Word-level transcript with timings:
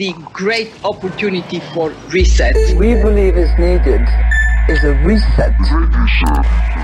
the 0.00 0.14
great 0.32 0.72
opportunity 0.82 1.60
for 1.74 1.92
reset. 2.08 2.56
We 2.78 2.94
believe 2.94 3.36
is 3.36 3.52
needed 3.58 4.00
is 4.66 4.82
a 4.82 4.94
reset. 5.04 5.52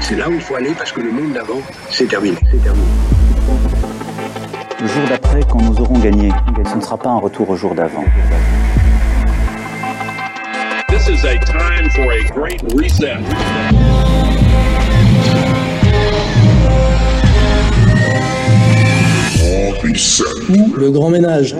C'est 0.02 0.16
là 0.16 0.28
où 0.28 0.34
il 0.34 0.40
faut 0.42 0.56
aller 0.56 0.74
parce 0.76 0.92
que 0.92 1.00
le 1.00 1.10
monde 1.10 1.32
d'avant, 1.32 1.62
c'est 1.88 2.08
terminé. 2.08 2.36
C'est 2.50 2.62
terminé. 2.62 2.86
Le 4.82 4.86
jour 4.86 5.02
d'après, 5.08 5.40
quand 5.48 5.62
nous 5.62 5.80
aurons 5.80 5.98
gagné, 5.98 6.30
ce 6.70 6.76
ne 6.76 6.80
sera 6.82 6.98
pas 6.98 7.08
un 7.08 7.18
retour 7.18 7.48
au 7.48 7.56
jour 7.56 7.74
d'avant. 7.74 8.04
This 10.90 11.08
is 11.08 11.24
a 11.24 11.38
time 11.38 11.88
for 11.88 12.12
a 12.12 12.22
great 12.34 12.60
reset. 12.74 13.16
Ou 20.50 20.74
le 20.76 20.90
grand 20.90 21.08
ménage. 21.08 21.56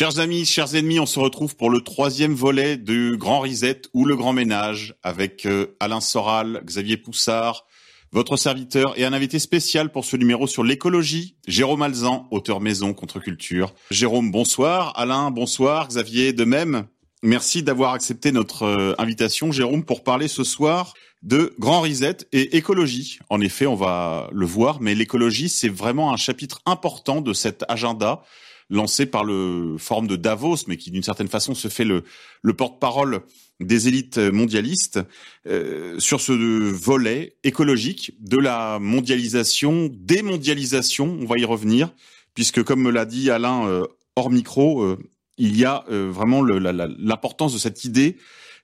Chers 0.00 0.18
amis, 0.18 0.46
chers 0.46 0.74
ennemis, 0.74 0.98
on 0.98 1.04
se 1.04 1.20
retrouve 1.20 1.56
pour 1.56 1.68
le 1.68 1.82
troisième 1.82 2.32
volet 2.32 2.78
du 2.78 3.18
Grand 3.18 3.40
Reset 3.40 3.82
ou 3.92 4.06
le 4.06 4.16
Grand 4.16 4.32
Ménage 4.32 4.94
avec 5.02 5.44
euh, 5.44 5.76
Alain 5.78 6.00
Soral, 6.00 6.62
Xavier 6.64 6.96
Poussard, 6.96 7.66
votre 8.10 8.38
serviteur 8.38 8.98
et 8.98 9.04
un 9.04 9.12
invité 9.12 9.38
spécial 9.38 9.92
pour 9.92 10.06
ce 10.06 10.16
numéro 10.16 10.46
sur 10.46 10.64
l'écologie, 10.64 11.36
Jérôme 11.46 11.82
Alzan, 11.82 12.28
auteur 12.30 12.62
maison 12.62 12.94
contre 12.94 13.20
culture. 13.20 13.74
Jérôme, 13.90 14.30
bonsoir. 14.30 14.98
Alain, 14.98 15.30
bonsoir. 15.30 15.88
Xavier, 15.88 16.32
de 16.32 16.44
même. 16.44 16.86
Merci 17.22 17.62
d'avoir 17.62 17.92
accepté 17.92 18.32
notre 18.32 18.62
euh, 18.62 18.94
invitation, 18.96 19.52
Jérôme, 19.52 19.84
pour 19.84 20.02
parler 20.02 20.28
ce 20.28 20.44
soir 20.44 20.94
de 21.22 21.54
Grand 21.58 21.82
Reset 21.82 22.16
et 22.32 22.56
écologie. 22.56 23.18
En 23.28 23.42
effet, 23.42 23.66
on 23.66 23.74
va 23.74 24.30
le 24.32 24.46
voir, 24.46 24.80
mais 24.80 24.94
l'écologie, 24.94 25.50
c'est 25.50 25.68
vraiment 25.68 26.10
un 26.10 26.16
chapitre 26.16 26.62
important 26.64 27.20
de 27.20 27.34
cet 27.34 27.66
agenda 27.68 28.22
lancé 28.70 29.06
par 29.06 29.24
le 29.24 29.76
Forum 29.78 30.06
de 30.06 30.16
Davos, 30.16 30.64
mais 30.66 30.76
qui 30.76 30.90
d'une 30.90 31.02
certaine 31.02 31.28
façon 31.28 31.54
se 31.54 31.68
fait 31.68 31.84
le, 31.84 32.04
le 32.42 32.52
porte-parole 32.54 33.20
des 33.60 33.88
élites 33.88 34.18
mondialistes 34.18 35.00
euh, 35.46 35.98
sur 35.98 36.20
ce 36.20 36.32
volet 36.32 37.36
écologique 37.44 38.14
de 38.20 38.38
la 38.38 38.78
mondialisation, 38.78 39.90
démondialisation, 39.92 41.18
on 41.20 41.26
va 41.26 41.36
y 41.38 41.44
revenir, 41.44 41.92
puisque 42.34 42.62
comme 42.62 42.80
me 42.80 42.90
l'a 42.90 43.04
dit 43.04 43.30
Alain 43.30 43.66
euh, 43.66 43.84
hors 44.16 44.30
micro, 44.30 44.82
euh, 44.82 44.98
il 45.36 45.56
y 45.56 45.64
a 45.64 45.84
euh, 45.90 46.10
vraiment 46.10 46.42
l'importance 46.42 47.52
de 47.52 47.58
cette 47.58 47.84
idée 47.84 48.16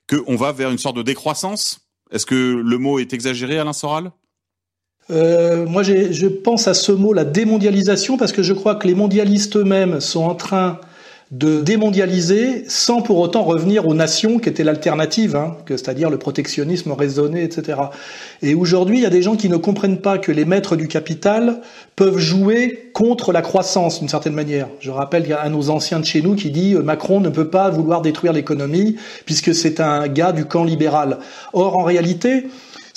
qu'on 0.09 0.35
va 0.35 0.51
vers 0.51 0.71
une 0.71 0.77
sorte 0.77 0.95
de 0.95 1.01
décroissance. 1.01 1.89
Est-ce 2.11 2.25
que 2.25 2.35
le 2.35 2.77
mot 2.77 2.99
est 2.99 3.13
exagéré, 3.13 3.59
Alain 3.59 3.73
Soral? 3.73 4.11
Euh, 5.09 5.65
moi, 5.65 5.83
je 5.83 6.27
pense 6.27 6.67
à 6.67 6.73
ce 6.73 6.91
mot, 6.91 7.13
la 7.13 7.25
démondialisation, 7.25 8.17
parce 8.17 8.31
que 8.31 8.43
je 8.43 8.53
crois 8.53 8.75
que 8.75 8.87
les 8.87 8.95
mondialistes 8.95 9.55
eux-mêmes 9.55 9.99
sont 9.99 10.23
en 10.23 10.35
train 10.35 10.79
de 11.31 11.59
démondialiser 11.59 12.63
sans 12.69 13.01
pour 13.01 13.17
autant 13.17 13.43
revenir 13.43 13.85
aux 13.85 13.93
nations 13.93 14.39
qui 14.39 14.47
étaient 14.47 14.63
l'alternative, 14.63 15.35
hein, 15.35 15.57
c'est-à-dire 15.67 16.09
le 16.09 16.17
protectionnisme 16.17 16.93
raisonné, 16.93 17.43
etc. 17.43 17.79
Et 18.41 18.55
aujourd'hui, 18.55 18.99
il 18.99 19.03
y 19.03 19.05
a 19.05 19.09
des 19.09 19.21
gens 19.21 19.35
qui 19.35 19.49
ne 19.49 19.57
comprennent 19.57 19.99
pas 19.99 20.19
que 20.19 20.31
les 20.31 20.45
maîtres 20.45 20.77
du 20.77 20.87
capital 20.87 21.59
peuvent 21.97 22.17
jouer 22.17 22.91
contre 22.93 23.33
la 23.33 23.41
croissance 23.41 23.99
d'une 23.99 24.07
certaine 24.07 24.35
manière. 24.35 24.69
Je 24.79 24.89
rappelle 24.89 25.23
qu'il 25.23 25.31
y 25.31 25.33
a 25.33 25.43
un 25.43 25.49
de 25.49 25.55
nos 25.55 25.69
anciens 25.69 25.99
de 25.99 26.05
chez 26.05 26.21
nous 26.21 26.35
qui 26.35 26.49
dit 26.49 26.75
Macron 26.75 27.19
ne 27.19 27.29
peut 27.29 27.49
pas 27.49 27.69
vouloir 27.69 28.01
détruire 28.01 28.31
l'économie 28.31 28.95
puisque 29.25 29.53
c'est 29.53 29.81
un 29.81 30.07
gars 30.07 30.31
du 30.31 30.45
camp 30.45 30.63
libéral. 30.63 31.17
Or, 31.51 31.77
en 31.77 31.83
réalité, 31.83 32.45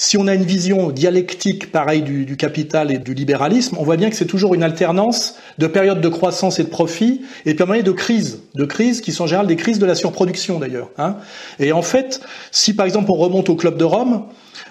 si 0.02 0.16
on 0.16 0.26
a 0.28 0.34
une 0.34 0.44
vision 0.44 0.88
dialectique 0.92 1.70
pareille 1.70 2.00
du, 2.00 2.24
du, 2.24 2.38
capital 2.38 2.90
et 2.90 2.96
du 2.96 3.12
libéralisme, 3.12 3.76
on 3.78 3.84
voit 3.84 3.98
bien 3.98 4.08
que 4.08 4.16
c'est 4.16 4.24
toujours 4.24 4.54
une 4.54 4.62
alternance 4.62 5.34
de 5.58 5.66
périodes 5.66 6.00
de 6.00 6.08
croissance 6.08 6.58
et 6.58 6.64
de 6.64 6.70
profit 6.70 7.20
et 7.44 7.52
puis 7.52 7.82
de 7.82 7.92
crises, 7.92 8.40
de 8.54 8.64
crises 8.64 9.02
qui 9.02 9.12
sont 9.12 9.24
en 9.24 9.26
général 9.26 9.46
des 9.46 9.56
crises 9.56 9.78
de 9.78 9.84
la 9.84 9.94
surproduction 9.94 10.58
d'ailleurs. 10.58 10.88
Hein. 10.96 11.16
Et 11.58 11.72
en 11.72 11.82
fait, 11.82 12.22
si 12.50 12.72
par 12.72 12.86
exemple 12.86 13.10
on 13.10 13.16
remonte 13.16 13.50
au 13.50 13.56
club 13.56 13.76
de 13.76 13.84
Rome, 13.84 14.22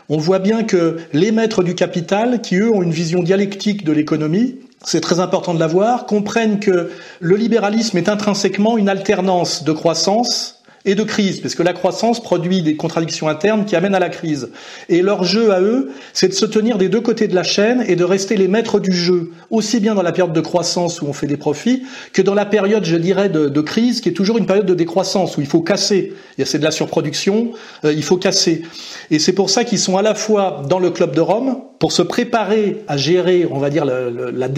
on 0.10 0.18
voit 0.18 0.40
bien 0.40 0.64
que 0.64 0.98
les 1.14 1.32
maîtres 1.32 1.62
du 1.62 1.76
capital, 1.76 2.42
qui 2.42 2.56
eux 2.56 2.72
ont 2.72 2.82
une 2.82 2.90
vision 2.90 3.22
dialectique 3.22 3.86
de 3.86 3.92
l'économie, 3.92 4.56
c'est 4.84 5.02
très 5.02 5.20
important 5.20 5.54
de 5.54 5.60
l'avoir, 5.60 6.08
comprennent 6.08 6.60
que 6.60 6.90
le 7.20 7.36
libéralisme 7.36 8.00
est 8.00 8.10
intrinsèquement 8.10 8.80
une 8.80 8.90
alternance 8.90 9.64
de 9.64 9.74
croissance 9.74 10.59
et 10.86 10.96
de 10.96 11.04
crise, 11.04 11.40
parce 11.42 11.56
que 11.56 11.64
la 11.64 11.74
croissance 11.74 12.22
produit 12.22 12.62
des 12.62 12.76
contradictions 12.76 13.28
internes 13.28 13.66
qui 13.66 13.76
amènent 13.76 13.96
à 13.96 14.00
la 14.00 14.10
crise. 14.10 14.50
Et 14.88 15.02
leur 15.02 15.24
jeu 15.24 15.52
à 15.52 15.62
eux, 15.62 15.92
c'est 16.14 16.30
de 16.30 16.34
se 16.34 16.46
tenir 16.46 16.78
des 16.78 16.90
deux 16.90 17.02
côtés 17.02 17.28
de 17.28 17.36
la 17.36 17.44
chaîne 17.44 17.84
et 17.88 17.96
de 17.96 18.04
rester 18.04 18.38
les 18.38 18.48
maîtres 18.48 18.80
du 18.80 18.94
jeu, 18.94 19.32
aussi 19.50 19.80
bien 19.80 19.96
dans 19.96 20.02
la 20.02 20.12
période 20.12 20.34
de 20.34 20.42
croissance 20.42 21.02
où 21.02 21.08
on 21.08 21.14
fait 21.14 21.28
des 21.28 21.38
profits, 21.38 21.84
que 22.14 22.22
dans 22.22 22.34
la 22.34 22.46
période, 22.46 22.86
je 22.86 22.96
dirais, 22.96 23.30
de, 23.30 23.62
crise, 23.62 24.02
qui 24.02 24.10
est 24.10 24.14
toujours 24.14 24.38
une 24.38 24.46
période 24.46 24.66
de 24.66 24.74
décroissance, 24.74 25.38
où 25.38 25.42
il 25.42 25.48
faut 25.48 25.62
casser. 25.62 26.14
C'est 26.44 26.60
de 26.60 26.64
la 26.64 26.72
surproduction, 26.72 27.52
euh, 27.84 27.92
il 27.92 28.04
faut 28.04 28.18
casser. 28.18 28.64
Et 29.12 29.20
c'est 29.20 29.34
pour 29.34 29.50
ça 29.50 29.66
qu'ils 29.66 29.80
sont 29.80 29.98
à 29.98 30.02
la 30.02 30.16
fois 30.16 30.64
dans 30.70 30.80
le 30.80 30.90
club 30.90 31.14
de 31.14 31.22
Rome, 31.22 31.58
pour 31.80 31.94
se 31.94 32.02
préparer 32.02 32.84
à 32.90 32.98
gérer, 32.98 33.48
on 33.50 33.58
va 33.58 33.70
dire, 33.70 33.86
le, 33.86 34.10
le, 34.10 34.32
la, 34.32 34.50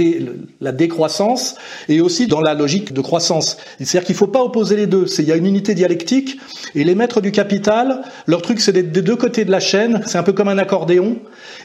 la 0.59 0.72
décroissance, 0.72 1.56
et 1.88 2.02
aussi 2.02 2.26
dans 2.26 2.42
la 2.42 2.56
logique 2.56 2.94
de 2.94 3.02
croissance. 3.02 3.58
C'est-à-dire 3.78 4.06
qu'il 4.06 4.16
ne 4.16 4.18
faut 4.18 4.28
pas 4.28 4.42
opposer 4.44 4.76
les 4.76 4.88
deux. 4.88 5.06
Il 5.20 5.26
y 5.26 5.32
a 5.32 5.36
une 5.36 5.46
unité 5.46 5.76
dialectique, 5.76 6.40
et 6.74 6.84
les 6.84 6.96
maîtres 6.96 7.22
du 7.22 7.32
capital, 7.32 8.02
leur 8.26 8.42
truc, 8.42 8.59
c'est 8.59 8.72
d'être 8.72 8.92
des 8.92 9.04
deux 9.04 9.16
côtés 9.16 9.46
de 9.46 9.52
la 9.52 9.59
chaîne, 9.59 10.02
c'est 10.08 10.18
un 10.18 10.24
peu 10.24 10.34
comme 10.34 10.48
un 10.48 10.58
accordéon, 10.58 11.18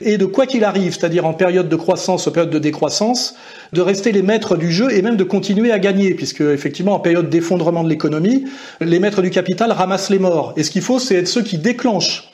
et 0.02 0.18
de 0.18 0.26
quoi 0.26 0.44
qu'il 0.44 0.62
arrive, 0.62 0.92
c'est-à-dire 0.92 1.24
en 1.24 1.32
période 1.32 1.70
de 1.70 1.76
croissance 1.76 2.26
ou 2.26 2.30
période 2.30 2.52
de 2.52 2.58
décroissance, 2.58 3.34
de 3.72 3.80
rester 3.80 4.12
les 4.12 4.22
maîtres 4.22 4.58
du 4.58 4.70
jeu 4.70 4.92
et 4.92 5.00
même 5.00 5.16
de 5.16 5.24
continuer 5.24 5.72
à 5.72 5.78
gagner, 5.78 6.12
puisque 6.12 6.42
effectivement 6.42 6.92
en 6.92 7.00
période 7.00 7.30
d'effondrement 7.30 7.82
de 7.82 7.88
l'économie, 7.88 8.44
les 8.82 8.98
maîtres 8.98 9.22
du 9.22 9.30
capital 9.30 9.72
ramassent 9.72 10.10
les 10.10 10.18
morts. 10.18 10.52
Et 10.58 10.62
ce 10.64 10.70
qu'il 10.70 10.82
faut, 10.82 10.98
c'est 10.98 11.14
être 11.14 11.28
ceux 11.28 11.42
qui 11.42 11.56
déclenchent, 11.56 12.30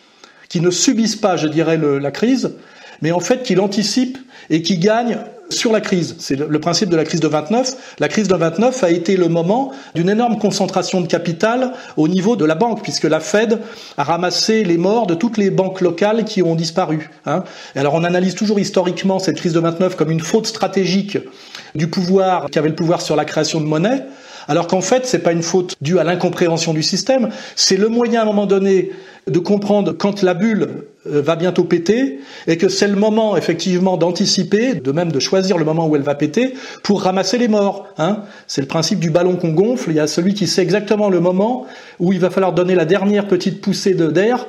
qui 0.48 0.60
ne 0.60 0.70
subissent 0.70 1.16
pas, 1.16 1.36
je 1.36 1.46
dirais, 1.46 1.76
le, 1.76 1.98
la 1.98 2.10
crise, 2.10 2.56
mais 3.02 3.12
en 3.12 3.20
fait 3.20 3.42
qui 3.42 3.54
l'anticipe 3.54 4.18
et 4.50 4.62
qui 4.62 4.78
gagne 4.78 5.18
sur 5.52 5.72
la 5.72 5.80
crise. 5.80 6.16
C'est 6.18 6.36
le 6.36 6.58
principe 6.58 6.88
de 6.88 6.96
la 6.96 7.04
crise 7.04 7.20
de 7.20 7.28
29. 7.28 7.96
La 7.98 8.08
crise 8.08 8.26
de 8.26 8.34
29 8.34 8.82
a 8.82 8.90
été 8.90 9.16
le 9.16 9.28
moment 9.28 9.72
d'une 9.94 10.08
énorme 10.08 10.38
concentration 10.38 11.00
de 11.00 11.06
capital 11.06 11.72
au 11.96 12.08
niveau 12.08 12.36
de 12.36 12.44
la 12.44 12.54
banque, 12.54 12.82
puisque 12.82 13.04
la 13.04 13.20
Fed 13.20 13.60
a 13.96 14.04
ramassé 14.04 14.64
les 14.64 14.78
morts 14.78 15.06
de 15.06 15.14
toutes 15.14 15.38
les 15.38 15.50
banques 15.50 15.80
locales 15.80 16.24
qui 16.24 16.42
ont 16.42 16.54
disparu. 16.54 17.10
Hein. 17.26 17.44
Alors 17.76 17.94
on 17.94 18.04
analyse 18.04 18.34
toujours 18.34 18.58
historiquement 18.58 19.18
cette 19.18 19.36
crise 19.36 19.52
de 19.52 19.60
29 19.60 19.96
comme 19.96 20.10
une 20.10 20.20
faute 20.20 20.46
stratégique 20.46 21.18
du 21.74 21.88
pouvoir 21.88 22.48
qui 22.50 22.58
avait 22.58 22.68
le 22.68 22.74
pouvoir 22.74 23.00
sur 23.00 23.16
la 23.16 23.24
création 23.24 23.60
de 23.60 23.66
monnaie. 23.66 24.04
Alors 24.48 24.66
qu'en 24.66 24.80
fait, 24.80 25.06
c'est 25.06 25.20
pas 25.20 25.32
une 25.32 25.42
faute 25.42 25.76
due 25.80 25.98
à 25.98 26.04
l'incompréhension 26.04 26.72
du 26.72 26.82
système, 26.82 27.30
c'est 27.56 27.76
le 27.76 27.88
moyen 27.88 28.20
à 28.20 28.22
un 28.22 28.26
moment 28.26 28.46
donné 28.46 28.90
de 29.28 29.38
comprendre 29.38 29.92
quand 29.92 30.22
la 30.22 30.34
bulle 30.34 30.84
va 31.04 31.36
bientôt 31.36 31.64
péter 31.64 32.20
et 32.46 32.56
que 32.56 32.68
c'est 32.68 32.88
le 32.88 32.96
moment 32.96 33.36
effectivement 33.36 33.96
d'anticiper, 33.96 34.74
de 34.74 34.92
même 34.92 35.12
de 35.12 35.20
choisir 35.20 35.58
le 35.58 35.64
moment 35.64 35.86
où 35.86 35.96
elle 35.96 36.02
va 36.02 36.14
péter 36.14 36.54
pour 36.82 37.02
ramasser 37.02 37.38
les 37.38 37.48
morts. 37.48 37.86
Hein 37.98 38.22
c'est 38.46 38.60
le 38.60 38.66
principe 38.66 38.98
du 38.98 39.10
ballon 39.10 39.36
qu'on 39.36 39.52
gonfle. 39.52 39.90
Il 39.90 39.96
y 39.96 40.00
a 40.00 40.06
celui 40.06 40.34
qui 40.34 40.46
sait 40.46 40.62
exactement 40.62 41.08
le 41.08 41.20
moment 41.20 41.66
où 42.00 42.12
il 42.12 42.18
va 42.18 42.30
falloir 42.30 42.52
donner 42.52 42.74
la 42.74 42.84
dernière 42.84 43.28
petite 43.28 43.60
poussée 43.60 43.94
d'air 43.94 44.46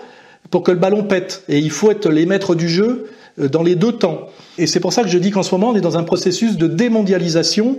pour 0.50 0.64
que 0.64 0.72
le 0.72 0.78
ballon 0.78 1.04
pète. 1.04 1.44
Et 1.50 1.60
il 1.60 1.72
faut 1.72 1.92
être 1.92 2.10
les 2.10 2.26
maîtres 2.26 2.56
du 2.56 2.70
jeu 2.70 3.10
dans 3.38 3.64
les 3.64 3.76
deux 3.76 3.94
temps. 3.94 4.28
Et 4.58 4.68
c'est 4.68 4.80
pour 4.80 4.94
ça 4.94 5.02
que 5.02 5.10
je 5.10 5.18
dis 5.18 5.32
qu'en 5.32 5.42
ce 5.42 5.54
moment, 5.56 5.70
on 5.70 5.76
est 5.76 5.82
dans 5.82 5.98
un 5.98 6.04
processus 6.04 6.58
de 6.58 6.68
démondialisation. 6.68 7.78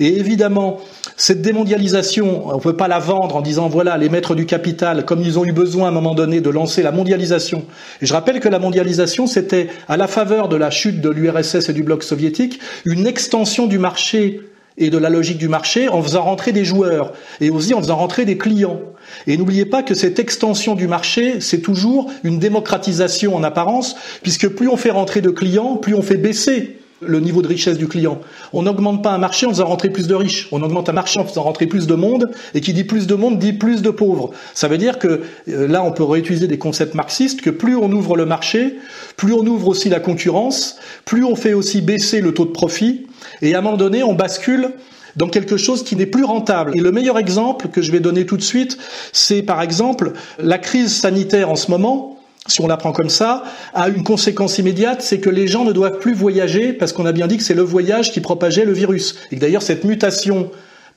Et 0.00 0.16
évidemment, 0.18 0.80
cette 1.16 1.42
démondialisation, 1.42 2.48
on 2.48 2.56
ne 2.56 2.60
peut 2.60 2.76
pas 2.76 2.88
la 2.88 2.98
vendre 2.98 3.36
en 3.36 3.42
disant, 3.42 3.68
voilà, 3.68 3.98
les 3.98 4.08
maîtres 4.08 4.34
du 4.34 4.46
capital, 4.46 5.04
comme 5.04 5.20
ils 5.20 5.38
ont 5.38 5.44
eu 5.44 5.52
besoin 5.52 5.86
à 5.86 5.88
un 5.90 5.92
moment 5.94 6.14
donné 6.14 6.40
de 6.40 6.48
lancer 6.48 6.82
la 6.82 6.92
mondialisation. 6.92 7.64
Et 8.00 8.06
je 8.06 8.12
rappelle 8.14 8.40
que 8.40 8.48
la 8.48 8.58
mondialisation, 8.58 9.26
c'était, 9.26 9.68
à 9.88 9.98
la 9.98 10.06
faveur 10.06 10.48
de 10.48 10.56
la 10.56 10.70
chute 10.70 11.02
de 11.02 11.10
l'URSS 11.10 11.68
et 11.68 11.72
du 11.74 11.82
bloc 11.82 12.02
soviétique, 12.02 12.58
une 12.86 13.06
extension 13.06 13.66
du 13.66 13.78
marché 13.78 14.40
et 14.76 14.90
de 14.90 14.98
la 14.98 15.10
logique 15.10 15.38
du 15.38 15.48
marché 15.48 15.88
en 15.88 16.02
faisant 16.02 16.22
rentrer 16.22 16.52
des 16.52 16.64
joueurs 16.64 17.12
et 17.40 17.50
aussi 17.50 17.74
en 17.74 17.80
faisant 17.80 17.96
rentrer 17.96 18.24
des 18.24 18.38
clients. 18.38 18.80
Et 19.26 19.36
n'oubliez 19.36 19.66
pas 19.66 19.82
que 19.82 19.94
cette 19.94 20.18
extension 20.18 20.74
du 20.74 20.88
marché, 20.88 21.40
c'est 21.40 21.60
toujours 21.60 22.10
une 22.24 22.38
démocratisation 22.38 23.36
en 23.36 23.44
apparence, 23.44 23.96
puisque 24.22 24.48
plus 24.48 24.68
on 24.68 24.76
fait 24.76 24.90
rentrer 24.90 25.20
de 25.20 25.30
clients, 25.30 25.76
plus 25.76 25.94
on 25.94 26.02
fait 26.02 26.16
baisser 26.16 26.78
le 27.06 27.20
niveau 27.20 27.42
de 27.42 27.48
richesse 27.48 27.76
du 27.76 27.86
client. 27.86 28.20
On 28.52 28.62
n'augmente 28.62 29.02
pas 29.02 29.10
un 29.10 29.18
marché 29.18 29.46
en 29.46 29.50
faisant 29.50 29.66
rentrer 29.66 29.90
plus 29.90 30.06
de 30.06 30.14
riches. 30.14 30.48
On 30.52 30.62
augmente 30.62 30.88
un 30.88 30.92
marché 30.92 31.20
en 31.20 31.24
faisant 31.24 31.42
rentrer 31.42 31.66
plus 31.66 31.86
de 31.86 31.94
monde. 31.94 32.30
Et 32.54 32.60
qui 32.60 32.72
dit 32.72 32.84
plus 32.84 33.06
de 33.06 33.14
monde 33.14 33.38
dit 33.38 33.52
plus 33.52 33.82
de 33.82 33.90
pauvres. 33.90 34.30
Ça 34.54 34.68
veut 34.68 34.78
dire 34.78 34.98
que 34.98 35.22
euh, 35.48 35.68
là, 35.68 35.82
on 35.82 35.92
peut 35.92 36.04
réutiliser 36.04 36.46
des 36.46 36.58
concepts 36.58 36.94
marxistes 36.94 37.40
que 37.40 37.50
plus 37.50 37.76
on 37.76 37.90
ouvre 37.92 38.16
le 38.16 38.26
marché, 38.26 38.78
plus 39.16 39.32
on 39.32 39.46
ouvre 39.46 39.68
aussi 39.68 39.88
la 39.88 40.00
concurrence, 40.00 40.78
plus 41.04 41.24
on 41.24 41.36
fait 41.36 41.52
aussi 41.52 41.82
baisser 41.82 42.20
le 42.20 42.32
taux 42.32 42.46
de 42.46 42.50
profit. 42.50 43.06
Et 43.42 43.54
à 43.54 43.58
un 43.58 43.62
moment 43.62 43.76
donné, 43.76 44.02
on 44.02 44.14
bascule 44.14 44.70
dans 45.16 45.28
quelque 45.28 45.56
chose 45.56 45.84
qui 45.84 45.96
n'est 45.96 46.06
plus 46.06 46.24
rentable. 46.24 46.72
Et 46.74 46.80
le 46.80 46.92
meilleur 46.92 47.18
exemple 47.18 47.68
que 47.68 47.82
je 47.82 47.92
vais 47.92 48.00
donner 48.00 48.26
tout 48.26 48.36
de 48.36 48.42
suite, 48.42 48.78
c'est 49.12 49.42
par 49.42 49.62
exemple 49.62 50.12
la 50.38 50.58
crise 50.58 50.94
sanitaire 50.94 51.50
en 51.50 51.56
ce 51.56 51.70
moment 51.70 52.14
si 52.46 52.60
on 52.60 52.66
la 52.66 52.76
prend 52.76 52.92
comme 52.92 53.08
ça, 53.08 53.44
a 53.72 53.88
une 53.88 54.04
conséquence 54.04 54.58
immédiate, 54.58 55.00
c'est 55.00 55.18
que 55.18 55.30
les 55.30 55.46
gens 55.46 55.64
ne 55.64 55.72
doivent 55.72 55.98
plus 55.98 56.12
voyager 56.12 56.74
parce 56.74 56.92
qu'on 56.92 57.06
a 57.06 57.12
bien 57.12 57.26
dit 57.26 57.38
que 57.38 57.42
c'est 57.42 57.54
le 57.54 57.62
voyage 57.62 58.12
qui 58.12 58.20
propageait 58.20 58.66
le 58.66 58.72
virus. 58.72 59.16
Et 59.32 59.36
d'ailleurs, 59.36 59.62
cette 59.62 59.84
mutation 59.84 60.50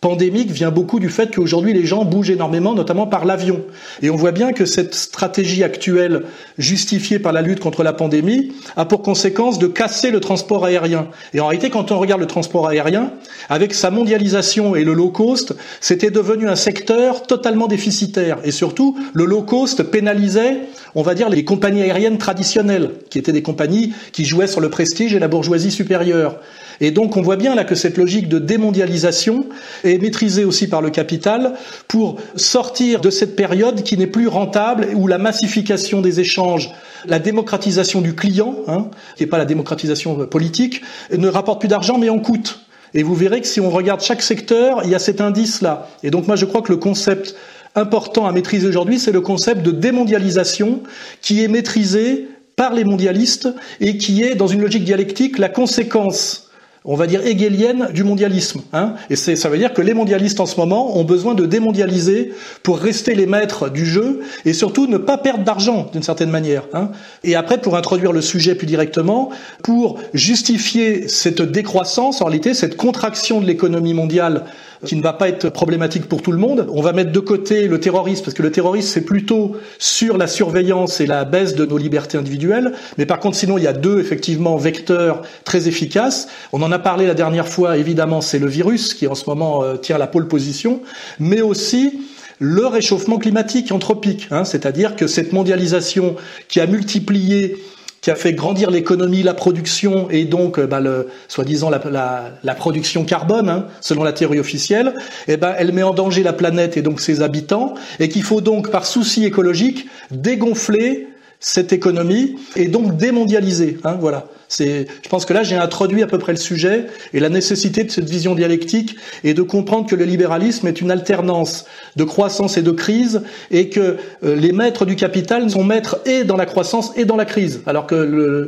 pandémique 0.07 0.51
vient 0.51 0.71
beaucoup 0.71 1.01
du 1.01 1.09
fait 1.09 1.35
qu'aujourd'hui 1.35 1.73
les 1.73 1.85
gens 1.85 2.05
bougent 2.05 2.29
énormément, 2.29 2.73
notamment 2.73 3.07
par 3.07 3.25
l'avion. 3.25 3.59
Et 4.01 4.09
on 4.09 4.15
voit 4.15 4.31
bien 4.31 4.53
que 4.53 4.63
cette 4.65 4.95
stratégie 4.95 5.65
actuelle, 5.65 6.23
justifiée 6.57 7.19
par 7.19 7.33
la 7.33 7.41
lutte 7.41 7.59
contre 7.59 7.83
la 7.83 7.91
pandémie, 7.91 8.53
a 8.77 8.85
pour 8.85 9.01
conséquence 9.01 9.59
de 9.59 9.67
casser 9.67 10.09
le 10.09 10.21
transport 10.21 10.63
aérien. 10.63 11.09
Et 11.33 11.41
en 11.41 11.47
réalité, 11.47 11.69
quand 11.69 11.91
on 11.91 11.99
regarde 11.99 12.21
le 12.21 12.27
transport 12.27 12.69
aérien, 12.69 13.11
avec 13.49 13.73
sa 13.73 13.91
mondialisation 13.91 14.77
et 14.77 14.85
le 14.85 14.93
low 14.93 15.09
cost, 15.09 15.53
c'était 15.81 16.09
devenu 16.09 16.47
un 16.47 16.55
secteur 16.55 17.23
totalement 17.23 17.67
déficitaire. 17.67 18.37
Et 18.45 18.51
surtout, 18.51 18.97
le 19.11 19.25
low 19.25 19.41
cost 19.41 19.83
pénalisait, 19.83 20.61
on 20.95 21.01
va 21.01 21.15
dire, 21.15 21.27
les 21.27 21.43
compagnies 21.43 21.81
aériennes 21.81 22.17
traditionnelles, 22.17 22.91
qui 23.09 23.19
étaient 23.19 23.33
des 23.33 23.41
compagnies 23.41 23.91
qui 24.13 24.23
jouaient 24.23 24.47
sur 24.47 24.61
le 24.61 24.69
prestige 24.69 25.13
et 25.13 25.19
la 25.19 25.27
bourgeoisie 25.27 25.71
supérieure. 25.71 26.39
Et 26.81 26.91
donc 26.91 27.17
on 27.17 27.21
voit 27.21 27.35
bien 27.35 27.55
là 27.55 27.63
que 27.63 27.75
cette 27.75 27.97
logique 27.97 28.29
de 28.29 28.39
démondialisation 28.39 29.45
est 29.83 30.01
maîtrisée 30.01 30.45
aussi 30.45 30.67
par 30.67 30.81
le 30.81 30.89
capital 30.89 31.53
pour 31.87 32.17
sortir 32.35 33.01
de 33.01 33.09
cette 33.09 33.35
période 33.35 33.83
qui 33.83 33.97
n'est 33.97 34.07
plus 34.07 34.27
rentable, 34.27 34.87
où 34.95 35.07
la 35.07 35.17
massification 35.17 36.01
des 36.01 36.19
échanges, 36.19 36.71
la 37.05 37.19
démocratisation 37.19 38.01
du 38.01 38.15
client, 38.15 38.55
hein, 38.67 38.89
qui 39.15 39.23
n'est 39.23 39.29
pas 39.29 39.37
la 39.37 39.45
démocratisation 39.45 40.25
politique, 40.27 40.81
ne 41.15 41.27
rapporte 41.27 41.59
plus 41.59 41.69
d'argent 41.69 41.97
mais 41.97 42.09
en 42.09 42.19
coûte. 42.19 42.61
Et 42.93 43.03
vous 43.03 43.15
verrez 43.15 43.41
que 43.41 43.47
si 43.47 43.59
on 43.59 43.69
regarde 43.69 44.01
chaque 44.01 44.21
secteur, 44.21 44.81
il 44.83 44.91
y 44.91 44.95
a 44.95 44.99
cet 44.99 45.21
indice-là. 45.21 45.89
Et 46.03 46.11
donc 46.11 46.27
moi 46.27 46.35
je 46.35 46.45
crois 46.45 46.61
que 46.61 46.71
le 46.71 46.77
concept 46.77 47.35
important 47.75 48.25
à 48.25 48.31
maîtriser 48.31 48.67
aujourd'hui, 48.67 48.99
c'est 48.99 49.11
le 49.11 49.21
concept 49.21 49.61
de 49.61 49.71
démondialisation 49.71 50.81
qui 51.21 51.43
est 51.43 51.47
maîtrisé 51.47 52.27
par 52.55 52.73
les 52.73 52.83
mondialistes 52.83 53.49
et 53.79 53.97
qui 53.97 54.23
est, 54.23 54.35
dans 54.35 54.47
une 54.47 54.61
logique 54.61 54.83
dialectique, 54.83 55.37
la 55.37 55.49
conséquence 55.49 56.46
on 56.85 56.95
va 56.95 57.07
dire 57.07 57.25
hegelienne 57.25 57.89
du 57.93 58.03
mondialisme. 58.03 58.61
Hein 58.73 58.95
et 59.09 59.15
ça 59.15 59.49
veut 59.49 59.57
dire 59.57 59.73
que 59.73 59.81
les 59.81 59.93
mondialistes 59.93 60.39
en 60.39 60.45
ce 60.45 60.57
moment 60.57 60.97
ont 60.97 61.03
besoin 61.03 61.33
de 61.33 61.45
démondialiser 61.45 62.33
pour 62.63 62.77
rester 62.79 63.15
les 63.15 63.25
maîtres 63.25 63.69
du 63.69 63.85
jeu 63.85 64.21
et 64.45 64.53
surtout 64.53 64.87
ne 64.87 64.97
pas 64.97 65.17
perdre 65.17 65.43
d'argent 65.43 65.89
d'une 65.91 66.03
certaine 66.03 66.29
manière. 66.29 66.63
Hein 66.73 66.91
et 67.23 67.35
après, 67.35 67.59
pour 67.59 67.75
introduire 67.75 68.11
le 68.11 68.21
sujet 68.21 68.55
plus 68.55 68.67
directement, 68.67 69.29
pour 69.63 69.99
justifier 70.13 71.07
cette 71.07 71.41
décroissance, 71.41 72.21
en 72.21 72.25
réalité, 72.25 72.53
cette 72.53 72.77
contraction 72.77 73.41
de 73.41 73.45
l'économie 73.45 73.93
mondiale 73.93 74.45
qui 74.85 74.95
ne 74.95 75.01
va 75.01 75.13
pas 75.13 75.29
être 75.29 75.49
problématique 75.49 76.07
pour 76.07 76.21
tout 76.21 76.31
le 76.31 76.37
monde. 76.37 76.67
On 76.71 76.81
va 76.81 76.93
mettre 76.93 77.11
de 77.11 77.19
côté 77.19 77.67
le 77.67 77.79
terrorisme, 77.79 78.23
parce 78.23 78.33
que 78.33 78.43
le 78.43 78.51
terrorisme, 78.51 78.89
c'est 78.89 79.05
plutôt 79.05 79.55
sur 79.79 80.17
la 80.17 80.27
surveillance 80.27 80.99
et 81.01 81.05
la 81.05 81.25
baisse 81.25 81.55
de 81.55 81.65
nos 81.65 81.77
libertés 81.77 82.17
individuelles. 82.17 82.73
Mais 82.97 83.05
par 83.05 83.19
contre, 83.19 83.37
sinon, 83.37 83.57
il 83.57 83.63
y 83.63 83.67
a 83.67 83.73
deux, 83.73 83.99
effectivement, 83.99 84.57
vecteurs 84.57 85.21
très 85.43 85.67
efficaces. 85.67 86.27
On 86.53 86.61
en 86.61 86.71
a 86.71 86.79
parlé 86.79 87.07
la 87.07 87.13
dernière 87.13 87.47
fois, 87.47 87.77
évidemment, 87.77 88.21
c'est 88.21 88.39
le 88.39 88.47
virus 88.47 88.93
qui, 88.93 89.07
en 89.07 89.15
ce 89.15 89.25
moment, 89.27 89.63
euh, 89.63 89.77
tient 89.77 89.97
la 89.97 90.07
pole 90.07 90.27
position, 90.27 90.81
mais 91.19 91.41
aussi 91.41 92.01
le 92.39 92.67
réchauffement 92.67 93.17
climatique 93.17 93.71
anthropique, 93.71 94.27
hein, 94.29 94.45
c'est-à-dire 94.45 94.95
que 94.95 95.07
cette 95.07 95.33
mondialisation 95.33 96.15
qui 96.47 96.59
a 96.59 96.67
multiplié 96.67 97.57
qui 98.01 98.11
a 98.11 98.15
fait 98.15 98.33
grandir 98.33 98.69
l'économie, 98.71 99.23
la 99.23 99.33
production 99.33 100.09
et 100.09 100.25
donc 100.25 100.59
euh, 100.59 100.67
bah, 100.67 100.81
soi-disant 101.27 101.69
la, 101.69 102.55
production 102.55 103.03
carbone, 103.05 103.49
hein, 103.49 103.65
selon 103.81 104.03
la 104.03 104.13
théorie 104.13 104.39
officielle, 104.39 104.93
eh 105.27 105.37
ben, 105.37 105.53
elle 105.57 105.71
met 105.71 105.83
en 105.83 105.93
danger 105.93 106.23
la 106.23 106.33
planète 106.33 106.77
et 106.77 106.81
donc 106.81 107.01
ses 107.01 107.21
habitants, 107.21 107.73
et 107.99 108.09
qu'il 108.09 108.23
faut 108.23 108.41
donc, 108.41 108.71
par 108.71 108.85
souci 108.85 109.25
écologique, 109.25 109.87
dégonfler 110.11 111.07
cette 111.39 111.71
économie 111.73 112.35
et 112.55 112.67
donc 112.67 112.97
démondialiser. 112.97 113.77
Hein, 113.83 113.97
voilà. 113.99 114.27
Je 114.49 114.85
pense 115.09 115.25
que 115.25 115.33
là, 115.33 115.43
j'ai 115.43 115.57
introduit 115.57 116.03
à 116.03 116.07
peu 116.07 116.17
près 116.17 116.31
le 116.31 116.37
sujet 116.37 116.85
et 117.13 117.19
la 117.19 117.29
nécessité 117.29 117.83
de 117.83 117.91
cette 117.91 118.09
vision 118.09 118.33
dialectique 118.33 118.95
et 119.23 119.33
de 119.33 119.41
comprendre 119.41 119.89
que 119.89 119.95
le 119.95 120.05
libéralisme 120.05 120.67
est 120.67 120.79
une 120.79 120.89
alternance 120.89 121.65
de 121.95 122.03
croissance 122.05 122.57
et 122.57 122.61
de 122.61 122.71
crise 122.71 123.21
et 123.51 123.69
que 123.69 123.97
euh, 124.23 124.35
les 124.35 124.53
maîtres 124.53 124.85
du 124.85 124.95
capital 124.95 125.49
sont 125.49 125.65
maîtres 125.65 125.99
et 126.05 126.23
dans 126.23 126.37
la 126.37 126.45
croissance 126.45 126.91
et 126.95 127.05
dans 127.05 127.17
la 127.17 127.25
crise, 127.25 127.61
alors 127.65 127.87
que 127.87 127.95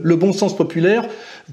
le 0.01 0.15
bon 0.15 0.31
sens 0.31 0.55
populaire 0.55 1.05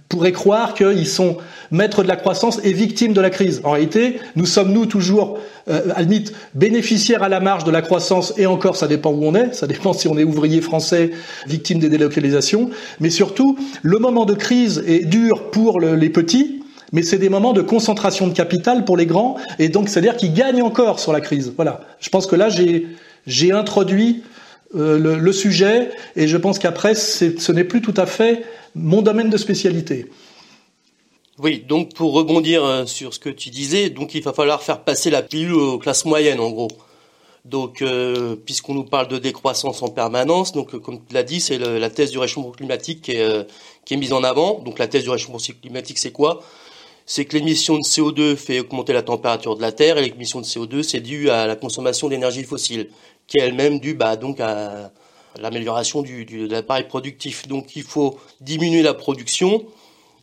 pourrait 0.09 0.33
croire 0.33 0.75
qu'ils 0.75 1.07
sont 1.07 1.39
maîtres 1.71 2.03
de 2.03 2.09
la 2.09 2.17
croissance 2.17 2.61
et 2.65 2.73
victimes 2.73 3.13
de 3.13 3.21
la 3.21 3.31
crise. 3.31 3.61
En 3.65 3.73
réalité, 3.73 4.21
nous 4.37 4.47
sommes 4.47 4.73
nous 4.73 4.87
toujours 4.87 5.39
euh, 5.69 5.83
à 5.95 6.03
limite 6.03 6.33
bénéficiaires 6.55 7.23
à 7.23 7.29
la 7.29 7.41
marge 7.41 7.65
de 7.65 7.71
la 7.71 7.83
croissance 7.83 8.33
et 8.37 8.47
encore 8.47 8.77
ça 8.77 8.87
dépend 8.87 9.11
où 9.11 9.25
on 9.25 9.35
est, 9.35 9.53
ça 9.55 9.67
dépend 9.67 9.93
si 9.93 10.09
on 10.09 10.17
est 10.19 10.25
ouvrier 10.25 10.61
français 10.61 11.11
victime 11.47 11.79
des 11.79 11.89
délocalisations, 11.89 12.71
mais 13.01 13.11
surtout 13.11 13.59
le 13.83 13.99
moment 13.99 14.25
de 14.25 14.35
crise 14.35 14.85
est 14.87 15.05
dur 15.05 15.51
pour 15.51 15.81
les 15.81 16.11
petits, 16.11 16.63
mais 16.93 17.03
c'est 17.03 17.19
des 17.19 17.29
moments 17.29 17.53
de 17.53 17.63
concentration 17.63 18.29
de 18.29 18.33
capital 18.33 18.85
pour 18.85 18.97
les 18.97 19.07
grands 19.07 19.37
et 19.59 19.69
donc 19.69 19.89
c'est-à-dire 19.89 20.17
qu'ils 20.17 20.35
gagnent 20.35 20.63
encore 20.63 21.01
sur 21.01 21.13
la 21.13 21.21
crise. 21.21 21.53
Voilà. 21.57 21.81
Je 22.01 22.09
pense 22.11 22.27
que 22.27 22.37
là 22.37 22.49
j'ai 22.49 23.53
introduit 23.53 24.23
euh, 24.75 24.99
le, 24.99 25.33
sujet 25.33 25.91
et 26.17 26.27
je 26.27 26.37
pense 26.37 26.59
qu'après 26.59 26.97
ce 26.97 27.53
n'est 27.53 27.65
plus 27.65 27.81
tout 27.81 27.95
à 27.97 28.05
fait 28.05 28.45
mon 28.75 29.01
domaine 29.01 29.31
de 29.31 29.37
spécialité. 29.37 30.07
Oui, 31.39 31.65
donc 31.69 31.95
pour 31.95 32.13
rebondir 32.13 32.65
euh, 32.65 32.85
sur 32.87 33.15
ce 33.15 33.21
que 33.21 33.29
tu 33.29 33.51
disais, 33.51 33.91
donc 33.91 34.15
il 34.15 34.23
va 34.23 34.33
falloir 34.33 34.63
faire 34.63 34.81
passer 34.81 35.11
la 35.11 35.23
pilule 35.23 35.55
aux 35.55 35.79
classes 35.79 36.05
moyennes 36.05 36.41
en 36.41 36.51
gros. 36.51 36.69
Donc 37.45 37.81
euh, 37.81 38.35
puisqu'on 38.35 38.75
nous 38.75 38.85
parle 38.85 39.07
de 39.07 39.19
décroissance 39.19 39.83
en 39.83 39.89
permanence, 39.89 40.53
comme 40.53 40.99
tu 41.07 41.15
l'as 41.15 41.23
dit, 41.23 41.41
c'est 41.41 41.59
la 41.59 41.91
thèse 41.91 42.11
du 42.11 42.19
réchauffement 42.19 42.51
climatique 42.51 43.03
qui 43.03 43.13
est 43.13 43.97
mise 43.97 44.13
en 44.13 44.25
avant. 44.25 44.59
Donc 44.59 44.81
la 44.81 44.89
thèse 44.89 45.05
du 45.05 45.11
réchauffement 45.11 45.39
climatique, 45.63 45.99
c'est 45.99 46.13
quoi? 46.13 46.43
C'est 47.09 47.25
que 47.25 47.37
l'émission 47.37 47.79
de 47.79 47.85
CO2 47.85 48.35
fait 48.35 48.59
augmenter 48.59 48.93
la 48.93 49.03
température 49.03 49.55
de 49.55 49.63
la 49.63 49.71
Terre 49.71 49.97
et 49.97 50.03
l'émission 50.03 50.41
de 50.41 50.45
CO2 50.45 50.83
c'est 50.83 50.99
dû 50.99 51.31
à 51.31 51.47
la 51.47 51.55
consommation 51.55 52.09
d'énergie 52.09 52.43
fossile, 52.43 52.91
qui 53.29 53.39
est 53.39 53.43
elle-même 53.43 53.79
due 53.79 53.95
bah, 53.95 54.17
donc 54.17 54.41
à 54.41 54.91
l'amélioration 55.41 56.03
du, 56.03 56.25
du, 56.25 56.49
de 56.49 56.53
l'appareil 56.53 56.85
productif. 56.89 57.47
Donc 57.47 57.77
il 57.77 57.85
faut 57.85 58.19
diminuer 58.41 58.83
la 58.83 58.93
production. 58.93 59.65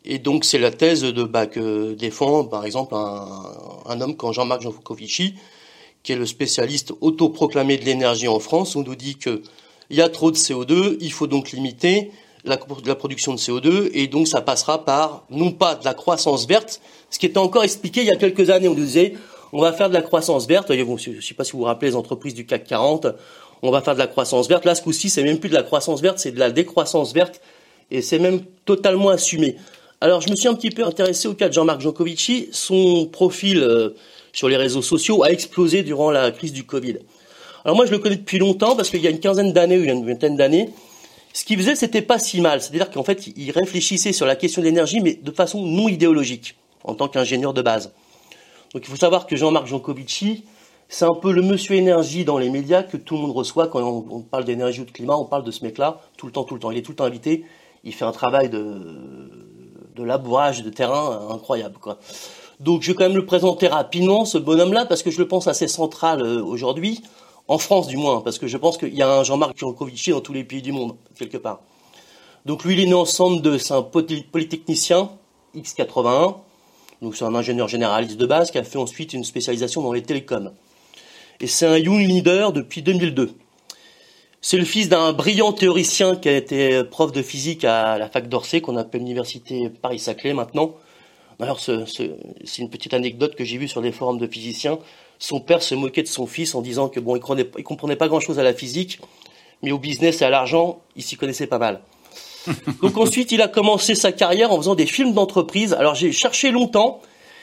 Et 0.03 0.19
donc 0.19 0.43
c'est 0.43 0.59
la 0.59 0.71
thèse 0.71 1.03
de, 1.03 1.23
bah, 1.23 1.47
que 1.47 1.93
défend 1.93 2.43
par 2.43 2.65
exemple 2.65 2.95
un, 2.95 3.27
un 3.85 4.01
homme 4.01 4.17
comme 4.17 4.33
Jean-Marc 4.33 4.63
Jancovici, 4.63 5.35
qui 6.03 6.11
est 6.11 6.17
le 6.17 6.25
spécialiste 6.25 6.91
autoproclamé 6.99 7.77
de 7.77 7.85
l'énergie 7.85 8.27
en 8.27 8.39
France. 8.39 8.75
On 8.75 8.83
nous 8.83 8.95
dit 8.95 9.15
qu'il 9.15 9.41
y 9.89 10.01
a 10.01 10.09
trop 10.09 10.31
de 10.31 10.35
CO2, 10.35 10.97
il 10.99 11.13
faut 11.13 11.27
donc 11.27 11.51
limiter 11.51 12.11
la, 12.45 12.59
la, 12.85 12.95
production 12.95 13.33
de 13.33 13.39
CO2 13.39 13.89
et 13.93 14.07
donc 14.07 14.27
ça 14.27 14.41
passera 14.41 14.83
par 14.83 15.25
non 15.29 15.51
pas 15.51 15.75
de 15.75 15.85
la 15.85 15.93
croissance 15.93 16.47
verte, 16.47 16.81
ce 17.09 17.19
qui 17.19 17.25
était 17.25 17.37
encore 17.37 17.63
expliqué 17.63 18.01
il 18.01 18.07
y 18.07 18.11
a 18.11 18.15
quelques 18.15 18.49
années. 18.49 18.67
On 18.67 18.73
disait 18.73 19.13
on 19.51 19.61
va 19.61 19.71
faire 19.71 19.89
de 19.89 19.93
la 19.93 20.01
croissance 20.01 20.47
verte. 20.47 20.73
Je 20.73 21.11
ne 21.11 21.21
sais 21.21 21.33
pas 21.33 21.43
si 21.43 21.51
vous 21.51 21.59
vous 21.59 21.65
rappelez 21.65 21.91
les 21.91 21.95
entreprises 21.95 22.33
du 22.33 22.45
CAC 22.45 22.65
40 22.65 23.07
on 23.63 23.71
va 23.71 23.81
faire 23.81 23.93
de 23.93 23.99
la 23.99 24.07
croissance 24.07 24.47
verte. 24.49 24.65
Là, 24.65 24.75
ce 24.75 24.81
coup-ci, 24.81 25.09
c'est 25.09 25.23
même 25.23 25.39
plus 25.39 25.49
de 25.49 25.55
la 25.55 25.63
croissance 25.63 26.01
verte, 26.01 26.19
c'est 26.19 26.31
de 26.31 26.39
la 26.39 26.51
décroissance 26.51 27.13
verte, 27.13 27.41
et 27.89 28.01
c'est 28.01 28.19
même 28.19 28.41
totalement 28.65 29.09
assumé. 29.09 29.55
Alors, 30.01 30.19
je 30.19 30.29
me 30.29 30.35
suis 30.35 30.49
un 30.49 30.53
petit 30.53 30.69
peu 30.69 30.83
intéressé 30.83 31.29
au 31.29 31.33
cas 31.33 31.47
de 31.47 31.53
Jean-Marc 31.53 31.79
Jancovici. 31.79 32.49
Son 32.51 33.05
profil 33.05 33.63
euh, 33.63 33.95
sur 34.33 34.49
les 34.49 34.57
réseaux 34.57 34.81
sociaux 34.81 35.23
a 35.23 35.31
explosé 35.31 35.81
durant 35.81 36.11
la 36.11 36.29
crise 36.31 36.51
du 36.51 36.65
Covid. 36.65 36.97
Alors 37.63 37.77
moi, 37.77 37.85
je 37.85 37.91
le 37.91 37.99
connais 37.99 38.17
depuis 38.17 38.37
longtemps 38.37 38.75
parce 38.75 38.89
qu'il 38.89 38.99
y 38.99 39.07
a 39.07 39.09
une 39.09 39.21
quinzaine 39.21 39.53
d'années 39.53 39.79
ou 39.79 39.83
une 39.83 40.05
vingtaine 40.05 40.35
d'années, 40.35 40.69
ce 41.33 41.45
qu'il 41.45 41.57
faisait, 41.57 41.75
c'était 41.75 42.03
pas 42.03 42.19
si 42.19 42.41
mal. 42.41 42.61
C'est-à-dire 42.61 42.91
qu'en 42.91 43.03
fait, 43.03 43.27
il 43.27 43.51
réfléchissait 43.51 44.13
sur 44.13 44.25
la 44.25 44.35
question 44.35 44.61
de 44.61 44.67
l'énergie, 44.67 45.01
mais 45.01 45.15
de 45.15 45.31
façon 45.31 45.61
non 45.61 45.89
idéologique, 45.89 46.55
en 46.83 46.93
tant 46.93 47.07
qu'ingénieur 47.07 47.53
de 47.53 47.61
base. 47.61 47.91
Donc, 48.73 48.83
il 48.85 48.89
faut 48.89 48.95
savoir 48.95 49.25
que 49.25 49.35
Jean-Marc 49.35 49.65
Jancovici, 49.65 50.43
c'est 50.89 51.05
un 51.05 51.15
peu 51.19 51.31
le 51.31 51.41
monsieur 51.41 51.75
énergie 51.75 52.23
dans 52.23 52.37
les 52.37 52.49
médias 52.49 52.83
que 52.83 52.97
tout 52.97 53.15
le 53.15 53.21
monde 53.21 53.35
reçoit 53.35 53.67
quand 53.67 53.81
on, 53.81 54.21
parle 54.21 54.45
d'énergie 54.45 54.81
ou 54.81 54.85
de 54.85 54.91
climat, 54.91 55.15
on 55.15 55.25
parle 55.25 55.43
de 55.43 55.51
ce 55.51 55.63
mec-là 55.63 56.01
tout 56.17 56.27
le 56.27 56.31
temps, 56.31 56.43
tout 56.43 56.53
le 56.53 56.59
temps. 56.59 56.69
Il 56.69 56.77
est 56.77 56.83
tout 56.83 56.91
le 56.91 56.95
temps 56.95 57.05
invité, 57.05 57.45
il 57.83 57.93
fait 57.93 58.05
un 58.05 58.11
travail 58.11 58.49
de, 58.49 58.79
de 59.95 60.03
labourage 60.03 60.61
de 60.61 60.69
terrain 60.69 61.29
incroyable, 61.31 61.77
quoi. 61.79 61.97
Donc 62.59 62.83
je 62.83 62.91
vais 62.91 62.95
quand 62.95 63.05
même 63.05 63.17
le 63.17 63.25
présenter 63.25 63.67
rapidement, 63.67 64.25
ce 64.25 64.37
bonhomme-là, 64.37 64.85
parce 64.85 65.03
que 65.03 65.11
je 65.11 65.17
le 65.17 65.27
pense 65.27 65.47
assez 65.47 65.67
central 65.67 66.21
euh, 66.21 66.43
aujourd'hui, 66.43 67.01
en 67.47 67.57
France 67.57 67.87
du 67.87 67.97
moins, 67.97 68.21
parce 68.21 68.39
que 68.39 68.47
je 68.47 68.57
pense 68.57 68.77
qu'il 68.77 68.93
y 68.93 69.01
a 69.01 69.19
un 69.19 69.23
Jean-Marc 69.23 69.57
Jancovici 69.57 70.11
dans 70.11 70.21
tous 70.21 70.33
les 70.33 70.43
pays 70.43 70.61
du 70.61 70.71
monde, 70.71 70.95
quelque 71.17 71.37
part. 71.37 71.61
Donc 72.45 72.63
lui, 72.63 72.73
il 72.73 72.79
est 72.79 72.85
né 72.85 72.93
en 72.93 73.05
de 73.35 73.57
c'est 73.57 73.73
un 73.73 73.83
polytechnicien, 73.83 75.11
X81, 75.55 76.35
donc 77.01 77.15
c'est 77.15 77.25
un 77.25 77.35
ingénieur 77.35 77.67
généraliste 77.67 78.17
de 78.17 78.25
base 78.25 78.51
qui 78.51 78.57
a 78.57 78.63
fait 78.63 78.77
ensuite 78.77 79.13
une 79.13 79.23
spécialisation 79.23 79.81
dans 79.81 79.93
les 79.93 80.03
télécoms 80.03 80.53
et 81.43 81.47
c'est 81.47 81.65
un 81.65 81.77
young 81.77 81.99
leader 81.99 82.53
depuis 82.53 82.81
2002. 82.81 83.31
C'est 84.41 84.57
le 84.57 84.65
fils 84.65 84.89
d'un 84.89 85.13
brillant 85.13 85.51
théoricien 85.53 86.15
qui 86.15 86.29
a 86.29 86.37
été 86.37 86.83
prof 86.85 87.11
de 87.11 87.21
physique 87.21 87.65
à 87.65 87.97
la 87.97 88.09
fac 88.09 88.27
d'Orsay, 88.27 88.61
qu'on 88.61 88.77
appelle 88.77 89.01
l'université 89.01 89.69
Paris-Saclay 89.69 90.33
maintenant. 90.33 90.75
D'ailleurs, 91.43 91.59
c'est 91.59 92.61
une 92.61 92.69
petite 92.69 92.93
anecdote 92.93 93.35
que 93.35 93.43
j'ai 93.43 93.57
vue 93.57 93.67
sur 93.67 93.81
des 93.81 93.91
forums 93.91 94.17
de 94.17 94.27
physiciens. 94.27 94.79
Son 95.19 95.41
père 95.41 95.61
se 95.61 95.75
moquait 95.75 96.03
de 96.03 96.07
son 96.07 96.25
fils 96.25 96.55
en 96.55 96.61
disant 96.61 96.87
que 96.87 97.01
bon, 97.01 97.17
il 97.17 97.19
comprenait, 97.19 97.63
comprenait 97.63 97.97
pas 97.97 98.07
grand-chose 98.07 98.39
à 98.39 98.43
la 98.43 98.53
physique, 98.53 98.99
mais 99.61 99.73
au 99.73 99.77
business 99.77 100.21
et 100.21 100.25
à 100.25 100.29
l'argent, 100.29 100.79
il 100.95 101.03
s'y 101.03 101.17
connaissait 101.17 101.47
pas 101.47 101.57
mal. 101.57 101.81
Donc 102.81 102.97
ensuite, 102.97 103.33
il 103.33 103.41
a 103.41 103.49
commencé 103.49 103.93
sa 103.93 104.13
carrière 104.13 104.53
en 104.53 104.57
faisant 104.57 104.75
des 104.75 104.85
films 104.85 105.11
d'entreprise. 105.11 105.73
Alors 105.73 105.95
j'ai 105.95 106.13
cherché 106.13 106.49
longtemps, 106.49 107.01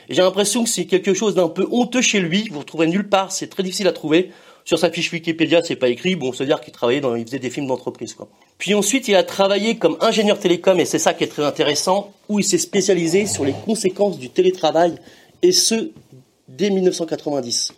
et 0.09 0.15
j'ai 0.15 0.23
l'impression 0.23 0.65
que 0.65 0.71
c'est 0.71 0.87
quelque 0.87 1.13
chose 1.13 1.35
d'un 1.35 1.49
peu 1.49 1.69
honteux 1.71 2.01
chez 2.01 2.21
lui. 2.21 2.49
Vous 2.51 2.61
ne 2.61 2.65
trouverez 2.65 2.87
nulle 2.87 3.11
part, 3.11 3.33
c'est 3.33 3.49
très 3.49 3.63
difficile 3.63 3.87
à 3.87 3.93
trouver. 3.93 4.31
Sur 4.65 4.79
sa 4.79 4.91
fiche 4.91 5.13
Wikipédia, 5.13 5.63
c'est 5.63 5.77
pas 5.77 5.89
écrit. 5.91 6.17
Bon, 6.17 6.33
cest 6.33 6.41
à 6.41 6.45
dire 6.47 6.61
qu'il 6.63 6.73
travaillait 6.73 7.03
dans, 7.03 7.17
il 7.17 7.27
faisait 7.27 7.39
des 7.39 7.51
films 7.51 7.67
d'entreprise, 7.67 8.15
quoi. 8.15 8.31
Puis 8.61 8.75
ensuite, 8.75 9.09
il 9.09 9.17
a 9.17 9.23
travaillé 9.23 9.79
comme 9.79 9.97
ingénieur 10.03 10.39
télécom, 10.39 10.79
et 10.79 10.85
c'est 10.85 10.99
ça 10.99 11.15
qui 11.15 11.25
est 11.25 11.29
très 11.29 11.45
intéressant, 11.45 12.13
où 12.29 12.39
il 12.39 12.45
s'est 12.45 12.59
spécialisé 12.59 13.25
sur 13.25 13.43
les 13.43 13.55
conséquences 13.65 14.19
du 14.19 14.29
télétravail, 14.29 14.97
et 15.41 15.51
ce, 15.51 15.91
dès 16.47 16.69
1990. 16.69 17.73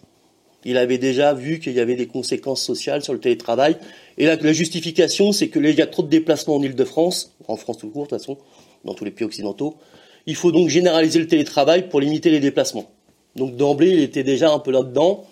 Il 0.64 0.76
avait 0.76 0.98
déjà 0.98 1.34
vu 1.34 1.60
qu'il 1.60 1.74
y 1.74 1.80
avait 1.80 1.94
des 1.94 2.08
conséquences 2.08 2.62
sociales 2.62 3.02
sur 3.02 3.12
le 3.12 3.20
télétravail. 3.20 3.76
Et 4.18 4.26
là, 4.26 4.36
la 4.36 4.52
justification, 4.52 5.30
c'est 5.30 5.48
que 5.48 5.60
il 5.60 5.76
y 5.76 5.82
a 5.82 5.86
trop 5.86 6.02
de 6.02 6.08
déplacements 6.08 6.56
en 6.56 6.62
Ile-de-France, 6.62 7.32
en 7.46 7.56
France 7.56 7.78
tout 7.78 7.88
court, 7.88 8.06
de 8.06 8.08
toute 8.08 8.18
façon, 8.18 8.38
dans 8.84 8.94
tous 8.94 9.04
les 9.04 9.12
pays 9.12 9.24
occidentaux. 9.24 9.76
Il 10.26 10.34
faut 10.34 10.50
donc 10.50 10.68
généraliser 10.68 11.20
le 11.20 11.28
télétravail 11.28 11.88
pour 11.88 12.00
limiter 12.00 12.30
les 12.30 12.40
déplacements. 12.40 12.90
Donc 13.36 13.54
d'emblée, 13.54 13.90
il 13.90 14.00
était 14.00 14.24
déjà 14.24 14.52
un 14.52 14.58
peu 14.58 14.72
là-dedans. 14.72 15.24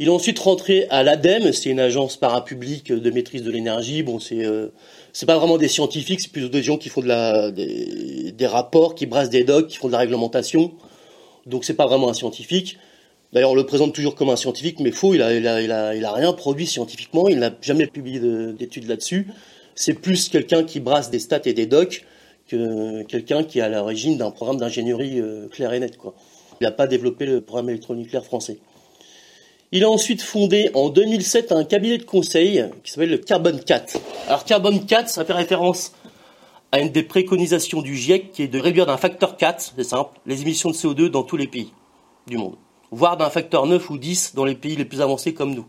Il 0.00 0.08
est 0.08 0.10
ensuite 0.10 0.40
rentré 0.40 0.86
à 0.90 1.04
l'ADEME, 1.04 1.52
c'est 1.52 1.70
une 1.70 1.78
agence 1.78 2.16
parapublique 2.16 2.92
de 2.92 3.10
maîtrise 3.10 3.44
de 3.44 3.50
l'énergie. 3.52 4.02
Bon, 4.02 4.18
c'est 4.18 4.44
euh, 4.44 4.68
pas 5.24 5.38
vraiment 5.38 5.56
des 5.56 5.68
scientifiques, 5.68 6.20
c'est 6.20 6.32
plutôt 6.32 6.48
des 6.48 6.64
gens 6.64 6.78
qui 6.78 6.88
font 6.88 7.00
des, 7.00 8.46
rapports, 8.46 8.96
qui 8.96 9.06
brassent 9.06 9.30
des 9.30 9.44
docs, 9.44 9.68
qui 9.68 9.76
font 9.76 9.86
de 9.86 9.92
la 9.92 9.98
réglementation. 9.98 10.72
Donc 11.46 11.64
c'est 11.64 11.74
pas 11.74 11.86
vraiment 11.86 12.08
un 12.08 12.14
scientifique. 12.14 12.76
D'ailleurs, 13.32 13.52
on 13.52 13.54
le 13.54 13.66
présente 13.66 13.94
toujours 13.94 14.16
comme 14.16 14.30
un 14.30 14.36
scientifique, 14.36 14.80
mais 14.80 14.90
faux, 14.90 15.14
il 15.14 15.22
a, 15.22 15.32
il 15.32 15.46
a, 15.46 15.62
il 15.62 15.70
a, 15.70 15.94
il 15.94 16.04
a 16.04 16.12
rien 16.12 16.32
produit 16.32 16.66
scientifiquement, 16.66 17.28
il 17.28 17.38
n'a 17.38 17.52
jamais 17.62 17.86
publié 17.86 18.20
d'études 18.52 18.88
là-dessus. 18.88 19.28
C'est 19.76 19.94
plus 19.94 20.28
quelqu'un 20.28 20.64
qui 20.64 20.80
brasse 20.80 21.10
des 21.10 21.20
stats 21.20 21.42
et 21.44 21.52
des 21.52 21.66
docs 21.66 22.04
que 22.48 23.02
quelqu'un 23.04 23.44
qui 23.44 23.60
est 23.60 23.62
à 23.62 23.68
l'origine 23.68 24.18
d'un 24.18 24.30
programme 24.32 24.58
d'ingénierie 24.58 25.20
euh, 25.20 25.48
clair 25.48 25.72
et 25.72 25.80
net. 25.80 25.96
Quoi. 25.96 26.14
Il 26.60 26.64
n'a 26.64 26.72
pas 26.72 26.86
développé 26.86 27.26
le 27.26 27.40
programme 27.40 27.70
électronucléaire 27.70 28.24
français. 28.24 28.58
Il 29.74 29.84
a 29.84 29.90
ensuite 29.90 30.22
fondé 30.22 30.70
en 30.72 30.88
2007 30.88 31.52
un 31.52 31.64
cabinet 31.64 31.98
de 31.98 32.04
conseil 32.04 32.64
qui 32.82 32.92
s'appelle 32.92 33.10
le 33.10 33.18
Carbon 33.18 33.58
4. 33.58 33.98
Alors 34.28 34.44
Carbon 34.44 34.78
4, 34.78 35.10
ça 35.10 35.26
fait 35.26 35.32
référence 35.32 35.92
à 36.72 36.80
une 36.80 36.88
des 36.88 37.02
préconisations 37.02 37.82
du 37.82 37.94
GIEC 37.94 38.30
qui 38.32 38.44
est 38.44 38.48
de 38.48 38.58
réduire 38.58 38.86
d'un 38.86 38.96
facteur 38.96 39.36
4, 39.36 39.74
c'est 39.76 39.84
simple, 39.84 40.18
les 40.24 40.40
émissions 40.40 40.70
de 40.70 40.74
CO2 40.74 41.08
dans 41.08 41.24
tous 41.24 41.36
les 41.36 41.48
pays 41.48 41.72
du 42.26 42.38
monde 42.38 42.56
voire 42.94 43.16
d'un 43.16 43.30
facteur 43.30 43.66
9 43.66 43.90
ou 43.90 43.98
10 43.98 44.34
dans 44.34 44.44
les 44.44 44.54
pays 44.54 44.76
les 44.76 44.84
plus 44.84 45.00
avancés 45.00 45.34
comme 45.34 45.54
nous. 45.54 45.66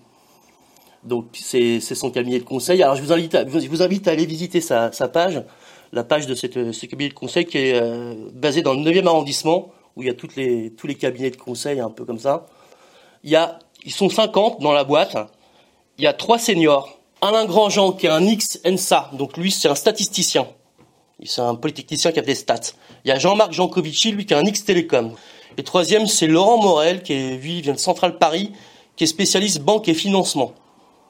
Donc 1.03 1.25
c'est 1.33 1.79
son 1.79 2.09
cabinet 2.12 2.39
de 2.39 2.43
conseil. 2.43 2.81
Alors 2.81 2.95
je 2.95 3.01
vous 3.01 3.12
invite 3.12 3.35
à, 3.35 3.43
vous 3.43 3.81
invite 3.81 4.07
à 4.07 4.12
aller 4.12 4.25
visiter 4.25 4.62
sa, 4.62 4.89
page, 5.12 5.43
la 5.91 6.03
page 6.03 6.27
de 6.27 6.35
ce 6.35 6.85
cabinet 6.85 7.09
de 7.09 7.13
conseil 7.13 7.45
qui 7.45 7.57
est 7.57 7.81
euh, 7.81 8.15
basé 8.33 8.62
dans 8.62 8.74
le 8.74 8.79
9e 8.79 9.05
arrondissement, 9.07 9.71
où 9.95 10.01
il 10.01 10.07
y 10.07 10.12
a 10.12 10.15
les, 10.35 10.71
tous 10.71 10.88
les 10.88 10.95
cabinets 10.95 11.31
de 11.31 11.35
conseil 11.35 11.79
un 11.79 11.89
peu 11.89 12.05
comme 12.05 12.19
ça. 12.19 12.47
Il 13.24 13.31
y 13.31 13.35
a, 13.35 13.59
ils 13.85 13.93
sont 13.93 14.09
50 14.09 14.59
dans 14.61 14.73
la 14.73 14.83
boîte. 14.83 15.15
Il 15.97 16.03
y 16.03 16.07
a 16.07 16.13
trois 16.13 16.39
seniors. 16.39 16.97
Alain 17.21 17.45
Grandjean 17.45 17.93
qui 17.93 18.07
est 18.07 18.09
un 18.09 18.25
ex-ENSA, 18.27 19.11
donc 19.13 19.37
lui 19.37 19.51
c'est 19.51 19.69
un 19.69 19.75
statisticien. 19.75 20.47
C'est 21.23 21.41
un 21.41 21.55
politicien 21.55 22.11
qui 22.11 22.19
a 22.19 22.21
des 22.21 22.35
stats. 22.35 22.73
Il 23.05 23.07
y 23.07 23.11
a 23.11 23.17
Jean-Marc 23.17 23.53
Jancovici, 23.53 24.11
lui 24.11 24.25
qui 24.25 24.33
est 24.33 24.37
un 24.37 24.45
ex-télécom. 24.45 25.13
Et 25.57 25.63
troisième, 25.63 26.07
c'est 26.07 26.27
Laurent 26.27 26.61
Morel, 26.61 27.01
qui 27.01 27.13
est, 27.13 27.37
vient 27.37 27.73
de 27.73 27.79
Centrale 27.79 28.17
Paris, 28.17 28.51
qui 28.97 29.05
est 29.05 29.07
spécialiste 29.07 29.61
banque 29.61 29.87
et 29.87 29.93
financement. 29.93 30.51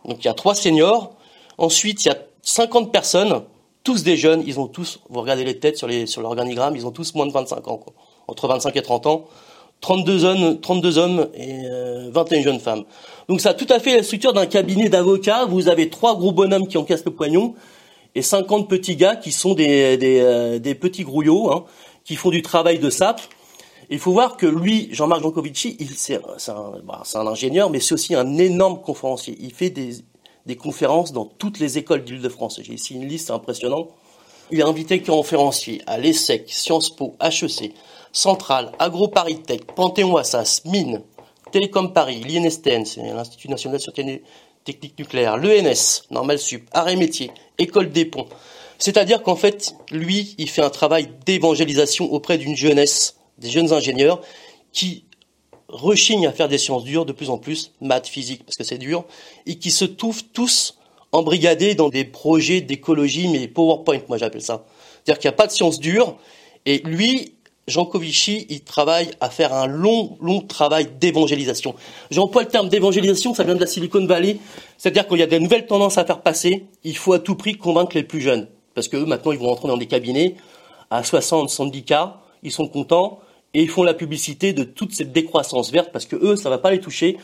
Donc 0.06 0.18
il 0.20 0.26
y 0.26 0.30
a 0.30 0.36
trois 0.36 0.54
seniors. 0.54 1.14
Ensuite, 1.58 2.06
il 2.06 2.10
y 2.10 2.12
a 2.12 2.18
50 2.44 2.92
personnes, 2.92 3.42
tous 3.84 4.04
des 4.04 4.18
jeunes. 4.18 4.44
Ils 4.46 4.60
ont 4.60 4.68
tous, 4.68 5.00
vous 5.10 5.22
regardez 5.22 5.44
les 5.44 5.60
têtes 5.60 5.78
sur, 5.78 5.88
les, 5.88 6.06
sur 6.06 6.22
l'organigramme, 6.22 6.76
ils 6.76 6.86
ont 6.86 6.92
tous 6.92 7.16
moins 7.16 7.26
de 7.26 7.32
25 7.32 7.68
ans, 7.68 7.80
entre 8.28 8.48
25 8.48 8.76
et 8.76 8.82
30 8.84 9.08
ans. 9.08 9.26
32 9.82 10.26
hommes, 10.26 10.60
32 10.60 10.98
hommes 10.98 11.28
et 11.36 11.64
21 12.12 12.40
euh, 12.40 12.44
jeunes 12.44 12.60
femmes. 12.60 12.84
Donc 13.30 13.42
ça 13.42 13.50
a 13.50 13.54
tout 13.54 13.68
à 13.70 13.80
fait 13.80 13.96
la 13.98 14.04
structure 14.04 14.34
d'un 14.34 14.46
cabinet 14.46 14.90
d'avocats. 14.90 15.46
Vous 15.46 15.68
avez 15.68 15.90
trois 15.90 16.18
gros 16.18 16.32
bonhommes 16.32 16.68
qui 16.68 16.78
encaissent 16.78 17.06
le 17.06 17.12
poignon 17.12 17.56
et 18.16 18.22
50 18.22 18.70
petits 18.70 18.96
gars 18.96 19.16
qui 19.16 19.32
sont 19.32 19.54
des, 19.54 19.98
des, 19.98 20.20
euh, 20.22 20.60
des 20.60 20.74
petits 20.76 21.04
grouillots, 21.04 21.52
hein, 21.52 21.66
qui 22.04 22.16
font 22.16 22.30
du 22.30 22.42
travail 22.42 22.80
de 22.80 22.90
sape 22.90 23.22
il 23.90 24.00
faut 24.00 24.12
voir 24.12 24.38
que 24.38 24.46
lui, 24.46 24.90
Jean-Marc 24.92 25.22
Jancovici, 25.22 25.78
c'est 25.96 26.20
un, 26.50 26.74
bah, 26.84 27.04
un, 27.14 27.28
ingénieur, 27.28 27.70
mais 27.70 27.80
c'est 27.80 27.94
aussi 27.94 28.16
un 28.16 28.38
énorme 28.38 28.82
conférencier. 28.82 29.38
Il 29.40 29.54
fait 29.54 29.70
des, 29.70 29.98
des 30.46 30.56
conférences 30.56 31.12
dans 31.12 31.26
toutes 31.26 31.60
les 31.60 31.78
écoles 31.78 32.04
d'Île-de-France. 32.04 32.60
J'ai 32.64 32.74
ici 32.74 32.96
une 32.96 33.08
liste 33.08 33.32
impressionnante. 33.32 33.90
Il 34.52 34.60
est 34.60 34.64
invité 34.64 35.02
conférencier 35.02 35.82
à 35.88 35.98
l'ESSEC, 35.98 36.50
Sciences 36.52 36.96
Po, 36.96 37.16
HEC, 37.20 37.74
Centrale, 38.12 38.72
AgroParisTech, 38.78 39.74
Panthéon-Assas, 39.74 40.62
Mines, 40.66 41.02
Télécom 41.52 41.92
Paris, 41.94 42.24
l'INSTN, 42.24 42.86
c'est 42.86 43.02
l'Institut 43.02 43.50
National 43.50 43.78
de 43.78 43.82
Sûreté 43.82 44.24
Technique 44.64 45.00
Nucléaire, 45.00 45.38
l'ENS, 45.38 46.04
Normal 46.12 46.38
Sup, 46.38 46.68
Arrêt 46.74 46.96
Métier, 46.96 47.32
École 47.58 47.92
des 47.92 48.06
Ponts. 48.06 48.28
C'est-à-dire 48.78 49.24
qu'en 49.24 49.36
fait, 49.36 49.76
lui, 49.90 50.36
il 50.38 50.50
fait 50.50 50.62
un 50.62 50.70
travail 50.70 51.10
d'évangélisation 51.26 52.12
auprès 52.12 52.38
d'une 52.38 52.56
jeunesse 52.56 53.18
des 53.38 53.50
jeunes 53.50 53.74
ingénieurs 53.74 54.22
qui 54.72 55.06
rechignent 55.68 56.28
à 56.28 56.32
faire 56.32 56.50
des 56.50 56.58
sciences 56.58 56.84
dures 56.84 57.06
de 57.06 57.14
plus 57.14 57.30
en 57.30 57.38
plus, 57.38 57.72
maths, 57.82 58.08
physique, 58.08 58.44
parce 58.46 58.58
que 58.58 58.64
c'est 58.64 58.78
dur, 58.78 59.06
et 59.46 59.58
qui 59.58 59.72
se 59.72 59.86
trouvent 59.86 60.24
tous 60.24 60.78
embrigadés 61.16 61.76
dans 61.76 61.90
des 61.90 62.06
projets 62.06 62.62
d'écologie, 62.62 63.28
mais 63.28 63.48
PowerPoint, 63.48 64.02
moi 64.08 64.18
j'appelle 64.18 64.42
ça. 64.42 64.66
C'est-à-dire 65.04 65.20
qu'il 65.20 65.30
n'y 65.30 65.34
a 65.34 65.38
pas 65.38 65.48
de 65.48 65.52
sciences 65.52 65.80
dures, 65.80 66.18
et 66.66 66.80
lui, 66.80 67.34
Jean 67.68 67.86
Covici, 67.86 68.46
il 68.50 68.62
travaille 68.62 69.10
à 69.22 69.30
faire 69.30 69.54
un 69.54 69.68
long, 69.68 70.18
long 70.22 70.42
travail 70.42 70.88
d'évangélisation. 71.00 71.76
J'emploie 72.12 72.44
le 72.44 72.50
terme 72.50 72.70
d'évangélisation, 72.70 73.34
ça 73.34 73.44
vient 73.44 73.56
de 73.56 73.60
la 73.60 73.68
Silicon 73.68 74.06
Valley, 74.06 74.38
c'est-à-dire 74.78 75.08
qu'il 75.08 75.18
y 75.18 75.24
a 75.24 75.28
des 75.28 75.40
nouvelles 75.40 75.66
tendances 75.66 75.98
à 75.98 76.06
faire 76.06 76.22
passer, 76.22 76.66
il 76.84 76.98
faut 76.98 77.14
à 77.14 77.20
tout 77.20 77.36
prix 77.36 77.56
convaincre 77.56 77.96
les 77.96 78.04
plus 78.04 78.22
jeunes, 78.22 78.48
parce 78.74 78.88
que 78.88 78.98
eux, 78.98 79.06
maintenant, 79.06 79.32
ils 79.32 79.40
vont 79.40 79.50
entrer 79.50 79.68
dans 79.68 79.78
des 79.78 79.88
cabinets 79.88 80.36
à 80.92 81.04
60, 81.04 81.50
70 81.50 81.84
cas, 81.84 82.18
ils 82.44 82.52
sont 82.52 82.68
contents, 82.68 83.20
et 83.56 83.62
ils 83.62 83.70
font 83.70 83.84
la 83.84 83.94
publicité 83.94 84.52
de 84.52 84.66
toute 84.66 84.94
cette 84.94 85.14
décroissance 85.14 85.72
verte 85.72 85.90
parce 85.94 86.06
que 86.06 86.18
eux, 86.18 86.36
ça 86.36 86.50
va 86.50 86.58
pas 86.58 86.72
les 86.72 86.82
toucher. 86.82 87.18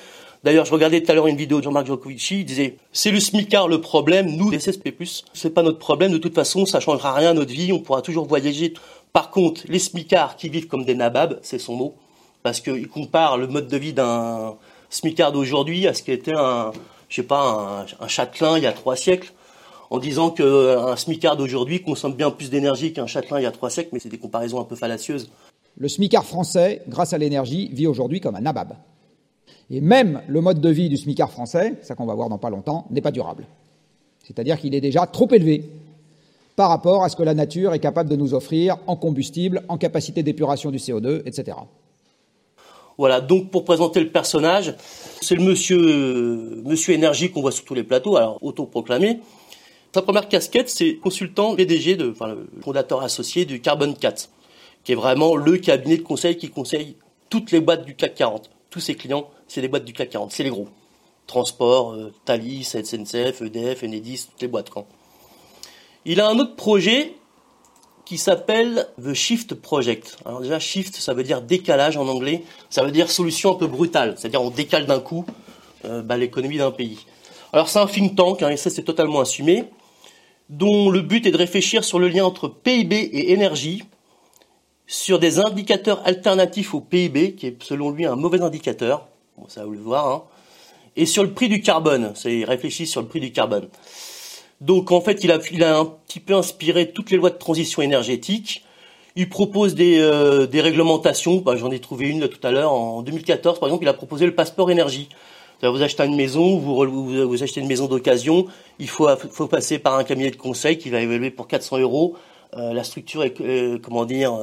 D'ailleurs, 0.44 0.66
je 0.66 0.72
regardais 0.72 1.02
tout 1.02 1.12
à 1.12 1.16
l'heure 1.16 1.28
une 1.28 1.38
vidéo 1.38 1.60
de 1.60 1.64
Jean-Marc 1.64 1.86
Jancovici, 1.86 2.40
il 2.40 2.46
disait 2.46 2.78
c'est 2.92 3.12
le 3.12 3.20
SMICAR 3.20 3.68
le 3.68 3.80
problème, 3.80 4.36
nous 4.36 4.50
les 4.50 4.58
CSP+, 4.58 4.92
c'est 5.34 5.54
pas 5.54 5.62
notre 5.62 5.78
problème, 5.78 6.12
de 6.12 6.18
toute 6.18 6.34
façon, 6.34 6.66
ça 6.66 6.80
changera 6.80 7.14
rien 7.14 7.30
à 7.30 7.34
notre 7.34 7.52
vie, 7.52 7.72
on 7.72 7.80
pourra 7.80 8.02
toujours 8.02 8.26
voyager. 8.26 8.74
Par 9.14 9.30
contre, 9.30 9.62
les 9.68 9.78
SMICAR 9.78 10.38
qui 10.38 10.50
vivent 10.50 10.68
comme 10.68 10.84
des 10.84 10.96
nababs, 10.96 11.38
c'est 11.44 11.60
son 11.60 11.76
mot, 11.76 11.96
parce 12.42 12.60
qu'il 12.60 12.88
compare 12.88 13.38
le 13.38 13.46
mode 13.48 13.68
de 13.68 13.78
vie 13.78 13.94
d'un 13.94 14.56
SMICAR 14.90 15.32
d'aujourd'hui 15.32 15.88
à 15.88 15.94
ce 15.94 16.02
qui 16.02 16.12
était 16.12 16.36
un, 16.36 16.72
je 17.08 17.18
sais 17.18 17.24
pas, 17.24 17.86
un, 18.00 18.08
châtelain 18.08 18.58
il 18.58 18.64
y 18.64 18.68
a 18.68 18.74
trois 18.74 18.96
siècles 18.96 19.34
en 19.92 20.00
disant 20.00 20.32
qu'un 20.32 20.96
SMICAR 20.96 21.38
d'aujourd'hui 21.38 21.84
consomme 21.84 22.14
bien 22.14 22.32
plus 22.32 22.50
d'énergie 22.50 22.94
qu'un 22.94 23.06
châtelain 23.06 23.40
il 23.40 23.44
y 23.44 23.46
a 23.46 23.52
trois 23.52 23.70
siècles, 23.70 23.90
mais 23.94 24.00
c'est 24.00 24.10
des 24.10 24.18
comparaisons 24.18 24.60
un 24.60 24.64
peu 24.64 24.76
fallacieuses. 24.76 25.30
Le 25.78 25.88
smicard 25.88 26.26
français, 26.26 26.82
grâce 26.88 27.14
à 27.14 27.18
l'énergie, 27.20 27.70
vit 27.72 27.88
aujourd'hui 27.88 28.20
comme 28.20 28.36
un 28.36 28.42
nabab. 28.42 28.74
Et 29.72 29.82
même 29.82 30.22
le 30.28 30.42
mode 30.42 30.60
de 30.60 30.70
vie 30.70 30.90
du 30.90 30.98
smicard 30.98 31.32
français, 31.32 31.75
ça 31.82 31.96
qu'on 31.96 32.06
va 32.06 32.13
voir 32.13 32.30
dans 32.30 32.38
pas 32.38 32.50
longtemps, 32.50 32.86
n'est 32.92 33.01
pas 33.01 33.12
durable. 33.12 33.46
C'est-à-dire 34.24 34.60
qu'il 34.60 34.75
est 34.75 34.82
déjà 34.82 35.08
trop 35.08 35.30
élevé 35.32 35.63
par 36.56 36.70
rapport 36.70 37.04
à 37.04 37.10
ce 37.10 37.16
que 37.16 37.24
la 37.24 37.34
nature 37.34 37.74
est 37.74 37.80
capable 37.80 38.10
de 38.10 38.16
nous 38.16 38.34
offrir 38.34 38.78
en 38.88 38.96
combustible, 38.96 39.63
en 39.70 39.78
capacité 39.78 40.24
d'épuration 40.24 40.70
du 40.72 40.78
CO2, 40.78 41.22
etc. 41.25 41.58
Voilà, 42.98 43.22
donc 43.22 43.50
pour 43.50 43.63
présenter 43.63 44.01
le 44.01 44.10
personnage, 44.10 44.75
c'est 45.22 45.36
le 45.36 45.44
monsieur, 45.44 46.62
monsieur 46.66 46.94
énergie 46.94 47.32
qu'on 47.32 47.42
voit 47.42 47.54
sur 47.54 47.63
tous 47.63 47.74
les 47.74 47.84
plateaux, 47.84 48.18
alors 48.18 48.38
autoproclamé. 48.44 49.22
Sa 49.96 50.01
première 50.01 50.28
casquette, 50.28 50.70
c'est 50.70 50.96
consultant 50.98 51.56
PDG, 51.56 51.96
de, 51.96 52.13
fondateur 52.62 53.01
associé 53.01 53.46
du 53.46 53.62
Carbon 53.62 53.94
4 53.94 54.30
qui 54.84 54.92
est 54.94 54.96
vraiment 54.96 55.36
le 55.36 55.58
cabinet 55.58 55.98
de 55.98 56.01
conseil 56.01 56.38
qui 56.38 56.50
conseille 56.50 56.96
toutes 57.30 57.51
les 57.51 57.60
boîtes 57.60 57.86
du 57.86 57.96
CAC 57.96 58.16
40. 58.16 58.50
Tous 58.70 58.80
ses 58.80 58.96
clients, 58.96 59.30
c'est 59.51 59.60
des 59.60 59.67
boîtes 59.67 59.84
du 59.84 59.91
CAC 59.91 60.12
40, 60.12 60.31
c'est 60.31 60.43
les 60.43 60.50
gros. 60.50 60.70
Transport, 61.27 61.91
euh, 61.91 62.13
Thalys, 62.24 62.63
SNCF, 62.63 63.41
EDF, 63.41 63.84
Enedis, 63.84 64.27
toutes 64.29 64.41
les 64.41 64.48
boîtes. 64.48 64.70
Quand. 64.70 64.88
Il 66.05 66.22
a 66.22 66.29
un 66.29 66.39
autre 66.39 66.55
projet 66.55 67.15
qui 68.05 68.17
s'appelle 68.17 68.88
The 69.03 69.13
Shift 69.13 69.55
Project. 69.55 70.17
Alors 70.25 70.39
déjà, 70.39 70.58
shift, 70.58 70.96
ça 70.96 71.13
veut 71.13 71.24
dire 71.24 71.41
décalage 71.41 71.98
en 71.98 72.08
anglais. 72.08 72.43
Ça 72.70 72.84
veut 72.84 72.91
dire 72.91 73.12
solution 73.12 73.51
un 73.51 73.55
peu 73.55 73.67
brutale. 73.67 74.15
C'est-à-dire 74.17 74.41
on 74.41 74.51
décale 74.51 74.86
d'un 74.86 75.01
coup 75.01 75.25
euh, 75.84 76.01
bah, 76.01 76.15
l'économie 76.15 76.58
d'un 76.58 76.72
pays. 76.72 77.00
Alors 77.51 77.67
c'est 77.67 77.79
un 77.79 77.88
think 77.88 78.15
tank, 78.15 78.41
hein, 78.43 78.50
et 78.50 78.58
ça 78.58 78.70
c'est 78.70 78.84
totalement 78.84 79.20
assumé, 79.20 79.65
dont 80.50 80.89
le 80.89 81.01
but 81.01 81.25
est 81.25 81.31
de 81.31 81.38
réfléchir 81.38 81.84
sur 81.84 82.00
le 82.00 82.08
lien 82.08 82.24
entre 82.24 82.48
PIB 82.48 82.96
et 82.96 83.34
énergie 83.34 83.84
sur 84.88 85.20
des 85.20 85.39
indicateurs 85.39 86.01
alternatifs 86.05 86.74
au 86.74 86.79
PIB, 86.79 87.36
qui 87.36 87.48
est 87.48 87.62
selon 87.62 87.91
lui 87.91 88.05
un 88.05 88.15
mauvais 88.15 88.41
indicateur, 88.41 89.11
bon, 89.38 89.48
ça 89.48 89.66
vous 89.66 89.72
le 89.72 89.80
voir, 89.80 90.08
hein, 90.08 90.24
et 90.96 91.06
sur 91.06 91.24
le 91.24 91.32
prix 91.32 91.48
du 91.48 91.62
carbone, 91.62 92.12
c'est 92.16 92.44
réfléchi 92.44 92.86
sur 92.86 93.02
le 93.02 93.08
prix 93.08 93.20
du 93.20 93.32
carbone. 93.32 93.68
Donc 94.60 94.92
en 94.92 95.02
fait, 95.02 95.24
il 95.24 95.32
a, 95.32 95.40
il 95.52 95.64
a 95.64 95.78
un 95.78 95.86
petit 95.86 96.20
peu 96.20 96.36
inspiré 96.36 96.92
toutes 96.92 97.12
les 97.12 97.18
lois 97.18 97.30
de 97.30 97.38
transition 97.38 97.82
énergétique. 97.82 98.64
Il 99.16 99.28
propose 99.30 99.74
des, 99.74 100.00
euh, 100.00 100.48
des 100.48 100.62
réglementations. 100.62 101.38
Bah, 101.38 101.56
J'en 101.56 101.72
ai 101.72 101.80
trouvé 101.80 102.08
une 102.08 102.28
tout 102.28 102.46
à 102.46 102.52
l'heure 102.52 102.72
en 102.72 103.02
2014, 103.02 103.60
par 103.60 103.70
exemple. 103.70 103.84
Il 103.84 103.88
a 103.88 103.94
proposé 103.94 104.26
le 104.26 104.36
passeport 104.36 104.70
énergie. 104.70 105.10
Vous 105.64 105.84
achetez 105.84 106.04
une 106.06 106.16
maison, 106.16 106.58
vous, 106.58 106.76
vous, 106.76 107.28
vous 107.28 107.44
achetez 107.44 107.62
une 107.62 107.68
maison 107.68 107.86
d'occasion, 107.86 108.48
il 108.80 108.90
faut, 108.90 109.08
faut 109.30 109.46
passer 109.46 109.78
par 109.78 109.96
un 109.96 110.04
cabinet 110.04 110.32
de 110.32 110.36
conseil 110.36 110.80
qui 110.80 110.90
va 110.90 111.02
évaluer 111.02 111.30
pour 111.30 111.48
400 111.48 111.78
euros 111.78 112.16
euh, 112.58 112.74
la 112.74 112.84
structure, 112.84 113.24
euh, 113.42 113.78
comment 113.80 114.06
dire, 114.06 114.36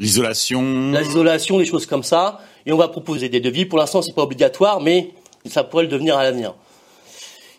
l'isolation, 0.00 0.92
l'isolation, 0.92 1.58
des 1.58 1.66
choses 1.66 1.84
comme 1.84 2.02
ça, 2.02 2.40
et 2.66 2.72
on 2.72 2.76
va 2.76 2.88
proposer 2.88 3.28
des 3.28 3.40
devis. 3.40 3.64
Pour 3.64 3.78
l'instant, 3.78 4.02
c'est 4.02 4.14
pas 4.14 4.22
obligatoire, 4.22 4.80
mais 4.80 5.10
ça 5.46 5.64
pourrait 5.64 5.84
le 5.84 5.88
devenir 5.88 6.16
à 6.18 6.24
l'avenir. 6.24 6.54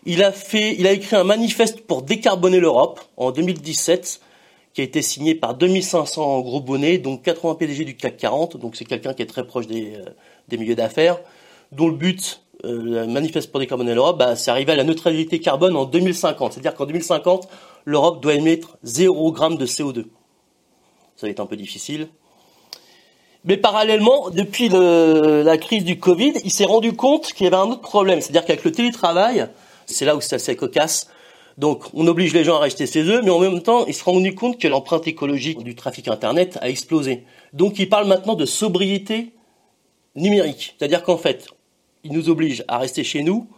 Il 0.04 0.22
a 0.22 0.92
écrit 0.92 1.16
un 1.16 1.24
manifeste 1.24 1.80
pour 1.80 2.02
décarboner 2.02 2.60
l'Europe 2.60 3.00
en 3.16 3.32
2017, 3.32 4.20
qui 4.74 4.80
a 4.80 4.84
été 4.84 5.02
signé 5.02 5.34
par 5.34 5.54
2500 5.54 6.40
gros 6.40 6.60
bonnets, 6.60 6.98
donc 6.98 7.22
80 7.22 7.56
PDG 7.56 7.84
du 7.84 7.96
CAC 7.96 8.16
40. 8.16 8.56
Donc 8.58 8.76
c'est 8.76 8.84
quelqu'un 8.84 9.12
qui 9.12 9.22
est 9.22 9.26
très 9.26 9.46
proche 9.46 9.66
des, 9.66 9.94
des 10.48 10.56
milieux 10.56 10.76
d'affaires, 10.76 11.18
dont 11.72 11.88
le 11.88 11.94
but 11.94 12.42
euh, 12.64 12.82
le 12.82 13.06
manifeste 13.06 13.50
pour 13.50 13.60
décarboner 13.60 13.94
l'Europe, 13.94 14.18
bah, 14.18 14.34
c'est 14.34 14.50
arriver 14.50 14.72
à 14.72 14.76
la 14.76 14.84
neutralité 14.84 15.38
carbone 15.40 15.76
en 15.76 15.84
2050. 15.84 16.52
C'est-à-dire 16.52 16.74
qu'en 16.74 16.86
2050, 16.86 17.48
l'Europe 17.84 18.20
doit 18.20 18.34
émettre 18.34 18.78
0 18.82 19.34
g 19.34 19.56
de 19.56 19.66
CO2. 19.66 20.04
Ça 21.16 21.26
va 21.26 21.30
être 21.30 21.40
un 21.40 21.46
peu 21.46 21.56
difficile. 21.56 22.08
Mais 23.48 23.56
parallèlement, 23.56 24.28
depuis 24.30 24.68
la 24.68 25.56
crise 25.56 25.82
du 25.82 25.98
Covid, 25.98 26.34
il 26.44 26.50
s'est 26.50 26.66
rendu 26.66 26.92
compte 26.92 27.32
qu'il 27.32 27.44
y 27.44 27.46
avait 27.46 27.56
un 27.56 27.70
autre 27.70 27.80
problème. 27.80 28.20
C'est-à-dire 28.20 28.44
qu'avec 28.44 28.62
le 28.62 28.72
télétravail, 28.72 29.48
c'est 29.86 30.04
là 30.04 30.14
où 30.14 30.20
c'est 30.20 30.36
assez 30.36 30.54
cocasse. 30.54 31.08
Donc, 31.56 31.84
on 31.94 32.06
oblige 32.06 32.34
les 32.34 32.44
gens 32.44 32.56
à 32.56 32.58
racheter 32.58 32.86
ses 32.86 33.08
œufs, 33.08 33.22
mais 33.24 33.30
en 33.30 33.40
même 33.40 33.62
temps, 33.62 33.86
il 33.86 33.94
se 33.94 34.04
rend 34.04 34.12
rendu 34.12 34.34
compte 34.34 34.60
que 34.60 34.68
l'empreinte 34.68 35.08
écologique 35.08 35.64
du 35.64 35.74
trafic 35.74 36.06
Internet 36.08 36.58
a 36.60 36.68
explosé. 36.68 37.24
Donc, 37.54 37.78
il 37.78 37.88
parle 37.88 38.06
maintenant 38.06 38.34
de 38.34 38.44
sobriété 38.44 39.32
numérique. 40.14 40.76
C'est-à-dire 40.78 41.02
qu'en 41.02 41.16
fait, 41.16 41.48
il 42.04 42.12
nous 42.12 42.28
oblige 42.28 42.64
à 42.68 42.78
rester 42.78 43.02
chez 43.02 43.22
nous, 43.22 43.48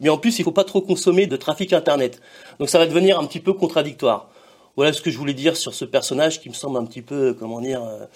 mais 0.00 0.08
en 0.08 0.18
plus, 0.18 0.38
il 0.38 0.42
ne 0.42 0.44
faut 0.44 0.52
pas 0.52 0.64
trop 0.64 0.80
consommer 0.80 1.26
de 1.26 1.36
trafic 1.36 1.72
Internet. 1.72 2.20
Donc 2.58 2.68
ça 2.68 2.78
va 2.78 2.86
devenir 2.86 3.18
un 3.18 3.26
petit 3.26 3.40
peu 3.40 3.52
contradictoire. 3.52 4.30
Voilà 4.76 4.92
ce 4.92 5.02
que 5.02 5.10
je 5.10 5.18
voulais 5.18 5.34
dire 5.34 5.56
sur 5.56 5.74
ce 5.74 5.84
personnage 5.84 6.40
qui 6.40 6.48
me 6.48 6.54
semble 6.54 6.78
un 6.78 6.84
petit 6.84 7.02
peu, 7.02 7.34
comment 7.34 7.60
dire, 7.60 7.82
euh, 7.82 8.06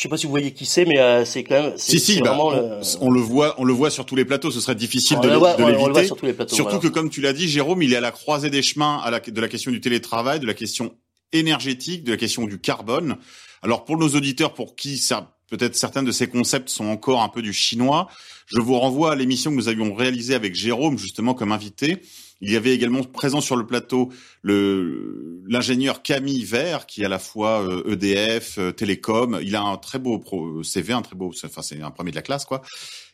je 0.00 0.04
sais 0.04 0.08
pas 0.08 0.16
si 0.16 0.24
vous 0.24 0.30
voyez 0.30 0.52
qui 0.54 0.64
c'est, 0.64 0.86
mais 0.86 0.98
euh, 0.98 1.26
c'est 1.26 1.44
quand 1.44 1.62
même. 1.62 1.72
Si 1.76 2.00
si, 2.00 2.22
bah, 2.22 2.34
on, 2.40 2.50
le... 2.52 2.80
on, 3.02 3.10
le... 3.10 3.20
voit, 3.20 3.54
on 3.60 3.64
le 3.64 3.74
voit 3.74 3.90
sur 3.90 4.06
tous 4.06 4.16
les 4.16 4.24
plateaux. 4.24 4.50
Ce 4.50 4.58
serait 4.58 4.74
difficile 4.74 5.18
de, 5.20 5.28
l'éviter. 5.28 6.06
Sur 6.06 6.48
Surtout 6.48 6.78
que, 6.78 6.88
comme 6.88 7.10
tu 7.10 7.20
l'as 7.20 7.34
dit, 7.34 7.46
Jérôme, 7.46 7.82
il 7.82 7.92
est 7.92 7.96
à 7.96 8.00
la 8.00 8.10
croisée 8.10 8.48
des 8.48 8.62
chemins 8.62 8.98
à 9.04 9.10
la, 9.10 9.20
de 9.20 9.38
la 9.38 9.46
question 9.46 9.70
du 9.70 9.82
télétravail, 9.82 10.40
de 10.40 10.46
la 10.46 10.54
question 10.54 10.94
énergétique, 11.34 12.02
de 12.02 12.12
la 12.12 12.16
question 12.16 12.46
du 12.46 12.58
carbone. 12.58 13.18
Alors 13.62 13.84
pour 13.84 13.98
nos 13.98 14.08
auditeurs, 14.08 14.54
pour 14.54 14.74
qui 14.74 14.96
ça 14.96 15.36
peut-être 15.50 15.76
certains 15.76 16.02
de 16.02 16.12
ces 16.12 16.28
concepts 16.28 16.70
sont 16.70 16.86
encore 16.86 17.20
un 17.20 17.28
peu 17.28 17.42
du 17.42 17.52
chinois. 17.52 18.08
Je 18.46 18.58
vous 18.58 18.78
renvoie 18.78 19.12
à 19.12 19.16
l'émission 19.16 19.50
que 19.50 19.56
nous 19.56 19.68
avions 19.68 19.92
réalisée 19.94 20.34
avec 20.34 20.54
Jérôme, 20.54 20.96
justement, 20.96 21.34
comme 21.34 21.52
invité. 21.52 22.00
Il 22.40 22.50
y 22.50 22.56
avait 22.56 22.74
également 22.74 23.02
présent 23.02 23.40
sur 23.40 23.56
le 23.56 23.66
plateau 23.66 24.10
l'ingénieur 24.42 26.02
Camille 26.02 26.44
Vert, 26.44 26.86
qui 26.86 27.02
est 27.02 27.04
à 27.04 27.08
la 27.08 27.18
fois 27.18 27.66
EDF, 27.86 28.58
euh, 28.58 28.62
e 28.62 28.68
euh, 28.68 28.72
Télécom. 28.72 29.38
Il 29.42 29.56
a 29.56 29.62
un 29.62 29.76
très 29.76 29.98
beau 29.98 30.18
pro, 30.18 30.62
CV, 30.62 30.92
un 30.92 31.02
très 31.02 31.16
beau, 31.16 31.32
enfin 31.44 31.62
c'est 31.62 31.82
un 31.82 31.90
premier 31.90 32.10
de 32.10 32.16
la 32.16 32.22
classe, 32.22 32.44
quoi. 32.44 32.62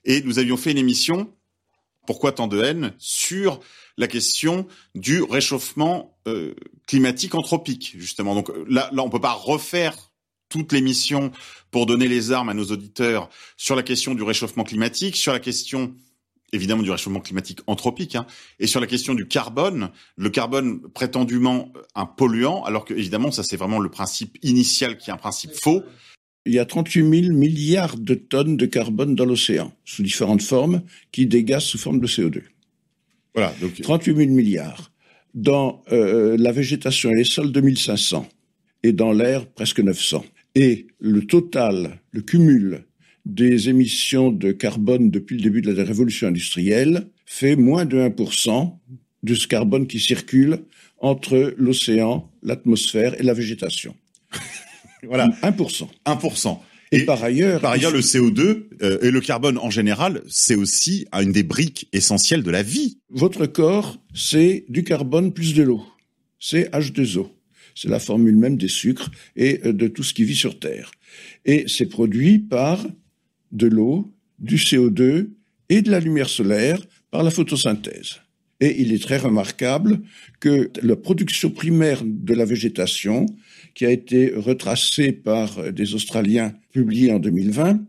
Et 0.04 0.22
nous 0.22 0.38
avions 0.38 0.56
fait 0.56 0.70
une 0.70 0.78
émission, 0.78 1.32
pourquoi 2.06 2.32
tant 2.32 2.46
de 2.46 2.62
haine, 2.62 2.94
sur 2.98 3.60
la 3.96 4.06
question 4.06 4.66
du 4.94 5.22
réchauffement 5.22 6.16
euh, 6.28 6.54
climatique 6.86 7.34
anthropique, 7.34 7.94
justement. 7.98 8.34
Donc 8.34 8.50
là, 8.68 8.90
là, 8.92 9.02
on 9.02 9.10
peut 9.10 9.20
pas 9.20 9.32
refaire 9.32 10.12
toute 10.48 10.72
l'émission 10.72 11.32
pour 11.72 11.86
donner 11.86 12.06
les 12.06 12.30
armes 12.30 12.48
à 12.48 12.54
nos 12.54 12.66
auditeurs 12.66 13.28
sur 13.56 13.74
la 13.74 13.82
question 13.82 14.14
du 14.14 14.22
réchauffement 14.22 14.62
climatique, 14.62 15.16
sur 15.16 15.32
la 15.32 15.40
question 15.40 15.94
évidemment 16.52 16.82
du 16.82 16.90
réchauffement 16.90 17.20
climatique 17.20 17.60
anthropique, 17.66 18.14
hein, 18.14 18.26
et 18.60 18.66
sur 18.66 18.80
la 18.80 18.86
question 18.86 19.14
du 19.14 19.26
carbone, 19.26 19.90
le 20.16 20.30
carbone 20.30 20.80
prétendument 20.94 21.72
un 21.94 22.06
polluant, 22.06 22.64
alors 22.64 22.84
que 22.84 22.94
évidemment 22.94 23.30
ça 23.30 23.42
c'est 23.42 23.56
vraiment 23.56 23.78
le 23.78 23.90
principe 23.90 24.38
initial 24.42 24.96
qui 24.96 25.10
est 25.10 25.12
un 25.12 25.18
principe 25.18 25.52
faux. 25.52 25.82
Il 26.44 26.54
y 26.54 26.60
a 26.60 26.64
38 26.64 27.22
000 27.24 27.34
milliards 27.34 27.96
de 27.96 28.14
tonnes 28.14 28.56
de 28.56 28.66
carbone 28.66 29.16
dans 29.16 29.24
l'océan, 29.24 29.72
sous 29.84 30.04
différentes 30.04 30.42
formes, 30.42 30.82
qui 31.10 31.26
dégagent 31.26 31.66
sous 31.66 31.78
forme 31.78 31.98
de 32.00 32.06
CO2. 32.06 32.42
Voilà, 33.34 33.52
donc 33.60 33.80
38 33.80 34.16
000 34.16 34.30
milliards. 34.30 34.92
Dans 35.34 35.82
euh, 35.92 36.36
la 36.38 36.52
végétation 36.52 37.10
et 37.10 37.16
les 37.16 37.24
sols, 37.24 37.52
2500. 37.52 38.26
Et 38.84 38.92
dans 38.92 39.12
l'air, 39.12 39.46
presque 39.46 39.80
900 39.80 40.24
et 40.56 40.86
le 40.98 41.24
total, 41.24 42.00
le 42.10 42.22
cumul 42.22 42.86
des 43.26 43.68
émissions 43.68 44.30
de 44.30 44.52
carbone 44.52 45.10
depuis 45.10 45.36
le 45.36 45.42
début 45.42 45.60
de 45.60 45.72
la 45.72 45.84
révolution 45.84 46.28
industrielle 46.28 47.08
fait 47.26 47.56
moins 47.56 47.84
de 47.84 47.98
1% 47.98 48.72
de 49.24 49.34
ce 49.34 49.48
carbone 49.48 49.88
qui 49.88 49.98
circule 49.98 50.60
entre 50.98 51.52
l'océan, 51.58 52.30
l'atmosphère 52.42 53.20
et 53.20 53.24
la 53.24 53.34
végétation. 53.34 53.96
voilà. 55.02 55.28
1%. 55.42 55.88
1%. 56.06 56.58
Et, 56.92 57.04
par 57.04 57.22
ailleurs, 57.24 57.60
par 57.60 57.72
ailleurs, 57.72 57.90
le 57.90 58.00
CO2 58.00 58.68
euh, 58.80 58.98
et 59.02 59.10
le 59.10 59.20
carbone 59.20 59.58
en 59.58 59.70
général, 59.70 60.22
c'est 60.28 60.54
aussi 60.54 61.04
une 61.12 61.32
des 61.32 61.42
briques 61.42 61.88
essentielles 61.92 62.44
de 62.44 62.50
la 62.50 62.62
vie. 62.62 63.00
Votre 63.10 63.46
corps, 63.46 63.98
c'est 64.14 64.64
du 64.68 64.84
carbone 64.84 65.32
plus 65.32 65.52
de 65.52 65.64
l'eau. 65.64 65.84
C'est 66.38 66.70
H2O. 66.72 67.28
C'est 67.74 67.88
la 67.88 67.98
formule 67.98 68.36
même 68.36 68.56
des 68.56 68.68
sucres 68.68 69.10
et 69.34 69.60
euh, 69.64 69.72
de 69.72 69.88
tout 69.88 70.04
ce 70.04 70.14
qui 70.14 70.22
vit 70.22 70.36
sur 70.36 70.60
Terre. 70.60 70.92
Et 71.44 71.64
c'est 71.66 71.86
produit 71.86 72.38
par 72.38 72.86
de 73.56 73.66
l'eau, 73.66 74.12
du 74.38 74.56
CO2 74.56 75.30
et 75.68 75.82
de 75.82 75.90
la 75.90 76.00
lumière 76.00 76.28
solaire 76.28 76.80
par 77.10 77.22
la 77.22 77.30
photosynthèse. 77.30 78.20
Et 78.60 78.80
il 78.80 78.92
est 78.92 79.02
très 79.02 79.18
remarquable 79.18 80.00
que 80.40 80.70
la 80.82 80.96
production 80.96 81.50
primaire 81.50 82.02
de 82.04 82.34
la 82.34 82.44
végétation, 82.44 83.26
qui 83.74 83.84
a 83.84 83.90
été 83.90 84.32
retracée 84.34 85.12
par 85.12 85.72
des 85.72 85.94
Australiens 85.94 86.54
publiée 86.72 87.12
en 87.12 87.18
2020, 87.18 87.80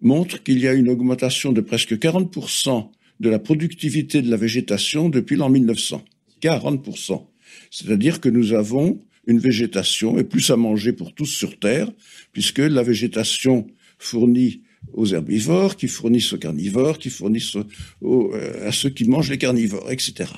montre 0.00 0.42
qu'il 0.42 0.58
y 0.60 0.68
a 0.68 0.74
une 0.74 0.88
augmentation 0.88 1.52
de 1.52 1.60
presque 1.60 1.94
40% 1.94 2.90
de 3.20 3.30
la 3.30 3.38
productivité 3.38 4.22
de 4.22 4.30
la 4.30 4.36
végétation 4.36 5.08
depuis 5.08 5.36
l'an 5.36 5.48
1900. 5.48 6.04
40%. 6.40 7.26
C'est-à-dire 7.70 8.20
que 8.20 8.28
nous 8.28 8.52
avons 8.52 9.00
une 9.26 9.38
végétation 9.38 10.18
et 10.18 10.24
plus 10.24 10.50
à 10.50 10.56
manger 10.56 10.92
pour 10.92 11.14
tous 11.14 11.26
sur 11.26 11.58
Terre, 11.58 11.90
puisque 12.32 12.58
la 12.58 12.82
végétation 12.82 13.66
fournit 13.98 14.62
aux 14.92 15.06
herbivores, 15.06 15.76
qui 15.76 15.88
fournissent 15.88 16.32
aux 16.32 16.38
carnivores, 16.38 16.98
qui 16.98 17.10
fournissent 17.10 17.56
euh, 17.56 18.68
à 18.68 18.72
ceux 18.72 18.90
qui 18.90 19.04
mangent 19.04 19.30
les 19.30 19.38
carnivores, 19.38 19.90
etc. 19.90 20.30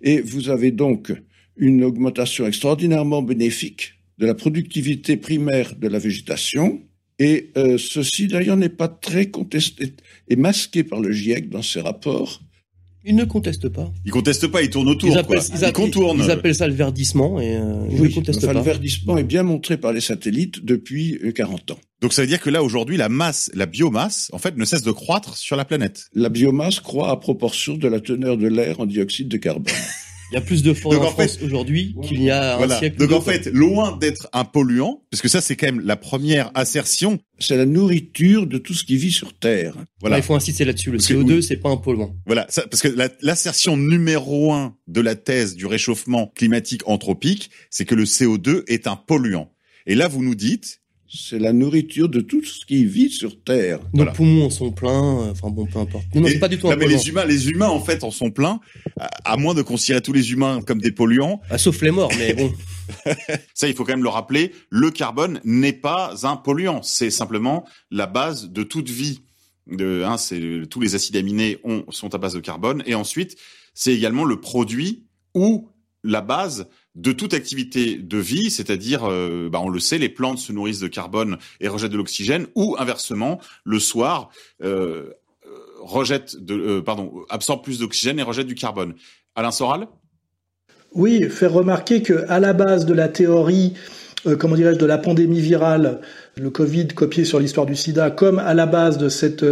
Et 0.00 0.20
vous 0.20 0.48
avez 0.48 0.70
donc 0.70 1.12
une 1.56 1.84
augmentation 1.84 2.46
extraordinairement 2.46 3.22
bénéfique 3.22 3.94
de 4.18 4.26
la 4.26 4.34
productivité 4.34 5.16
primaire 5.16 5.74
de 5.76 5.88
la 5.88 5.98
végétation, 5.98 6.82
et 7.18 7.50
euh, 7.56 7.78
ceci 7.78 8.26
d'ailleurs 8.26 8.56
n'est 8.56 8.68
pas 8.68 8.88
très 8.88 9.26
contesté 9.26 9.94
et 10.28 10.36
masqué 10.36 10.82
par 10.82 11.00
le 11.00 11.12
GIEC 11.12 11.48
dans 11.48 11.62
ses 11.62 11.80
rapports, 11.80 12.42
ils 13.04 13.14
ne 13.14 13.24
contestent 13.24 13.68
pas. 13.68 13.92
Ils 14.04 14.10
contestent 14.10 14.48
pas, 14.48 14.62
ils 14.62 14.70
tournent 14.70 14.88
autour. 14.88 15.10
Ils, 15.10 15.18
appellent, 15.18 15.38
quoi. 15.38 15.68
Ils, 15.68 15.72
contournent. 15.72 16.20
Ils 16.24 16.30
appellent 16.30 16.54
ça 16.54 16.66
le 16.66 16.74
verdissement 16.74 17.38
et 17.40 17.56
euh, 17.56 17.86
ils 17.90 18.02
ne 18.02 18.08
contestent 18.08 18.46
pas. 18.46 18.52
Le 18.52 18.60
verdissement 18.60 19.18
est 19.18 19.24
bien 19.24 19.42
montré 19.42 19.76
par 19.76 19.92
les 19.92 20.00
satellites 20.00 20.64
depuis 20.64 21.18
40 21.34 21.70
euh, 21.70 21.74
ans. 21.74 21.78
Donc 22.00 22.12
ça 22.12 22.22
veut 22.22 22.28
dire 22.28 22.40
que 22.40 22.50
là 22.50 22.62
aujourd'hui 22.62 22.96
la 22.96 23.08
masse, 23.08 23.50
la 23.54 23.66
biomasse, 23.66 24.30
en 24.32 24.38
fait, 24.38 24.56
ne 24.56 24.64
cesse 24.64 24.82
de 24.82 24.90
croître 24.90 25.36
sur 25.36 25.56
la 25.56 25.64
planète. 25.64 26.06
La 26.14 26.28
biomasse 26.28 26.80
croît 26.80 27.10
à 27.10 27.16
proportion 27.16 27.76
de 27.76 27.88
la 27.88 28.00
teneur 28.00 28.36
de 28.36 28.48
l'air 28.48 28.80
en 28.80 28.86
dioxyde 28.86 29.28
de 29.28 29.36
carbone. 29.36 29.72
Il 30.34 30.38
y 30.38 30.42
a 30.42 30.46
plus 30.46 30.64
de 30.64 30.74
forêts 30.74 30.96
en, 30.96 31.12
France 31.12 31.38
aujourd'hui 31.44 31.94
qu'il 32.02 32.20
y 32.20 32.28
a 32.28 32.58
un 32.58 32.68
siècle. 32.68 32.96
Donc 32.96 33.12
en 33.12 33.20
fait, 33.20 33.46
loin 33.46 33.96
d'être 33.96 34.28
un 34.32 34.44
polluant, 34.44 35.04
parce 35.08 35.22
que 35.22 35.28
ça 35.28 35.40
c'est 35.40 35.54
quand 35.54 35.66
même 35.66 35.78
la 35.78 35.94
première 35.94 36.50
assertion. 36.54 37.20
C'est 37.38 37.56
la 37.56 37.66
nourriture 37.66 38.48
de 38.48 38.58
tout 38.58 38.74
ce 38.74 38.82
qui 38.82 38.96
vit 38.96 39.12
sur 39.12 39.32
Terre. 39.32 39.76
Voilà. 40.00 40.18
il 40.18 40.24
faut 40.24 40.34
insister 40.34 40.64
là-dessus. 40.64 40.90
Le 40.90 40.98
CO2, 40.98 41.40
c'est 41.40 41.58
pas 41.58 41.68
un 41.68 41.76
polluant. 41.76 42.16
Voilà, 42.26 42.48
parce 42.68 42.82
que 42.82 42.88
l'assertion 43.22 43.76
numéro 43.76 44.52
un 44.52 44.76
de 44.88 45.00
la 45.00 45.14
thèse 45.14 45.54
du 45.54 45.66
réchauffement 45.66 46.32
climatique 46.34 46.82
anthropique, 46.86 47.50
c'est 47.70 47.84
que 47.84 47.94
le 47.94 48.04
CO2 48.04 48.64
est 48.66 48.88
un 48.88 48.96
polluant. 48.96 49.52
Et 49.86 49.94
là, 49.94 50.08
vous 50.08 50.24
nous 50.24 50.34
dites, 50.34 50.80
c'est 51.14 51.38
la 51.38 51.52
nourriture 51.52 52.08
de 52.08 52.20
tout 52.20 52.42
ce 52.44 52.66
qui 52.66 52.84
vit 52.84 53.10
sur 53.10 53.40
Terre. 53.42 53.78
Nos 53.92 54.06
poumons 54.06 54.46
en 54.46 54.50
sont 54.50 54.72
pleins, 54.72 55.20
euh, 55.20 55.30
enfin 55.30 55.48
bon, 55.48 55.66
peu 55.66 55.78
importe. 55.78 56.04
Non, 56.14 56.26
c'est 56.26 56.38
pas 56.38 56.48
du 56.48 56.58
tout 56.58 56.68
un 56.68 56.76
mais 56.76 56.88
les 56.88 57.08
humains, 57.08 57.24
les 57.24 57.48
humains 57.48 57.68
en 57.68 57.80
fait 57.80 58.02
en 58.02 58.10
sont 58.10 58.30
pleins, 58.30 58.60
à, 58.98 59.36
moins 59.36 59.54
de 59.54 59.62
considérer 59.62 60.02
tous 60.02 60.12
les 60.12 60.32
humains 60.32 60.60
comme 60.62 60.80
des 60.80 60.90
polluants. 60.90 61.40
Ah, 61.50 61.58
sauf 61.58 61.80
les 61.82 61.92
morts, 61.92 62.10
mais 62.18 62.34
bon. 62.34 62.52
Ça, 63.54 63.68
il 63.68 63.74
faut 63.74 63.84
quand 63.84 63.92
même 63.92 64.02
le 64.02 64.08
rappeler. 64.08 64.52
Le 64.70 64.90
carbone 64.90 65.40
n'est 65.44 65.72
pas 65.72 66.26
un 66.26 66.36
polluant, 66.36 66.82
c'est 66.82 67.10
simplement 67.10 67.64
la 67.90 68.06
base 68.06 68.50
de 68.50 68.62
toute 68.62 68.90
vie. 68.90 69.20
De, 69.66 70.02
hein, 70.04 70.18
c'est 70.18 70.62
tous 70.68 70.80
les 70.80 70.94
acides 70.94 71.16
aminés 71.16 71.58
ont, 71.64 71.84
sont 71.88 72.14
à 72.14 72.18
base 72.18 72.34
de 72.34 72.40
carbone, 72.40 72.82
et 72.86 72.94
ensuite 72.94 73.36
c'est 73.72 73.94
également 73.94 74.24
le 74.24 74.40
produit 74.40 75.06
ou 75.34 75.70
la 76.02 76.20
base 76.20 76.68
de 76.94 77.12
toute 77.12 77.34
activité 77.34 77.96
de 77.96 78.18
vie, 78.18 78.50
c'est-à-dire, 78.50 79.04
euh, 79.04 79.48
bah, 79.50 79.60
on 79.62 79.68
le 79.68 79.80
sait, 79.80 79.98
les 79.98 80.08
plantes 80.08 80.38
se 80.38 80.52
nourrissent 80.52 80.80
de 80.80 80.88
carbone 80.88 81.38
et 81.60 81.68
rejettent 81.68 81.92
de 81.92 81.96
l'oxygène, 81.96 82.46
ou 82.54 82.76
inversement, 82.78 83.40
le 83.64 83.78
soir, 83.78 84.30
euh, 84.62 85.10
rejette 85.84 86.36
de, 86.42 86.54
euh, 86.54 86.82
pardon, 86.82 87.24
absorbe 87.28 87.62
plus 87.62 87.78
d'oxygène 87.78 88.18
et 88.18 88.22
rejette 88.22 88.46
du 88.46 88.54
carbone. 88.54 88.94
Alain 89.34 89.50
Soral? 89.50 89.86
Oui, 90.92 91.28
faire 91.28 91.52
remarquer 91.52 92.02
que 92.02 92.24
à 92.28 92.40
la 92.40 92.52
base 92.52 92.86
de 92.86 92.94
la 92.94 93.08
théorie, 93.08 93.74
euh, 94.26 94.36
comment 94.36 94.54
dirais-je, 94.54 94.78
de 94.78 94.86
la 94.86 94.98
pandémie 94.98 95.40
virale, 95.40 96.00
le 96.36 96.50
Covid 96.50 96.88
copié 96.88 97.24
sur 97.24 97.40
l'histoire 97.40 97.66
du 97.66 97.76
sida, 97.76 98.10
comme 98.10 98.38
à 98.38 98.54
la 98.54 98.66
base 98.66 98.98
de 98.98 99.08
cette 99.08 99.44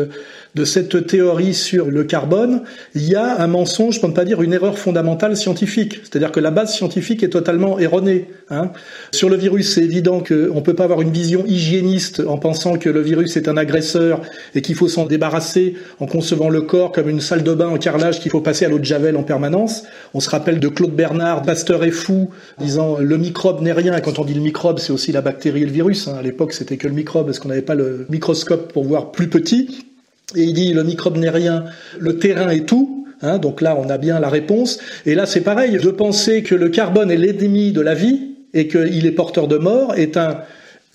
de 0.54 0.64
cette 0.66 1.06
théorie 1.06 1.54
sur 1.54 1.90
le 1.90 2.04
carbone, 2.04 2.62
il 2.94 3.08
y 3.08 3.14
a 3.14 3.40
un 3.40 3.46
mensonge, 3.46 4.00
pour 4.00 4.08
ne 4.10 4.14
pas 4.14 4.24
dire 4.24 4.42
une 4.42 4.52
erreur 4.52 4.78
fondamentale 4.78 5.36
scientifique. 5.36 6.00
C'est-à-dire 6.02 6.30
que 6.30 6.40
la 6.40 6.50
base 6.50 6.74
scientifique 6.74 7.22
est 7.22 7.30
totalement 7.30 7.78
erronée. 7.78 8.28
Hein. 8.50 8.70
Sur 9.12 9.30
le 9.30 9.36
virus, 9.36 9.74
c'est 9.74 9.82
évident 9.82 10.20
qu'on 10.20 10.54
ne 10.54 10.60
peut 10.60 10.74
pas 10.74 10.84
avoir 10.84 11.00
une 11.00 11.10
vision 11.10 11.44
hygiéniste 11.46 12.22
en 12.26 12.36
pensant 12.36 12.76
que 12.76 12.90
le 12.90 13.00
virus 13.00 13.36
est 13.38 13.48
un 13.48 13.56
agresseur 13.56 14.20
et 14.54 14.60
qu'il 14.60 14.74
faut 14.74 14.88
s'en 14.88 15.06
débarrasser 15.06 15.74
en 16.00 16.06
concevant 16.06 16.50
le 16.50 16.60
corps 16.60 16.92
comme 16.92 17.08
une 17.08 17.20
salle 17.20 17.42
de 17.42 17.54
bain 17.54 17.68
en 17.68 17.78
carrelage 17.78 18.20
qu'il 18.20 18.30
faut 18.30 18.42
passer 18.42 18.66
à 18.66 18.68
l'eau 18.68 18.78
de 18.78 18.84
javel 18.84 19.16
en 19.16 19.22
permanence. 19.22 19.84
On 20.12 20.20
se 20.20 20.28
rappelle 20.28 20.60
de 20.60 20.68
Claude 20.68 20.94
Bernard, 20.94 21.42
Pasteur 21.42 21.82
est 21.84 21.90
fou, 21.90 22.28
disant 22.58 22.98
le 22.98 23.16
microbe 23.16 23.62
n'est 23.62 23.72
rien. 23.72 23.96
Et 23.96 24.02
quand 24.02 24.18
on 24.18 24.24
dit 24.24 24.34
le 24.34 24.42
microbe, 24.42 24.78
c'est 24.78 24.92
aussi 24.92 25.12
la 25.12 25.22
bactérie 25.22 25.62
et 25.62 25.66
le 25.66 25.72
virus. 25.72 26.08
Hein. 26.08 26.16
À 26.18 26.22
l'époque, 26.22 26.52
c'était 26.52 26.76
que 26.76 26.88
le 26.88 26.94
microbe 26.94 27.26
parce 27.26 27.38
qu'on 27.38 27.48
n'avait 27.48 27.62
pas 27.62 27.74
le 27.74 28.06
microscope 28.10 28.70
pour 28.72 28.84
voir 28.84 29.12
plus 29.12 29.28
petit. 29.28 29.91
Et 30.37 30.42
il 30.42 30.54
dit 30.54 30.72
le 30.72 30.85
microbe 30.85 31.16
n'est 31.18 31.30
rien, 31.30 31.64
le 31.98 32.18
terrain 32.18 32.50
est 32.50 32.66
tout. 32.66 33.06
Hein, 33.22 33.38
donc 33.38 33.61
là, 33.61 33.76
on 33.78 33.88
a 33.88 33.98
bien 33.98 34.18
la 34.18 34.28
réponse. 34.28 34.78
Et 35.06 35.14
là, 35.14 35.26
c'est 35.26 35.42
pareil. 35.42 35.76
De 35.76 35.90
penser 35.90 36.42
que 36.42 36.54
le 36.54 36.68
carbone 36.70 37.11
est 37.11 37.16
l'ennemi 37.16 37.72
de 37.72 37.80
la 37.80 37.94
vie 37.94 38.32
et 38.52 38.68
qu'il 38.68 39.06
est 39.06 39.12
porteur 39.12 39.48
de 39.48 39.58
mort 39.58 39.94
est 39.94 40.16
un 40.16 40.42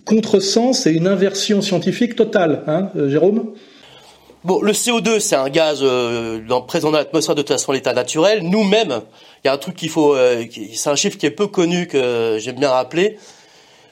contresens 0.06 0.86
et 0.88 0.92
une 0.92 1.08
inversion 1.08 1.62
scientifique 1.62 2.16
totale. 2.16 2.63
Hein, 2.68 2.90
euh, 2.96 3.10
Jérôme? 3.10 3.54
Bon, 4.44 4.62
le 4.62 4.72
CO2, 4.72 5.20
c'est 5.20 5.36
un 5.36 5.50
gaz 5.50 5.80
euh, 5.82 6.40
présent 6.68 6.92
dans 6.92 6.98
l'atmosphère 6.98 7.36
de 7.36 7.42
toute 7.42 7.50
façon 7.50 7.72
l'état 7.72 7.94
naturel. 7.94 8.44
Nous-mêmes, 8.44 9.02
il 9.44 9.48
y 9.48 9.50
a 9.50 9.54
un 9.54 9.58
truc 9.58 9.76
qu'il 9.76 9.90
faut, 9.90 10.16
euh, 10.16 10.46
c'est 10.74 10.90
un 10.90 10.96
chiffre 10.96 11.18
qui 11.18 11.26
est 11.26 11.32
peu 11.32 11.48
connu 11.48 11.88
que 11.88 12.38
j'aime 12.40 12.56
bien 12.56 12.70
rappeler, 12.70 13.18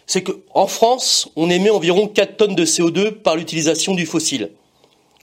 c'est 0.08 0.22
qu'en 0.22 0.68
France, 0.68 1.30
on 1.36 1.50
émet 1.50 1.72
environ 1.72 2.08
4 2.08 2.38
tonnes 2.38 2.56
de 2.56 2.64
CO2 2.64 3.12
par 3.12 3.36
l'utilisation 3.36 3.96
du 3.96 4.06
fossile. 4.06 4.52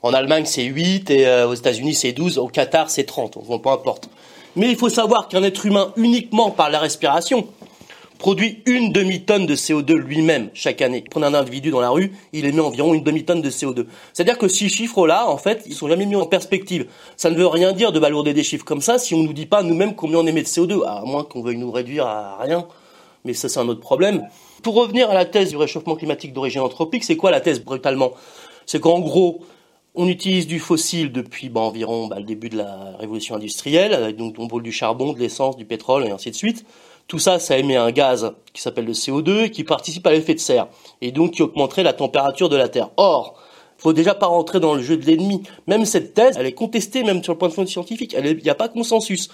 En 0.02 0.12
Allemagne, 0.14 0.44
c'est 0.46 0.64
8 0.64 1.10
et 1.10 1.26
euh, 1.26 1.48
aux 1.48 1.54
États-Unis, 1.54 1.94
c'est 1.94 2.12
12. 2.12 2.38
Au 2.38 2.48
Qatar, 2.48 2.90
c'est 2.90 3.04
30. 3.04 3.38
Bon, 3.46 3.58
peu 3.60 3.68
importe. 3.68 4.08
Mais 4.56 4.68
il 4.68 4.76
faut 4.76 4.88
savoir 4.88 5.28
qu'un 5.28 5.44
être 5.44 5.64
humain, 5.64 5.92
uniquement 5.96 6.50
par 6.50 6.70
la 6.70 6.80
respiration, 6.80 7.46
produit 8.18 8.62
une 8.66 8.92
demi-tonne 8.92 9.46
de 9.46 9.54
CO2 9.54 9.94
lui-même 9.94 10.50
chaque 10.54 10.82
année. 10.82 11.04
Prenez 11.08 11.26
un 11.26 11.34
individu 11.34 11.70
dans 11.70 11.80
la 11.80 11.90
rue, 11.90 12.12
il 12.32 12.46
émet 12.46 12.60
environ 12.60 12.94
une 12.94 13.04
demi-tonne 13.04 13.42
de 13.42 13.50
CO2. 13.50 13.86
C'est-à-dire 14.12 14.38
que 14.38 14.48
ces 14.48 14.68
chiffres-là, 14.68 15.28
en 15.28 15.38
fait, 15.38 15.62
ils 15.66 15.74
sont 15.74 15.88
jamais 15.88 16.06
mis 16.06 16.16
en 16.16 16.26
perspective. 16.26 16.86
Ça 17.16 17.30
ne 17.30 17.36
veut 17.36 17.46
rien 17.46 17.72
dire 17.72 17.92
de 17.92 18.00
balourder 18.00 18.34
des 18.34 18.42
chiffres 18.42 18.64
comme 18.64 18.80
ça 18.80 18.98
si 18.98 19.14
on 19.14 19.18
ne 19.18 19.28
nous 19.28 19.32
dit 19.32 19.46
pas 19.46 19.62
nous-mêmes 19.62 19.94
combien 19.94 20.18
on 20.18 20.26
émet 20.26 20.42
de 20.42 20.48
CO2, 20.48 20.84
à 20.84 21.02
moins 21.04 21.22
qu'on 21.22 21.42
veuille 21.42 21.58
nous 21.58 21.70
réduire 21.70 22.06
à 22.06 22.38
rien. 22.40 22.66
Mais 23.24 23.34
ça, 23.34 23.48
c'est 23.48 23.60
un 23.60 23.68
autre 23.68 23.80
problème. 23.80 24.26
Pour 24.64 24.74
revenir 24.74 25.10
à 25.10 25.14
la 25.14 25.24
thèse 25.24 25.50
du 25.50 25.56
réchauffement 25.56 25.94
climatique 25.94 26.32
d'origine 26.32 26.60
anthropique, 26.60 27.04
c'est 27.04 27.16
quoi 27.16 27.30
la 27.30 27.40
thèse 27.40 27.60
brutalement? 27.60 28.12
C'est 28.66 28.80
qu'en 28.80 29.00
gros, 29.00 29.40
on 29.94 30.08
utilise 30.08 30.46
du 30.46 30.58
fossile 30.58 31.12
depuis 31.12 31.48
bah, 31.48 31.60
environ 31.60 32.06
bah, 32.06 32.18
le 32.18 32.24
début 32.24 32.48
de 32.48 32.56
la 32.56 32.96
révolution 32.98 33.34
industrielle, 33.34 33.92
avec 33.92 34.16
donc 34.16 34.36
on 34.38 34.46
brûle 34.46 34.62
du 34.62 34.72
charbon, 34.72 35.12
de 35.12 35.18
l'essence, 35.18 35.56
du 35.56 35.64
pétrole 35.64 36.06
et 36.06 36.10
ainsi 36.10 36.30
de 36.30 36.36
suite. 36.36 36.64
Tout 37.08 37.18
ça, 37.18 37.38
ça 37.38 37.58
émet 37.58 37.76
un 37.76 37.90
gaz 37.90 38.32
qui 38.54 38.62
s'appelle 38.62 38.86
le 38.86 38.92
CO2 38.92 39.44
et 39.44 39.50
qui 39.50 39.64
participe 39.64 40.06
à 40.06 40.12
l'effet 40.12 40.34
de 40.34 40.40
serre 40.40 40.68
et 41.02 41.12
donc 41.12 41.32
qui 41.32 41.42
augmenterait 41.42 41.82
la 41.82 41.92
température 41.92 42.48
de 42.48 42.56
la 42.56 42.68
Terre. 42.68 42.90
Or, 42.96 43.38
faut 43.76 43.92
déjà 43.92 44.14
pas 44.14 44.26
rentrer 44.26 44.60
dans 44.60 44.74
le 44.74 44.82
jeu 44.82 44.96
de 44.96 45.04
l'ennemi. 45.04 45.42
Même 45.66 45.84
cette 45.84 46.14
thèse, 46.14 46.36
elle 46.38 46.46
est 46.46 46.52
contestée 46.52 47.02
même 47.02 47.22
sur 47.22 47.32
le 47.34 47.38
point 47.38 47.48
de 47.48 47.54
vue 47.54 47.66
scientifique. 47.66 48.16
Il 48.16 48.36
n'y 48.36 48.48
a 48.48 48.54
pas 48.54 48.68
consensus. 48.68 49.28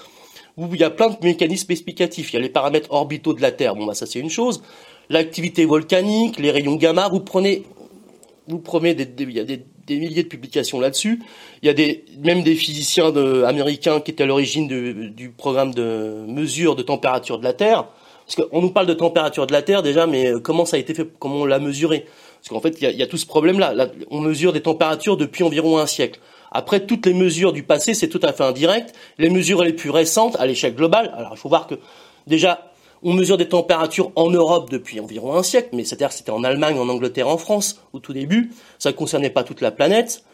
Il 0.56 0.76
y 0.76 0.82
a 0.82 0.90
plein 0.90 1.10
de 1.10 1.16
mécanismes 1.22 1.70
explicatifs. 1.70 2.32
Il 2.32 2.36
y 2.36 2.38
a 2.38 2.42
les 2.42 2.48
paramètres 2.48 2.90
orbitaux 2.90 3.34
de 3.34 3.42
la 3.42 3.52
Terre. 3.52 3.76
Bon, 3.76 3.86
bah 3.86 3.94
ça 3.94 4.06
c'est 4.06 4.18
une 4.18 4.30
chose. 4.30 4.62
L'activité 5.10 5.66
volcanique, 5.66 6.38
les 6.38 6.50
rayons 6.50 6.74
gamma. 6.76 7.08
Vous 7.08 7.20
prenez, 7.20 7.64
vous 8.48 8.58
prenez 8.58 8.94
des, 8.94 9.06
il 9.22 9.32
y 9.32 9.40
a 9.40 9.44
des 9.44 9.62
des 9.88 9.98
milliers 9.98 10.22
de 10.22 10.28
publications 10.28 10.78
là-dessus. 10.78 11.20
Il 11.62 11.66
y 11.66 11.68
a 11.68 11.74
des, 11.74 12.04
même 12.22 12.42
des 12.42 12.54
physiciens 12.54 13.14
américains 13.44 14.00
qui 14.00 14.12
étaient 14.12 14.24
à 14.24 14.26
l'origine 14.26 14.68
du 14.68 15.30
programme 15.30 15.74
de 15.74 16.24
mesure 16.26 16.76
de 16.76 16.82
température 16.82 17.38
de 17.38 17.44
la 17.44 17.52
Terre. 17.52 17.86
Parce 18.26 18.46
qu'on 18.46 18.60
nous 18.60 18.70
parle 18.70 18.86
de 18.86 18.94
température 18.94 19.46
de 19.46 19.52
la 19.52 19.62
Terre 19.62 19.82
déjà, 19.82 20.06
mais 20.06 20.26
euh, 20.26 20.38
comment 20.38 20.66
ça 20.66 20.76
a 20.76 20.78
été 20.78 20.92
fait, 20.92 21.08
comment 21.18 21.36
on 21.36 21.44
l'a 21.46 21.58
mesuré? 21.58 22.04
Parce 22.40 22.50
qu'en 22.50 22.60
fait, 22.60 22.76
il 22.78 22.84
y, 22.84 22.86
a, 22.86 22.90
il 22.90 22.98
y 22.98 23.02
a, 23.02 23.06
tout 23.06 23.16
ce 23.16 23.24
problème-là. 23.24 23.72
Là, 23.72 23.88
on 24.10 24.20
mesure 24.20 24.52
des 24.52 24.60
températures 24.60 25.16
depuis 25.16 25.44
environ 25.44 25.78
un 25.78 25.86
siècle. 25.86 26.20
Après, 26.52 26.84
toutes 26.84 27.06
les 27.06 27.14
mesures 27.14 27.54
du 27.54 27.62
passé, 27.62 27.94
c'est 27.94 28.08
tout 28.08 28.20
à 28.22 28.34
fait 28.34 28.44
indirect. 28.44 28.94
Les 29.16 29.30
mesures 29.30 29.64
les 29.64 29.72
plus 29.72 29.88
récentes, 29.88 30.36
à 30.38 30.46
l'échelle 30.46 30.74
globale, 30.74 31.10
alors 31.16 31.32
il 31.34 31.38
faut 31.38 31.48
voir 31.48 31.66
que 31.66 31.76
déjà, 32.26 32.70
on 33.02 33.12
mesure 33.12 33.36
des 33.36 33.48
températures 33.48 34.10
en 34.16 34.30
Europe 34.30 34.70
depuis 34.70 35.00
environ 35.00 35.34
un 35.36 35.42
siècle, 35.42 35.70
mais 35.72 35.84
c'est-à-dire 35.84 36.12
c'était 36.12 36.30
en 36.30 36.44
Allemagne, 36.44 36.78
en 36.78 36.88
Angleterre, 36.88 37.28
en 37.28 37.38
France 37.38 37.80
au 37.92 37.98
tout 38.00 38.12
début. 38.12 38.50
Ça 38.78 38.90
ne 38.90 38.94
concernait 38.94 39.30
pas 39.30 39.44
toute 39.44 39.60
la 39.60 39.70
planète. 39.70 40.24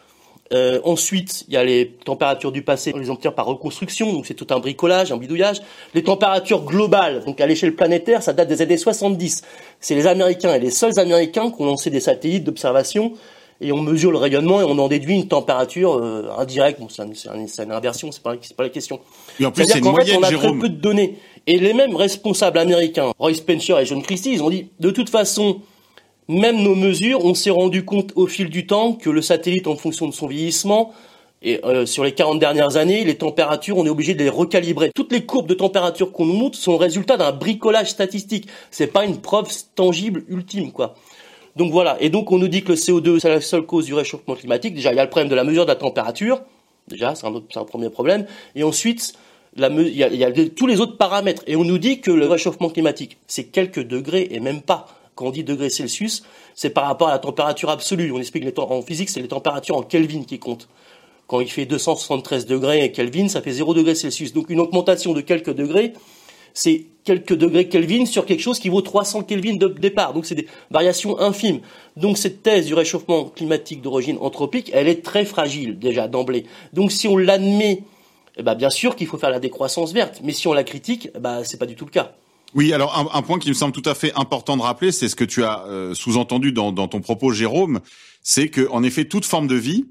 Euh, 0.53 0.79
ensuite, 0.83 1.43
il 1.47 1.55
y 1.55 1.57
a 1.57 1.63
les 1.63 1.89
températures 2.05 2.51
du 2.51 2.61
passé, 2.61 2.91
on 2.93 2.99
les 2.99 3.09
obtient 3.09 3.31
par 3.31 3.47
reconstruction, 3.47 4.13
donc 4.13 4.27
c'est 4.27 4.35
tout 4.35 4.47
un 4.51 4.59
bricolage, 4.59 5.11
un 5.11 5.17
bidouillage. 5.17 5.61
Les 5.95 6.03
températures 6.03 6.63
globales, 6.63 7.23
donc 7.25 7.41
à 7.41 7.47
l'échelle 7.47 7.75
planétaire, 7.75 8.21
ça 8.21 8.31
date 8.31 8.47
des 8.47 8.61
années 8.61 8.77
70. 8.77 9.41
C'est 9.79 9.95
les 9.95 10.05
Américains 10.05 10.53
et 10.53 10.59
les 10.59 10.69
seuls 10.69 10.99
Américains 10.99 11.49
qui 11.49 11.61
ont 11.61 11.65
lancé 11.65 11.89
des 11.89 11.99
satellites 11.99 12.43
d'observation 12.43 13.13
et 13.61 13.71
on 13.71 13.81
mesure 13.81 14.11
le 14.11 14.17
rayonnement 14.17 14.61
et 14.61 14.63
on 14.65 14.77
en 14.77 14.87
déduit 14.87 15.15
une 15.15 15.27
température 15.27 15.95
euh, 15.95 16.29
indirecte. 16.37 16.79
Bon, 16.79 16.89
c'est 16.89 17.03
une, 17.03 17.71
inversion, 17.71 18.11
c'est 18.11 18.21
pas, 18.21 18.35
pas 18.35 18.63
la 18.63 18.69
question. 18.69 18.99
Et 19.39 19.45
en 19.45 19.51
plus, 19.51 19.65
c'est 19.65 19.79
une 19.79 19.85
moyenne, 19.85 20.07
fait, 20.07 20.17
on 20.17 20.23
a 20.23 20.29
Jérôme. 20.29 20.59
très 20.59 20.67
peu 20.67 20.69
de 20.69 20.79
données. 20.79 21.17
Et 21.47 21.59
les 21.59 21.73
mêmes 21.73 21.95
responsables 21.95 22.57
américains, 22.57 23.11
Roy 23.19 23.33
Spencer 23.35 23.77
et 23.79 23.85
John 23.85 24.01
Christie, 24.01 24.33
ils 24.33 24.41
ont 24.41 24.49
dit, 24.49 24.69
de 24.79 24.89
toute 24.89 25.09
façon, 25.09 25.61
même 26.27 26.61
nos 26.63 26.73
mesures, 26.73 27.23
on 27.23 27.35
s'est 27.35 27.51
rendu 27.51 27.85
compte 27.85 28.11
au 28.15 28.25
fil 28.25 28.49
du 28.49 28.65
temps 28.65 28.93
que 28.93 29.11
le 29.11 29.21
satellite, 29.21 29.67
en 29.67 29.75
fonction 29.75 30.07
de 30.07 30.13
son 30.13 30.27
vieillissement, 30.27 30.91
et 31.43 31.63
euh, 31.63 31.85
sur 31.85 32.03
les 32.03 32.13
40 32.13 32.39
dernières 32.39 32.77
années, 32.77 33.03
les 33.03 33.15
températures, 33.15 33.77
on 33.77 33.85
est 33.85 33.89
obligé 33.89 34.15
de 34.15 34.23
les 34.23 34.29
recalibrer. 34.29 34.89
Toutes 34.95 35.11
les 35.11 35.25
courbes 35.25 35.47
de 35.47 35.53
température 35.53 36.11
qu'on 36.11 36.25
nous 36.25 36.33
montre 36.33 36.57
sont 36.57 36.71
le 36.71 36.77
résultat 36.77 37.17
d'un 37.17 37.31
bricolage 37.31 37.91
statistique. 37.91 38.47
C'est 38.71 38.87
pas 38.87 39.05
une 39.05 39.21
preuve 39.21 39.47
tangible 39.75 40.23
ultime, 40.27 40.71
quoi. 40.71 40.95
Donc 41.55 41.71
voilà. 41.71 41.97
Et 42.01 42.09
donc 42.09 42.31
on 42.31 42.39
nous 42.39 42.47
dit 42.47 42.63
que 42.63 42.69
le 42.69 42.75
CO2 42.75 43.19
c'est 43.19 43.29
la 43.29 43.41
seule 43.41 43.61
cause 43.61 43.85
du 43.85 43.93
réchauffement 43.93 44.33
climatique. 44.33 44.73
Déjà, 44.73 44.91
il 44.91 44.95
y 44.95 44.99
a 44.99 45.03
le 45.03 45.09
problème 45.09 45.29
de 45.29 45.35
la 45.35 45.43
mesure 45.43 45.65
de 45.65 45.69
la 45.69 45.75
température. 45.75 46.41
Déjà, 46.87 47.13
c'est 47.13 47.27
un, 47.27 47.35
un 47.55 47.63
premier 47.63 47.89
problème. 47.91 48.25
Et 48.55 48.63
ensuite, 48.63 49.13
la, 49.55 49.69
il 49.69 49.95
y 49.95 50.03
a, 50.03 50.07
il 50.09 50.17
y 50.17 50.23
a 50.23 50.31
tous 50.49 50.67
les 50.67 50.79
autres 50.79 50.97
paramètres. 50.97 51.43
Et 51.47 51.55
on 51.55 51.63
nous 51.63 51.77
dit 51.77 52.01
que 52.01 52.11
le 52.11 52.27
réchauffement 52.27 52.69
climatique, 52.69 53.17
c'est 53.27 53.45
quelques 53.45 53.85
degrés 53.85 54.27
et 54.31 54.39
même 54.39 54.61
pas. 54.61 54.87
Quand 55.15 55.27
on 55.27 55.31
dit 55.31 55.45
degrés 55.45 55.69
Celsius, 55.69 56.23
c'est 56.55 56.71
par 56.71 56.85
rapport 56.85 57.07
à 57.07 57.11
la 57.11 57.19
température 57.19 57.69
absolue. 57.69 58.11
On 58.11 58.19
explique 58.19 58.43
les 58.43 58.51
temps, 58.51 58.69
en 58.69 58.81
physique, 58.81 59.09
c'est 59.09 59.21
les 59.21 59.29
températures 59.29 59.77
en 59.77 59.83
Kelvin 59.83 60.23
qui 60.23 60.39
comptent. 60.39 60.67
Quand 61.27 61.39
il 61.39 61.49
fait 61.49 61.65
273 61.65 62.45
degrés 62.45 62.91
Kelvin, 62.91 63.29
ça 63.29 63.41
fait 63.41 63.53
0 63.53 63.73
degrés 63.73 63.95
Celsius. 63.95 64.33
Donc 64.33 64.49
une 64.49 64.59
augmentation 64.59 65.13
de 65.13 65.21
quelques 65.21 65.53
degrés, 65.55 65.93
c'est 66.53 66.85
quelques 67.05 67.33
degrés 67.33 67.67
Kelvin 67.69 68.05
sur 68.05 68.25
quelque 68.25 68.41
chose 68.41 68.59
qui 68.59 68.69
vaut 68.69 68.81
300 68.81 69.23
Kelvin 69.23 69.55
de 69.55 69.67
départ. 69.67 70.13
Donc 70.13 70.25
c'est 70.25 70.35
des 70.35 70.47
variations 70.69 71.17
infimes. 71.19 71.61
Donc 71.95 72.17
cette 72.17 72.43
thèse 72.43 72.65
du 72.65 72.73
réchauffement 72.73 73.25
climatique 73.25 73.81
d'origine 73.81 74.17
anthropique, 74.19 74.69
elle 74.73 74.87
est 74.87 75.03
très 75.03 75.23
fragile 75.23 75.79
déjà 75.79 76.07
d'emblée. 76.07 76.45
Donc 76.73 76.91
si 76.91 77.07
on 77.07 77.15
l'admet 77.15 77.83
eh 78.37 78.43
ben, 78.43 78.55
bien 78.55 78.69
sûr 78.69 78.95
qu'il 78.95 79.07
faut 79.07 79.17
faire 79.17 79.29
la 79.29 79.39
décroissance 79.39 79.93
verte. 79.93 80.21
Mais 80.23 80.33
si 80.33 80.47
on 80.47 80.53
la 80.53 80.63
critique, 80.63 81.09
eh 81.15 81.19
ben, 81.19 81.43
c'est 81.43 81.57
pas 81.57 81.65
du 81.65 81.75
tout 81.75 81.85
le 81.85 81.91
cas. 81.91 82.13
Oui, 82.53 82.71
alors 82.71 82.97
un, 82.97 83.17
un, 83.17 83.21
point 83.21 83.37
qui 83.37 83.49
me 83.49 83.53
semble 83.53 83.73
tout 83.73 83.87
à 83.89 83.95
fait 83.95 84.13
important 84.15 84.55
de 84.55 84.61
rappeler, 84.61 84.91
c'est 84.91 85.09
ce 85.09 85.15
que 85.15 85.25
tu 85.25 85.43
as 85.43 85.65
euh, 85.65 85.93
sous-entendu 85.93 86.53
dans, 86.53 86.71
dans, 86.71 86.87
ton 86.87 87.01
propos, 87.01 87.31
Jérôme, 87.31 87.81
c'est 88.21 88.47
que 88.47 88.67
en 88.69 88.81
effet, 88.81 89.05
toute 89.05 89.25
forme 89.25 89.47
de 89.47 89.55
vie, 89.55 89.87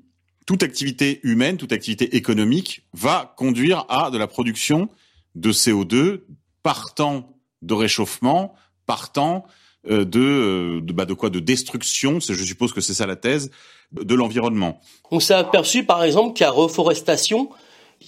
toute 0.47 0.63
activité 0.63 1.21
humaine, 1.23 1.57
toute 1.57 1.73
activité 1.73 2.17
économique 2.17 2.87
va 2.95 3.35
conduire 3.37 3.85
à 3.89 4.11
de 4.11 4.19
la 4.19 4.27
production 4.27 4.89
de 5.35 5.53
CO2 5.53 6.23
partant 6.63 7.37
de 7.61 7.75
réchauffement, 7.75 8.55
partant 8.87 9.45
euh, 9.91 10.05
de, 10.05 10.21
euh, 10.21 10.81
de, 10.81 10.93
bah, 10.93 11.05
de 11.05 11.13
quoi? 11.15 11.29
De 11.29 11.41
destruction, 11.41 12.19
je 12.21 12.45
suppose 12.45 12.73
que 12.73 12.81
c'est 12.81 12.95
ça 12.95 13.07
la 13.07 13.17
thèse, 13.17 13.51
de 13.93 14.15
l'environnement. 14.15 14.81
On 15.11 15.21
s'est 15.21 15.35
aperçu 15.35 15.85
par 15.85 16.03
exemple 16.03 16.35
qu'à 16.35 16.51
reforestation, 16.51 17.51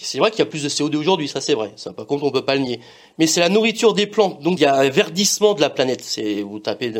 C'est 0.00 0.18
vrai 0.18 0.30
qu'il 0.30 0.40
y 0.40 0.42
a 0.42 0.46
plus 0.46 0.62
de 0.62 0.68
CO2 0.68 0.96
aujourd'hui, 0.96 1.28
ça 1.28 1.40
c'est 1.40 1.54
vrai. 1.54 1.72
Ça, 1.76 1.92
par 1.92 2.06
contre, 2.06 2.24
on 2.24 2.30
peut 2.30 2.44
pas 2.44 2.54
le 2.54 2.62
nier. 2.62 2.80
Mais 3.18 3.26
c'est 3.26 3.40
la 3.40 3.48
nourriture 3.48 3.94
des 3.94 4.06
plantes, 4.06 4.42
donc 4.42 4.58
il 4.58 4.62
y 4.62 4.66
a 4.66 4.74
un 4.74 4.88
verdissement 4.88 5.54
de 5.54 5.60
la 5.60 5.70
planète. 5.70 6.02
C'est 6.02 6.42
vous 6.42 6.58
tapez, 6.58 6.92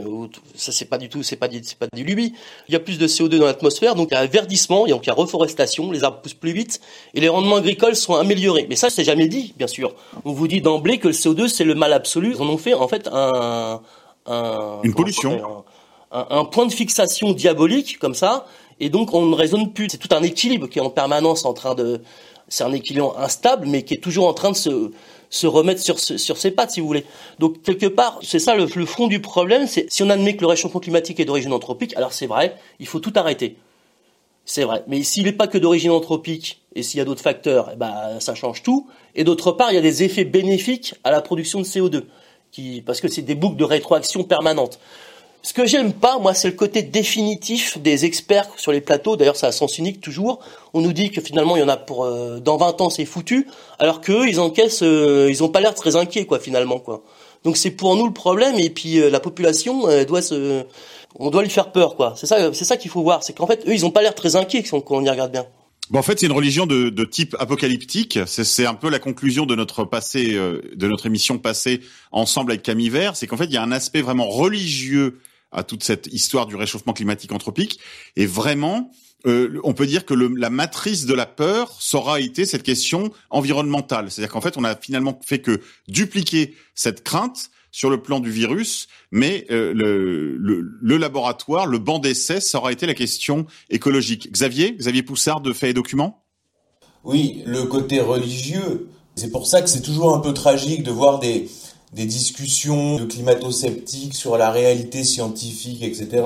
ça 0.54 0.72
c'est 0.72 0.87
pas 0.87 0.98
du 0.98 1.09
tout, 1.09 1.22
c'est 1.22 1.37
pas 1.37 1.48
c'est 1.62 1.78
pas 1.78 1.88
du 1.92 2.04
lubie. 2.04 2.32
Il 2.68 2.72
y 2.72 2.76
a 2.76 2.80
plus 2.80 2.98
de 2.98 3.06
CO2 3.06 3.38
dans 3.38 3.46
l'atmosphère, 3.46 3.94
donc 3.94 4.09
il 4.11 4.14
y 4.14 4.16
a 4.16 4.20
un 4.20 4.26
verdissement, 4.26 4.87
donc 4.87 5.04
il 5.04 5.09
y 5.09 5.11
a 5.11 5.14
reforestation, 5.14 5.90
les 5.90 6.04
arbres 6.04 6.20
poussent 6.20 6.35
plus 6.35 6.52
vite 6.52 6.80
et 7.14 7.20
les 7.20 7.28
rendements 7.28 7.56
agricoles 7.56 7.96
sont 7.96 8.14
améliorés. 8.14 8.66
Mais 8.68 8.76
ça, 8.76 8.90
c'est 8.90 9.04
jamais 9.04 9.28
dit, 9.28 9.54
bien 9.56 9.66
sûr. 9.66 9.94
On 10.24 10.32
vous 10.32 10.48
dit 10.48 10.61
d'emblée 10.61 10.98
que 10.98 11.09
le 11.09 11.14
CO2 11.14 11.48
c'est 11.48 11.64
le 11.64 11.74
mal 11.74 11.92
absolu. 11.92 12.32
Ils 12.35 12.42
en 12.42 12.48
ont 12.48 12.59
fait 12.59 12.74
en 12.74 12.88
fait 12.88 13.09
un, 13.12 13.80
un 14.26 14.80
une 14.82 14.94
pollution, 14.94 15.64
un, 16.12 16.26
un 16.30 16.44
point 16.44 16.66
de 16.66 16.72
fixation 16.72 17.32
diabolique 17.32 17.98
comme 17.98 18.14
ça. 18.14 18.46
Et 18.78 18.90
donc 18.90 19.14
on 19.14 19.24
ne 19.26 19.35
raisonne 19.35 19.72
plus. 19.72 19.88
C'est 19.90 19.98
tout 19.98 20.14
un 20.14 20.22
équilibre 20.22 20.66
qui 20.68 20.78
est 20.78 20.82
en 20.82 20.90
permanence 20.90 21.44
en 21.44 21.54
train 21.54 21.74
de 21.74 22.00
c'est 22.48 22.64
un 22.64 22.72
équilibre 22.72 23.18
instable, 23.18 23.66
mais 23.66 23.82
qui 23.82 23.94
est 23.94 24.02
toujours 24.02 24.28
en 24.28 24.35
train 24.35 24.50
de 24.50 24.56
se, 24.56 25.46
remettre 25.46 25.80
sur, 25.80 25.98
ses 25.98 26.50
pattes, 26.50 26.72
si 26.72 26.80
vous 26.80 26.87
voulez. 26.87 27.04
Donc 27.38 27.62
quelque 27.62 27.87
part, 27.87 28.18
c'est 28.22 28.38
ça 28.38 28.54
le, 28.54 28.66
fond 28.87 29.09
du 29.09 29.20
problème. 29.20 29.66
C'est 29.66 29.90
si 29.92 30.02
on 30.02 30.11
admet 30.11 30.37
que 30.37 30.42
le 30.42 30.46
réchauffement 30.46 30.80
climatique 30.80 31.20
est 31.20 31.24
d'origine 31.24 31.52
anthropique, 31.52 31.96
alors 31.96 32.12
c'est 32.12 32.26
vrai, 32.26 32.56
il 32.78 32.87
faut 32.87 33.00
tout 33.00 33.12
arrêter. 33.16 33.56
C'est 34.44 34.62
vrai. 34.62 34.85
Mais 34.87 35.02
s'il 35.02 35.24
n'est 35.24 35.32
pas 35.32 35.48
que 35.48 35.59
d'origine 35.59 35.90
anthropique 35.90 36.62
et 36.76 36.85
s'il 36.85 36.98
y 36.98 37.00
a 37.00 37.04
d'autres 37.04 37.22
facteurs, 37.22 37.70
eh 37.72 37.76
ben, 37.76 38.20
ça 38.20 38.37
change 38.37 38.62
tout. 38.62 38.87
Et 39.16 39.24
d'autre 39.24 39.50
part, 39.50 39.72
il 39.72 39.74
y 39.74 39.78
a 39.78 39.82
des 39.82 40.04
effets 40.04 40.24
bénéfiques 40.24 40.94
à 41.02 41.11
la 41.11 41.20
production 41.20 41.59
de 41.59 41.64
CO2, 41.64 42.04
qui, 42.52 42.80
parce 42.80 43.00
que 43.00 43.09
c'est 43.09 43.22
des 43.22 43.35
boucles 43.35 43.56
de 43.56 43.64
rétroaction 43.64 44.22
permanentes. 44.22 44.78
Ce 45.46 45.52
que 45.52 45.64
j'aime 45.64 45.92
pas, 45.92 46.18
moi, 46.18 46.35
c'est 46.35 46.48
le 46.48 46.56
côté 46.56 46.82
définitif 46.82 47.78
des 47.78 48.04
experts 48.04 48.48
sur 48.56 48.72
les 48.72 48.80
plateaux. 48.80 49.14
D'ailleurs, 49.14 49.37
ça 49.37 49.46
a 49.46 49.52
sens 49.52 49.78
unique 49.78 50.00
toujours. 50.00 50.40
On 50.74 50.80
nous 50.80 50.92
dit 50.92 51.12
que 51.12 51.20
finalement, 51.20 51.54
il 51.54 51.61
y 51.61 51.62
en 51.62 51.68
a 51.68 51.76
pour 51.76 52.04
euh, 52.04 52.40
dans 52.40 52.56
20 52.56 52.80
ans, 52.80 52.90
c'est 52.90 53.04
foutu, 53.04 53.46
alors 53.78 54.00
qu'eux, 54.00 54.26
ils 54.26 54.40
encaissent, 54.40 54.82
euh, 54.82 55.28
ils 55.30 55.44
ont 55.44 55.48
pas 55.48 55.61
l'air 55.61 55.72
très 55.76 55.94
inquiets, 55.94 56.26
quoi, 56.26 56.40
finalement, 56.40 56.80
quoi. 56.80 57.04
Donc 57.44 57.56
c'est 57.56 57.70
pour 57.70 57.94
nous 57.94 58.09
le 58.09 58.12
problème, 58.12 58.59
et 58.59 58.70
puis 58.70 58.98
euh, 58.98 59.09
la 59.09 59.20
population 59.20 59.87
doit 60.04 60.20
se, 60.20 60.64
on 61.14 61.30
doit 61.30 61.44
lui 61.44 61.50
faire 61.50 61.70
peur, 61.70 61.94
quoi. 61.94 62.14
C'est 62.16 62.26
ça, 62.26 62.52
c'est 62.52 62.64
ça 62.64 62.76
qu'il 62.76 62.90
faut 62.90 63.02
voir, 63.02 63.22
c'est 63.22 63.32
qu'en 63.32 63.46
fait, 63.46 63.68
eux, 63.68 63.72
ils 63.72 63.87
ont 63.87 63.92
pas 63.92 64.02
l'air 64.02 64.16
très 64.16 64.35
inquiets 64.35 64.64
quand 64.64 64.82
on 64.90 65.04
y 65.04 65.09
regarde 65.09 65.30
bien. 65.30 65.46
Bon, 65.90 66.00
en 66.00 66.02
fait, 66.02 66.18
c'est 66.18 66.26
une 66.26 66.32
religion 66.32 66.66
de, 66.66 66.88
de 66.88 67.04
type 67.04 67.37
apocalyptique. 67.38 68.18
C'est 68.26 68.66
un 68.66 68.74
peu 68.74 68.90
la 68.90 68.98
conclusion 68.98 69.46
de 69.46 69.54
notre 69.54 69.85
passé, 69.85 70.32
de 70.32 70.88
notre 70.88 71.06
émission 71.06 71.38
passée 71.38 71.82
ensemble 72.11 72.50
avec 72.50 72.64
Camille 72.64 72.90
Vert. 72.90 73.14
C'est 73.14 73.28
qu'en 73.28 73.37
fait, 73.37 73.44
il 73.44 73.52
y 73.52 73.56
a 73.56 73.62
un 73.62 73.70
aspect 73.70 74.02
vraiment 74.02 74.28
religieux 74.28 75.20
à 75.52 75.62
toute 75.62 75.82
cette 75.82 76.06
histoire 76.09 76.46
du 76.46 76.56
réchauffement 76.56 76.92
climatique 76.92 77.32
anthropique. 77.32 77.78
Et 78.16 78.26
vraiment, 78.26 78.90
euh, 79.26 79.61
on 79.64 79.74
peut 79.74 79.87
dire 79.87 80.04
que 80.04 80.14
le, 80.14 80.28
la 80.28 80.50
matrice 80.50 81.06
de 81.06 81.14
la 81.14 81.26
peur 81.26 81.74
sera 81.80 82.20
été 82.20 82.46
cette 82.46 82.62
question 82.62 83.12
environnementale. 83.30 84.11
C'est-à-dire 84.11 84.32
qu'en 84.32 84.40
fait, 84.40 84.56
on 84.56 84.64
a 84.64 84.76
finalement 84.76 85.18
fait 85.24 85.40
que 85.40 85.61
dupliquer 85.88 86.54
cette 86.74 87.02
crainte 87.02 87.50
sur 87.72 87.90
le 87.90 88.00
plan 88.00 88.20
du 88.20 88.30
virus, 88.30 88.88
mais 89.11 89.46
euh, 89.50 89.74
le, 89.74 90.37
le, 90.38 90.66
le, 90.80 90.96
laboratoire, 90.96 91.66
le 91.66 91.78
banc 91.78 91.98
d'essai, 91.98 92.40
ça 92.40 92.59
aura 92.59 92.72
été 92.72 92.87
la 92.87 92.94
question 92.94 93.46
écologique. 93.68 94.32
Xavier, 94.32 94.76
Xavier 94.76 95.02
Poussard 95.02 95.42
de 95.42 95.52
Faits 95.52 95.70
et 95.70 95.74
Documents? 95.74 96.22
Oui, 97.04 97.42
le 97.44 97.64
côté 97.64 98.00
religieux, 98.00 98.88
c'est 99.14 99.30
pour 99.30 99.46
ça 99.46 99.61
que 99.61 99.68
c'est 99.68 99.82
toujours 99.82 100.14
un 100.14 100.20
peu 100.20 100.32
tragique 100.32 100.85
de 100.85 100.90
voir 100.90 101.18
des, 101.18 101.48
des 101.92 102.07
discussions 102.07 102.96
de 102.96 103.05
climato-sceptiques 103.05 104.14
sur 104.14 104.37
la 104.37 104.51
réalité 104.51 105.05
scientifique, 105.05 105.83
etc. 105.83 106.25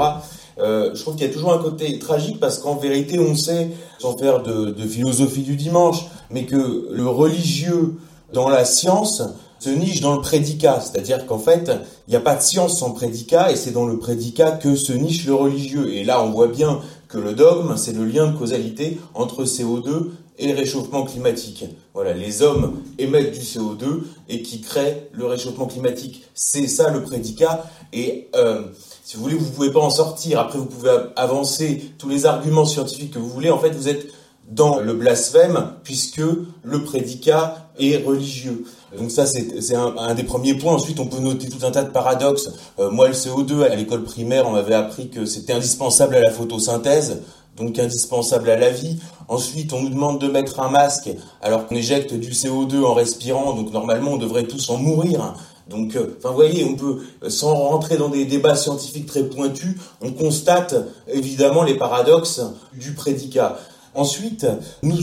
Euh, 0.58 0.94
je 0.94 1.00
trouve 1.00 1.16
qu'il 1.16 1.26
y 1.26 1.30
a 1.30 1.32
toujours 1.32 1.52
un 1.52 1.58
côté 1.58 1.98
tragique 1.98 2.40
parce 2.40 2.58
qu'en 2.58 2.76
vérité, 2.76 3.18
on 3.18 3.34
sait, 3.34 3.68
sans 3.98 4.16
faire 4.16 4.42
de, 4.42 4.70
de, 4.70 4.86
philosophie 4.86 5.42
du 5.42 5.56
dimanche, 5.56 6.06
mais 6.30 6.44
que 6.44 6.88
le 6.90 7.06
religieux 7.06 7.94
dans 8.32 8.48
la 8.48 8.64
science 8.64 9.22
se 9.58 9.70
niche 9.70 10.00
dans 10.00 10.14
le 10.14 10.20
prédicat. 10.20 10.80
C'est-à-dire 10.80 11.26
qu'en 11.26 11.38
fait, 11.38 11.70
il 12.08 12.10
n'y 12.10 12.16
a 12.16 12.20
pas 12.20 12.34
de 12.34 12.42
science 12.42 12.78
sans 12.78 12.92
prédicat 12.92 13.52
et 13.52 13.56
c'est 13.56 13.72
dans 13.72 13.86
le 13.86 13.98
prédicat 13.98 14.52
que 14.52 14.74
se 14.74 14.92
niche 14.92 15.26
le 15.26 15.34
religieux. 15.34 15.92
Et 15.92 16.04
là, 16.04 16.22
on 16.22 16.30
voit 16.30 16.48
bien 16.48 16.80
que 17.08 17.18
le 17.18 17.34
dogme, 17.34 17.76
c'est 17.76 17.92
le 17.92 18.04
lien 18.04 18.30
de 18.30 18.36
causalité 18.36 18.98
entre 19.14 19.44
CO2 19.44 20.10
et 20.38 20.52
réchauffement 20.52 21.04
climatique. 21.04 21.64
Voilà, 21.92 22.12
les 22.12 22.42
hommes 22.42 22.82
émettent 22.98 23.32
du 23.32 23.40
CO2 23.40 24.02
et 24.28 24.42
qui 24.42 24.60
créent 24.60 25.08
le 25.12 25.26
réchauffement 25.26 25.66
climatique. 25.66 26.24
C'est 26.34 26.68
ça 26.68 26.90
le 26.90 27.02
prédicat. 27.02 27.64
Et 27.92 28.28
euh, 28.36 28.62
si 29.02 29.16
vous 29.16 29.24
voulez, 29.24 29.34
vous 29.34 29.50
pouvez 29.50 29.72
pas 29.72 29.80
en 29.80 29.90
sortir. 29.90 30.38
Après, 30.38 30.58
vous 30.58 30.66
pouvez 30.66 30.96
avancer 31.16 31.92
tous 31.98 32.08
les 32.08 32.26
arguments 32.26 32.64
scientifiques 32.64 33.14
que 33.14 33.18
vous 33.18 33.28
voulez. 33.28 33.50
En 33.50 33.58
fait, 33.58 33.70
vous 33.70 33.88
êtes 33.88 34.06
dans 34.48 34.80
le 34.80 34.94
blasphème 34.94 35.72
puisque 35.84 36.22
le 36.62 36.84
prédicat 36.84 37.70
est 37.78 38.04
religieux. 38.04 38.64
Donc 38.96 39.10
ça, 39.10 39.24
c'est 39.26 39.74
un, 39.74 40.14
des 40.14 40.24
premiers 40.24 40.54
points. 40.54 40.74
Ensuite, 40.74 41.00
on 41.00 41.06
peut 41.06 41.20
noter 41.20 41.48
tout 41.48 41.64
un 41.64 41.70
tas 41.70 41.82
de 41.82 41.90
paradoxes. 41.90 42.50
Euh, 42.78 42.90
moi, 42.90 43.08
le 43.08 43.14
CO2, 43.14 43.62
à 43.62 43.74
l'école 43.74 44.02
primaire, 44.02 44.46
on 44.48 44.52
m'avait 44.52 44.74
appris 44.74 45.08
que 45.08 45.24
c'était 45.24 45.52
indispensable 45.52 46.16
à 46.16 46.20
la 46.20 46.30
photosynthèse 46.30 47.22
donc 47.56 47.78
indispensable 47.78 48.50
à 48.50 48.56
la 48.56 48.70
vie. 48.70 48.98
Ensuite, 49.28 49.72
on 49.72 49.82
nous 49.82 49.90
demande 49.90 50.20
de 50.20 50.28
mettre 50.28 50.60
un 50.60 50.70
masque 50.70 51.10
alors 51.42 51.66
qu'on 51.66 51.76
éjecte 51.76 52.14
du 52.14 52.30
CO2 52.30 52.84
en 52.84 52.94
respirant, 52.94 53.54
donc 53.54 53.72
normalement 53.72 54.12
on 54.12 54.16
devrait 54.16 54.44
tous 54.44 54.70
en 54.70 54.78
mourir. 54.78 55.34
Donc, 55.68 55.94
euh, 55.94 56.16
enfin, 56.18 56.30
vous 56.30 56.34
voyez, 56.34 56.64
on 56.64 56.74
peut, 56.74 56.98
euh, 57.22 57.30
sans 57.30 57.54
rentrer 57.54 57.96
dans 57.96 58.08
des 58.08 58.24
débats 58.24 58.56
scientifiques 58.56 59.06
très 59.06 59.22
pointus, 59.22 59.76
on 60.02 60.10
constate 60.10 60.74
évidemment 61.06 61.62
les 61.62 61.74
paradoxes 61.74 62.42
du 62.74 62.92
prédicat. 62.92 63.56
Ensuite, 63.94 64.46
nous, 64.82 64.96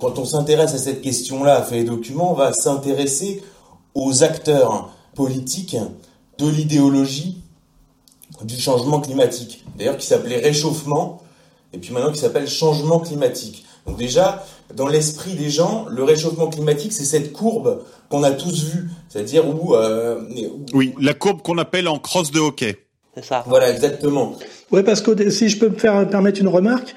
quand 0.00 0.18
on 0.18 0.24
s'intéresse 0.24 0.74
à 0.74 0.78
cette 0.78 1.02
question-là, 1.02 1.58
à 1.58 1.62
fait 1.62 1.76
les 1.76 1.84
documents, 1.84 2.32
on 2.32 2.34
va 2.34 2.52
s'intéresser 2.52 3.42
aux 3.94 4.22
acteurs 4.22 4.90
politiques 5.14 5.76
de 6.38 6.48
l'idéologie 6.48 7.42
du 8.42 8.58
changement 8.58 9.00
climatique. 9.00 9.64
D'ailleurs, 9.76 9.96
qui 9.96 10.06
s'appelait 10.06 10.38
réchauffement 10.38 11.20
et 11.72 11.78
puis 11.78 11.92
maintenant 11.92 12.12
qui 12.12 12.18
s'appelle 12.18 12.48
changement 12.48 13.00
climatique. 13.00 13.64
Donc 13.86 13.96
déjà, 13.96 14.44
dans 14.74 14.86
l'esprit 14.86 15.34
des 15.34 15.50
gens, 15.50 15.86
le 15.88 16.04
réchauffement 16.04 16.48
climatique, 16.48 16.92
c'est 16.92 17.04
cette 17.04 17.32
courbe 17.32 17.82
qu'on 18.10 18.22
a 18.22 18.30
tous 18.30 18.64
vue, 18.64 18.88
c'est-à-dire 19.08 19.48
où, 19.48 19.74
euh, 19.74 20.20
Oui, 20.74 20.94
la 21.00 21.14
courbe 21.14 21.42
qu'on 21.42 21.58
appelle 21.58 21.88
en 21.88 21.98
crosse 21.98 22.30
de 22.30 22.40
hockey. 22.40 22.76
C'est 23.14 23.24
ça. 23.24 23.44
Voilà, 23.46 23.70
exactement. 23.70 24.36
Oui, 24.70 24.82
parce 24.82 25.00
que 25.00 25.30
si 25.30 25.48
je 25.48 25.58
peux 25.58 25.70
me 25.70 25.76
faire 25.76 26.08
permettre 26.08 26.40
une 26.40 26.48
remarque, 26.48 26.94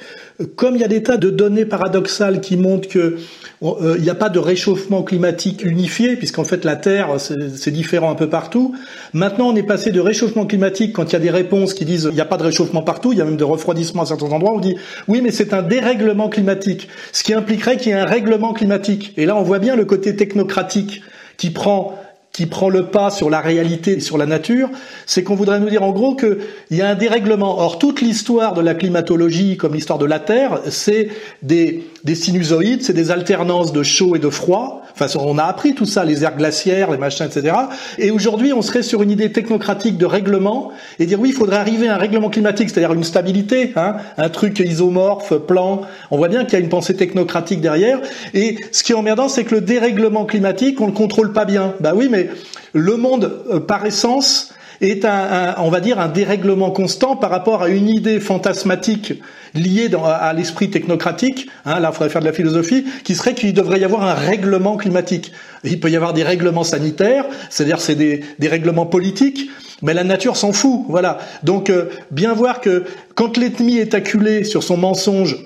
comme 0.56 0.76
il 0.76 0.82
y 0.82 0.84
a 0.84 0.88
des 0.88 1.04
tas 1.04 1.18
de 1.18 1.30
données 1.30 1.66
paradoxales 1.66 2.42
qui 2.42 2.58
montrent 2.58 2.88
que 2.88 3.18
euh, 3.64 3.96
il 3.98 4.04
n'y 4.04 4.10
a 4.10 4.16
pas 4.16 4.30
de 4.30 4.40
réchauffement 4.40 5.04
climatique 5.04 5.64
unifié, 5.64 6.16
puisqu'en 6.16 6.44
fait 6.44 6.66
la 6.66 6.76
Terre 6.76 7.10
c'est 7.20 7.72
différent 7.72 8.12
un 8.12 8.16
peu 8.16 8.30
partout. 8.30 8.76
Maintenant, 9.14 9.50
on 9.50 9.56
est 9.56 9.64
passé 9.64 9.92
de 9.92 10.00
réchauffement 10.00 10.46
climatique 10.46 10.94
quand 10.94 11.10
il 11.10 11.14
y 11.14 11.16
a 11.16 11.20
des 11.20 11.30
réponses 11.30 11.74
qui 11.74 11.86
disent 11.86 12.08
il 12.10 12.16
n'y 12.16 12.22
a 12.22 12.26
pas 12.26 12.38
de 12.38 12.44
réchauffement 12.44 12.82
partout, 12.82 13.14
il 13.14 13.20
y 13.20 13.22
a 13.22 13.26
même 13.26 13.38
de 13.38 13.44
refroidissement 13.44 14.04
à 14.04 14.06
certains 14.06 14.32
endroits. 14.32 14.54
On 14.54 14.60
dit 14.60 14.76
oui, 15.08 15.22
mais 15.22 15.32
c'est 15.32 15.54
un 15.54 15.62
dérèglement 15.62 16.30
climatique, 16.30 16.88
ce 17.12 17.24
qui 17.24 17.34
impliquerait 17.34 17.78
qu'il 17.78 17.92
y 17.92 17.96
ait 17.96 18.00
un 18.00 18.06
règlement 18.06 18.54
climatique. 18.54 19.14
Et 19.18 19.26
là, 19.26 19.36
on 19.36 19.44
voit 19.44 19.60
bien 19.60 19.76
le 19.76 19.86
côté 19.86 20.16
technocratique 20.16 21.02
qui 21.38 21.50
prend 21.50 21.98
qui 22.32 22.46
prend 22.46 22.70
le 22.70 22.86
pas 22.86 23.10
sur 23.10 23.30
la 23.30 23.42
réalité 23.42 23.94
et 23.94 24.00
sur 24.00 24.18
la 24.18 24.26
nature, 24.26 24.70
c'est 25.06 25.24
qu'on 25.24 25.36
voudrait 25.36 25.60
nous 25.60 25.70
dire 25.70 25.84
en 25.84 25.92
gros 25.92 26.16
qu'il 26.16 26.38
y 26.72 26.82
a 26.82 26.90
un 26.90 26.96
dérèglement. 26.96 27.60
Or, 27.60 27.78
toute 27.78 28.02
l'histoire 28.02 28.54
de 28.54 28.62
la 28.62 28.74
climatologie, 28.74 29.58
comme 29.58 29.74
l'histoire 29.74 30.00
de 30.00 30.06
la 30.06 30.20
Terre, 30.20 30.62
c'est 30.70 31.10
des, 31.42 31.84
des 32.04 32.16
sinusoïdes, 32.16 32.84
c'est 32.84 32.94
des 32.94 33.12
alternances 33.12 33.74
de 33.74 33.84
chaud 33.84 34.16
et 34.16 34.20
de 34.20 34.30
froid. 34.30 34.84
Enfin, 34.94 35.08
on 35.20 35.38
a 35.38 35.44
appris 35.44 35.74
tout 35.74 35.86
ça, 35.86 36.04
les 36.04 36.24
aires 36.24 36.36
glaciaires, 36.36 36.92
les 36.92 36.98
machins, 36.98 37.26
etc. 37.26 37.56
Et 37.98 38.12
aujourd'hui, 38.12 38.54
on 38.54 38.62
serait 38.62 38.84
sur 38.84 39.02
une 39.02 39.12
idée 39.12 39.32
technocratique 39.32 39.98
de 39.98 40.06
règlement 40.06 40.72
et 41.00 41.06
dire 41.06 41.20
oui, 41.20 41.30
il 41.30 41.36
faudrait 41.36 41.58
arriver 41.58 41.88
à 41.88 41.96
un 41.96 41.98
règlement 41.98 42.30
climatique, 42.30 42.70
c'est-à-dire 42.70 42.94
une 42.94 43.04
stabilité, 43.04 43.74
hein, 43.76 43.98
un 44.18 44.30
truc 44.30 44.60
isomorphe, 44.60 45.34
plan. 45.36 45.82
On 46.10 46.18
voit 46.18 46.28
bien 46.28 46.44
qu'il 46.44 46.54
y 46.54 46.56
a 46.58 46.60
une 46.60 46.70
pensée 46.70 46.96
technocratique 46.96 47.62
derrière. 47.62 48.00
Et 48.34 48.58
ce 48.72 48.84
qui 48.84 48.92
est 48.92 48.96
emmerdant, 48.96 49.30
c'est 49.30 49.44
que 49.44 49.56
le 49.56 49.62
dérèglement 49.62 50.26
climatique, 50.26 50.82
on 50.82 50.88
le 50.88 50.94
contrôle 50.94 51.34
pas 51.34 51.46
bien. 51.46 51.76
Bah 51.80 51.94
oui, 51.96 52.08
mais 52.10 52.30
le 52.74 52.98
monde, 52.98 53.44
euh, 53.50 53.60
par 53.60 53.86
essence, 53.86 54.54
est 54.82 55.06
un, 55.06 55.56
on 55.60 55.70
va 55.70 55.80
dire, 55.80 56.00
un 56.00 56.10
dérèglement 56.10 56.72
constant 56.72 57.16
par 57.16 57.30
rapport 57.30 57.64
à 57.64 57.70
une 57.70 57.88
idée 57.88 58.20
fantasmatique 58.20 59.14
liée 59.54 59.90
à 60.04 60.34
l'esprit 60.34 60.70
technocratique. 60.70 61.50
Hein, 61.66 61.80
là, 61.80 61.90
il 61.92 61.94
faudrait 61.94 62.10
faire 62.10 62.22
de 62.22 62.26
la 62.26 62.34
philosophie, 62.34 62.86
qui 63.04 63.16
serait 63.16 63.34
qu'il 63.34 63.54
devrait 63.54 63.80
y 63.80 63.84
avoir 63.84 64.04
un 64.04 64.14
règlement 64.14 64.78
climatique. 64.78 65.32
Il 65.64 65.80
peut 65.80 65.90
y 65.90 65.96
avoir 65.96 66.14
des 66.14 66.24
règlements 66.24 66.64
sanitaires, 66.64 67.26
c'est-à-dire 67.50 67.80
c'est 67.80 67.96
des, 67.96 68.22
des 68.40 68.48
règlements 68.48 68.86
politiques. 68.86 69.50
Mais 69.82 69.94
la 69.94 70.04
nature 70.04 70.38
s'en 70.38 70.54
fout, 70.54 70.86
voilà. 70.90 71.18
Donc 71.44 71.70
euh, 71.70 71.90
bien 72.12 72.34
voir 72.34 72.62
que 72.62 72.84
quand 73.16 73.38
l'ethnie 73.38 73.80
est 73.80 73.94
acculée 73.94 74.44
sur 74.44 74.64
son 74.64 74.78
mensonge 74.78 75.38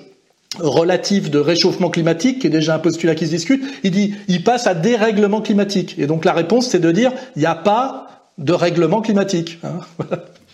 relatif 0.58 1.30
de 1.30 1.38
réchauffement 1.38 1.90
climatique, 1.90 2.40
qui 2.40 2.46
est 2.46 2.50
déjà 2.50 2.74
un 2.74 2.78
postulat 2.78 3.14
qui 3.14 3.26
se 3.26 3.30
discute, 3.30 3.64
il 3.82 3.90
dit, 3.90 4.14
il 4.28 4.44
passe 4.44 4.66
à 4.66 4.74
dérèglement 4.74 5.40
climatique. 5.40 5.96
Et 5.98 6.06
donc 6.06 6.24
la 6.24 6.32
réponse, 6.32 6.68
c'est 6.68 6.78
de 6.78 6.90
dire, 6.92 7.12
il 7.34 7.40
n'y 7.40 7.46
a 7.46 7.54
pas 7.54 8.06
de 8.38 8.52
règlement 8.52 9.00
climatique. 9.00 9.58
Hein 9.64 9.80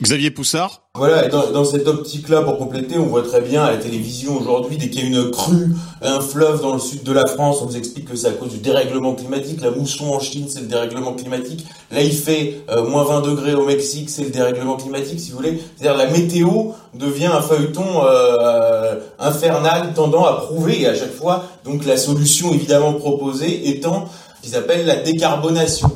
Xavier 0.03 0.31
Poussard 0.31 0.83
Voilà, 0.97 1.27
et 1.27 1.29
dans, 1.29 1.51
dans 1.51 1.65
cette 1.65 1.87
optique-là, 1.87 2.43
pour 2.43 2.59
compléter, 2.59 2.99
on 2.99 3.07
voit 3.07 3.23
très 3.23 3.41
bien 3.41 3.63
à 3.63 3.71
la 3.71 3.77
télévision 3.77 4.37
aujourd'hui, 4.37 4.77
dès 4.77 4.89
qu'il 4.89 5.01
y 5.01 5.05
a 5.05 5.07
une 5.07 5.31
crue, 5.31 5.69
un 6.01 6.21
fleuve 6.21 6.61
dans 6.61 6.73
le 6.73 6.81
sud 6.81 7.05
de 7.05 7.13
la 7.13 7.27
France, 7.27 7.59
on 7.63 7.67
vous 7.67 7.77
explique 7.77 8.09
que 8.09 8.17
c'est 8.17 8.29
à 8.29 8.33
cause 8.33 8.51
du 8.51 8.59
dérèglement 8.59 9.15
climatique. 9.15 9.61
La 9.61 9.71
mousson 9.71 10.07
en 10.07 10.19
Chine, 10.19 10.47
c'est 10.49 10.61
le 10.61 10.67
dérèglement 10.67 11.13
climatique. 11.13 11.67
Là, 11.93 12.03
il 12.03 12.13
fait 12.13 12.63
euh, 12.69 12.85
moins 12.85 13.05
20 13.05 13.21
degrés 13.21 13.55
au 13.55 13.65
Mexique, 13.65 14.11
c'est 14.11 14.25
le 14.25 14.31
dérèglement 14.31 14.77
climatique, 14.77 15.21
si 15.21 15.31
vous 15.31 15.37
voulez. 15.37 15.61
C'est-à-dire 15.77 15.97
la 15.97 16.11
météo 16.11 16.73
devient 16.95 17.27
un 17.27 17.43
feuilleton 17.43 18.05
euh, 18.05 18.97
infernal 19.21 19.93
tendant 19.95 20.25
à 20.25 20.33
prouver, 20.33 20.81
et 20.81 20.89
à 20.89 20.95
chaque 20.95 21.15
fois, 21.15 21.45
donc 21.65 21.85
la 21.85 21.97
solution 21.97 22.53
évidemment 22.53 22.95
proposée 22.95 23.69
étant 23.69 24.07
ce 24.37 24.49
qu'ils 24.49 24.57
appellent 24.57 24.87
la 24.87 24.97
décarbonation. 24.97 25.91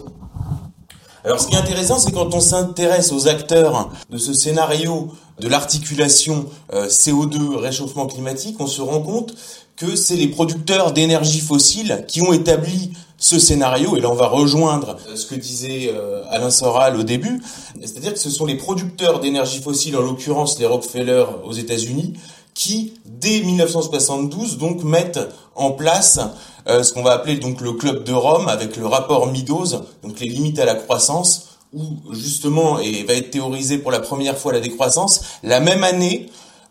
Alors 1.27 1.41
ce 1.41 1.49
qui 1.49 1.55
est 1.55 1.59
intéressant, 1.59 1.99
c'est 1.99 2.13
quand 2.13 2.35
on 2.35 2.41
s'intéresse 2.41 3.11
aux 3.11 3.27
acteurs 3.27 3.91
de 4.11 4.17
ce 4.17 4.33
scénario 4.33 5.09
de 5.41 5.49
l'articulation 5.49 6.47
euh, 6.73 6.87
CO2 6.87 7.57
réchauffement 7.57 8.07
climatique, 8.07 8.55
on 8.61 8.69
se 8.69 8.81
rend 8.81 9.01
compte 9.01 9.35
que 9.75 9.97
c'est 9.97 10.15
les 10.15 10.29
producteurs 10.29 10.93
d'énergie 10.93 11.41
fossile 11.41 12.05
qui 12.07 12.23
ont 12.23 12.33
établi 12.33 12.93
ce 13.19 13.41
scénario, 13.41 13.97
et 13.97 14.01
là 14.01 14.09
on 14.09 14.15
va 14.15 14.29
rejoindre 14.29 14.99
euh, 15.09 15.17
ce 15.17 15.27
que 15.27 15.35
disait 15.35 15.91
euh, 15.93 16.23
Alain 16.31 16.51
Soral 16.51 16.97
au 16.97 17.03
début, 17.03 17.43
c'est-à-dire 17.81 18.13
que 18.13 18.21
ce 18.21 18.31
sont 18.31 18.47
les 18.47 18.57
producteurs 18.57 19.19
d'énergie 19.19 19.61
fossile, 19.61 19.97
en 19.97 20.03
l'occurrence 20.03 20.61
les 20.61 20.67
Rockefeller 20.67 21.25
aux 21.45 21.53
États-Unis, 21.53 22.15
qui, 22.57 22.95
dès 23.05 23.43
1972, 23.43 24.57
donc 24.57 24.83
mettent 24.83 25.21
en 25.55 25.73
place 25.73 26.19
euh, 26.67 26.83
ce 26.83 26.93
qu'on 26.93 27.03
va 27.03 27.13
appeler 27.13 27.37
donc 27.37 27.61
le 27.61 27.75
club 27.75 28.03
de 28.03 28.13
Rome 28.13 28.49
avec 28.49 28.77
le 28.77 28.87
rapport 28.87 29.27
Meadows, 29.27 29.85
donc 30.03 30.19
les 30.19 30.29
limites 30.29 30.59
à 30.59 30.65
la 30.65 30.75
croissance, 30.75 31.59
où 31.75 31.85
justement 32.13 32.81
et 32.81 33.05
va 33.05 33.13
être 33.13 33.31
théorisé 33.31 33.77
pour 33.77 33.91
la 33.91 34.01
première 34.01 34.39
fois 34.39 34.55
la 34.55 34.61
décroissance. 34.61 35.21
La 35.43 35.61
même 35.61 35.85
année, 35.85 36.31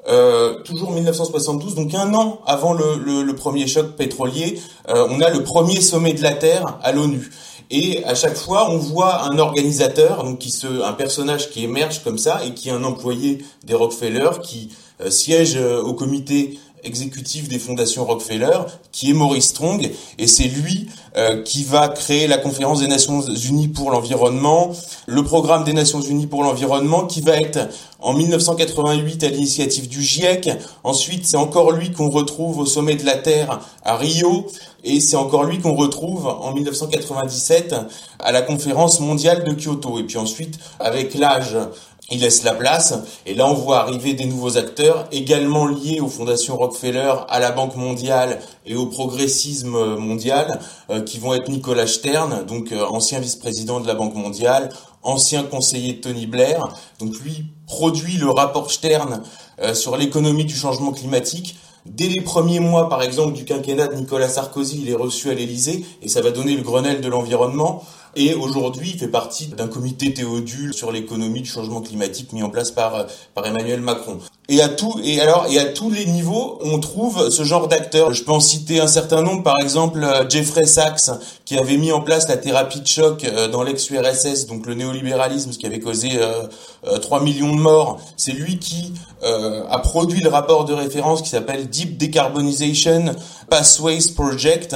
euh, 0.10 0.60
toujours 0.64 0.92
1972, 0.92 1.76
donc 1.76 1.94
un 1.94 2.14
an 2.16 2.40
avant 2.48 2.74
le, 2.74 3.32
premier 3.34 3.68
choc 3.68 3.96
pétrolier, 3.96 4.60
euh, 4.90 5.08
on 5.12 5.22
a 5.22 5.30
le 5.30 5.44
premier 5.44 5.82
sommet 5.82 6.14
de 6.14 6.24
la 6.24 6.34
Terre 6.34 6.80
à 6.82 6.94
l'ONU. 6.94 7.30
Et 7.70 8.04
à 8.06 8.16
chaque 8.16 8.36
fois, 8.36 8.70
on 8.70 8.78
voit 8.78 9.24
un 9.24 9.38
organisateur, 9.38 10.24
donc 10.24 10.40
qui 10.40 10.52
se, 10.52 10.84
un 10.84 10.94
personnage 10.94 11.50
qui 11.50 11.64
émerge 11.64 12.04
comme 12.04 12.18
ça 12.18 12.44
et 12.46 12.54
qui 12.54 12.70
est 12.70 12.74
un 12.74 12.84
employé 12.84 13.44
des 13.64 13.74
Rockefeller, 13.74 14.30
qui 14.44 14.70
siège 15.10 15.58
au 15.58 15.94
comité 15.94 16.58
exécutif 16.86 17.48
des 17.48 17.60
fondations 17.60 18.06
Rockefeller, 18.06 18.60
qui 18.92 19.10
est 19.10 19.14
Maurice 19.14 19.48
Strong, 19.48 19.92
et 20.18 20.28
c'est 20.28 20.48
lui 20.48 20.88
euh, 21.18 21.42
qui 21.44 21.64
va 21.64 21.88
créer 21.90 22.28
la 22.28 22.38
conférence 22.38 22.82
des 22.82 22.88
Nations 22.88 23.22
Unies 23.22 23.68
pour 23.68 23.92
l'environnement, 23.92 24.72
le 25.08 25.24
programme 25.24 25.64
des 25.64 25.74
Nations 25.74 26.02
Unies 26.02 26.28
pour 26.28 26.44
l'environnement, 26.44 27.06
qui 27.06 27.22
va 27.22 27.38
être 27.38 27.70
en 28.00 28.14
1988 28.14 29.24
à 29.24 29.30
l'initiative 29.30 29.88
du 29.88 30.02
GIEC. 30.02 30.50
Ensuite, 30.84 31.26
c'est 31.26 31.38
encore 31.38 31.72
lui 31.72 31.92
qu'on 31.92 32.10
retrouve 32.10 32.60
au 32.60 32.66
sommet 32.66 32.96
de 32.96 33.06
la 33.06 33.16
Terre 33.16 33.60
à 33.84 33.96
Rio, 33.96 34.48
et 34.84 35.00
c'est 35.00 35.16
encore 35.16 35.46
lui 35.46 35.60
qu'on 35.60 35.74
retrouve 35.74 36.28
en 36.28 36.54
1997 36.54 37.76
à 38.20 38.32
la 38.32 38.42
conférence 38.42 39.00
mondiale 39.00 39.44
de 39.44 39.54
Kyoto. 39.54 39.98
Et 40.00 40.04
puis 40.04 40.18
ensuite, 40.18 40.60
avec 40.80 41.16
l'âge 41.16 41.58
il 42.12 42.22
laisse 42.22 42.44
la 42.44 42.54
place 42.54 42.94
et 43.26 43.34
là 43.34 43.48
on 43.48 43.54
voit 43.54 43.80
arriver 43.80 44.14
des 44.14 44.26
nouveaux 44.26 44.58
acteurs 44.58 45.08
également 45.12 45.66
liés 45.66 46.00
aux 46.00 46.08
fondations 46.08 46.56
Rockefeller, 46.56 47.14
à 47.30 47.40
la 47.40 47.52
Banque 47.52 47.76
mondiale 47.76 48.40
et 48.66 48.76
au 48.76 48.86
progressisme 48.86 49.96
mondial 49.96 50.60
euh, 50.90 51.02
qui 51.02 51.18
vont 51.18 51.34
être 51.34 51.50
Nicolas 51.50 51.88
Stern, 51.88 52.46
donc 52.46 52.72
euh, 52.72 52.86
ancien 52.86 53.20
vice-président 53.20 53.80
de 53.80 53.88
la 53.88 53.96
Banque 53.96 54.16
mondiale, 54.16 54.70
ancien 55.02 55.44
conseiller 55.44 56.00
Tony 56.00 56.28
Blair, 56.28 56.68
donc 57.00 57.16
lui 57.20 57.46
produit 57.66 58.18
le 58.18 58.30
rapport 58.30 58.72
Stern 58.72 59.24
euh, 59.60 59.74
sur 59.74 59.98
l'économie 59.98 60.46
du 60.46 60.56
changement 60.56 60.92
climatique. 60.92 61.58
Dès 61.86 62.08
les 62.08 62.22
premiers 62.22 62.60
mois, 62.60 62.90
par 62.90 63.04
exemple, 63.04 63.34
du 63.34 63.46
quinquennat 63.46 63.88
de 63.88 63.96
Nicolas 63.96 64.28
Sarkozy, 64.28 64.82
il 64.82 64.90
est 64.90 64.96
reçu 64.96 65.30
à 65.30 65.36
l'Élysée 65.36 65.86
et 66.02 66.08
ça 66.08 66.22
va 66.22 66.32
donner 66.32 66.56
le 66.56 66.64
Grenelle 66.64 67.00
de 67.00 67.08
l'environnement. 67.08 67.84
Et 68.18 68.34
aujourd'hui, 68.34 68.92
il 68.94 69.00
fait 69.00 69.10
partie 69.10 69.48
d'un 69.48 69.68
comité 69.68 70.14
Théodule 70.14 70.74
sur 70.74 70.92
l'économie 70.92 71.42
du 71.42 71.50
changement 71.50 71.82
climatique 71.82 72.32
mis 72.32 72.44
en 72.44 72.50
place 72.50 72.72
par, 72.72 72.96
euh, 72.96 73.04
par 73.34 73.46
Emmanuel 73.46 73.82
Macron. 73.82 74.20
Et 74.48 74.62
à 74.62 74.70
tout, 74.70 75.00
et 75.04 75.20
alors, 75.22 75.48
et 75.50 75.58
à 75.58 75.66
tous 75.66 75.90
les 75.90 76.06
niveaux, 76.06 76.60
on 76.62 76.80
trouve 76.80 77.32
ce 77.32 77.44
genre 77.44 77.68
d'acteurs. 77.68 78.14
Je 78.14 78.24
peux 78.24 78.32
en 78.32 78.40
citer 78.40 78.80
un 78.80 78.86
certain 78.86 79.24
nombre, 79.24 79.42
par 79.42 79.60
exemple, 79.60 80.04
euh, 80.04 80.30
Jeffrey 80.30 80.68
Sachs, 80.68 81.10
qui 81.46 81.58
avait 81.58 81.78
mis 81.78 81.92
en 81.92 82.02
place 82.02 82.28
la 82.28 82.38
thérapie 82.38 82.80
de 82.80 82.88
choc 82.88 83.24
euh, 83.24 83.48
dans 83.48 83.64
l'ex-URSS, 83.64 84.46
donc 84.46 84.68
le 84.68 84.76
néolibéralisme, 84.76 85.52
ce 85.52 85.58
qui 85.58 85.66
avait 85.66 85.80
causé 85.80 86.12
euh, 86.14 87.00
3 87.00 87.22
millions 87.24 87.56
de 87.56 87.60
morts. 87.60 88.00
C'est 88.18 88.34
lui 88.34 88.60
qui 88.60 88.94
a 89.24 89.80
produit 89.80 90.22
le 90.22 90.30
rapport 90.30 90.66
de 90.66 90.74
référence 90.74 91.24
qui 91.24 91.30
s'appelle 91.30 91.68
Deep 91.68 91.98
Decarbonization 91.98 93.16
Pathways 93.50 94.12
Project, 94.14 94.76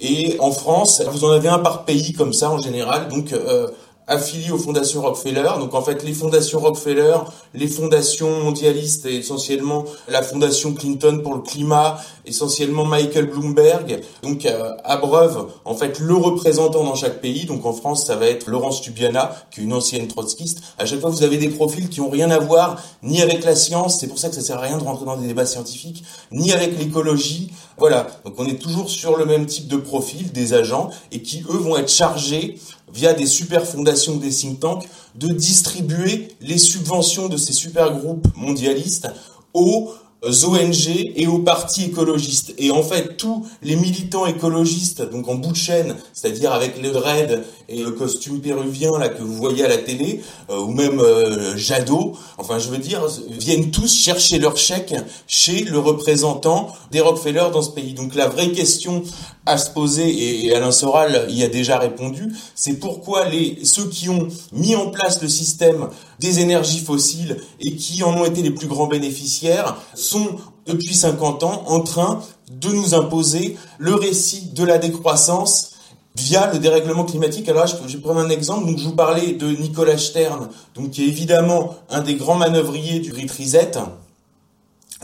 et 0.00 0.36
en 0.40 0.50
France, 0.50 1.02
vous 1.10 1.24
en 1.24 1.30
avez 1.30 1.48
un 1.48 1.58
par 1.58 1.84
pays 1.84 2.12
comme 2.12 2.32
ça 2.32 2.50
en 2.50 2.60
général. 2.60 3.08
Donc 3.08 3.32
euh, 3.32 3.68
affiliés 4.06 4.50
aux 4.50 4.58
fondations 4.58 5.02
Rockefeller. 5.02 5.50
Donc 5.58 5.74
en 5.74 5.82
fait, 5.82 6.02
les 6.04 6.12
fondations 6.12 6.60
Rockefeller, 6.60 7.16
les 7.54 7.66
fondations 7.66 8.40
mondialistes 8.40 9.06
et 9.06 9.16
essentiellement 9.16 9.84
la 10.08 10.22
fondation 10.22 10.74
Clinton 10.74 11.20
pour 11.22 11.34
le 11.34 11.40
climat, 11.40 11.98
essentiellement 12.24 12.84
Michael 12.84 13.26
Bloomberg, 13.26 14.00
donc 14.22 14.46
euh, 14.46 14.70
abreuvent 14.84 15.48
en 15.64 15.74
fait 15.74 15.98
le 15.98 16.14
représentant 16.14 16.84
dans 16.84 16.94
chaque 16.94 17.20
pays. 17.20 17.46
Donc 17.46 17.66
en 17.66 17.72
France, 17.72 18.06
ça 18.06 18.16
va 18.16 18.26
être 18.26 18.48
Laurence 18.48 18.80
Tubiana, 18.80 19.34
qui 19.50 19.60
est 19.60 19.64
une 19.64 19.72
ancienne 19.72 20.06
trotskiste. 20.06 20.60
À 20.78 20.86
chaque 20.86 21.00
fois, 21.00 21.10
vous 21.10 21.22
avez 21.22 21.38
des 21.38 21.48
profils 21.48 21.88
qui 21.88 22.00
ont 22.00 22.10
rien 22.10 22.30
à 22.30 22.38
voir 22.38 22.80
ni 23.02 23.22
avec 23.22 23.44
la 23.44 23.54
science, 23.54 23.98
c'est 23.98 24.08
pour 24.08 24.18
ça 24.18 24.28
que 24.28 24.34
ça 24.34 24.40
sert 24.40 24.58
à 24.58 24.62
rien 24.62 24.78
de 24.78 24.84
rentrer 24.84 25.04
dans 25.04 25.16
des 25.16 25.26
débats 25.26 25.46
scientifiques, 25.46 26.04
ni 26.30 26.52
avec 26.52 26.78
l'écologie. 26.78 27.50
Voilà, 27.78 28.06
donc 28.24 28.34
on 28.38 28.46
est 28.46 28.60
toujours 28.60 28.88
sur 28.88 29.16
le 29.16 29.26
même 29.26 29.46
type 29.46 29.68
de 29.68 29.76
profil 29.76 30.32
des 30.32 30.54
agents 30.54 30.90
et 31.12 31.20
qui 31.20 31.44
eux 31.50 31.58
vont 31.58 31.76
être 31.76 31.90
chargés 31.90 32.58
via 32.96 33.12
des 33.12 33.26
super 33.26 33.66
fondations 33.66 34.16
des 34.16 34.30
think 34.30 34.58
tanks, 34.60 34.88
de 35.14 35.28
distribuer 35.28 36.28
les 36.40 36.58
subventions 36.58 37.28
de 37.28 37.36
ces 37.36 37.52
super 37.52 37.92
groupes 37.98 38.26
mondialistes 38.36 39.08
aux 39.52 39.92
ONG 40.22 41.12
et 41.14 41.26
aux 41.26 41.38
partis 41.38 41.84
écologistes. 41.84 42.54
Et 42.58 42.70
en 42.70 42.82
fait, 42.82 43.16
tous 43.16 43.46
les 43.62 43.76
militants 43.76 44.26
écologistes, 44.26 45.02
donc 45.02 45.28
en 45.28 45.36
bout 45.36 45.52
de 45.52 45.56
chaîne, 45.56 45.94
c'est-à-dire 46.12 46.52
avec 46.52 46.80
le 46.82 46.90
dread 46.90 47.44
et 47.68 47.82
le 47.82 47.90
costume 47.92 48.40
péruvien 48.40 48.98
là 48.98 49.08
que 49.08 49.22
vous 49.22 49.34
voyez 49.34 49.64
à 49.64 49.68
la 49.68 49.78
télé, 49.78 50.22
euh, 50.50 50.58
ou 50.58 50.72
même 50.72 51.00
euh, 51.00 51.56
Jadot, 51.56 52.14
enfin 52.38 52.58
je 52.58 52.68
veux 52.68 52.78
dire, 52.78 53.06
viennent 53.30 53.70
tous 53.70 53.92
chercher 53.92 54.38
leur 54.38 54.56
chèque 54.56 54.94
chez 55.26 55.64
le 55.64 55.78
représentant 55.78 56.72
des 56.90 57.00
Rockefeller 57.00 57.48
dans 57.52 57.62
ce 57.62 57.70
pays. 57.70 57.94
Donc 57.94 58.14
la 58.14 58.28
vraie 58.28 58.52
question 58.52 59.02
à 59.46 59.58
se 59.58 59.70
poser, 59.70 60.46
et 60.46 60.54
Alain 60.54 60.72
Soral 60.72 61.26
y 61.30 61.42
a 61.42 61.48
déjà 61.48 61.78
répondu, 61.78 62.34
c'est 62.54 62.74
pourquoi 62.74 63.28
les, 63.28 63.64
ceux 63.64 63.88
qui 63.88 64.08
ont 64.08 64.28
mis 64.52 64.74
en 64.74 64.90
place 64.90 65.22
le 65.22 65.28
système 65.28 65.88
des 66.18 66.40
énergies 66.40 66.80
fossiles 66.80 67.38
et 67.60 67.76
qui 67.76 68.02
en 68.02 68.16
ont 68.16 68.24
été 68.24 68.42
les 68.42 68.50
plus 68.50 68.66
grands 68.66 68.88
bénéficiaires 68.88 69.76
sont 69.94 70.36
depuis 70.66 70.94
50 70.94 71.44
ans 71.44 71.62
en 71.66 71.80
train 71.80 72.22
de 72.50 72.68
nous 72.68 72.94
imposer 72.94 73.56
le 73.78 73.94
récit 73.94 74.50
de 74.52 74.64
la 74.64 74.78
décroissance 74.78 75.72
via 76.16 76.50
le 76.52 76.58
dérèglement 76.58 77.04
climatique. 77.04 77.48
Alors 77.48 77.66
là, 77.66 77.72
je 77.86 77.96
vais 77.96 78.02
prendre 78.02 78.20
un 78.20 78.30
exemple. 78.30 78.66
Donc, 78.66 78.78
je 78.78 78.84
vous 78.84 78.96
parlais 78.96 79.32
de 79.32 79.48
Nicolas 79.48 79.98
Stern, 79.98 80.48
donc 80.74 80.90
qui 80.90 81.04
est 81.04 81.08
évidemment 81.08 81.74
un 81.90 82.00
des 82.00 82.14
grands 82.14 82.36
manœuvriers 82.36 83.00
du 83.00 83.12
Great 83.12 83.30
Reset. 83.30 83.72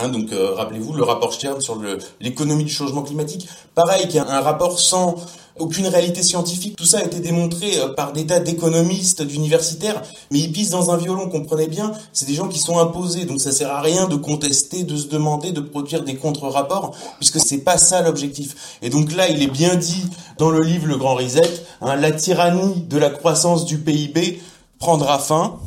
Hein, 0.03 0.09
donc 0.09 0.33
euh, 0.33 0.55
rappelez-vous 0.55 0.95
le 0.95 1.05
rapport 1.05 1.33
Stern 1.33 1.61
sur 1.61 1.81
l'économie 2.21 2.65
du 2.65 2.73
changement 2.73 3.03
climatique. 3.03 3.49
Pareil, 3.77 4.09
qui 4.09 4.19
a 4.19 4.29
un 4.29 4.41
rapport 4.41 4.81
sans 4.81 5.15
aucune 5.61 5.87
réalité 5.87 6.25
scientifique. 6.25 6.75
Tout 6.77 6.85
ça 6.85 6.99
a 6.99 7.05
été 7.05 7.21
démontré 7.21 7.79
euh, 7.79 7.89
par 7.89 8.13
des 8.13 8.27
tas 8.27 8.41
d'économistes, 8.41 9.23
d'universitaires, 9.23 10.03
mais 10.33 10.41
ils 10.41 10.51
pissent 10.51 10.71
dans 10.71 10.91
un 10.91 10.97
violon, 10.97 11.29
comprenez 11.29 11.69
bien? 11.69 11.93
C'est 12.13 12.27
des 12.27 12.35
gens 12.35 12.49
qui 12.49 12.59
sont 12.59 12.81
imposés, 12.81 13.27
donc 13.27 13.41
ça 13.41 13.53
sert 13.53 13.71
à 13.71 13.81
rien 13.81 14.09
de 14.09 14.17
contester, 14.17 14.83
de 14.83 14.97
se 14.97 15.07
demander, 15.07 15.53
de 15.53 15.61
produire 15.61 16.03
des 16.03 16.17
contre-rapports, 16.17 16.97
puisque 17.19 17.39
c'est 17.39 17.59
pas 17.59 17.79
ça 17.79 18.03
l'objectif. 18.03 18.79
Et 18.83 18.91
donc 18.91 19.13
là, 19.13 19.29
il 19.29 19.41
est 19.41 19.53
bien 19.53 19.77
dit 19.77 20.07
dans 20.39 20.51
le 20.51 20.63
livre 20.63 20.89
Le 20.89 20.97
Grand 20.97 21.15
Reset, 21.15 21.65
hein, 21.81 21.95
la 21.95 22.11
tyrannie 22.11 22.83
de 22.89 22.99
la 22.99 23.11
croissance 23.11 23.67
du 23.67 23.79
PIB 23.79 24.41
prendra 24.81 25.21
fin. 25.21 25.61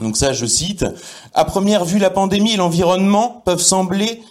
Donc 0.00 0.16
ça, 0.16 0.32
je 0.32 0.46
cite, 0.46 0.84
à 1.34 1.44
première 1.44 1.84
vue, 1.84 1.98
la 1.98 2.10
pandémie 2.10 2.54
et 2.54 2.56
l'environnement 2.56 3.42
peuvent 3.44 3.60
sembler 3.60 4.22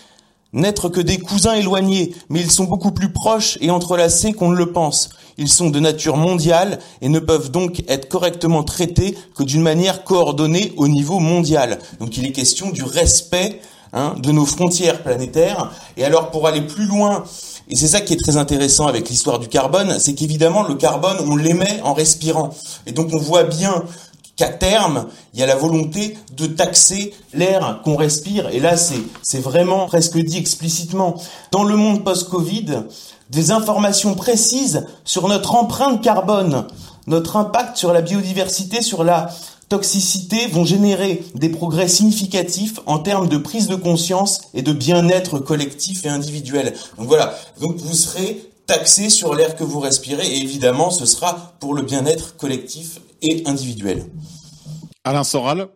n'être 0.51 0.89
que 0.89 0.99
des 0.99 1.19
cousins 1.19 1.53
éloignés, 1.53 2.15
mais 2.29 2.41
ils 2.41 2.51
sont 2.51 2.63
beaucoup 2.63 2.91
plus 2.91 3.11
proches 3.11 3.57
et 3.61 3.69
entrelacés 3.69 4.33
qu'on 4.33 4.49
ne 4.49 4.55
le 4.55 4.71
pense. 4.71 5.09
Ils 5.37 5.49
sont 5.49 5.69
de 5.69 5.79
nature 5.79 6.17
mondiale 6.17 6.79
et 7.01 7.09
ne 7.09 7.19
peuvent 7.19 7.51
donc 7.51 7.83
être 7.87 8.09
correctement 8.09 8.63
traités 8.63 9.17
que 9.35 9.43
d'une 9.43 9.61
manière 9.61 10.03
coordonnée 10.03 10.73
au 10.75 10.87
niveau 10.87 11.19
mondial. 11.19 11.79
Donc 11.99 12.17
il 12.17 12.25
est 12.25 12.31
question 12.31 12.71
du 12.71 12.83
respect 12.83 13.61
hein, 13.93 14.15
de 14.17 14.31
nos 14.31 14.45
frontières 14.45 15.03
planétaires. 15.03 15.71
Et 15.97 16.03
alors 16.03 16.31
pour 16.31 16.47
aller 16.47 16.61
plus 16.61 16.85
loin, 16.85 17.23
et 17.69 17.75
c'est 17.75 17.87
ça 17.87 18.01
qui 18.01 18.13
est 18.13 18.19
très 18.19 18.37
intéressant 18.37 18.87
avec 18.87 19.07
l'histoire 19.07 19.37
du 19.37 19.47
carbone, 19.47 19.99
c'est 19.99 20.15
qu'évidemment 20.15 20.63
le 20.63 20.75
carbone, 20.75 21.17
on 21.27 21.35
l'émet 21.35 21.79
en 21.83 21.93
respirant. 21.93 22.49
Et 22.87 22.91
donc 22.91 23.09
on 23.13 23.19
voit 23.19 23.43
bien 23.43 23.83
qu'à 24.39 24.47
terme, 24.47 25.07
il 25.33 25.41
y 25.41 25.43
a 25.43 25.45
la 25.45 25.57
volonté 25.57 26.17
de 26.37 26.45
taxer 26.45 27.13
l'air 27.33 27.81
qu'on 27.83 27.97
respire. 27.97 28.47
Et 28.53 28.61
là, 28.61 28.77
c'est, 28.77 29.39
vraiment 29.39 29.85
presque 29.87 30.17
dit 30.17 30.37
explicitement. 30.37 31.21
Dans 31.51 31.65
le 31.65 31.75
monde 31.75 32.05
post-Covid, 32.05 32.83
des 33.29 33.51
informations 33.51 34.15
précises 34.15 34.87
sur 35.03 35.27
notre 35.27 35.55
empreinte 35.55 36.01
carbone, 36.01 36.65
notre 37.05 37.35
impact 37.35 37.75
sur 37.75 37.91
la 37.91 38.01
biodiversité, 38.01 38.81
sur 38.81 39.03
la 39.03 39.29
toxicité 39.67 40.47
vont 40.47 40.63
générer 40.63 41.21
des 41.35 41.49
progrès 41.49 41.89
significatifs 41.89 42.79
en 42.85 42.99
termes 42.99 43.27
de 43.27 43.37
prise 43.37 43.67
de 43.67 43.75
conscience 43.75 44.39
et 44.53 44.61
de 44.61 44.71
bien-être 44.71 45.39
collectif 45.39 46.05
et 46.05 46.09
individuel. 46.09 46.73
Donc 46.97 47.07
voilà, 47.07 47.35
donc 47.59 47.75
vous 47.75 47.93
serez 47.93 48.49
taxé 48.67 49.09
sur 49.09 49.35
l'air 49.35 49.57
que 49.57 49.65
vous 49.65 49.81
respirez 49.81 50.25
et 50.25 50.39
évidemment 50.39 50.91
ce 50.91 51.05
sera 51.05 51.53
pour 51.59 51.73
le 51.73 51.81
bien-être 51.81 52.37
collectif 52.37 52.99
et 53.21 53.43
individuel. 53.45 54.03
Alain 55.03 55.23
Soral 55.23 55.67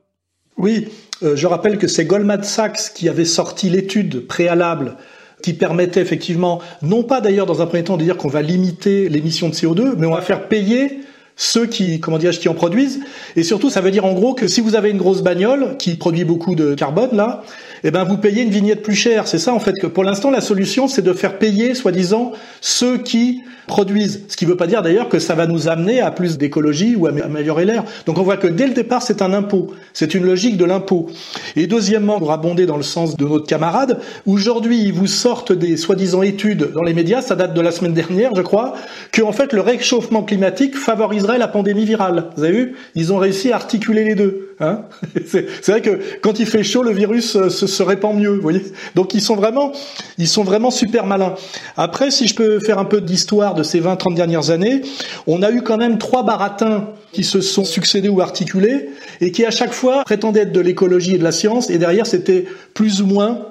Oui, 0.58 0.88
euh, 1.24 1.36
je 1.36 1.48
rappelle 1.48 1.78
que 1.78 1.88
c'est 1.88 2.06
Goldman 2.06 2.44
Sachs 2.44 2.94
qui 2.94 3.10
avait 3.10 3.26
sorti 3.26 3.70
l'étude 3.70 4.28
préalable 4.28 4.98
qui 5.42 5.54
permettait 5.54 6.02
effectivement, 6.02 6.62
non 6.82 7.04
pas 7.04 7.22
d'ailleurs 7.22 7.46
dans 7.46 7.62
un 7.62 7.66
premier 7.66 7.84
temps 7.84 7.98
de 7.98 8.04
dire 8.04 8.18
qu'on 8.18 8.30
va 8.30 8.42
limiter 8.42 9.10
l'émission 9.10 9.50
de 9.50 9.54
CO2, 9.54 9.96
mais 9.98 10.08
on 10.08 10.14
va 10.14 10.22
faire 10.22 10.48
payer 10.48 11.02
ceux 11.36 11.66
qui, 11.66 12.00
comment 12.00 12.18
dirais-je, 12.18 12.40
qui 12.40 12.48
en 12.48 12.54
produisent. 12.54 13.02
Et 13.36 13.44
surtout, 13.44 13.70
ça 13.70 13.82
veut 13.82 13.92
dire 13.92 14.06
en 14.06 14.14
gros 14.14 14.34
que 14.34 14.48
si 14.48 14.62
vous 14.62 14.76
avez 14.76 14.90
une 14.90 14.98
grosse 14.98 15.22
bagnole 15.22 15.78
qui 15.78 15.96
produit 15.96 16.24
beaucoup 16.24 16.56
de 16.56 16.76
carbone, 16.76 17.10
là, 17.14 17.44
eh 17.84 17.92
ben, 17.92 18.04
vous 18.04 18.18
payez 18.18 18.44
une 18.44 18.52
vignette 18.52 18.84
plus 18.84 18.96
chère. 18.96 19.28
C'est 19.28 19.40
ça, 19.40 19.54
en 19.54 19.60
fait, 19.60 19.74
que 19.74 19.88
pour 19.88 20.04
l'instant, 20.04 20.32
la 20.32 20.42
solution, 20.42 20.88
c'est 20.88 21.02
de 21.02 21.14
faire 21.14 21.38
payer, 21.40 21.76
soi-disant, 21.76 22.32
ceux 22.62 22.98
qui 22.98 23.42
produisent. 23.68 24.22
Ce 24.28 24.38
qui 24.38 24.46
ne 24.46 24.52
veut 24.52 24.58
pas 24.58 24.68
dire 24.68 24.82
d'ailleurs 24.82 25.10
que 25.10 25.20
ça 25.20 25.36
va 25.36 25.48
nous 25.48 25.68
amener 25.68 26.02
à 26.02 26.12
plus 26.12 26.38
d'écologie 26.38 26.96
ou 26.96 27.08
à 27.08 27.10
améliorer 27.10 27.66
l'air. 27.66 27.84
Donc 28.06 28.18
on 28.18 28.24
voit 28.24 28.38
que 28.38 28.48
dès 28.48 28.68
le 28.68 28.74
départ, 28.74 29.02
c'est 29.02 29.22
un 29.22 29.34
impôt. 29.34 29.72
C'est 29.94 30.14
une 30.14 30.26
logique 30.26 30.58
de 30.58 30.66
l'impôt. 30.66 31.10
Et 31.56 31.68
deuxièmement, 31.68 32.20
pour 32.20 32.32
abonder 32.32 32.66
dans 32.66 32.78
le 32.78 32.84
sens 32.84 33.18
de 33.18 33.26
notre 33.26 33.48
camarade, 33.48 34.00
aujourd'hui, 34.26 34.82
ils 34.82 34.94
vous 34.94 35.08
sortent 35.08 35.52
des 35.52 35.78
soi-disant 35.78 36.22
études 36.22 36.72
dans 36.74 36.84
les 36.84 36.94
médias, 36.94 37.22
ça 37.22 37.36
date 37.36 37.54
de 37.54 37.62
la 37.62 37.72
semaine 37.72 37.94
dernière, 37.94 38.32
je 38.36 38.42
crois, 38.42 38.74
que 39.12 39.22
en 39.22 39.32
fait, 39.32 39.54
le 39.54 39.62
réchauffement 39.62 40.24
climatique 40.24 40.76
favoriserait 40.76 41.38
la 41.38 41.48
pandémie 41.48 41.86
virale. 41.86 42.26
Vous 42.36 42.44
avez 42.44 42.54
vu? 42.54 42.76
Ils 42.96 43.14
ont 43.14 43.18
réussi 43.18 43.52
à 43.52 43.56
articuler 43.56 44.04
les 44.04 44.16
deux. 44.16 44.50
Hein 44.60 44.82
c'est 45.26 45.68
vrai 45.68 45.82
que 45.82 46.00
quand 46.22 46.40
il 46.40 46.46
fait 46.46 46.64
chaud, 46.64 46.84
le 46.84 46.92
virus 46.92 47.36
euh, 47.36 47.50
se, 47.50 47.84
répand 47.84 48.16
mieux. 48.16 48.38
Voyez? 48.38 48.64
Donc 48.96 49.14
ils 49.14 49.22
sont 49.22 49.36
vraiment, 49.36 49.72
ils 50.18 50.28
sont 50.28 50.44
vraiment 50.44 50.72
super 50.72 51.06
malins. 51.06 51.36
Après, 51.78 52.12
si 52.12 52.28
je 52.28 52.36
peux 52.36 52.60
faire 52.60 52.80
un 52.80 52.86
peu 52.86 53.02
d'histoire 53.02 53.53
de 53.54 53.64
ces 53.64 53.82
20-30 53.82 54.16
dernières 54.16 54.50
années, 54.50 54.82
on 55.28 55.42
a 55.42 55.52
eu 55.52 55.62
quand 55.62 55.78
même 55.78 55.98
trois 55.98 56.24
baratins 56.24 56.90
qui 57.12 57.24
se 57.24 57.42
sont 57.42 57.66
succédés 57.66 58.10
ou 58.10 58.22
articulés 58.22 58.90
et 59.22 59.32
qui 59.32 59.46
à 59.46 59.52
chaque 59.52 59.74
fois 59.74 60.04
prétendaient 60.04 60.42
être 60.42 60.52
de 60.52 60.60
l'écologie 60.60 61.16
et 61.16 61.18
de 61.18 61.24
la 61.24 61.32
science 61.32 61.70
et 61.70 61.78
derrière 61.78 62.08
c'était 62.08 62.46
plus 62.74 63.02
ou 63.02 63.06
moins 63.06 63.48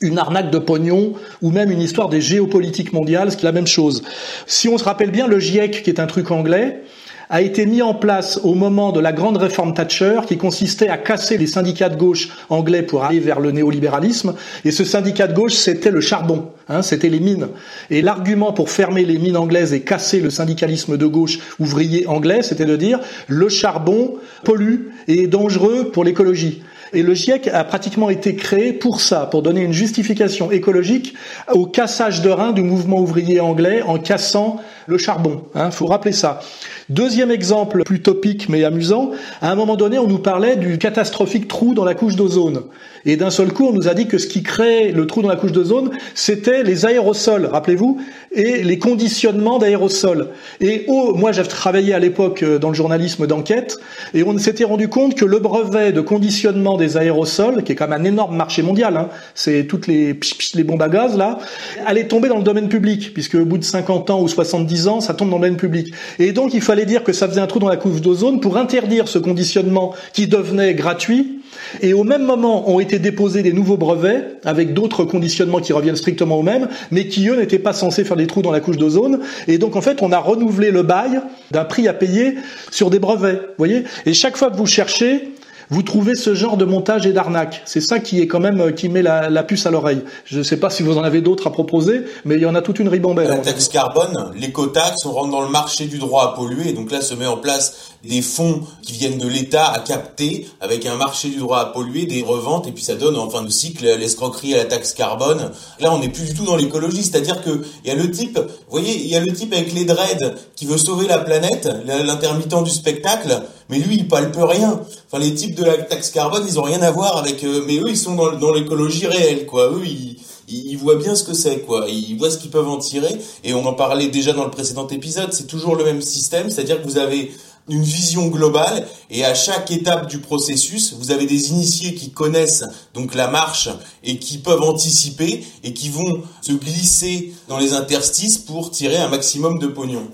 une 0.00 0.18
arnaque 0.18 0.50
de 0.50 0.58
pognon 0.58 1.14
ou 1.42 1.50
même 1.50 1.70
une 1.70 1.80
histoire 1.80 2.08
des 2.08 2.20
géopolitiques 2.20 2.92
mondiales, 2.92 3.32
ce 3.32 3.36
qui 3.36 3.44
est 3.44 3.48
la 3.48 3.52
même 3.52 3.66
chose. 3.66 4.02
Si 4.46 4.68
on 4.68 4.78
se 4.78 4.84
rappelle 4.84 5.10
bien, 5.10 5.26
le 5.26 5.38
GIEC, 5.38 5.82
qui 5.82 5.90
est 5.90 6.00
un 6.00 6.06
truc 6.06 6.30
anglais, 6.30 6.82
a 7.28 7.42
été 7.42 7.66
mis 7.66 7.82
en 7.82 7.94
place 7.94 8.40
au 8.42 8.54
moment 8.54 8.92
de 8.92 9.00
la 9.00 9.12
grande 9.12 9.36
réforme 9.36 9.74
Thatcher 9.74 10.20
qui 10.26 10.38
consistait 10.38 10.88
à 10.88 10.98
casser 10.98 11.38
les 11.38 11.46
syndicats 11.46 11.88
de 11.88 11.96
gauche 11.96 12.28
anglais 12.48 12.82
pour 12.82 13.04
aller 13.04 13.20
vers 13.20 13.40
le 13.40 13.50
néolibéralisme. 13.50 14.34
Et 14.64 14.70
ce 14.70 14.84
syndicat 14.84 15.26
de 15.26 15.34
gauche, 15.34 15.54
c'était 15.54 15.90
le 15.90 16.00
charbon, 16.00 16.50
hein, 16.68 16.82
c'était 16.82 17.08
les 17.08 17.20
mines. 17.20 17.48
Et 17.90 18.02
l'argument 18.02 18.52
pour 18.52 18.70
fermer 18.70 19.04
les 19.04 19.18
mines 19.18 19.36
anglaises 19.36 19.72
et 19.72 19.80
casser 19.80 20.20
le 20.20 20.30
syndicalisme 20.30 20.96
de 20.96 21.06
gauche 21.06 21.38
ouvrier 21.58 22.06
anglais, 22.06 22.42
c'était 22.42 22.64
de 22.64 22.76
dire 22.76 23.00
le 23.28 23.48
charbon 23.48 24.14
pollue 24.44 24.88
et 25.08 25.24
est 25.24 25.28
dangereux 25.28 25.90
pour 25.92 26.04
l'écologie. 26.04 26.62
Et 26.96 27.02
le 27.02 27.12
GIEC 27.12 27.48
a 27.48 27.62
pratiquement 27.62 28.08
été 28.08 28.36
créé 28.36 28.72
pour 28.72 29.02
ça, 29.02 29.28
pour 29.30 29.42
donner 29.42 29.60
une 29.60 29.74
justification 29.74 30.50
écologique 30.50 31.12
au 31.52 31.66
cassage 31.66 32.22
de 32.22 32.30
rein 32.30 32.52
du 32.52 32.62
mouvement 32.62 32.98
ouvrier 32.98 33.38
anglais 33.38 33.82
en 33.82 33.98
cassant 33.98 34.56
le 34.86 34.96
charbon. 34.96 35.42
Hein, 35.54 35.70
faut 35.70 35.84
rappeler 35.84 36.12
ça. 36.12 36.40
Deuxième 36.88 37.30
exemple 37.30 37.82
plus 37.84 38.00
topique 38.00 38.48
mais 38.48 38.64
amusant, 38.64 39.10
à 39.42 39.50
un 39.50 39.56
moment 39.56 39.76
donné, 39.76 39.98
on 39.98 40.06
nous 40.06 40.20
parlait 40.20 40.56
du 40.56 40.78
catastrophique 40.78 41.48
trou 41.48 41.74
dans 41.74 41.84
la 41.84 41.94
couche 41.94 42.16
d'ozone. 42.16 42.62
Et 43.04 43.16
d'un 43.16 43.30
seul 43.30 43.52
coup, 43.52 43.66
on 43.66 43.72
nous 43.72 43.88
a 43.88 43.94
dit 43.94 44.06
que 44.06 44.18
ce 44.18 44.26
qui 44.28 44.42
crée 44.42 44.92
le 44.92 45.06
trou 45.06 45.22
dans 45.22 45.28
la 45.28 45.36
couche 45.36 45.52
d'ozone, 45.52 45.90
c'était 46.14 46.62
les 46.62 46.86
aérosols, 46.86 47.46
rappelez-vous, 47.46 48.00
et 48.32 48.62
les 48.62 48.78
conditionnements 48.78 49.58
d'aérosols. 49.58 50.28
Et 50.60 50.84
oh, 50.86 51.14
moi, 51.14 51.32
j'avais 51.32 51.48
travaillé 51.48 51.92
à 51.92 51.98
l'époque 51.98 52.42
euh, 52.42 52.58
dans 52.58 52.68
le 52.68 52.74
journalisme 52.74 53.26
d'enquête, 53.26 53.78
et 54.14 54.22
on 54.22 54.38
s'était 54.38 54.64
rendu 54.64 54.88
compte 54.88 55.14
que 55.14 55.24
le 55.24 55.40
brevet 55.40 55.92
de 55.92 56.00
conditionnement 56.00 56.76
des 56.76 56.85
aérosols, 56.94 57.62
qui 57.64 57.72
est 57.72 57.74
quand 57.74 57.88
même 57.88 58.00
un 58.00 58.04
énorme 58.04 58.36
marché 58.36 58.62
mondial, 58.62 58.96
hein, 58.96 59.08
c'est 59.34 59.66
toutes 59.66 59.86
les, 59.86 60.18
les 60.54 60.64
bombes 60.64 60.82
à 60.82 60.88
gaz 60.88 61.16
là, 61.16 61.38
allait 61.86 62.06
tomber 62.06 62.28
dans 62.28 62.38
le 62.38 62.42
domaine 62.42 62.68
public, 62.68 63.12
puisque 63.12 63.34
au 63.34 63.44
bout 63.44 63.58
de 63.58 63.64
50 63.64 64.10
ans 64.10 64.20
ou 64.20 64.28
70 64.28 64.88
ans, 64.88 65.00
ça 65.00 65.14
tombe 65.14 65.30
dans 65.30 65.36
le 65.36 65.42
domaine 65.42 65.56
public. 65.56 65.92
Et 66.18 66.32
donc, 66.32 66.54
il 66.54 66.60
fallait 66.60 66.86
dire 66.86 67.04
que 67.04 67.12
ça 67.12 67.28
faisait 67.28 67.40
un 67.40 67.46
trou 67.46 67.58
dans 67.58 67.68
la 67.68 67.76
couche 67.76 68.00
d'ozone 68.00 68.40
pour 68.40 68.56
interdire 68.56 69.08
ce 69.08 69.18
conditionnement 69.18 69.94
qui 70.12 70.26
devenait 70.26 70.74
gratuit 70.74 71.36
et 71.80 71.92
au 71.92 72.04
même 72.04 72.22
moment 72.22 72.70
ont 72.70 72.80
été 72.80 72.98
déposés 72.98 73.42
des 73.42 73.52
nouveaux 73.52 73.76
brevets 73.76 74.38
avec 74.44 74.74
d'autres 74.74 75.04
conditionnements 75.04 75.60
qui 75.60 75.72
reviennent 75.72 75.96
strictement 75.96 76.38
au 76.38 76.42
même, 76.42 76.68
mais 76.90 77.08
qui 77.08 77.28
eux 77.28 77.36
n'étaient 77.36 77.58
pas 77.58 77.72
censés 77.72 78.04
faire 78.04 78.16
des 78.16 78.26
trous 78.26 78.42
dans 78.42 78.52
la 78.52 78.60
couche 78.60 78.76
d'ozone. 78.76 79.20
Et 79.48 79.58
donc 79.58 79.76
en 79.76 79.80
fait, 79.80 80.02
on 80.02 80.12
a 80.12 80.18
renouvelé 80.18 80.70
le 80.70 80.82
bail 80.82 81.20
d'un 81.50 81.64
prix 81.64 81.88
à 81.88 81.94
payer 81.94 82.36
sur 82.70 82.90
des 82.90 82.98
brevets. 82.98 83.40
Voyez. 83.58 83.84
Et 84.04 84.14
chaque 84.14 84.36
fois 84.36 84.50
que 84.50 84.56
vous 84.56 84.66
cherchez, 84.66 85.32
vous 85.70 85.82
trouvez 85.82 86.14
ce 86.14 86.34
genre 86.34 86.56
de 86.56 86.64
montage 86.64 87.06
et 87.06 87.12
d'arnaque. 87.12 87.62
C'est 87.64 87.80
ça 87.80 87.98
qui 87.98 88.20
est 88.20 88.26
quand 88.26 88.40
même 88.40 88.60
euh, 88.60 88.70
qui 88.72 88.88
met 88.88 89.02
la, 89.02 89.42
puce 89.42 89.66
à 89.66 89.70
l'oreille. 89.70 90.02
Je 90.24 90.38
ne 90.38 90.42
sais 90.42 90.58
pas 90.58 90.70
si 90.70 90.82
vous 90.82 90.98
en 90.98 91.02
avez 91.02 91.20
d'autres 91.20 91.46
à 91.46 91.50
proposer, 91.50 92.02
mais 92.24 92.36
il 92.36 92.42
y 92.42 92.46
en 92.46 92.54
a 92.54 92.62
toute 92.62 92.78
une 92.78 92.88
ribambelle. 92.88 93.28
La 93.28 93.38
taxe 93.38 93.68
carbone, 93.68 94.32
l'écotaxe, 94.38 95.04
on 95.04 95.12
rentre 95.12 95.30
dans 95.30 95.42
le 95.42 95.48
marché 95.48 95.86
du 95.86 95.98
droit 95.98 96.24
à 96.24 96.36
polluer, 96.36 96.72
donc 96.72 96.90
là 96.90 97.00
se 97.00 97.14
met 97.14 97.26
en 97.26 97.36
place 97.36 97.92
des 98.04 98.22
fonds 98.22 98.62
qui 98.82 98.92
viennent 98.92 99.18
de 99.18 99.28
l'État 99.28 99.66
à 99.66 99.80
capter 99.80 100.48
avec 100.60 100.86
un 100.86 100.96
marché 100.96 101.28
du 101.28 101.38
droit 101.38 101.58
à 101.58 101.66
polluer, 101.66 102.06
des 102.06 102.22
reventes, 102.22 102.68
et 102.68 102.72
puis 102.72 102.84
ça 102.84 102.94
donne 102.94 103.16
en 103.16 103.28
fin 103.28 103.42
de 103.42 103.50
cycle 103.50 103.84
l'escroquerie 103.84 104.54
à 104.54 104.58
la 104.58 104.64
taxe 104.64 104.92
carbone. 104.92 105.50
Là, 105.80 105.92
on 105.92 105.98
n'est 105.98 106.08
plus 106.08 106.24
du 106.24 106.34
tout 106.34 106.44
dans 106.44 106.56
l'écologie, 106.56 107.02
c'est-à-dire 107.02 107.42
que 107.42 107.62
il 107.84 107.88
y 107.88 107.90
a 107.90 107.94
le 107.94 108.10
type, 108.10 108.38
vous 108.38 108.70
voyez, 108.70 108.96
il 108.96 109.08
y 109.08 109.16
a 109.16 109.20
le 109.20 109.32
type 109.32 109.52
avec 109.52 109.72
les 109.72 109.84
dreads 109.84 110.34
qui 110.54 110.66
veut 110.66 110.78
sauver 110.78 111.06
la 111.06 111.18
planète, 111.18 111.68
l'intermittent 111.86 112.62
du 112.62 112.70
spectacle, 112.70 113.42
mais 113.68 113.78
lui, 113.78 113.96
il 113.96 114.08
palpe 114.08 114.36
rien. 114.36 114.80
Enfin, 115.06 115.22
les 115.22 115.34
types 115.34 115.54
de 115.54 115.64
la 115.64 115.78
taxe 115.78 116.10
carbone, 116.10 116.44
ils 116.46 116.58
ont 116.58 116.62
rien 116.62 116.82
à 116.82 116.90
voir 116.90 117.16
avec, 117.16 117.42
euh, 117.44 117.64
mais 117.66 117.78
eux, 117.78 117.88
ils 117.88 117.96
sont 117.96 118.14
dans, 118.14 118.32
dans 118.32 118.52
l'écologie 118.52 119.06
réelle, 119.06 119.46
quoi. 119.46 119.70
Eux, 119.70 119.84
ils, 119.84 120.16
ils 120.48 120.76
voient 120.76 120.96
bien 120.96 121.14
ce 121.14 121.24
que 121.24 121.34
c'est, 121.34 121.60
quoi. 121.60 121.86
Ils 121.88 122.16
voient 122.16 122.30
ce 122.30 122.38
qu'ils 122.38 122.50
peuvent 122.50 122.68
en 122.68 122.78
tirer. 122.78 123.16
Et 123.44 123.54
on 123.54 123.64
en 123.66 123.74
parlait 123.74 124.08
déjà 124.08 124.32
dans 124.32 124.44
le 124.44 124.50
précédent 124.50 124.86
épisode. 124.88 125.32
C'est 125.32 125.46
toujours 125.46 125.76
le 125.76 125.84
même 125.84 126.00
système, 126.00 126.50
c'est-à-dire 126.50 126.80
que 126.82 126.86
vous 126.86 126.98
avez 126.98 127.32
une 127.68 127.82
vision 127.82 128.28
globale 128.28 128.86
et 129.10 129.24
à 129.24 129.34
chaque 129.34 129.70
étape 129.70 130.08
du 130.08 130.18
processus, 130.18 130.94
vous 130.94 131.10
avez 131.10 131.26
des 131.26 131.50
initiés 131.50 131.94
qui 131.94 132.10
connaissent 132.10 132.64
donc 132.94 133.14
la 133.14 133.28
marche 133.28 133.68
et 134.04 134.18
qui 134.18 134.38
peuvent 134.38 134.62
anticiper 134.62 135.44
et 135.64 135.72
qui 135.72 135.88
vont 135.88 136.22
se 136.42 136.52
glisser 136.52 137.34
dans 137.48 137.58
les 137.58 137.72
interstices 137.72 138.38
pour 138.38 138.70
tirer 138.70 138.98
un 138.98 139.08
maximum 139.08 139.58
de 139.58 139.66
pognon. 139.66 140.08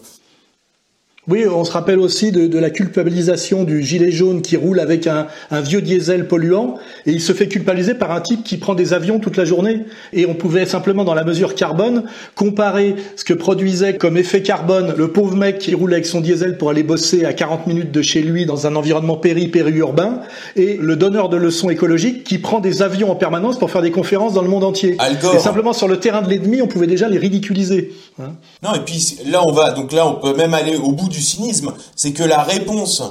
Oui, 1.28 1.44
on 1.46 1.64
se 1.64 1.70
rappelle 1.70 2.00
aussi 2.00 2.32
de, 2.32 2.48
de, 2.48 2.58
la 2.58 2.70
culpabilisation 2.70 3.62
du 3.62 3.80
gilet 3.80 4.10
jaune 4.10 4.42
qui 4.42 4.56
roule 4.56 4.80
avec 4.80 5.06
un, 5.06 5.28
un, 5.52 5.60
vieux 5.60 5.80
diesel 5.80 6.26
polluant 6.26 6.74
et 7.06 7.12
il 7.12 7.20
se 7.20 7.32
fait 7.32 7.46
culpabiliser 7.46 7.94
par 7.94 8.10
un 8.10 8.20
type 8.20 8.42
qui 8.42 8.56
prend 8.56 8.74
des 8.74 8.92
avions 8.92 9.20
toute 9.20 9.36
la 9.36 9.44
journée. 9.44 9.84
Et 10.12 10.26
on 10.26 10.34
pouvait 10.34 10.66
simplement, 10.66 11.04
dans 11.04 11.14
la 11.14 11.22
mesure 11.22 11.54
carbone, 11.54 12.06
comparer 12.34 12.96
ce 13.14 13.22
que 13.22 13.34
produisait 13.34 13.98
comme 13.98 14.16
effet 14.16 14.42
carbone 14.42 14.94
le 14.96 15.12
pauvre 15.12 15.36
mec 15.36 15.60
qui 15.60 15.76
roule 15.76 15.92
avec 15.92 16.06
son 16.06 16.20
diesel 16.20 16.58
pour 16.58 16.70
aller 16.70 16.82
bosser 16.82 17.24
à 17.24 17.32
40 17.32 17.68
minutes 17.68 17.92
de 17.92 18.02
chez 18.02 18.20
lui 18.20 18.44
dans 18.44 18.66
un 18.66 18.74
environnement 18.74 19.16
péri-périurbain 19.16 20.22
et 20.56 20.76
le 20.76 20.96
donneur 20.96 21.28
de 21.28 21.36
leçons 21.36 21.70
écologiques 21.70 22.24
qui 22.24 22.38
prend 22.38 22.58
des 22.58 22.82
avions 22.82 23.12
en 23.12 23.14
permanence 23.14 23.60
pour 23.60 23.70
faire 23.70 23.82
des 23.82 23.92
conférences 23.92 24.34
dans 24.34 24.42
le 24.42 24.48
monde 24.48 24.64
entier. 24.64 24.96
Et 25.34 25.38
simplement 25.38 25.72
sur 25.72 25.86
le 25.86 26.00
terrain 26.00 26.22
de 26.22 26.28
l'ennemi, 26.28 26.62
on 26.62 26.66
pouvait 26.66 26.88
déjà 26.88 27.08
les 27.08 27.18
ridiculiser. 27.18 27.92
Hein 28.20 28.32
non, 28.64 28.74
et 28.74 28.80
puis 28.80 29.18
là 29.30 29.46
on 29.46 29.52
va, 29.52 29.70
donc 29.70 29.92
là 29.92 30.08
on 30.08 30.14
peut 30.14 30.34
même 30.34 30.52
aller 30.52 30.74
au 30.74 30.90
bout 30.90 31.11
du 31.12 31.22
cynisme, 31.22 31.72
c'est 31.94 32.12
que 32.12 32.24
la 32.24 32.42
réponse 32.42 33.02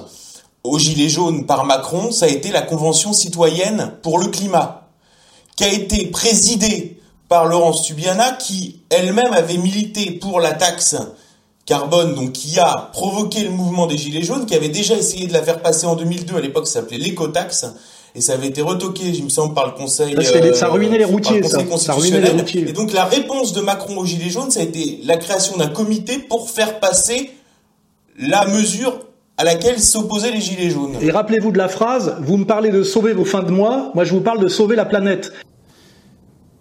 aux 0.64 0.78
Gilets 0.78 1.10
jaunes 1.10 1.46
par 1.46 1.66
Macron, 1.66 2.12
ça 2.12 2.26
a 2.26 2.30
été 2.30 2.52
la 2.52 2.62
Convention 2.62 3.14
citoyenne 3.14 3.94
pour 4.04 4.20
le 4.20 4.28
climat, 4.28 4.90
qui 5.56 5.64
a 5.64 5.72
été 5.72 6.06
présidée 6.08 7.00
par 7.30 7.46
Laurence 7.46 7.84
Tubiana, 7.84 8.34
qui 8.34 8.82
elle-même 8.90 9.34
avait 9.34 9.58
milité 9.58 10.12
pour 10.12 10.40
la 10.40 10.52
taxe 10.52 10.98
carbone, 11.66 12.16
donc 12.16 12.34
qui 12.34 12.60
a 12.60 12.90
provoqué 12.92 13.44
le 13.44 13.52
mouvement 13.52 13.88
des 13.88 13.98
Gilets 13.98 14.24
jaunes, 14.24 14.46
qui 14.46 14.56
avait 14.56 14.70
déjà 14.70 14.96
essayé 14.96 15.28
de 15.28 15.34
la 15.34 15.42
faire 15.42 15.62
passer 15.62 15.86
en 15.86 15.96
2002, 15.96 16.36
à 16.36 16.42
l'époque 16.42 16.68
ça 16.68 16.82
s'appelait 16.82 16.98
l'écotaxe, 16.98 17.66
et 18.14 18.22
ça 18.22 18.34
avait 18.34 18.48
été 18.48 18.62
retoqué, 18.62 19.06
il 19.06 19.24
me 19.24 19.30
semble, 19.30 19.54
par 19.54 19.68
le 19.68 19.72
Conseil. 19.72 20.14
Euh, 20.18 20.54
ça 20.54 20.68
ruinait 20.68 20.98
les 20.98 21.06
routiers, 21.06 21.42
ça. 21.44 21.60
ça 21.78 21.94
ruinait 21.94 22.20
les 22.20 22.30
routiers. 22.30 22.68
Et 22.68 22.74
donc 22.74 22.92
la 22.92 23.06
réponse 23.06 23.54
de 23.54 23.62
Macron 23.62 23.98
aux 23.98 24.06
Gilets 24.06 24.30
jaunes, 24.30 24.52
ça 24.52 24.60
a 24.60 24.64
été 24.64 25.00
la 25.06 25.16
création 25.16 25.56
d'un 25.56 25.70
comité 25.70 26.18
pour 26.18 26.50
faire 26.50 26.80
passer 26.80 27.32
la 28.18 28.48
mesure 28.48 29.00
à 29.38 29.44
laquelle 29.44 29.80
s'opposaient 29.80 30.32
les 30.32 30.42
Gilets 30.42 30.70
jaunes. 30.70 30.96
Et 31.02 31.12
rappelez-vous 31.12 31.52
de 31.52 31.58
la 31.58 31.68
phrase, 31.68 32.18
vous 32.22 32.38
me 32.38 32.46
parlez 32.46 32.70
de 32.70 32.84
sauver 32.84 33.14
vos 33.14 33.26
fins 33.26 33.44
de 33.44 33.52
mois, 33.52 33.92
moi 33.96 34.04
je 34.04 34.14
vous 34.14 34.22
parle 34.22 34.40
de 34.40 34.48
sauver 34.48 34.76
la 34.76 34.86
planète. 34.86 35.32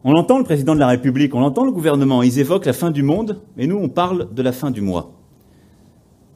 On 0.03 0.14
entend 0.14 0.38
le 0.38 0.44
président 0.44 0.74
de 0.74 0.80
la 0.80 0.86
République, 0.86 1.34
on 1.34 1.42
entend 1.42 1.64
le 1.64 1.72
gouvernement, 1.72 2.22
ils 2.22 2.38
évoquent 2.38 2.64
la 2.64 2.72
fin 2.72 2.90
du 2.90 3.03
monde, 3.03 3.42
mais 3.57 3.66
nous 3.66 3.76
on 3.76 3.88
parle 3.88 4.32
de 4.32 4.42
la 4.42 4.53
fin 4.53 4.70
du 4.70 4.80
mois. 4.80 5.12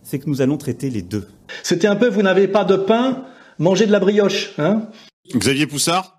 C'est 0.02 0.18
que 0.18 0.28
nous 0.28 0.42
allons 0.42 0.58
traiter 0.58 0.90
les 0.90 1.00
deux. 1.00 1.26
C'était 1.62 1.86
un 1.86 1.96
peu, 1.96 2.08
vous 2.08 2.20
n'avez 2.20 2.46
pas 2.46 2.64
de 2.64 2.76
pain, 2.76 3.24
mangez 3.58 3.86
de 3.86 3.92
la 3.92 4.00
brioche. 4.00 4.52
Hein? 4.58 4.82
Xavier 5.34 5.66
Poussard? 5.66 6.13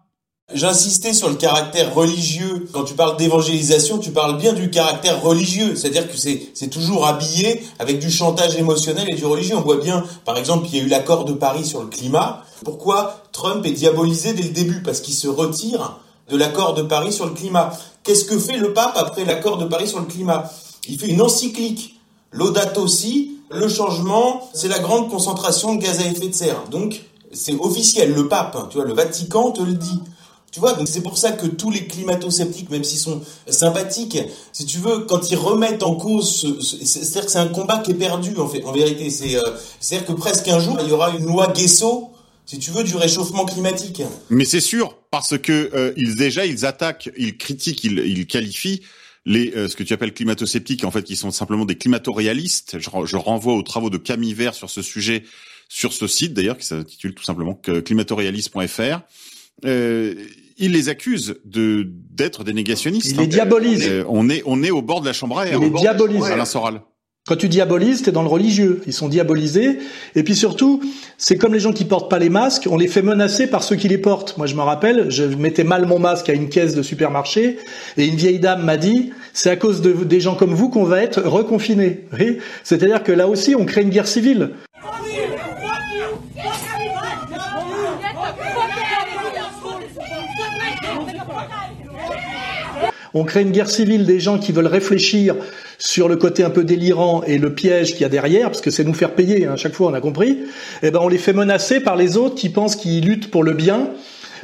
J'insistais 0.53 1.13
sur 1.13 1.27
le 1.27 1.35
caractère 1.35 1.95
religieux. 1.95 2.67
Quand 2.71 2.83
tu 2.83 2.93
parles 2.93 3.17
d'évangélisation, 3.17 3.97
tu 3.97 4.11
parles 4.11 4.37
bien 4.37 4.53
du 4.53 4.69
caractère 4.69 5.19
religieux. 5.23 5.75
C'est-à-dire 5.75 6.07
que 6.07 6.15
c'est, 6.15 6.67
toujours 6.69 7.07
habillé 7.07 7.63
avec 7.79 7.97
du 7.97 8.11
chantage 8.11 8.55
émotionnel 8.55 9.09
et 9.09 9.15
du 9.15 9.25
religieux. 9.25 9.55
On 9.57 9.61
voit 9.61 9.77
bien, 9.77 10.03
par 10.23 10.37
exemple, 10.37 10.67
il 10.67 10.77
y 10.77 10.81
a 10.81 10.83
eu 10.83 10.87
l'accord 10.87 11.25
de 11.25 11.33
Paris 11.33 11.65
sur 11.65 11.81
le 11.81 11.87
climat. 11.87 12.43
Pourquoi 12.63 13.23
Trump 13.31 13.65
est 13.65 13.71
diabolisé 13.71 14.33
dès 14.33 14.43
le 14.43 14.49
début? 14.49 14.83
Parce 14.83 15.01
qu'il 15.01 15.15
se 15.15 15.27
retire 15.27 15.99
de 16.29 16.37
l'accord 16.37 16.75
de 16.75 16.83
Paris 16.83 17.11
sur 17.11 17.25
le 17.25 17.33
climat. 17.33 17.71
Qu'est-ce 18.03 18.25
que 18.25 18.37
fait 18.37 18.57
le 18.57 18.71
pape 18.71 18.97
après 18.97 19.25
l'accord 19.25 19.57
de 19.57 19.65
Paris 19.65 19.87
sur 19.87 19.99
le 19.99 20.05
climat? 20.05 20.51
Il 20.87 20.99
fait 20.99 21.07
une 21.07 21.23
encyclique. 21.23 21.99
Laudato 22.31 22.87
si, 22.87 23.39
le 23.49 23.67
changement, 23.67 24.47
c'est 24.53 24.67
la 24.67 24.79
grande 24.79 25.09
concentration 25.09 25.73
de 25.73 25.81
gaz 25.81 26.01
à 26.01 26.05
effet 26.05 26.27
de 26.27 26.35
serre. 26.35 26.65
Donc, 26.69 27.01
c'est 27.33 27.59
officiel, 27.59 28.13
le 28.13 28.27
pape, 28.27 28.69
tu 28.69 28.77
vois, 28.77 28.85
le 28.85 28.93
Vatican 28.93 29.51
te 29.51 29.63
le 29.63 29.73
dit. 29.73 29.99
Tu 30.55 30.61
vois, 30.61 30.71
donc 30.71 30.87
c'est 30.87 31.03
pour 31.03 31.17
ça 31.17 31.33
que 31.33 31.47
tous 31.47 31.69
les 31.69 31.85
climato-sceptiques, 31.85 32.69
même 32.69 32.85
s'ils 32.85 32.97
sont 32.97 33.21
sympathiques, 33.45 34.17
si 34.53 34.65
tu 34.65 34.77
veux, 34.77 34.99
quand 34.99 35.29
ils 35.29 35.35
remettent 35.35 35.83
en 35.83 35.95
cause, 35.95 36.33
ce, 36.33 36.61
ce, 36.61 36.85
c'est-à-dire 36.85 37.25
que 37.25 37.31
c'est 37.31 37.39
un 37.39 37.49
combat 37.49 37.79
qui 37.79 37.91
est 37.91 37.95
perdu 37.95 38.37
en 38.37 38.47
fait. 38.47 38.63
En 38.63 38.71
vérité, 38.71 39.09
c'est, 39.09 39.35
euh, 39.35 39.41
c'est-à-dire 39.81 40.07
que 40.07 40.13
presque 40.13 40.47
un 40.47 40.61
jour 40.61 40.77
il 40.81 40.87
y 40.87 40.93
aura 40.93 41.09
une 41.09 41.25
loi 41.25 41.51
Guesso, 41.53 42.09
si 42.45 42.57
tu 42.57 42.71
veux, 42.71 42.85
du 42.85 42.95
réchauffement 42.95 43.43
climatique. 43.43 44.01
Mais 44.29 44.45
c'est 44.45 44.61
sûr, 44.61 44.95
parce 45.11 45.37
que 45.37 45.71
euh, 45.73 45.91
ils 45.97 46.15
déjà 46.15 46.45
ils 46.45 46.65
attaquent, 46.65 47.09
ils 47.17 47.35
critiquent, 47.35 47.83
ils, 47.83 47.99
ils 47.99 48.25
qualifient 48.25 48.79
les 49.25 49.51
euh, 49.57 49.67
ce 49.67 49.75
que 49.75 49.83
tu 49.83 49.91
appelles 49.91 50.13
climato-sceptiques, 50.13 50.85
en 50.85 50.91
fait, 50.91 51.03
qui 51.03 51.17
sont 51.17 51.31
simplement 51.31 51.65
des 51.65 51.75
climato-réalistes. 51.75 52.77
Je, 52.79 52.89
je 53.03 53.17
renvoie 53.17 53.55
aux 53.55 53.63
travaux 53.63 53.89
de 53.89 53.97
Camille 53.97 54.33
Vert 54.33 54.53
sur 54.53 54.69
ce 54.69 54.81
sujet 54.81 55.25
sur 55.67 55.91
ce 55.91 56.07
site 56.07 56.33
d'ailleurs 56.33 56.57
qui 56.57 56.65
s'intitule 56.65 57.13
tout 57.13 57.25
simplement 57.25 57.55
climatorialiste.fr. 57.55 59.01
Euh, 59.65 60.13
il 60.57 60.71
les 60.71 60.89
accuse 60.89 61.35
de 61.45 61.87
d'être 62.11 62.43
des 62.43 62.53
négationnistes. 62.53 63.11
Il 63.11 63.17
les 63.17 63.27
diabolise. 63.27 63.85
Euh, 63.87 64.03
on 64.07 64.29
est 64.29 64.41
on 64.45 64.63
est 64.63 64.71
au 64.71 64.81
bord 64.81 65.01
de 65.01 65.05
la 65.05 65.13
chambre 65.13 65.39
à 65.39 65.47
air. 65.47 65.59
Il 65.61 65.65
les 65.65 65.69
diabolise. 65.69 66.23
Alain 66.23 66.45
Soral. 66.45 66.81
Quand 67.27 67.37
tu 67.37 67.49
diabolises, 67.49 68.03
t'es 68.03 68.11
dans 68.11 68.21
le 68.21 68.27
religieux. 68.27 68.83
Ils 68.85 68.93
sont 68.93 69.09
diabolisés. 69.09 69.79
Et 70.13 70.21
puis 70.21 70.35
surtout, 70.35 70.83
c'est 71.17 71.37
comme 71.37 71.55
les 71.55 71.59
gens 71.59 71.73
qui 71.73 71.83
portent 71.83 72.09
pas 72.09 72.19
les 72.19 72.29
masques, 72.29 72.67
on 72.69 72.77
les 72.77 72.87
fait 72.87 73.01
menacer 73.01 73.47
par 73.47 73.63
ceux 73.63 73.75
qui 73.75 73.87
les 73.87 73.97
portent. 73.97 74.37
Moi, 74.37 74.45
je 74.45 74.53
me 74.53 74.61
rappelle, 74.61 75.09
je 75.09 75.23
mettais 75.23 75.63
mal 75.63 75.87
mon 75.87 75.97
masque 75.97 76.29
à 76.29 76.33
une 76.33 76.49
caisse 76.49 76.75
de 76.75 76.83
supermarché, 76.83 77.57
et 77.97 78.05
une 78.05 78.15
vieille 78.15 78.37
dame 78.37 78.63
m'a 78.63 78.77
dit, 78.77 79.11
c'est 79.33 79.49
à 79.49 79.55
cause 79.55 79.81
de 79.81 79.91
des 79.91 80.19
gens 80.19 80.35
comme 80.35 80.53
vous 80.53 80.69
qu'on 80.69 80.83
va 80.83 81.01
être 81.01 81.19
reconfinés. 81.23 82.05
C'est-à-dire 82.63 83.01
que 83.01 83.11
là 83.11 83.27
aussi, 83.27 83.55
on 83.55 83.65
crée 83.65 83.81
une 83.81 83.89
guerre 83.89 84.07
civile. 84.07 84.51
On 93.17 93.23
crée 93.23 93.43
une 93.43 93.51
guerre 93.51 93.69
civile 93.69 94.05
des 94.05 94.19
gens 94.19 94.37
qui 94.37 94.51
veulent 94.51 94.67
réfléchir 94.67 95.35
sur 95.77 96.09
le 96.09 96.17
côté 96.17 96.43
un 96.43 96.49
peu 96.49 96.65
délirant 96.65 97.23
et 97.23 97.37
le 97.37 97.55
piège 97.55 97.93
qu'il 97.93 98.01
y 98.01 98.03
a 98.03 98.09
derrière, 98.09 98.49
parce 98.49 98.59
que 98.59 98.69
c'est 98.71 98.83
nous 98.83 98.93
faire 98.93 99.15
payer, 99.15 99.45
hein, 99.45 99.53
à 99.53 99.55
chaque 99.55 99.73
fois 99.73 99.89
on 99.89 99.93
a 99.93 100.01
compris. 100.01 100.39
Et 100.83 100.91
ben 100.91 100.99
on 101.01 101.07
les 101.07 101.17
fait 101.17 101.31
menacer 101.31 101.79
par 101.79 101.95
les 101.95 102.17
autres 102.17 102.35
qui 102.35 102.49
pensent 102.49 102.75
qu'ils 102.75 103.05
luttent 103.05 103.31
pour 103.31 103.45
le 103.45 103.53
bien 103.53 103.89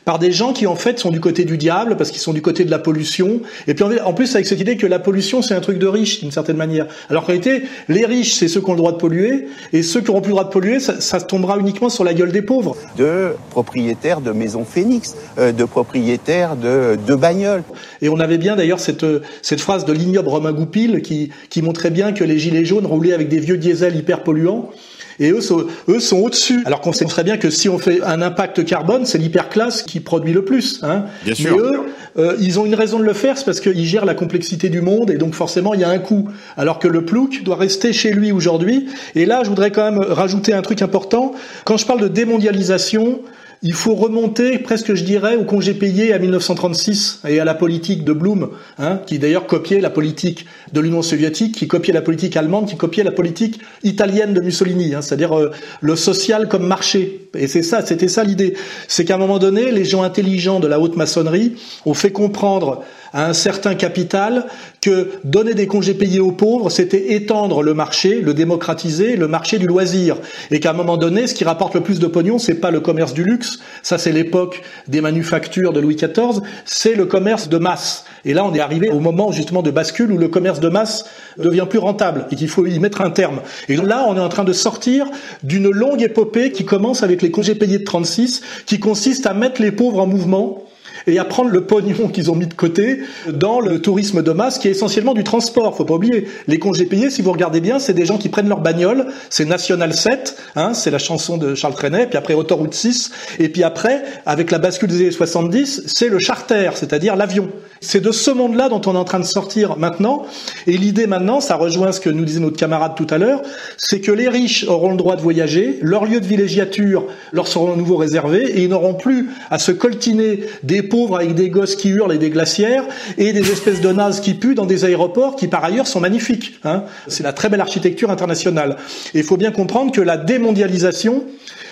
par 0.05 0.19
des 0.19 0.31
gens 0.31 0.53
qui 0.53 0.67
en 0.67 0.75
fait 0.75 0.99
sont 0.99 1.11
du 1.11 1.19
côté 1.19 1.45
du 1.45 1.57
diable 1.57 1.97
parce 1.97 2.11
qu'ils 2.11 2.21
sont 2.21 2.33
du 2.33 2.41
côté 2.41 2.65
de 2.65 2.71
la 2.71 2.79
pollution. 2.79 3.41
Et 3.67 3.73
puis 3.73 3.83
en 4.03 4.13
plus 4.13 4.33
avec 4.35 4.47
cette 4.47 4.59
idée 4.59 4.77
que 4.77 4.87
la 4.87 4.99
pollution 4.99 5.41
c'est 5.41 5.53
un 5.53 5.61
truc 5.61 5.79
de 5.79 5.87
riche 5.87 6.21
d'une 6.21 6.31
certaine 6.31 6.57
manière. 6.57 6.87
Alors 7.09 7.23
qu'en 7.23 7.27
réalité, 7.27 7.63
les 7.87 8.05
riches 8.05 8.33
c'est 8.33 8.47
ceux 8.47 8.61
qui 8.61 8.69
ont 8.69 8.73
le 8.73 8.77
droit 8.77 8.91
de 8.91 8.97
polluer 8.97 9.47
et 9.73 9.83
ceux 9.83 10.01
qui 10.01 10.07
n'auront 10.07 10.21
plus 10.21 10.29
le 10.29 10.35
droit 10.35 10.45
de 10.45 10.49
polluer, 10.49 10.79
ça, 10.79 10.99
ça, 10.99 11.21
tombera 11.21 11.57
uniquement 11.57 11.89
sur 11.89 12.03
la 12.03 12.13
gueule 12.13 12.31
des 12.31 12.41
pauvres. 12.41 12.75
De 12.97 13.33
propriétaires 13.49 14.21
de 14.21 14.31
maisons 14.31 14.65
Phoenix, 14.65 15.15
euh, 15.37 15.51
de 15.51 15.65
propriétaires 15.65 16.55
de, 16.55 16.97
de 17.07 17.15
bagnoles. 17.15 17.63
Et 18.01 18.09
on 18.09 18.19
avait 18.19 18.37
bien 18.37 18.55
d'ailleurs 18.55 18.79
cette, 18.79 19.05
cette 19.41 19.61
phrase 19.61 19.85
de 19.85 19.93
l'ignoble 19.93 20.29
Romain 20.29 20.51
Goupil 20.51 21.01
qui, 21.01 21.29
qui 21.49 21.61
montrait 21.61 21.91
bien 21.91 22.11
que 22.11 22.23
les 22.23 22.39
gilets 22.39 22.65
jaunes 22.65 22.85
roulaient 22.85 23.13
avec 23.13 23.29
des 23.29 23.39
vieux 23.39 23.57
diesels 23.57 23.95
hyper 23.95 24.23
polluants 24.23 24.71
et 25.19 25.31
eux 25.31 25.41
sont, 25.41 25.65
eux 25.87 25.99
sont 25.99 26.17
au-dessus. 26.17 26.63
Alors 26.65 26.81
qu'on 26.81 26.93
sait 26.93 27.05
très 27.05 27.23
bien 27.23 27.37
que 27.37 27.49
si 27.49 27.69
on 27.69 27.77
fait 27.77 28.01
un 28.01 28.21
impact 28.21 28.65
carbone, 28.65 29.05
c'est 29.05 29.17
l'hyperclasse 29.17 29.83
qui 29.83 29.99
produit 29.99 30.33
le 30.33 30.43
plus. 30.43 30.79
Hein. 30.83 31.05
Bien 31.23 31.33
Mais 31.37 31.45
sûr. 31.45 31.57
eux, 31.57 31.79
euh, 32.17 32.35
ils 32.39 32.59
ont 32.59 32.65
une 32.65 32.75
raison 32.75 32.99
de 32.99 33.03
le 33.03 33.13
faire, 33.13 33.37
c'est 33.37 33.45
parce 33.45 33.59
qu'ils 33.59 33.85
gèrent 33.85 34.05
la 34.05 34.15
complexité 34.15 34.69
du 34.69 34.81
monde 34.81 35.11
et 35.11 35.17
donc 35.17 35.33
forcément 35.33 35.73
il 35.73 35.81
y 35.81 35.83
a 35.83 35.89
un 35.89 35.99
coût. 35.99 36.29
Alors 36.57 36.79
que 36.79 36.87
le 36.87 37.05
plouc 37.05 37.43
doit 37.43 37.55
rester 37.55 37.93
chez 37.93 38.11
lui 38.11 38.31
aujourd'hui. 38.31 38.87
Et 39.15 39.25
là, 39.25 39.41
je 39.43 39.49
voudrais 39.49 39.71
quand 39.71 39.91
même 39.91 39.99
rajouter 39.99 40.53
un 40.53 40.61
truc 40.61 40.81
important. 40.81 41.33
Quand 41.65 41.77
je 41.77 41.85
parle 41.85 42.01
de 42.01 42.07
démondialisation, 42.07 43.19
il 43.63 43.73
faut 43.73 43.93
remonter 43.93 44.57
presque, 44.57 44.95
je 44.95 45.03
dirais, 45.03 45.35
au 45.35 45.43
congé 45.43 45.75
payé 45.75 46.13
à 46.13 46.19
1936 46.19 47.21
et 47.27 47.39
à 47.39 47.45
la 47.45 47.53
politique 47.53 48.03
de 48.03 48.11
Blum, 48.11 48.49
hein, 48.79 48.99
qui 49.05 49.19
d'ailleurs 49.19 49.45
copiait 49.45 49.81
la 49.81 49.91
politique 49.91 50.47
de 50.73 50.79
l'Union 50.79 51.03
soviétique, 51.03 51.55
qui 51.55 51.67
copiait 51.67 51.93
la 51.93 52.01
politique 52.01 52.35
allemande, 52.35 52.67
qui 52.67 52.75
copiait 52.75 53.03
la 53.03 53.11
politique 53.11 53.59
italienne 53.83 54.33
de 54.33 54.41
Mussolini, 54.41 54.95
hein, 54.95 55.03
c'est-à-dire 55.03 55.37
euh, 55.37 55.51
le 55.79 55.95
social 55.95 56.47
comme 56.47 56.65
marché. 56.65 57.29
Et 57.35 57.47
c'est 57.47 57.61
ça, 57.61 57.85
c'était 57.85 58.07
ça 58.07 58.23
l'idée. 58.23 58.55
C'est 58.87 59.05
qu'à 59.05 59.15
un 59.15 59.19
moment 59.19 59.37
donné, 59.37 59.69
les 59.71 59.85
gens 59.85 60.01
intelligents 60.01 60.59
de 60.59 60.67
la 60.67 60.79
haute 60.79 60.97
maçonnerie 60.97 61.53
ont 61.85 61.93
fait 61.93 62.11
comprendre 62.11 62.83
à 63.13 63.27
un 63.27 63.33
certain 63.33 63.75
capital 63.75 64.45
que 64.81 65.11
donner 65.23 65.53
des 65.53 65.67
congés 65.67 65.93
payés 65.93 66.19
aux 66.19 66.31
pauvres, 66.31 66.69
c'était 66.69 67.13
étendre 67.13 67.61
le 67.61 67.73
marché, 67.73 68.21
le 68.21 68.33
démocratiser, 68.33 69.15
le 69.15 69.27
marché 69.27 69.59
du 69.59 69.67
loisir, 69.67 70.17
et 70.49 70.59
qu'à 70.59 70.71
un 70.71 70.73
moment 70.73 70.97
donné, 70.97 71.27
ce 71.27 71.35
qui 71.35 71.43
rapporte 71.43 71.75
le 71.75 71.81
plus 71.81 71.99
de 71.99 72.07
pognon, 72.07 72.39
c'est 72.39 72.55
pas 72.55 72.71
le 72.71 72.79
commerce 72.79 73.13
du 73.13 73.23
luxe, 73.23 73.59
ça 73.83 73.97
c'est 73.97 74.11
l'époque 74.11 74.61
des 74.87 75.01
manufactures 75.01 75.73
de 75.73 75.79
Louis 75.79 75.95
XIV, 75.95 76.41
c'est 76.65 76.95
le 76.95 77.05
commerce 77.05 77.49
de 77.49 77.57
masse. 77.57 78.05
Et 78.25 78.33
là, 78.33 78.45
on 78.45 78.53
est 78.53 78.59
arrivé 78.59 78.89
au 78.89 78.99
moment 78.99 79.31
justement 79.31 79.61
de 79.61 79.71
bascule 79.71 80.11
où 80.11 80.17
le 80.17 80.27
commerce 80.27 80.59
de 80.59 80.69
masse 80.69 81.05
devient 81.37 81.65
plus 81.69 81.79
rentable 81.79 82.27
et 82.31 82.35
qu'il 82.35 82.49
faut 82.49 82.65
y 82.65 82.79
mettre 82.79 83.01
un 83.01 83.09
terme. 83.09 83.41
Et 83.67 83.75
là, 83.75 84.05
on 84.07 84.15
est 84.15 84.21
en 84.21 84.29
train 84.29 84.43
de 84.43 84.53
sortir 84.53 85.07
d'une 85.43 85.69
longue 85.69 86.01
épopée 86.01 86.51
qui 86.51 86.65
commence 86.65 87.03
avec 87.03 87.21
les 87.21 87.31
congés 87.31 87.55
payés 87.55 87.79
de 87.79 87.83
36, 87.83 88.41
qui 88.65 88.79
consiste 88.79 89.25
à 89.25 89.33
mettre 89.33 89.61
les 89.61 89.71
pauvres 89.71 89.99
en 89.99 90.07
mouvement 90.07 90.63
et 91.07 91.19
à 91.19 91.25
prendre 91.25 91.49
le 91.49 91.61
pognon 91.61 92.07
qu'ils 92.07 92.31
ont 92.31 92.35
mis 92.35 92.47
de 92.47 92.53
côté 92.53 92.99
dans 93.31 93.59
le 93.59 93.81
tourisme 93.81 94.21
de 94.21 94.31
masse 94.31 94.57
qui 94.57 94.67
est 94.67 94.71
essentiellement 94.71 95.13
du 95.13 95.23
transport. 95.23 95.75
Faut 95.75 95.85
pas 95.85 95.95
oublier 95.95 96.27
les 96.47 96.59
congés 96.59 96.85
payés. 96.85 97.09
Si 97.09 97.21
vous 97.21 97.31
regardez 97.31 97.61
bien, 97.61 97.79
c'est 97.79 97.93
des 97.93 98.05
gens 98.05 98.17
qui 98.17 98.29
prennent 98.29 98.49
leur 98.49 98.61
bagnole. 98.61 99.07
C'est 99.29 99.45
National 99.45 99.93
7, 99.93 100.37
hein, 100.55 100.73
c'est 100.73 100.91
la 100.91 100.99
chanson 100.99 101.37
de 101.37 101.55
Charles 101.55 101.75
Trenet. 101.75 102.07
Puis 102.07 102.17
après 102.17 102.33
Autoroute 102.33 102.73
6. 102.73 103.11
Et 103.39 103.49
puis 103.49 103.63
après, 103.63 104.03
avec 104.25 104.51
la 104.51 104.59
bascule 104.59 104.89
des 104.89 105.01
années 105.01 105.11
70, 105.11 105.83
c'est 105.87 106.09
le 106.09 106.19
charter, 106.19 106.71
c'est-à-dire 106.75 107.15
l'avion. 107.15 107.49
C'est 107.83 107.99
de 107.99 108.11
ce 108.11 108.29
monde-là 108.29 108.69
dont 108.69 108.79
on 108.85 108.93
est 108.93 108.97
en 108.97 109.03
train 109.03 109.19
de 109.19 109.25
sortir 109.25 109.75
maintenant. 109.75 110.27
Et 110.67 110.77
l'idée 110.77 111.07
maintenant, 111.07 111.41
ça 111.41 111.55
rejoint 111.55 111.91
ce 111.91 111.99
que 111.99 112.11
nous 112.11 112.25
disait 112.25 112.39
notre 112.39 112.55
camarade 112.55 112.93
tout 112.95 113.07
à 113.09 113.17
l'heure, 113.17 113.41
c'est 113.75 114.01
que 114.01 114.11
les 114.11 114.29
riches 114.29 114.65
auront 114.67 114.91
le 114.91 114.97
droit 114.97 115.15
de 115.15 115.21
voyager, 115.21 115.79
leurs 115.81 116.05
lieux 116.05 116.21
de 116.21 116.25
villégiature 116.27 117.07
leur 117.31 117.47
seront 117.47 117.73
à 117.73 117.75
nouveau 117.75 117.97
réservés 117.97 118.43
et 118.43 118.61
ils 118.61 118.69
n'auront 118.69 118.93
plus 118.93 119.29
à 119.49 119.57
se 119.57 119.71
coltiner 119.71 120.41
des 120.61 120.83
pauvres 120.83 121.15
avec 121.15 121.33
des 121.33 121.49
gosses 121.49 121.75
qui 121.75 121.89
hurlent 121.89 122.13
et 122.13 122.19
des 122.19 122.29
glacières 122.29 122.83
et 123.17 123.33
des 123.33 123.51
espèces 123.51 123.81
de 123.81 123.91
nazes 123.91 124.21
qui 124.21 124.35
puent 124.35 124.53
dans 124.53 124.67
des 124.67 124.85
aéroports 124.85 125.35
qui 125.35 125.47
par 125.47 125.63
ailleurs 125.63 125.87
sont 125.87 125.99
magnifiques. 125.99 126.59
Hein. 126.63 126.83
C'est 127.07 127.23
la 127.23 127.33
très 127.33 127.49
belle 127.49 127.61
architecture 127.61 128.11
internationale. 128.11 128.77
Et 129.15 129.19
il 129.19 129.23
faut 129.23 129.37
bien 129.37 129.51
comprendre 129.51 129.91
que 129.91 130.01
la 130.01 130.17
démondialisation, 130.17 131.23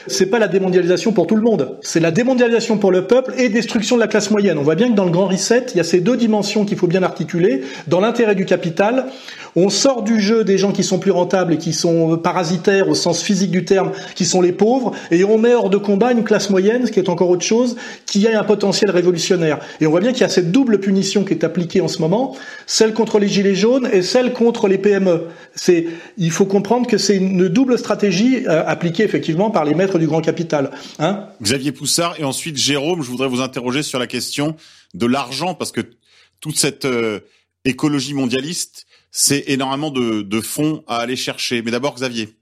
c'est 0.08 0.28
pas 0.28 0.40
la 0.40 0.48
démondialisation 0.48 1.12
pour 1.12 1.28
tout 1.28 1.36
le 1.36 1.42
monde, 1.42 1.78
c'est 1.82 2.00
la 2.00 2.12
démondialisation 2.12 2.78
pour 2.78 2.92
le 2.92 3.08
peuple 3.08 3.34
et 3.38 3.50
destruction 3.50 3.96
de 3.96 4.02
la 4.02 4.08
classe 4.08 4.32
moyenne. 4.32 4.58
On 4.58 4.64
voit 4.64 4.76
bien 4.76 4.90
que 4.90 4.96
dans 4.96 5.06
le 5.06 5.12
grand 5.12 5.28
reset, 5.28 5.66
il 5.74 5.78
y 5.78 5.80
a 5.80 5.84
ces 5.84 6.00
deux 6.00 6.18
dimensions 6.18 6.66
qu'il 6.66 6.78
faut 6.78 6.88
bien 6.88 7.04
articuler. 7.04 7.62
Dans 7.88 8.00
l'intérêt 8.00 8.36
du 8.36 8.46
capital, 8.46 9.06
on 9.56 9.70
sort 9.70 10.04
du 10.04 10.20
jeu 10.20 10.44
des 10.44 10.58
gens 10.58 10.72
qui 10.72 10.84
sont 10.84 11.00
plus 11.00 11.12
rentables 11.12 11.54
et 11.54 11.58
qui 11.58 11.74
sont 11.74 12.18
parasitaires 12.18 12.90
au 12.90 12.96
sens 12.96 13.22
physique 13.22 13.52
du 13.52 13.66
terme, 13.66 13.92
qui 14.16 14.26
sont 14.26 14.42
les 14.42 14.52
pauvres, 14.52 14.92
et 15.12 15.24
on 15.24 15.38
met 15.38 15.54
hors 15.54 15.70
de 15.70 15.78
combat 15.78 16.12
une 16.12 16.24
classe 16.24 16.50
moyenne, 16.50 16.86
ce 16.86 16.92
qui 16.92 17.00
est 17.00 17.10
encore 17.10 17.30
autre 17.30 17.46
chose, 17.46 17.76
qui 18.06 18.28
a 18.28 18.40
un 18.40 18.44
potentiel 18.44 18.92
révolutionnaire. 18.92 19.60
Et 19.82 19.88
on 19.88 19.92
voit 19.92 20.00
bien 20.00 20.12
qu'il 20.12 20.22
y 20.22 20.26
a 20.26 20.30
cette 20.30 20.52
double 20.52 20.80
punition 20.80 21.24
qui 21.24 21.34
est 21.34 21.44
appliquée 21.44 21.82
en 21.82 21.88
ce 21.88 22.00
moment, 22.00 22.36
celle 22.68 22.94
contre 22.94 23.20
les 23.20 23.28
gilets 23.28 23.56
jaunes 23.56 23.90
et 23.92 24.02
celle 24.02 24.34
contre 24.34 24.68
les 24.68 24.78
PME. 24.78 25.24
C'est, 25.56 25.88
il 26.18 26.32
faut 26.32 26.46
comprendre 26.46 26.88
que 26.88 26.98
c'est 26.98 27.18
une 27.18 27.48
double 27.48 27.78
stratégie 27.78 28.46
euh, 28.48 28.64
appliquée 28.66 29.04
effectivement 29.04 29.50
par 29.50 29.66
les 29.66 29.74
maîtres 29.74 29.89
du 29.98 30.08
grand 30.08 30.22
capital. 30.22 30.72
Hein 31.00 31.28
Xavier 31.42 31.72
Poussard 31.72 32.20
et 32.20 32.24
ensuite 32.24 32.58
Jérôme, 32.58 33.02
je 33.02 33.10
voudrais 33.10 33.28
vous 33.28 33.42
interroger 33.42 33.84
sur 33.84 34.00
la 34.00 34.08
question 34.08 34.56
de 34.94 35.06
l'argent 35.06 35.56
parce 35.56 35.72
que 35.72 35.82
toute 36.40 36.58
cette 36.58 36.86
euh, 36.86 37.22
écologie 37.66 38.14
mondialiste, 38.14 38.86
c'est 39.12 39.46
énormément 39.48 39.92
de, 39.92 40.22
de 40.22 40.42
fonds 40.42 40.84
à 40.88 40.98
aller 40.98 41.16
chercher. 41.16 41.62
Mais 41.62 41.72
d'abord 41.72 41.96
Xavier. 41.96 42.39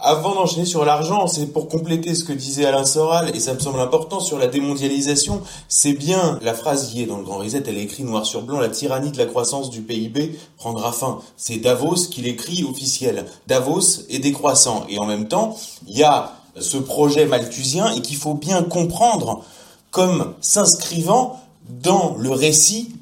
Avant 0.00 0.34
d'enchaîner 0.34 0.64
sur 0.64 0.84
l'argent, 0.84 1.26
c'est 1.26 1.46
pour 1.46 1.68
compléter 1.68 2.14
ce 2.14 2.22
que 2.22 2.32
disait 2.32 2.64
Alain 2.64 2.84
Soral, 2.84 3.34
et 3.34 3.40
ça 3.40 3.54
me 3.54 3.58
semble 3.58 3.80
important 3.80 4.20
sur 4.20 4.38
la 4.38 4.46
démondialisation, 4.46 5.42
c'est 5.68 5.92
bien, 5.92 6.38
la 6.42 6.54
phrase 6.54 6.90
qui 6.90 7.02
est 7.02 7.06
dans 7.06 7.16
le 7.16 7.24
Grand 7.24 7.38
Reset, 7.38 7.64
elle 7.66 7.78
est 7.78 7.82
écrite 7.82 8.06
noir 8.06 8.24
sur 8.24 8.42
blanc, 8.42 8.60
la 8.60 8.68
tyrannie 8.68 9.10
de 9.10 9.18
la 9.18 9.26
croissance 9.26 9.70
du 9.70 9.80
PIB 9.82 10.38
prendra 10.56 10.92
fin. 10.92 11.18
C'est 11.36 11.56
Davos 11.56 12.08
qui 12.10 12.20
l'écrit 12.20 12.64
officiel. 12.64 13.26
Davos 13.48 14.02
est 14.08 14.20
décroissant, 14.20 14.84
et 14.88 14.98
en 14.98 15.06
même 15.06 15.26
temps, 15.26 15.56
il 15.88 15.98
y 15.98 16.04
a 16.04 16.34
ce 16.60 16.76
projet 16.76 17.26
malthusien, 17.26 17.92
et 17.92 18.00
qu'il 18.00 18.16
faut 18.16 18.34
bien 18.34 18.62
comprendre 18.62 19.42
comme 19.90 20.34
s'inscrivant 20.40 21.40
dans 21.68 22.14
le 22.18 22.30
récit 22.30 22.92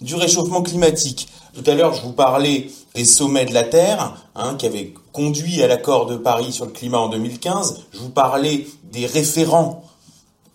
du 0.00 0.16
réchauffement 0.16 0.62
climatique. 0.62 1.28
Tout 1.54 1.70
à 1.70 1.74
l'heure, 1.74 1.94
je 1.94 2.02
vous 2.02 2.12
parlais 2.12 2.70
des 2.94 3.04
sommets 3.04 3.46
de 3.46 3.54
la 3.54 3.62
Terre, 3.62 4.16
hein, 4.34 4.56
qui 4.58 4.66
avaient 4.66 4.92
conduit 5.16 5.62
à 5.62 5.66
l'accord 5.66 6.04
de 6.04 6.18
Paris 6.18 6.52
sur 6.52 6.66
le 6.66 6.72
climat 6.72 6.98
en 6.98 7.08
2015. 7.08 7.84
Je 7.90 8.00
vous 8.00 8.10
parlais 8.10 8.66
des 8.92 9.06
référents 9.06 9.82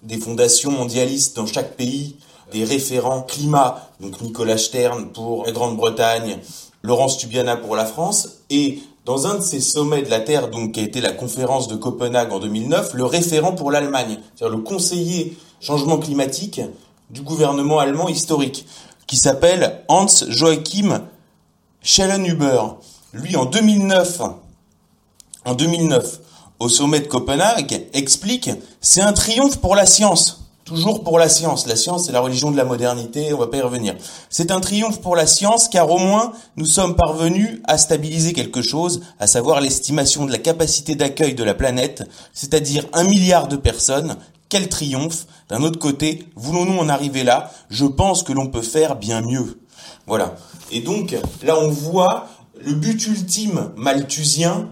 des 0.03 0.19
fondations 0.19 0.69
mondialistes 0.69 1.35
dans 1.35 1.47
chaque 1.47 1.75
pays, 1.75 2.17
des 2.51 2.63
référents 2.63 3.23
climat, 3.23 3.89
donc 3.99 4.21
Nicolas 4.21 4.59
Stern 4.59 5.11
pour 5.13 5.47
la 5.47 5.51
Grande-Bretagne, 5.51 6.37
Laurence 6.83 7.17
Tubiana 7.17 7.57
pour 7.57 7.75
la 7.75 7.85
France, 7.85 8.41
et 8.51 8.83
dans 9.03 9.25
un 9.25 9.39
de 9.39 9.41
ces 9.41 9.61
sommets 9.61 10.03
de 10.03 10.11
la 10.11 10.19
Terre, 10.19 10.51
donc 10.51 10.73
qui 10.73 10.79
a 10.79 10.83
été 10.83 11.01
la 11.01 11.11
conférence 11.11 11.67
de 11.67 11.75
Copenhague 11.75 12.31
en 12.31 12.37
2009, 12.37 12.93
le 12.93 13.05
référent 13.05 13.53
pour 13.53 13.71
l'Allemagne, 13.71 14.19
c'est-à-dire 14.35 14.55
le 14.55 14.63
conseiller 14.63 15.35
changement 15.59 15.97
climatique 15.97 16.61
du 17.09 17.23
gouvernement 17.23 17.79
allemand 17.79 18.09
historique, 18.09 18.67
qui 19.07 19.17
s'appelle 19.17 19.81
Hans 19.87 20.05
Joachim 20.27 21.01
Schellenhuber. 21.81 22.61
Lui, 23.11 23.35
en 23.35 23.45
2009, 23.45 24.21
en 25.45 25.53
2009 25.53 26.19
au 26.59 26.69
sommet 26.69 26.99
de 26.99 27.07
Copenhague 27.07 27.87
explique 27.93 28.51
c'est 28.81 29.01
un 29.01 29.13
triomphe 29.13 29.57
pour 29.57 29.75
la 29.75 29.85
science. 29.85 30.37
Toujours 30.63 31.03
pour 31.03 31.17
la 31.17 31.27
science. 31.27 31.67
La 31.67 31.75
science, 31.75 32.05
c'est 32.05 32.11
la 32.11 32.21
religion 32.21 32.51
de 32.51 32.55
la 32.55 32.63
modernité, 32.63 33.33
on 33.33 33.37
va 33.37 33.47
pas 33.47 33.57
y 33.57 33.61
revenir. 33.61 33.95
C'est 34.29 34.51
un 34.51 34.61
triomphe 34.61 35.01
pour 35.01 35.15
la 35.15 35.25
science 35.25 35.67
car 35.67 35.89
au 35.89 35.97
moins 35.97 36.33
nous 36.55 36.65
sommes 36.65 36.95
parvenus 36.95 37.59
à 37.65 37.77
stabiliser 37.77 38.31
quelque 38.31 38.61
chose, 38.61 39.01
à 39.19 39.27
savoir 39.27 39.59
l'estimation 39.59 40.25
de 40.25 40.31
la 40.31 40.37
capacité 40.37 40.95
d'accueil 40.95 41.33
de 41.33 41.43
la 41.43 41.55
planète, 41.55 42.03
c'est-à-dire 42.31 42.85
un 42.93 43.03
milliard 43.03 43.47
de 43.47 43.57
personnes. 43.57 44.15
Quel 44.49 44.69
triomphe 44.69 45.25
D'un 45.49 45.63
autre 45.63 45.79
côté, 45.79 46.27
voulons-nous 46.35 46.77
en 46.77 46.89
arriver 46.89 47.23
là? 47.23 47.51
Je 47.69 47.85
pense 47.85 48.21
que 48.21 48.33
l'on 48.33 48.47
peut 48.47 48.61
faire 48.61 48.95
bien 48.95 49.21
mieux. 49.21 49.59
Voilà. 50.05 50.35
Et 50.71 50.81
donc, 50.81 51.17
là, 51.43 51.57
on 51.59 51.69
voit 51.69 52.27
le 52.63 52.73
but 52.73 53.07
ultime 53.07 53.71
malthusien 53.75 54.69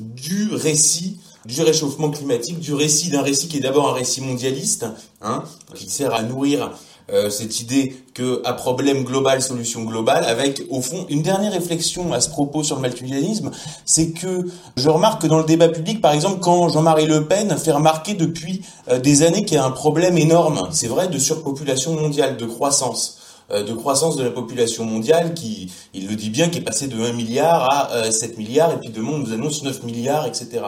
du 0.00 0.50
récit 0.52 1.18
du 1.46 1.62
réchauffement 1.62 2.10
climatique, 2.10 2.58
du 2.60 2.74
récit 2.74 3.10
d'un 3.10 3.22
récit 3.22 3.48
qui 3.48 3.56
est 3.56 3.60
d'abord 3.60 3.88
un 3.88 3.94
récit 3.94 4.20
mondialiste, 4.20 4.86
hein, 5.22 5.44
qui 5.74 5.88
sert 5.88 6.14
à 6.14 6.22
nourrir 6.22 6.72
euh, 7.12 7.28
cette 7.30 7.60
idée 7.60 7.96
que 8.14 8.40
à 8.44 8.52
problème 8.52 9.04
global, 9.04 9.42
solution 9.42 9.82
globale, 9.82 10.24
avec 10.24 10.62
au 10.70 10.80
fond 10.80 11.06
une 11.08 11.22
dernière 11.22 11.52
réflexion 11.52 12.12
à 12.12 12.20
ce 12.20 12.28
propos 12.28 12.62
sur 12.62 12.76
le 12.76 12.82
malthusianisme, 12.82 13.50
c'est 13.84 14.10
que 14.12 14.46
je 14.76 14.88
remarque 14.88 15.22
que 15.22 15.26
dans 15.26 15.38
le 15.38 15.44
débat 15.44 15.68
public, 15.68 16.00
par 16.00 16.12
exemple, 16.12 16.40
quand 16.40 16.68
Jean-Marie 16.68 17.06
Le 17.06 17.26
Pen 17.26 17.56
fait 17.56 17.72
remarquer 17.72 18.14
depuis 18.14 18.62
euh, 18.88 19.00
des 19.00 19.22
années 19.22 19.44
qu'il 19.44 19.56
y 19.56 19.60
a 19.60 19.64
un 19.64 19.72
problème 19.72 20.18
énorme, 20.18 20.68
c'est 20.70 20.88
vrai, 20.88 21.08
de 21.08 21.18
surpopulation 21.18 21.94
mondiale, 21.94 22.36
de 22.36 22.46
croissance. 22.46 23.19
Euh, 23.52 23.64
de 23.64 23.72
croissance 23.72 24.16
de 24.16 24.22
la 24.22 24.30
population 24.30 24.84
mondiale 24.84 25.34
qui, 25.34 25.72
il 25.92 26.08
le 26.08 26.14
dit 26.14 26.30
bien, 26.30 26.48
qui 26.48 26.58
est 26.58 26.62
passé 26.62 26.86
de 26.86 26.96
1 26.96 27.12
milliard 27.14 27.68
à 27.92 28.10
7 28.10 28.30
euh, 28.30 28.36
milliards, 28.36 28.72
et 28.74 28.76
puis 28.76 28.90
de 28.90 29.00
monde 29.00 29.22
nous 29.22 29.32
annonce 29.32 29.64
9 29.64 29.82
milliards, 29.82 30.26
etc. 30.26 30.60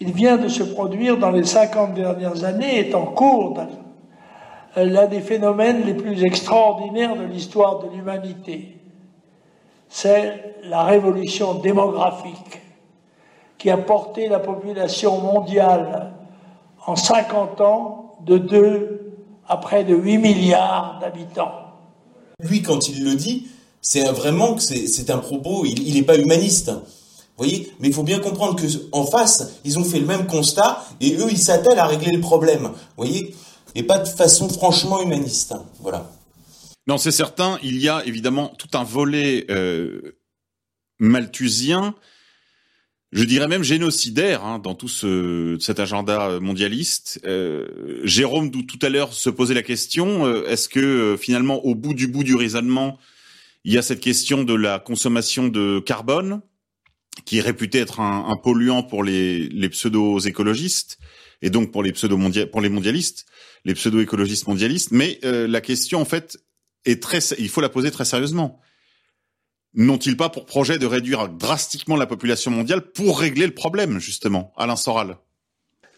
Il 0.00 0.12
vient 0.12 0.38
de 0.38 0.48
se 0.48 0.62
produire 0.62 1.18
dans 1.18 1.30
les 1.30 1.44
50 1.44 1.92
dernières 1.92 2.44
années, 2.44 2.88
est 2.88 2.94
en 2.94 3.04
cours 3.04 3.58
l'un 4.76 5.06
des 5.08 5.20
phénomènes 5.20 5.84
les 5.84 5.94
plus 5.94 6.24
extraordinaires 6.24 7.16
de 7.16 7.24
l'histoire 7.24 7.80
de 7.80 7.88
l'humanité. 7.94 8.78
C'est 9.90 10.56
la 10.64 10.84
révolution 10.84 11.54
démographique 11.54 12.62
qui 13.58 13.70
a 13.70 13.76
porté 13.76 14.28
la 14.28 14.38
population 14.38 15.20
mondiale 15.20 16.12
en 16.86 16.96
50 16.96 17.60
ans 17.60 18.14
de 18.24 18.38
2 18.38 18.97
à 19.48 19.56
près 19.56 19.84
de 19.84 19.94
8 19.94 20.18
milliards 20.18 20.98
d'habitants. 21.00 21.52
Lui, 22.40 22.62
quand 22.62 22.88
il 22.88 23.04
le 23.04 23.14
dit, 23.14 23.48
c'est 23.80 24.04
vraiment 24.10 24.54
que 24.54 24.62
c'est 24.62 25.10
un 25.10 25.18
propos, 25.18 25.64
il 25.64 25.94
n'est 25.94 26.02
pas 26.02 26.16
humaniste. 26.18 26.70
Vous 27.38 27.44
voyez 27.44 27.72
Mais 27.78 27.88
il 27.88 27.94
faut 27.94 28.02
bien 28.02 28.18
comprendre 28.18 28.56
que 28.56 28.66
en 28.90 29.06
face, 29.06 29.60
ils 29.64 29.78
ont 29.78 29.84
fait 29.84 30.00
le 30.00 30.06
même 30.06 30.26
constat 30.26 30.84
et 31.00 31.14
eux, 31.16 31.28
ils 31.30 31.38
s'attellent 31.38 31.78
à 31.78 31.86
régler 31.86 32.10
le 32.10 32.20
problème. 32.20 32.64
Vous 32.64 33.04
voyez 33.04 33.34
Et 33.76 33.84
pas 33.84 33.98
de 33.98 34.08
façon 34.08 34.48
franchement 34.48 35.00
humaniste. 35.00 35.54
Voilà. 35.80 36.10
Non, 36.88 36.98
c'est 36.98 37.12
certain. 37.12 37.58
Il 37.62 37.78
y 37.80 37.88
a 37.88 38.04
évidemment 38.06 38.52
tout 38.58 38.76
un 38.76 38.82
volet 38.82 39.46
euh, 39.50 40.18
malthusien 40.98 41.94
je 43.12 43.24
dirais 43.24 43.48
même 43.48 43.62
génocidaire 43.62 44.44
hein, 44.44 44.58
dans 44.58 44.74
tout 44.74 44.88
ce, 44.88 45.56
cet 45.60 45.80
agenda 45.80 46.38
mondialiste. 46.40 47.20
Euh, 47.24 48.00
Jérôme 48.04 48.50
tout 48.50 48.78
à 48.82 48.88
l'heure 48.88 49.12
se 49.12 49.30
posait 49.30 49.54
la 49.54 49.62
question 49.62 50.26
euh, 50.26 50.46
est-ce 50.46 50.68
que 50.68 50.80
euh, 50.80 51.16
finalement 51.16 51.64
au 51.64 51.74
bout 51.74 51.94
du 51.94 52.06
bout 52.06 52.24
du 52.24 52.34
raisonnement, 52.34 52.98
il 53.64 53.72
y 53.72 53.78
a 53.78 53.82
cette 53.82 54.00
question 54.00 54.44
de 54.44 54.54
la 54.54 54.78
consommation 54.78 55.48
de 55.48 55.80
carbone 55.80 56.42
qui 57.24 57.38
est 57.38 57.42
réputée 57.42 57.78
être 57.78 58.00
un, 58.00 58.26
un 58.28 58.36
polluant 58.36 58.82
pour 58.82 59.02
les, 59.02 59.48
les 59.48 59.68
pseudo-écologistes 59.68 60.98
et 61.42 61.50
donc 61.50 61.72
pour 61.72 61.82
les 61.82 61.92
pseudo 61.92 62.18
pour 62.50 62.60
les 62.60 62.68
mondialistes, 62.68 63.26
les 63.64 63.74
pseudo-écologistes 63.74 64.46
mondialistes. 64.46 64.90
Mais 64.92 65.18
euh, 65.24 65.46
la 65.46 65.60
question 65.60 66.00
en 66.00 66.04
fait 66.04 66.38
est 66.84 67.02
très, 67.02 67.18
il 67.38 67.48
faut 67.48 67.60
la 67.60 67.68
poser 67.68 67.90
très 67.90 68.04
sérieusement 68.04 68.60
n'ont-ils 69.78 70.16
pas 70.16 70.28
pour 70.28 70.44
projet 70.44 70.76
de 70.78 70.86
réduire 70.86 71.28
drastiquement 71.28 71.96
la 71.96 72.06
population 72.06 72.50
mondiale 72.50 72.82
pour 72.82 73.20
régler 73.20 73.46
le 73.46 73.54
problème, 73.54 73.98
justement 73.98 74.52
Alain 74.58 74.76
Soral? 74.76 75.16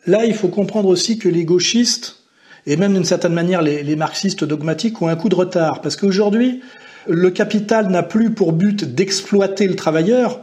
Là, 0.06 0.24
il 0.26 0.34
faut 0.34 0.48
comprendre 0.48 0.88
aussi 0.88 1.18
que 1.18 1.28
les 1.28 1.44
gauchistes, 1.44 2.22
et 2.66 2.76
même 2.76 2.94
d'une 2.94 3.04
certaine 3.04 3.32
manière 3.32 3.62
les, 3.62 3.96
marxistes 3.96 4.44
dogmatiques, 4.44 5.00
ont 5.02 5.08
un 5.08 5.16
coup 5.16 5.30
de 5.30 5.34
retard. 5.34 5.80
Parce 5.80 5.96
qu'aujourd'hui, 5.96 6.60
le 7.08 7.30
capital 7.30 7.88
n'a 7.88 8.02
plus 8.02 8.30
pour 8.30 8.52
but 8.52 8.84
d'exploiter 8.84 9.66
le 9.66 9.76
travailleur, 9.76 10.40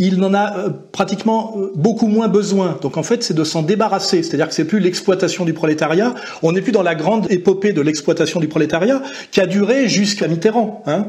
il 0.00 0.18
n'en 0.18 0.32
a 0.32 0.56
euh, 0.56 0.70
pratiquement 0.92 1.56
euh, 1.56 1.72
beaucoup 1.74 2.06
moins 2.06 2.28
besoin. 2.28 2.78
Donc 2.80 2.96
en 2.96 3.02
fait, 3.02 3.24
c'est 3.24 3.34
de 3.34 3.42
s'en 3.42 3.62
débarrasser. 3.62 4.22
C'est-à-dire 4.22 4.46
que 4.46 4.54
c'est 4.54 4.64
plus 4.64 4.78
l'exploitation 4.78 5.44
du 5.44 5.52
prolétariat. 5.52 6.14
On 6.42 6.52
n'est 6.52 6.62
plus 6.62 6.70
dans 6.70 6.84
la 6.84 6.94
grande 6.94 7.26
épopée 7.32 7.72
de 7.72 7.80
l'exploitation 7.80 8.38
du 8.38 8.46
prolétariat 8.46 9.02
qui 9.32 9.40
a 9.40 9.46
duré 9.46 9.88
jusqu'à 9.88 10.28
Mitterrand. 10.28 10.84
Hein. 10.86 11.06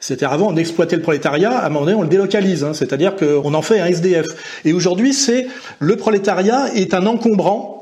C'est-à-dire 0.00 0.32
avant, 0.32 0.48
on 0.48 0.56
exploitait 0.56 0.96
le 0.96 1.02
prolétariat, 1.02 1.58
à 1.58 1.66
un 1.66 1.68
moment 1.70 1.84
donné, 1.84 1.96
on 1.96 2.02
le 2.02 2.08
délocalise, 2.08 2.62
hein, 2.62 2.72
c'est-à-dire 2.72 3.16
qu'on 3.16 3.52
en 3.52 3.62
fait 3.62 3.80
un 3.80 3.86
SDF. 3.86 4.26
Et 4.64 4.72
aujourd'hui, 4.72 5.12
c'est 5.12 5.48
le 5.80 5.96
prolétariat 5.96 6.72
est 6.74 6.94
un 6.94 7.06
encombrant 7.06 7.78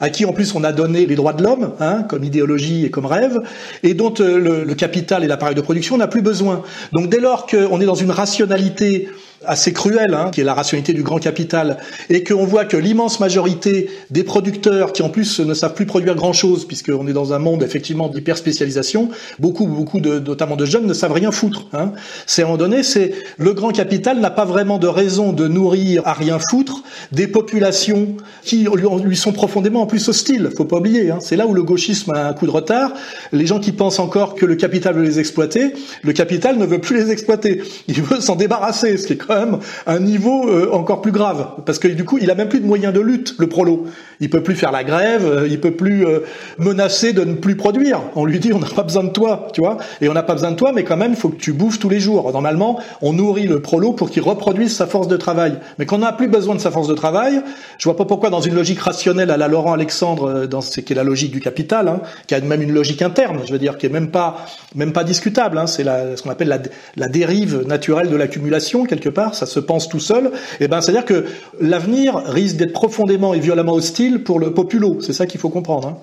à 0.00 0.10
qui 0.10 0.24
en 0.24 0.32
plus 0.32 0.54
on 0.56 0.64
a 0.64 0.72
donné 0.72 1.06
les 1.06 1.14
droits 1.14 1.32
de 1.32 1.42
l'homme, 1.42 1.74
hein, 1.78 2.02
comme 2.02 2.24
idéologie 2.24 2.84
et 2.84 2.90
comme 2.90 3.06
rêve, 3.06 3.40
et 3.84 3.94
dont 3.94 4.12
euh, 4.18 4.38
le, 4.38 4.64
le, 4.64 4.74
capital 4.74 5.22
et 5.22 5.28
l'appareil 5.28 5.54
de 5.54 5.60
production 5.60 5.96
n'a 5.96 6.08
plus 6.08 6.22
besoin. 6.22 6.62
Donc 6.92 7.08
dès 7.08 7.20
lors 7.20 7.46
qu'on 7.46 7.80
est 7.80 7.86
dans 7.86 7.94
une 7.94 8.10
rationalité 8.10 9.08
assez 9.46 9.72
cruelle, 9.72 10.14
hein, 10.14 10.30
qui 10.32 10.40
est 10.40 10.44
la 10.44 10.54
rationalité 10.54 10.92
du 10.92 11.02
grand 11.02 11.18
capital, 11.18 11.78
et 12.10 12.24
qu'on 12.24 12.44
voit 12.44 12.64
que 12.64 12.76
l'immense 12.76 13.20
majorité 13.20 13.90
des 14.10 14.24
producteurs, 14.24 14.92
qui 14.92 15.02
en 15.02 15.10
plus 15.10 15.40
ne 15.40 15.54
savent 15.54 15.74
plus 15.74 15.86
produire 15.86 16.14
grand-chose, 16.14 16.66
puisqu'on 16.66 17.06
est 17.06 17.12
dans 17.12 17.32
un 17.32 17.38
monde 17.38 17.62
effectivement 17.62 18.08
d'hyper 18.08 18.36
spécialisation, 18.36 19.10
beaucoup, 19.38 19.66
beaucoup 19.66 20.00
de, 20.00 20.18
notamment 20.18 20.56
de 20.56 20.64
jeunes 20.64 20.86
ne 20.86 20.94
savent 20.94 21.12
rien 21.12 21.30
foutre. 21.30 21.66
Hein. 21.72 21.92
C'est 22.26 22.42
à 22.42 22.44
un 22.44 22.48
moment 22.48 22.58
donné, 22.58 22.82
c'est 22.82 23.12
le 23.38 23.52
grand 23.52 23.72
capital 23.72 24.20
n'a 24.20 24.30
pas 24.30 24.44
vraiment 24.44 24.78
de 24.78 24.86
raison 24.86 25.32
de 25.32 25.48
nourrir 25.48 26.02
à 26.06 26.12
rien 26.12 26.38
foutre 26.38 26.82
des 27.12 27.26
populations 27.26 28.16
qui 28.42 28.66
lui 29.04 29.16
sont 29.16 29.32
profondément 29.32 29.82
en 29.82 29.86
plus 29.86 30.08
hostiles. 30.08 30.50
Faut 30.56 30.64
pas 30.64 30.78
oublier. 30.78 31.10
Hein. 31.10 31.18
C'est 31.20 31.36
là 31.36 31.46
où 31.46 31.54
le 31.54 31.62
gauchisme 31.62 32.12
a 32.14 32.28
un 32.28 32.32
coup 32.32 32.46
de 32.46 32.50
retard. 32.50 32.92
Les 33.32 33.46
gens 33.46 33.60
qui 33.60 33.72
pensent 33.72 33.98
encore 33.98 34.34
que 34.34 34.46
le 34.46 34.56
capital 34.56 34.94
veut 34.94 35.02
les 35.02 35.18
exploiter, 35.18 35.74
le 36.02 36.12
capital 36.12 36.58
ne 36.58 36.66
veut 36.66 36.80
plus 36.80 36.96
les 36.96 37.10
exploiter. 37.10 37.62
Il 37.88 38.02
veut 38.02 38.20
s'en 38.20 38.36
débarrasser, 38.36 38.96
ce 38.96 39.06
qui 39.06 39.14
est 39.14 39.16
un 39.30 40.00
niveau 40.00 40.48
euh, 40.48 40.70
encore 40.72 41.00
plus 41.00 41.12
grave, 41.12 41.46
parce 41.66 41.78
que 41.78 41.88
du 41.88 42.04
coup, 42.04 42.18
il 42.20 42.30
a 42.30 42.34
même 42.34 42.48
plus 42.48 42.60
de 42.60 42.66
moyens 42.66 42.92
de 42.92 43.00
lutte, 43.00 43.34
le 43.38 43.46
prolo. 43.46 43.86
Il 44.20 44.30
peut 44.30 44.42
plus 44.42 44.54
faire 44.54 44.72
la 44.72 44.84
grève, 44.84 45.26
euh, 45.26 45.48
il 45.48 45.60
peut 45.60 45.72
plus 45.72 46.06
euh, 46.06 46.20
menacer 46.58 47.12
de 47.12 47.24
ne 47.24 47.34
plus 47.34 47.56
produire. 47.56 48.00
On 48.14 48.24
lui 48.24 48.38
dit, 48.38 48.52
on 48.52 48.58
n'a 48.58 48.68
pas 48.68 48.82
besoin 48.82 49.04
de 49.04 49.10
toi, 49.10 49.48
tu 49.52 49.60
vois, 49.60 49.78
et 50.00 50.08
on 50.08 50.12
n'a 50.12 50.22
pas 50.22 50.34
besoin 50.34 50.52
de 50.52 50.56
toi, 50.56 50.72
mais 50.72 50.84
quand 50.84 50.96
même, 50.96 51.12
il 51.12 51.16
faut 51.16 51.28
que 51.28 51.40
tu 51.40 51.52
bouffes 51.52 51.78
tous 51.78 51.88
les 51.88 52.00
jours. 52.00 52.32
Normalement, 52.32 52.78
on 53.02 53.12
nourrit 53.12 53.46
le 53.46 53.60
prolo 53.60 53.92
pour 53.92 54.10
qu'il 54.10 54.22
reproduise 54.22 54.74
sa 54.74 54.86
force 54.86 55.08
de 55.08 55.16
travail. 55.16 55.58
Mais 55.78 55.86
qu'on 55.86 55.98
n'a 55.98 56.12
plus 56.12 56.28
besoin 56.28 56.54
de 56.54 56.60
sa 56.60 56.70
force 56.70 56.88
de 56.88 56.94
travail, 56.94 57.42
je 57.78 57.84
vois 57.84 57.96
pas 57.96 58.04
pourquoi, 58.04 58.30
dans 58.30 58.40
une 58.40 58.54
logique 58.54 58.80
rationnelle 58.80 59.30
à 59.30 59.36
la 59.36 59.48
Laurent 59.48 59.72
Alexandre, 59.72 60.46
dans 60.46 60.60
ce 60.60 60.80
qui 60.80 60.92
est 60.92 60.96
la 60.96 61.04
logique 61.04 61.32
du 61.32 61.40
capital, 61.40 61.88
hein, 61.88 62.00
qui 62.26 62.34
a 62.34 62.40
même 62.40 62.62
une 62.62 62.72
logique 62.72 63.02
interne, 63.02 63.40
je 63.44 63.52
veux 63.52 63.58
dire, 63.58 63.78
qui 63.78 63.86
est 63.86 63.90
même 63.90 64.10
pas, 64.10 64.46
même 64.74 64.92
pas 64.92 65.04
discutable. 65.04 65.58
Hein, 65.58 65.66
c'est 65.66 65.84
ce 65.84 66.22
qu'on 66.22 66.30
appelle 66.30 66.48
la, 66.48 66.58
la 66.96 67.08
dérive 67.08 67.64
naturelle 67.66 68.10
de 68.10 68.16
l'accumulation 68.16 68.84
quelque 68.84 69.08
part, 69.14 69.34
ça 69.34 69.46
se 69.46 69.60
pense 69.60 69.88
tout 69.88 70.00
seul. 70.00 70.32
Et 70.60 70.68
ben, 70.68 70.80
c'est-à-dire 70.80 71.04
que 71.04 71.24
l'avenir 71.60 72.16
risque 72.16 72.56
d'être 72.56 72.72
profondément 72.72 73.32
et 73.32 73.40
violemment 73.40 73.74
hostile 73.74 74.22
pour 74.22 74.38
le 74.38 74.52
populo. 74.52 75.00
C'est 75.00 75.12
ça 75.12 75.26
qu'il 75.26 75.40
faut 75.40 75.50
comprendre. 75.50 75.88
Hein. 75.88 75.98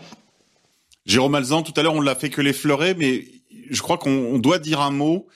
Jérôme 1.05 1.35
Alzan, 1.35 1.63
tout 1.63 1.73
à 1.75 1.83
l'heure, 1.83 1.93
on 1.93 2.01
l'a 2.01 2.15
fait 2.15 2.29
que 2.29 2.41
l'effleurer, 2.41 2.95
mais 2.95 3.25
je 3.69 3.81
crois 3.81 3.97
qu'on 3.97 4.39
doit 4.39 4.59
dire 4.59 4.81
un 4.81 4.91
mot 4.91 5.27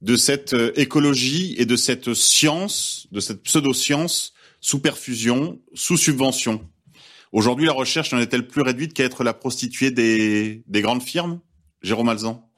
de 0.00 0.16
cette 0.16 0.54
euh, 0.54 0.72
écologie 0.76 1.54
et 1.58 1.66
de 1.66 1.76
cette 1.76 2.14
science, 2.14 3.08
de 3.10 3.20
cette 3.20 3.42
pseudo-science 3.42 4.32
sous 4.60 4.80
perfusion, 4.80 5.58
sous 5.74 5.96
subvention. 5.96 6.60
Aujourd'hui, 7.32 7.66
la 7.66 7.72
recherche 7.72 8.12
n'en 8.12 8.20
est-elle 8.20 8.46
plus 8.46 8.62
réduite 8.62 8.94
qu'à 8.94 9.04
être 9.04 9.24
la 9.24 9.34
prostituée 9.34 9.90
des, 9.90 10.62
des 10.66 10.82
grandes 10.82 11.02
firmes? 11.02 11.40
Jérôme 11.82 12.08
Alzan 12.08 12.48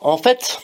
En 0.00 0.18
fait, 0.18 0.60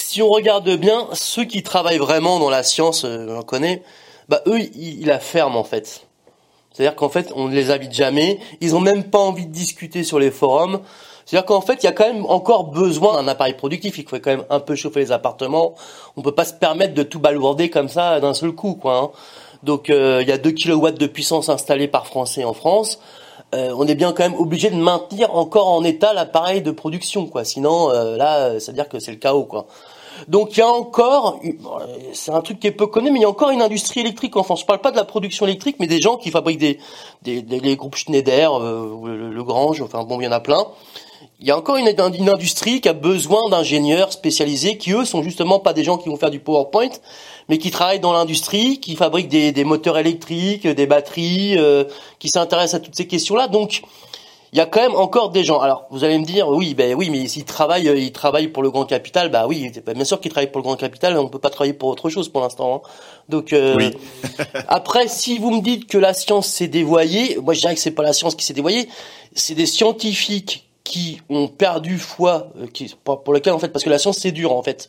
si 0.00 0.22
on 0.22 0.28
regarde 0.28 0.68
bien, 0.76 1.08
ceux 1.12 1.44
qui 1.44 1.62
travaillent 1.62 1.98
vraiment 1.98 2.38
dans 2.38 2.50
la 2.50 2.62
science, 2.62 3.04
euh, 3.04 3.28
j'en 3.28 3.42
connais, 3.42 3.82
bah 4.28 4.42
eux, 4.46 4.58
ils, 4.58 5.06
la 5.06 5.20
ferment 5.20 5.60
en 5.60 5.64
fait. 5.64 6.06
C'est-à-dire 6.72 6.96
qu'en 6.96 7.08
fait, 7.08 7.32
on 7.34 7.48
ne 7.48 7.54
les 7.54 7.70
habite 7.70 7.92
jamais. 7.92 8.38
Ils 8.60 8.74
ont 8.74 8.80
même 8.80 9.04
pas 9.04 9.18
envie 9.18 9.46
de 9.46 9.52
discuter 9.52 10.04
sur 10.04 10.18
les 10.18 10.30
forums. 10.30 10.80
C'est-à-dire 11.26 11.46
qu'en 11.46 11.60
fait, 11.60 11.82
il 11.82 11.86
y 11.86 11.88
a 11.88 11.92
quand 11.92 12.06
même 12.06 12.24
encore 12.26 12.64
besoin 12.64 13.14
d'un 13.14 13.28
appareil 13.28 13.54
productif. 13.54 13.98
Il 13.98 14.08
faut 14.08 14.16
quand 14.16 14.30
même 14.30 14.44
un 14.50 14.60
peu 14.60 14.74
chauffer 14.74 15.00
les 15.00 15.12
appartements. 15.12 15.74
On 16.16 16.22
peut 16.22 16.34
pas 16.34 16.44
se 16.44 16.54
permettre 16.54 16.94
de 16.94 17.02
tout 17.02 17.18
balourder 17.18 17.70
comme 17.70 17.88
ça 17.88 18.20
d'un 18.20 18.34
seul 18.34 18.52
coup, 18.52 18.74
quoi. 18.74 18.98
Hein. 18.98 19.10
Donc, 19.62 19.90
euh, 19.90 20.20
il 20.22 20.28
y 20.28 20.32
a 20.32 20.38
2 20.38 20.52
kW 20.52 20.90
de 20.92 21.06
puissance 21.06 21.48
installée 21.48 21.88
par 21.88 22.06
Français 22.06 22.44
en 22.44 22.54
France. 22.54 23.00
Euh, 23.54 23.74
on 23.76 23.86
est 23.86 23.94
bien 23.96 24.12
quand 24.12 24.22
même 24.22 24.38
obligé 24.38 24.70
de 24.70 24.76
maintenir 24.76 25.34
encore 25.34 25.68
en 25.68 25.82
état 25.82 26.12
l'appareil 26.12 26.62
de 26.62 26.70
production, 26.70 27.26
quoi. 27.26 27.44
Sinon, 27.44 27.90
euh, 27.90 28.16
là, 28.16 28.60
ça 28.60 28.70
veut 28.70 28.76
dire 28.76 28.88
que 28.88 29.00
c'est 29.00 29.10
le 29.10 29.18
chaos, 29.18 29.44
quoi. 29.44 29.66
Donc 30.28 30.56
il 30.56 30.60
y 30.60 30.62
a 30.62 30.68
encore, 30.68 31.40
c'est 32.12 32.32
un 32.32 32.40
truc 32.40 32.60
qui 32.60 32.66
est 32.66 32.72
peu 32.72 32.86
connu, 32.86 33.10
mais 33.10 33.20
il 33.20 33.22
y 33.22 33.24
a 33.24 33.28
encore 33.28 33.50
une 33.50 33.62
industrie 33.62 34.00
électrique 34.00 34.36
en 34.36 34.42
France. 34.42 34.60
Je 34.60 34.66
parle 34.66 34.80
pas 34.80 34.90
de 34.90 34.96
la 34.96 35.04
production 35.04 35.46
électrique, 35.46 35.76
mais 35.78 35.86
des 35.86 36.00
gens 36.00 36.16
qui 36.16 36.30
fabriquent 36.30 36.58
des, 36.58 36.78
des, 37.22 37.42
les 37.42 37.76
groupes 37.76 37.96
Schneider, 37.96 38.54
euh, 38.60 39.30
le, 39.32 39.44
Grange, 39.44 39.80
enfin 39.80 40.04
bon, 40.04 40.20
il 40.20 40.24
y 40.24 40.28
en 40.28 40.32
a 40.32 40.40
plein. 40.40 40.66
Il 41.40 41.48
y 41.48 41.50
a 41.50 41.56
encore 41.56 41.78
une, 41.78 41.88
une 41.88 42.28
industrie 42.28 42.82
qui 42.82 42.88
a 42.90 42.92
besoin 42.92 43.48
d'ingénieurs 43.48 44.12
spécialisés 44.12 44.76
qui 44.76 44.92
eux 44.92 45.06
sont 45.06 45.22
justement 45.22 45.58
pas 45.58 45.72
des 45.72 45.84
gens 45.84 45.96
qui 45.96 46.10
vont 46.10 46.16
faire 46.16 46.30
du 46.30 46.38
PowerPoint, 46.38 46.90
mais 47.48 47.56
qui 47.56 47.70
travaillent 47.70 48.00
dans 48.00 48.12
l'industrie, 48.12 48.78
qui 48.78 48.94
fabriquent 48.94 49.28
des, 49.28 49.50
des, 49.50 49.64
moteurs 49.64 49.96
électriques, 49.96 50.66
des 50.66 50.86
batteries, 50.86 51.56
euh, 51.56 51.84
qui 52.18 52.28
s'intéressent 52.28 52.74
à 52.74 52.84
toutes 52.84 52.94
ces 52.94 53.06
questions-là. 53.06 53.48
Donc 53.48 53.82
il 54.52 54.58
y 54.58 54.60
a 54.60 54.66
quand 54.66 54.80
même 54.80 54.96
encore 54.96 55.30
des 55.30 55.44
gens. 55.44 55.60
Alors, 55.60 55.86
vous 55.90 56.02
allez 56.02 56.18
me 56.18 56.24
dire, 56.24 56.48
oui, 56.48 56.74
ben 56.74 56.94
oui, 56.94 57.08
mais 57.08 57.26
s'ils 57.28 57.44
travaillent, 57.44 57.88
euh, 57.88 57.96
ils 57.96 58.12
travaillent 58.12 58.48
pour 58.48 58.62
le 58.62 58.70
grand 58.70 58.84
capital, 58.84 59.30
bah 59.30 59.46
oui, 59.46 59.70
bien 59.94 60.04
sûr 60.04 60.20
qu'ils 60.20 60.32
travaillent 60.32 60.50
pour 60.50 60.58
le 60.58 60.64
grand 60.64 60.76
capital, 60.76 61.16
on 61.16 61.28
peut 61.28 61.38
pas 61.38 61.50
travailler 61.50 61.72
pour 61.72 61.88
autre 61.88 62.10
chose 62.10 62.28
pour 62.28 62.40
l'instant. 62.40 62.82
Hein. 62.84 62.88
Donc, 63.28 63.52
euh, 63.52 63.76
oui. 63.76 63.92
après, 64.68 65.06
si 65.08 65.38
vous 65.38 65.52
me 65.52 65.60
dites 65.60 65.86
que 65.86 65.98
la 65.98 66.14
science 66.14 66.48
s'est 66.48 66.68
dévoyée, 66.68 67.38
moi 67.40 67.54
je 67.54 67.60
dirais 67.60 67.74
que 67.74 67.80
c'est 67.80 67.92
pas 67.92 68.02
la 68.02 68.12
science 68.12 68.34
qui 68.34 68.44
s'est 68.44 68.54
dévoyée, 68.54 68.88
c'est 69.34 69.54
des 69.54 69.66
scientifiques 69.66 70.69
qui 70.90 71.20
ont 71.28 71.46
perdu 71.46 71.98
foi, 71.98 72.48
euh, 72.58 72.66
pour, 73.04 73.22
pour 73.22 73.32
lequel 73.32 73.52
en 73.52 73.60
fait, 73.60 73.68
parce 73.68 73.84
que 73.84 73.90
la 73.90 73.98
science 73.98 74.18
c'est 74.18 74.32
dur 74.32 74.52
en 74.52 74.62
fait. 74.62 74.88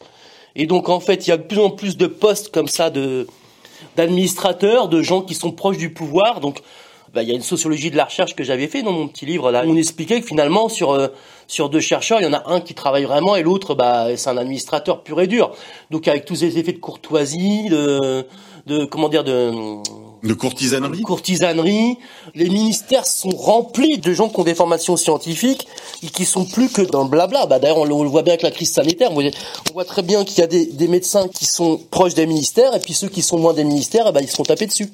Et 0.56 0.66
donc 0.66 0.89
en 0.89 0.99
fait, 0.99 1.28
il 1.28 1.30
y 1.30 1.34
a 1.34 1.38
de 1.38 1.43
plus 1.43 1.60
en 1.60 1.70
plus 1.70 1.95
de 1.95 2.08
postes 2.08 2.49
comme 2.49 2.68
ça 2.68 2.89
de 2.89 3.28
d'administrateurs, 3.95 4.89
de 4.89 5.02
gens 5.02 5.22
qui 5.22 5.36
sont 5.36 5.52
proches 5.52 5.78
du 5.78 5.91
pouvoir, 5.91 6.39
donc 6.39 6.62
bah, 7.14 7.24
il 7.24 7.30
y 7.30 7.32
a 7.32 7.36
une 7.36 7.41
sociologie 7.41 7.91
de 7.91 7.97
la 7.97 8.06
recherche 8.06 8.36
que 8.36 8.43
j'avais 8.43 8.68
fait 8.68 8.84
dans 8.84 8.93
mon 8.93 9.08
petit 9.08 9.26
livre 9.26 9.52
là. 9.52 9.64
On 9.68 9.76
expliquait 9.76 10.22
que 10.22 10.26
finalement 10.26 10.70
sur 10.70 10.91
euh, 10.91 11.10
sur 11.47 11.70
deux 11.70 11.80
chercheurs, 11.80 12.20
il 12.20 12.24
y 12.24 12.28
en 12.28 12.34
a 12.34 12.43
un 12.47 12.62
qui 12.62 12.74
travaille 12.74 13.04
vraiment 13.04 13.36
et 13.36 13.43
l'autre 13.43 13.76
bah 13.76 14.08
c'est 14.16 14.30
un 14.30 14.38
administrateur 14.38 15.04
pur 15.04 15.22
et 15.22 15.28
dur. 15.28 15.52
Donc 15.91 16.08
avec 16.08 16.26
tous 16.26 16.36
ces 16.36 16.58
effets 16.58 16.74
de 16.74 16.80
courtoisie, 16.80 17.70
de 17.70 18.26
de 18.68 18.86
comment 18.86 19.09
dire 19.09 19.24
de 19.24 19.82
de 20.24 20.34
courtisanerie. 20.34 21.01
Courtisanerie. 21.01 21.97
Les 22.36 22.49
ministères 22.49 23.05
sont 23.05 23.30
remplis 23.30 23.97
de 23.97 24.14
gens 24.14 24.30
qui 24.30 24.39
ont 24.39 24.43
des 24.43 24.55
formations 24.55 24.95
scientifiques 24.97 25.68
et 26.03 26.07
qui 26.07 26.26
sont 26.26 26.45
plus 26.45 26.70
que 26.70 26.82
dans 26.82 27.03
le 27.03 27.09
blabla. 27.09 27.45
Bah, 27.47 27.59
d'ailleurs, 27.59 27.80
on, 27.80 27.86
le 27.86 28.09
voit 28.09 28.22
bien 28.22 28.34
avec 28.34 28.43
la 28.43 28.51
crise 28.51 28.72
sanitaire. 28.72 29.12
On 29.12 29.74
voit 29.74 29.86
très 29.86 30.03
bien 30.03 30.24
qu'il 30.24 30.39
y 30.39 30.43
a 30.43 30.47
des, 30.47 30.66
des, 30.66 30.88
médecins 30.88 31.28
qui 31.28 31.45
sont 31.45 31.80
proches 31.89 32.14
des 32.14 32.28
ministères 32.28 32.76
et 32.76 32.80
puis 32.80 32.93
ceux 32.93 33.09
qui 33.09 33.22
sont 33.22 33.38
loin 33.38 33.53
des 33.53 33.64
ministères, 33.64 34.05
eh 34.09 34.12
ben, 34.12 34.22
ils 34.22 34.30
se 34.30 34.36
font 34.36 34.43
taper 34.43 34.68
dessus. 34.68 34.91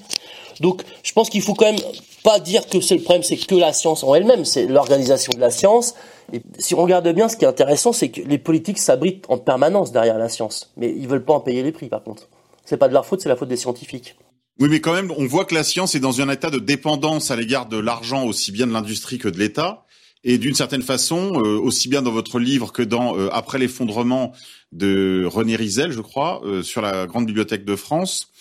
Donc, 0.60 0.84
je 1.04 1.12
pense 1.14 1.30
qu'il 1.30 1.42
faut 1.42 1.54
quand 1.54 1.66
même 1.66 1.82
pas 2.24 2.40
dire 2.40 2.68
que 2.68 2.82
c'est 2.82 2.96
le 2.96 3.02
problème, 3.02 3.24
c'est 3.24 3.38
que 3.38 3.56
la 3.56 3.74
science 3.74 4.04
en 4.04 4.16
elle-même, 4.16 4.44
c'est 4.44 4.66
l'organisation 4.66 5.34
de 5.36 5.40
la 5.40 5.52
science. 5.52 5.94
Et 6.34 6.42
si 6.58 6.74
on 6.74 6.82
regarde 6.82 7.08
bien, 7.10 7.30
ce 7.30 7.38
qui 7.38 7.46
est 7.46 7.48
intéressant, 7.48 7.94
c'est 7.94 8.10
que 8.10 8.22
les 8.22 8.38
politiques 8.38 8.80
s'abritent 8.80 9.26
en 9.30 9.38
permanence 9.38 9.92
derrière 9.92 10.18
la 10.18 10.30
science, 10.30 10.72
mais 10.78 10.90
ils 10.90 11.08
veulent 11.08 11.24
pas 11.24 11.34
en 11.34 11.40
payer 11.40 11.64
les 11.64 11.72
prix, 11.72 11.90
par 11.90 12.04
contre. 12.04 12.28
C'est 12.68 12.76
pas 12.78 12.90
de 12.90 12.94
leur 12.94 13.06
faute, 13.06 13.22
c'est 13.22 13.30
la 13.30 13.38
faute 13.38 13.48
des 13.48 13.56
scientifiques. 13.56 14.18
Oui, 14.60 14.68
mais 14.70 14.82
quand 14.82 14.94
même, 14.94 15.10
on 15.16 15.26
voit 15.26 15.46
que 15.46 15.56
la 15.56 15.64
science 15.64 15.96
est 15.96 16.02
dans 16.02 16.20
un 16.20 16.30
état 16.30 16.50
de 16.50 16.60
dépendance 16.60 17.32
à 17.32 17.38
l'égard 17.38 17.68
de 17.68 17.78
l'argent, 17.78 18.26
aussi 18.26 18.52
bien 18.52 18.68
de 18.68 18.74
l'industrie 18.74 19.20
que 19.20 19.30
de 19.30 19.40
l'État. 19.40 19.86
Et 20.26 20.38
d'une 20.38 20.54
certaine 20.54 20.82
façon, 20.82 21.42
euh, 21.42 21.58
aussi 21.58 21.88
bien 21.88 22.02
dans 22.02 22.12
votre 22.12 22.40
livre 22.40 22.74
que 22.74 22.82
dans 22.82 23.18
euh, 23.18 23.30
Après 23.32 23.58
l'effondrement 23.58 24.34
de 24.74 25.24
René 25.26 25.56
Rizel, 25.56 25.94
je 25.94 26.02
crois, 26.02 26.42
euh, 26.44 26.62
sur 26.62 26.82
la 26.82 27.08
Grande 27.08 27.26
Bibliothèque 27.26 27.64
de 27.64 27.78
France, 27.78 28.32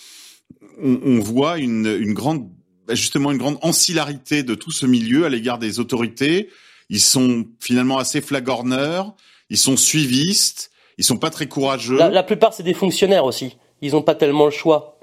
on, 0.83 0.99
on 1.05 1.21
voit 1.21 1.59
une, 1.59 1.87
une 1.87 2.13
grande, 2.13 2.49
bah, 2.89 2.97
justement, 2.97 3.31
une 3.31 3.39
grande 3.39 3.59
ancillarité 3.63 4.43
de 4.43 4.57
tout 4.57 4.73
ce 4.73 4.87
milieu 4.87 5.25
à 5.25 5.29
l'égard 5.29 5.61
des 5.61 5.79
autorités. 5.79 6.49
Ils 6.89 7.01
sont 7.01 7.45
finalement 7.61 7.99
assez 7.99 8.21
flagorneurs, 8.21 9.15
ils 9.51 9.59
sont 9.59 9.77
suivistes, 9.77 10.73
ils 10.99 11.05
sont 11.05 11.19
pas 11.19 11.31
très 11.31 11.47
courageux. 11.47 11.99
La, 11.99 12.09
la 12.09 12.25
plupart, 12.25 12.55
c'est 12.55 12.65
des 12.65 12.75
fonctionnaires 12.75 13.25
aussi. 13.25 13.57
Ils 13.83 13.93
n'ont 13.93 14.03
pas 14.03 14.15
tellement 14.15 14.47
le 14.47 14.51
choix. 14.51 14.97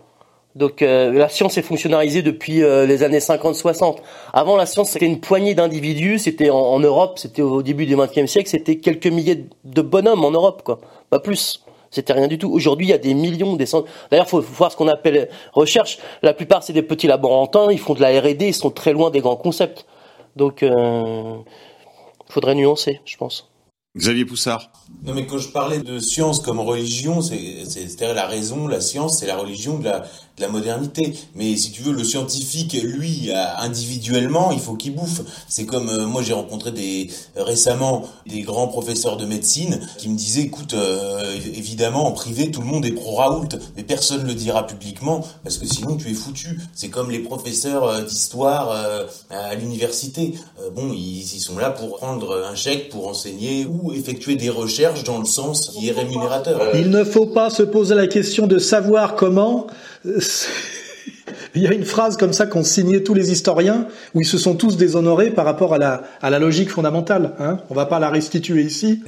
Donc 0.56 0.82
euh, 0.82 1.12
la 1.12 1.30
science 1.30 1.58
est 1.58 1.64
fonctionnalisée 1.64 2.22
depuis 2.22 2.64
euh, 2.64 2.86
les 2.86 3.02
années 3.04 3.20
50-60. 3.20 3.98
Avant 4.34 4.56
la 4.56 4.66
science 4.66 4.92
c'était 4.92 5.08
une 5.08 5.20
poignée 5.20 5.56
d'individus, 5.56 6.20
c'était 6.20 6.52
en, 6.52 6.80
Europe, 6.80 7.18
c'était 7.18 7.42
au 7.42 7.64
début 7.64 7.86
du 7.88 7.96
XXe 7.96 8.28
siècle, 8.28 8.50
c'était 8.50 8.78
quelques 8.78 9.08
milliers 9.08 9.48
de 9.64 9.82
bonhommes 9.82 10.24
en 10.24 10.32
Europe, 10.32 10.62
quoi, 10.64 10.80
pas 11.10 11.20
plus. 11.20 11.64
C'était 11.90 12.14
rien 12.14 12.28
du 12.28 12.40
tout. 12.40 12.52
Aujourd'hui, 12.52 12.88
il 12.88 12.90
y 12.90 12.94
a 12.94 12.98
des 12.98 13.14
millions, 13.14 13.56
des 13.56 13.68
centaines. 13.68 13.92
D'ailleurs, 14.10 14.28
faut, 14.28 14.42
faut 14.42 14.54
voir 14.56 14.72
ce 14.72 14.78
qu'on 14.78 14.88
appelle 14.88 15.30
recherche. 15.54 16.00
La 16.24 16.34
plupart, 16.34 16.64
c'est 16.64 16.74
des 16.74 16.82
petits 16.82 17.06
laborantins. 17.06 17.70
Ils 17.70 17.78
font 17.78 17.94
de 17.94 18.02
la 18.02 18.20
R&D. 18.20 18.48
Ils 18.48 18.54
sont 18.56 18.72
très 18.72 18.94
loin 18.94 19.12
des 19.12 19.20
grands 19.20 19.36
concepts. 19.36 19.86
Donc, 20.36 20.64
euh, 20.64 21.36
faudrait 22.30 22.56
nuancer, 22.56 23.00
je 23.06 23.16
pense. 23.16 23.52
Xavier 23.96 24.26
Poussard. 24.26 24.72
Non, 25.06 25.14
mais 25.14 25.26
quand 25.26 25.38
je 25.38 25.50
parlais 25.50 25.80
de 25.80 26.00
science 26.00 26.40
comme 26.40 26.60
religion, 26.60 27.22
c'est 27.22 28.14
la 28.14 28.26
raison, 28.26 28.68
la 28.68 28.80
science, 28.80 29.20
c'est 29.20 29.28
la 29.28 29.36
religion 29.36 29.78
de 29.78 29.84
la, 29.84 30.00
de 30.00 30.42
la 30.42 30.48
modernité. 30.48 31.14
Mais 31.36 31.58
si 31.58 31.72
tu 31.72 31.82
veux, 31.82 31.92
le 31.92 32.06
scientifique, 32.06 32.74
lui, 32.82 33.30
individuellement, 33.58 34.52
il 34.54 34.62
faut 34.62 34.76
qu'il 34.76 34.96
bouffe. 34.96 35.22
C'est 35.50 35.66
comme 35.66 35.90
euh, 35.90 36.06
moi, 36.06 36.22
j'ai 36.22 36.32
rencontré 36.32 36.72
des 36.72 37.10
récemment 37.36 38.08
des 38.28 38.42
grands 38.44 38.68
professeurs 38.70 39.18
de 39.18 39.26
médecine 39.26 39.80
qui 39.98 40.08
me 40.08 40.16
disaient, 40.16 40.44
écoute, 40.44 40.74
euh, 40.74 41.36
évidemment, 41.54 42.08
en 42.08 42.12
privé, 42.14 42.50
tout 42.50 42.62
le 42.62 42.68
monde 42.68 42.86
est 42.86 42.94
pro 42.94 43.16
Raoult, 43.16 43.50
mais 43.76 43.84
personne 43.84 44.24
ne 44.24 44.28
le 44.28 44.36
dira 44.36 44.66
publiquement 44.66 45.26
parce 45.44 45.58
que 45.58 45.66
sinon, 45.66 45.98
tu 45.98 46.10
es 46.10 46.14
foutu. 46.14 46.62
C'est 46.74 46.90
comme 46.90 47.12
les 47.12 47.20
professeurs 47.20 47.84
euh, 47.84 48.02
d'histoire 48.04 48.72
à 49.30 49.56
l'université. 49.56 50.36
bon, 50.76 50.94
ils, 50.94 51.22
ils 51.22 51.40
sont 51.40 51.58
là 51.58 51.72
pour 51.72 51.98
prendre 51.98 52.46
un 52.50 52.56
chèque 52.56 52.90
pour 52.90 53.08
enseigner 53.08 53.66
ou 53.66 53.92
effectuer 53.92 54.36
des 54.36 54.50
recherches 54.50 54.83
dans 55.06 55.20
le 55.20 55.26
sens 55.26 55.70
qui 55.70 55.90
est 55.90 55.92
rémunérateur. 55.92 56.76
Il 56.76 56.90
ne 56.90 57.04
faut 57.04 57.26
pas 57.26 57.50
se 57.50 57.64
poser 57.64 57.96
la 57.96 58.08
question 58.08 58.48
de 58.48 58.58
savoir 58.60 59.16
comment. 59.16 59.68
Il 61.56 61.62
y 61.62 61.68
a 61.68 61.74
une 61.74 61.86
phrase 61.86 62.18
comme 62.18 62.34
ça 62.34 62.48
qu'ont 62.48 62.64
signé 62.64 63.04
tous 63.04 63.14
les 63.14 63.32
historiens 63.32 63.88
où 64.16 64.22
ils 64.22 64.26
se 64.26 64.40
sont 64.40 64.56
tous 64.56 64.76
déshonorés 64.76 65.30
par 65.30 65.46
rapport 65.46 65.76
à 65.76 65.78
la, 65.78 66.04
à 66.22 66.32
la 66.32 66.40
logique 66.40 66.72
fondamentale. 66.72 67.36
Hein 67.40 67.60
On 67.70 67.76
va 67.76 67.86
pas 67.86 68.00
la 68.00 68.10
restituer 68.10 68.64
ici. 68.64 69.04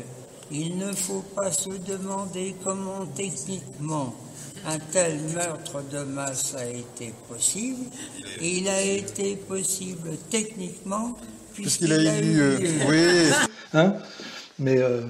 Il 0.52 0.78
ne 0.78 0.94
faut 0.94 1.24
pas 1.36 1.52
se 1.52 1.70
demander 1.88 2.56
comment 2.64 3.08
techniquement 3.16 4.14
un 4.68 4.78
tel 4.92 5.18
meurtre 5.34 5.82
de 5.92 6.04
masse 6.04 6.56
a 6.56 6.66
été 6.68 7.14
possible. 7.28 7.84
Il 8.42 8.68
a 8.68 8.82
été 8.82 9.36
possible 9.36 10.10
techniquement 10.30 11.16
puisqu'il 11.56 11.94
a, 11.94 11.96
a, 11.96 12.20
eu... 12.22 12.42
Euh, 12.42 12.58
oui. 12.88 13.34
Hein 13.74 13.96
mais 14.60 14.78
euh, 14.78 15.02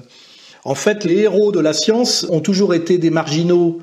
en 0.66 0.74
fait, 0.74 1.04
les 1.04 1.20
héros 1.20 1.52
de 1.52 1.60
la 1.60 1.72
science 1.72 2.26
ont 2.28 2.40
toujours 2.40 2.74
été 2.74 2.98
des 2.98 3.10
marginaux 3.10 3.78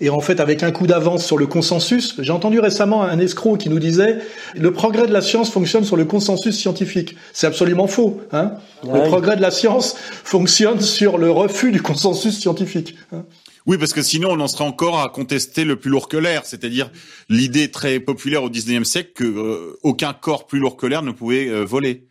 et 0.00 0.10
en 0.10 0.20
fait 0.20 0.40
avec 0.40 0.64
un 0.64 0.72
coup 0.72 0.88
d'avance 0.88 1.24
sur 1.24 1.38
le 1.38 1.46
consensus. 1.46 2.16
J'ai 2.18 2.32
entendu 2.32 2.58
récemment 2.58 3.04
un 3.04 3.20
escroc 3.20 3.58
qui 3.58 3.68
nous 3.68 3.78
disait 3.78 4.18
le 4.56 4.72
progrès 4.72 5.06
de 5.06 5.12
la 5.12 5.20
science 5.20 5.50
fonctionne 5.50 5.84
sur 5.84 5.96
le 5.96 6.04
consensus 6.04 6.58
scientifique. 6.58 7.14
C'est 7.32 7.46
absolument 7.46 7.86
faux. 7.86 8.20
Hein 8.32 8.54
le 8.82 9.08
progrès 9.08 9.36
de 9.36 9.42
la 9.42 9.52
science 9.52 9.94
fonctionne 10.24 10.80
sur 10.80 11.18
le 11.18 11.30
refus 11.30 11.70
du 11.70 11.80
consensus 11.80 12.36
scientifique. 12.36 12.96
Hein 13.12 13.24
oui, 13.66 13.78
parce 13.78 13.92
que 13.92 14.02
sinon 14.02 14.30
on 14.32 14.40
en 14.40 14.48
serait 14.48 14.64
encore 14.64 15.00
à 15.00 15.08
contester 15.10 15.64
le 15.64 15.76
plus 15.76 15.90
lourd 15.90 16.08
que 16.08 16.16
l'air, 16.16 16.42
c'est-à-dire 16.44 16.90
l'idée 17.28 17.70
très 17.70 18.00
populaire 18.00 18.42
au 18.42 18.50
XIXe 18.50 18.86
siècle 18.86 19.12
que 19.14 19.24
euh, 19.24 19.78
aucun 19.84 20.12
corps 20.12 20.46
plus 20.46 20.58
lourd 20.58 20.76
que 20.76 20.86
l'air 20.88 21.02
ne 21.02 21.12
pouvait 21.12 21.48
euh, 21.48 21.64
voler. 21.64 22.08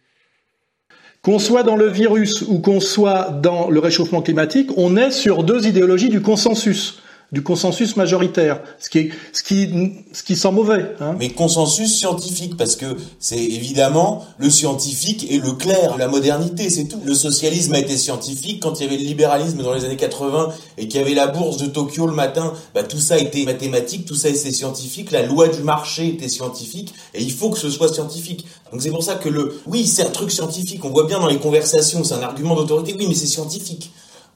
Qu'on 1.24 1.40
soit 1.40 1.64
dans 1.64 1.78
le 1.78 1.88
virus 1.88 2.42
ou 2.42 2.60
qu'on 2.60 2.82
soit 2.82 3.30
dans 3.42 3.70
le 3.70 3.80
réchauffement 3.80 4.22
climatique, 4.22 4.72
on 4.76 4.98
est 4.98 5.10
sur 5.10 5.46
deux 5.46 5.66
idéologies 5.68 6.10
du 6.10 6.22
consensus. 6.22 7.02
Du 7.34 7.42
consensus 7.42 7.98
majoritaire, 7.98 8.62
ce 8.80 8.92
qui 8.92 9.00
est, 9.00 9.10
ce 9.34 9.42
qui, 9.42 9.68
ce 10.14 10.22
qui 10.22 10.36
sent 10.36 10.52
mauvais. 10.52 10.92
Hein. 11.00 11.16
Mais 11.18 11.30
consensus 11.30 11.98
scientifique, 11.98 12.56
parce 12.58 12.76
que 12.76 12.96
c'est 13.20 13.44
évidemment 13.44 14.24
le 14.38 14.52
scientifique 14.52 15.26
et 15.32 15.40
le 15.40 15.54
clair, 15.54 15.98
la 15.98 16.08
modernité, 16.08 16.70
c'est 16.70 16.86
tout. 16.86 17.02
Le 17.04 17.16
socialisme 17.16 17.74
a 17.74 17.80
été 17.80 17.98
scientifique 17.98 18.62
quand 18.62 18.80
il 18.80 18.84
y 18.84 18.88
avait 18.88 18.98
le 18.98 19.04
libéralisme 19.04 19.64
dans 19.64 19.74
les 19.74 19.84
années 19.84 19.98
80 19.98 20.54
et 20.78 20.88
qu'il 20.88 21.02
y 21.02 21.04
avait 21.04 21.16
la 21.16 21.26
bourse 21.26 21.58
de 21.58 21.66
Tokyo 21.66 22.06
le 22.06 22.14
matin, 22.14 22.54
bah, 22.76 22.84
tout 22.84 23.00
ça 23.00 23.18
était 23.18 23.46
mathématique, 23.46 24.06
tout 24.06 24.16
ça 24.16 24.30
était 24.30 24.52
scientifique, 24.52 25.10
la 25.10 25.24
loi 25.24 25.48
du 25.48 25.64
marché 25.64 26.10
était 26.10 26.30
scientifique 26.30 26.94
et 27.16 27.24
il 27.24 27.32
faut 27.32 27.50
que 27.50 27.58
ce 27.58 27.72
soit 27.72 27.92
scientifique. 27.92 28.46
Donc 28.72 28.84
c'est 28.84 28.92
pour 28.92 29.04
ça 29.04 29.16
que 29.16 29.30
le, 29.30 29.60
oui, 29.66 29.88
c'est 29.88 30.06
un 30.06 30.12
truc 30.12 30.30
scientifique, 30.32 30.86
on 30.86 30.92
voit 30.92 31.06
bien 31.06 31.20
dans 31.20 31.28
les 31.28 31.40
conversations, 31.40 32.04
c'est 32.04 32.14
un 32.14 32.22
argument 32.22 32.56
d'autorité, 32.56 32.96
oui, 32.96 33.08
mais 33.08 33.16
c'est 33.16 33.26
scientifique. 33.26 33.92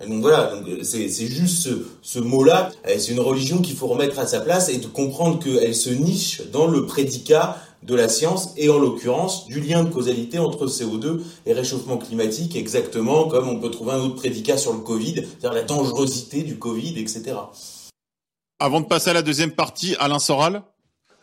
Donc 0.05 0.21
voilà, 0.21 0.53
euh, 0.53 0.83
c'est 0.83 1.09
juste 1.09 1.63
ce, 1.63 1.69
ce 2.01 2.19
mot-là, 2.19 2.71
euh, 2.87 2.95
c'est 2.99 3.11
une 3.11 3.19
religion 3.19 3.61
qu'il 3.61 3.75
faut 3.75 3.87
remettre 3.87 4.19
à 4.19 4.27
sa 4.27 4.41
place 4.41 4.69
et 4.69 4.77
de 4.77 4.85
comprendre 4.85 5.39
qu'elle 5.39 5.73
se 5.73 5.89
niche 5.89 6.43
dans 6.51 6.67
le 6.67 6.85
prédicat 6.85 7.57
de 7.83 7.95
la 7.95 8.09
science 8.09 8.53
et 8.57 8.69
en 8.69 8.77
l'occurrence 8.77 9.47
du 9.47 9.59
lien 9.59 9.83
de 9.83 9.89
causalité 9.89 10.39
entre 10.39 10.67
CO2 10.67 11.21
et 11.45 11.53
réchauffement 11.53 11.97
climatique, 11.97 12.55
exactement 12.55 13.27
comme 13.27 13.47
on 13.49 13.59
peut 13.59 13.71
trouver 13.71 13.93
un 13.93 13.99
autre 13.99 14.15
prédicat 14.15 14.57
sur 14.57 14.73
le 14.73 14.79
Covid, 14.79 15.15
c'est-à-dire 15.15 15.53
la 15.53 15.63
dangerosité 15.63 16.43
du 16.43 16.59
Covid, 16.59 16.99
etc. 16.99 17.35
Avant 18.59 18.81
de 18.81 18.85
passer 18.85 19.11
à 19.11 19.13
la 19.13 19.21
deuxième 19.21 19.51
partie, 19.51 19.95
Alain 19.99 20.19
Soral 20.19 20.63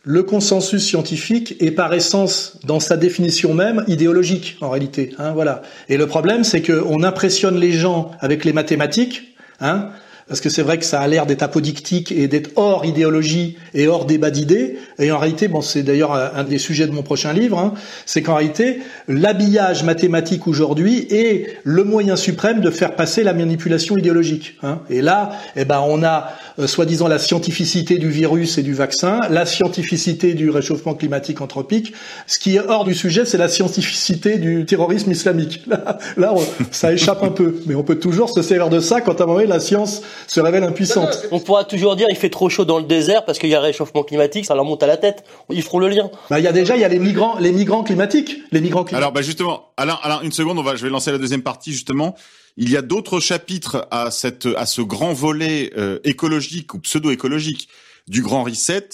le 0.04 0.22
consensus 0.22 0.84
scientifique 0.84 1.56
est 1.60 1.70
par 1.70 1.92
essence, 1.94 2.58
dans 2.64 2.78
sa 2.78 2.96
définition 2.96 3.54
même, 3.54 3.84
idéologique 3.88 4.58
en 4.60 4.70
réalité. 4.70 5.14
Hein, 5.18 5.32
voilà. 5.32 5.62
Et 5.88 5.96
le 5.96 6.06
problème, 6.06 6.44
c'est 6.44 6.62
qu'on 6.62 7.02
impressionne 7.02 7.58
les 7.58 7.72
gens 7.72 8.10
avec 8.20 8.44
les 8.44 8.52
mathématiques, 8.52 9.34
hein, 9.60 9.88
parce 10.28 10.40
que 10.40 10.48
c'est 10.48 10.62
vrai 10.62 10.78
que 10.78 10.84
ça 10.84 11.00
a 11.00 11.06
l'air 11.06 11.26
d'être 11.26 11.42
apodictique 11.42 12.10
et 12.10 12.28
d'être 12.28 12.50
hors 12.56 12.86
idéologie 12.86 13.56
et 13.74 13.88
hors 13.88 14.06
débat 14.06 14.30
d'idées. 14.30 14.78
Et 14.98 15.12
en 15.12 15.18
réalité, 15.18 15.48
bon, 15.48 15.60
c'est 15.60 15.82
d'ailleurs 15.82 16.12
un 16.12 16.44
des 16.44 16.58
sujets 16.58 16.86
de 16.86 16.92
mon 16.92 17.02
prochain 17.02 17.32
livre, 17.32 17.58
hein, 17.58 17.74
c'est 18.06 18.22
qu'en 18.22 18.36
réalité, 18.36 18.78
l'habillage 19.06 19.84
mathématique 19.84 20.46
aujourd'hui 20.46 21.06
est 21.10 21.58
le 21.64 21.84
moyen 21.84 22.16
suprême 22.16 22.60
de 22.60 22.70
faire 22.70 22.96
passer 22.96 23.22
la 23.22 23.34
manipulation 23.34 23.98
idéologique. 23.98 24.56
Hein. 24.62 24.80
Et 24.88 25.02
là, 25.02 25.32
eh 25.56 25.64
ben, 25.66 25.82
on 25.86 26.02
a 26.02 26.32
euh, 26.58 26.66
soi-disant 26.66 27.08
la 27.08 27.18
scientificité 27.18 27.98
du 27.98 28.08
virus 28.08 28.56
et 28.56 28.62
du 28.62 28.72
vaccin, 28.72 29.20
la 29.28 29.44
scientificité 29.44 30.34
du 30.34 30.48
réchauffement 30.48 30.94
climatique 30.94 31.42
anthropique. 31.42 31.92
Ce 32.26 32.38
qui 32.38 32.56
est 32.56 32.60
hors 32.60 32.84
du 32.84 32.94
sujet, 32.94 33.26
c'est 33.26 33.38
la 33.38 33.48
scientificité 33.48 34.38
du 34.38 34.64
terrorisme 34.64 35.10
islamique. 35.10 35.62
Là, 35.66 35.98
là 36.16 36.34
ça 36.70 36.92
échappe 36.92 37.22
un 37.22 37.30
peu, 37.30 37.56
mais 37.66 37.74
on 37.74 37.82
peut 37.82 37.98
toujours 37.98 38.30
se 38.30 38.42
servir 38.42 38.68
de 38.68 38.80
ça 38.80 39.00
quand 39.00 39.20
à 39.20 39.24
un 39.24 39.26
moment 39.26 39.40
la 39.40 39.60
science 39.60 40.02
se 40.26 40.40
révèle 40.40 40.64
impuissante. 40.64 41.26
On 41.30 41.40
pourra 41.40 41.64
toujours 41.64 41.96
dire 41.96 42.06
il 42.10 42.16
fait 42.16 42.30
trop 42.30 42.48
chaud 42.48 42.64
dans 42.64 42.78
le 42.78 42.84
désert 42.84 43.24
parce 43.24 43.38
qu'il 43.38 43.50
y 43.50 43.54
a 43.54 43.60
réchauffement 43.60 44.02
climatique, 44.02 44.44
ça 44.44 44.54
leur 44.54 44.64
monte 44.64 44.82
à 44.82 44.86
la 44.86 44.96
tête. 44.96 45.24
Ils 45.50 45.62
feront 45.62 45.78
le 45.78 45.88
lien. 45.88 46.10
Bah, 46.30 46.38
il 46.38 46.44
y 46.44 46.48
a 46.48 46.52
déjà 46.52 46.76
il 46.76 46.80
y 46.80 46.84
a 46.84 46.88
les 46.88 46.98
migrants, 46.98 47.38
les 47.38 47.52
migrants 47.52 47.82
climatiques, 47.84 48.38
les 48.52 48.60
migrants 48.60 48.84
climatiques. 48.84 48.96
Alors 48.96 49.12
bah 49.12 49.22
justement, 49.22 49.72
Alain, 49.76 49.98
Alain, 50.02 50.20
une 50.22 50.32
seconde, 50.32 50.58
on 50.58 50.62
va, 50.62 50.76
je 50.76 50.84
vais 50.84 50.90
lancer 50.90 51.12
la 51.12 51.18
deuxième 51.18 51.42
partie 51.42 51.72
justement. 51.72 52.14
Il 52.56 52.70
y 52.70 52.76
a 52.76 52.82
d'autres 52.82 53.18
chapitres 53.20 53.88
à 53.90 54.10
cette, 54.10 54.46
à 54.56 54.66
ce 54.66 54.80
grand 54.80 55.12
volet 55.12 55.72
euh, 55.76 55.98
écologique 56.04 56.74
ou 56.74 56.78
pseudo-écologique 56.78 57.68
du 58.06 58.22
grand 58.22 58.44
reset, 58.44 58.88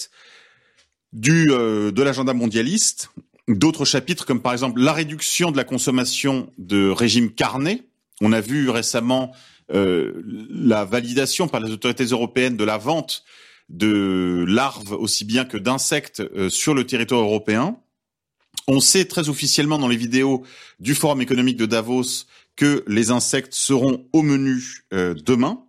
du 1.13 1.51
euh, 1.51 1.91
de 1.91 2.01
l'agenda 2.01 2.33
mondialiste. 2.33 3.09
D'autres 3.47 3.85
chapitres 3.85 4.25
comme 4.25 4.41
par 4.41 4.53
exemple 4.53 4.79
la 4.79 4.93
réduction 4.93 5.51
de 5.51 5.57
la 5.57 5.63
consommation 5.63 6.49
de 6.57 6.89
régime 6.89 7.31
carné. 7.31 7.83
On 8.21 8.33
a 8.33 8.41
vu 8.41 8.69
récemment 8.69 9.31
euh, 9.33 9.50
la 9.73 10.85
validation 10.85 11.47
par 11.47 11.61
les 11.61 11.71
autorités 11.71 12.03
européennes 12.05 12.57
de 12.57 12.63
la 12.63 12.77
vente 12.77 13.23
de 13.71 14.45
larves 14.47 14.91
aussi 14.93 15.25
bien 15.25 15.45
que 15.45 15.57
d'insectes 15.57 16.19
euh, 16.19 16.49
sur 16.49 16.73
le 16.73 16.85
territoire 16.85 17.21
européen. 17.21 17.77
On 18.67 18.79
sait 18.79 19.05
très 19.05 19.29
officiellement 19.29 19.79
dans 19.79 19.87
les 19.87 19.97
vidéos 19.97 20.43
du 20.79 20.93
Forum 20.93 21.21
économique 21.21 21.57
de 21.57 21.65
Davos 21.65 22.25
que 22.55 22.83
les 22.85 23.11
insectes 23.11 23.53
seront 23.53 24.05
au 24.11 24.21
menu 24.21 24.83
euh, 24.93 25.13
demain. 25.13 25.63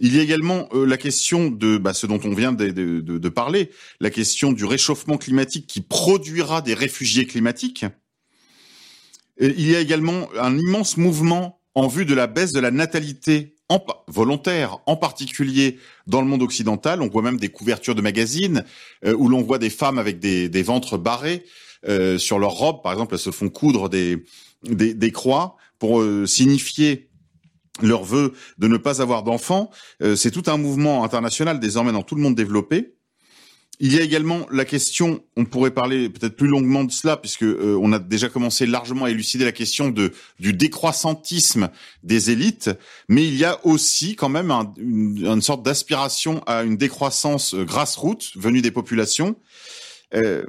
Il 0.00 0.14
y 0.16 0.18
a 0.18 0.22
également 0.22 0.68
la 0.74 0.96
question 0.96 1.52
de 1.52 1.78
bah, 1.78 1.94
ce 1.94 2.08
dont 2.08 2.20
on 2.24 2.34
vient 2.34 2.50
de, 2.50 2.70
de, 2.70 3.00
de, 3.00 3.28
parler, 3.28 3.70
la 4.00 4.10
question 4.10 4.50
du 4.50 4.64
réchauffement 4.64 5.18
climatique 5.18 5.68
qui 5.68 5.80
produira 5.80 6.62
des 6.62 6.74
réfugiés 6.74 7.28
climatiques. 7.28 7.86
il 9.38 9.70
y 9.70 9.76
a 9.76 9.80
également 9.80 10.28
un 10.36 10.58
immense 10.58 10.96
mouvement 10.96 11.60
en 11.74 11.88
vue 11.88 12.04
de 12.04 12.14
la 12.14 12.26
baisse 12.26 12.52
de 12.52 12.60
la 12.60 12.70
natalité 12.70 13.54
volontaire, 14.06 14.78
en 14.86 14.96
particulier 14.96 15.78
dans 16.06 16.20
le 16.20 16.26
monde 16.26 16.42
occidental. 16.42 17.02
On 17.02 17.08
voit 17.08 17.22
même 17.22 17.38
des 17.38 17.48
couvertures 17.48 17.94
de 17.94 18.02
magazines 18.02 18.64
euh, 19.04 19.14
où 19.16 19.28
l'on 19.28 19.42
voit 19.42 19.58
des 19.58 19.70
femmes 19.70 19.98
avec 19.98 20.18
des, 20.18 20.62
ventres 20.62 20.98
barrés 20.98 21.44
euh, 21.88 22.18
sur 22.18 22.38
leurs 22.38 22.52
robes. 22.52 22.82
Par 22.82 22.92
exemple, 22.92 23.14
elles 23.14 23.20
se 23.20 23.30
font 23.30 23.48
coudre 23.48 23.88
des, 23.88 25.12
croix 25.12 25.56
pour 25.78 26.00
euh, 26.00 26.26
signifier 26.26 27.08
leur 27.82 28.04
vœu 28.04 28.34
de 28.58 28.68
ne 28.68 28.76
pas 28.76 29.02
avoir 29.02 29.24
d'enfants. 29.24 29.70
C'est 30.14 30.30
tout 30.30 30.48
un 30.48 30.56
mouvement 30.56 31.02
international 31.02 31.58
désormais 31.58 31.90
dans 31.90 32.04
tout 32.04 32.14
le 32.14 32.22
monde 32.22 32.36
développé. 32.36 32.94
Il 33.80 33.92
y 33.92 33.98
a 33.98 34.02
également 34.02 34.46
la 34.52 34.64
question, 34.64 35.24
on 35.36 35.44
pourrait 35.44 35.72
parler 35.72 36.08
peut-être 36.08 36.36
plus 36.36 36.46
longuement 36.46 36.84
de 36.84 36.92
cela, 36.92 37.16
puisque 37.16 37.42
euh, 37.42 37.76
on 37.80 37.92
a 37.92 37.98
déjà 37.98 38.28
commencé 38.28 38.66
largement 38.66 39.06
à 39.06 39.10
élucider 39.10 39.44
la 39.44 39.52
question 39.52 39.88
de 39.88 40.12
du 40.38 40.52
décroissantisme 40.52 41.70
des 42.02 42.30
élites, 42.30 42.70
mais 43.08 43.26
il 43.26 43.34
y 43.34 43.44
a 43.44 43.64
aussi 43.66 44.14
quand 44.14 44.28
même 44.28 44.52
une, 44.78 45.42
sorte 45.42 45.64
d'aspiration 45.64 46.42
à 46.46 46.62
une 46.62 46.76
décroissance 46.76 47.54
euh, 47.54 47.64
grassroots 47.64 48.36
venue 48.36 48.62
des 48.62 48.70
populations. 48.70 49.36
Euh, 50.14 50.44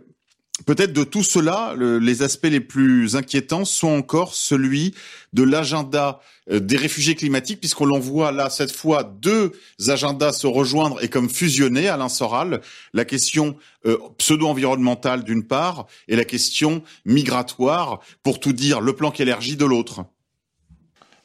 Peut-être 0.64 0.94
de 0.94 1.04
tout 1.04 1.22
cela, 1.22 1.76
les 1.78 2.24
aspects 2.24 2.46
les 2.46 2.62
plus 2.62 3.18
inquiétants 3.18 3.66
sont 3.66 3.90
encore 3.90 4.34
celui 4.34 4.96
de 5.34 5.44
l'agenda 5.44 6.22
euh, 6.50 6.62
des 6.62 6.78
réfugiés 6.78 7.16
climatiques, 7.16 7.60
puisqu'on 7.60 7.86
l'on 7.86 8.00
voit 8.00 8.32
là 8.32 8.50
cette 8.50 8.72
fois 8.72 9.04
deux 9.04 9.52
agendas 9.88 10.32
se 10.32 10.48
rejoindre 10.48 11.04
et 11.04 11.10
comme 11.10 11.30
fusionner. 11.30 11.90
Alain 11.90 12.08
Soral, 12.08 12.62
la 12.94 13.04
question 13.04 13.58
euh, 13.86 13.98
pseudo-environnementale 14.18 15.26
d'une 15.26 15.44
part 15.44 15.88
et 16.08 16.16
la 16.16 16.24
question 16.24 16.84
migratoire, 17.04 18.00
pour 18.24 18.40
tout 18.40 18.54
dire, 18.54 18.80
le 18.80 18.94
plan 18.94 19.12
qu'énergie 19.12 19.58
de 19.58 19.66
l'autre. 19.66 20.06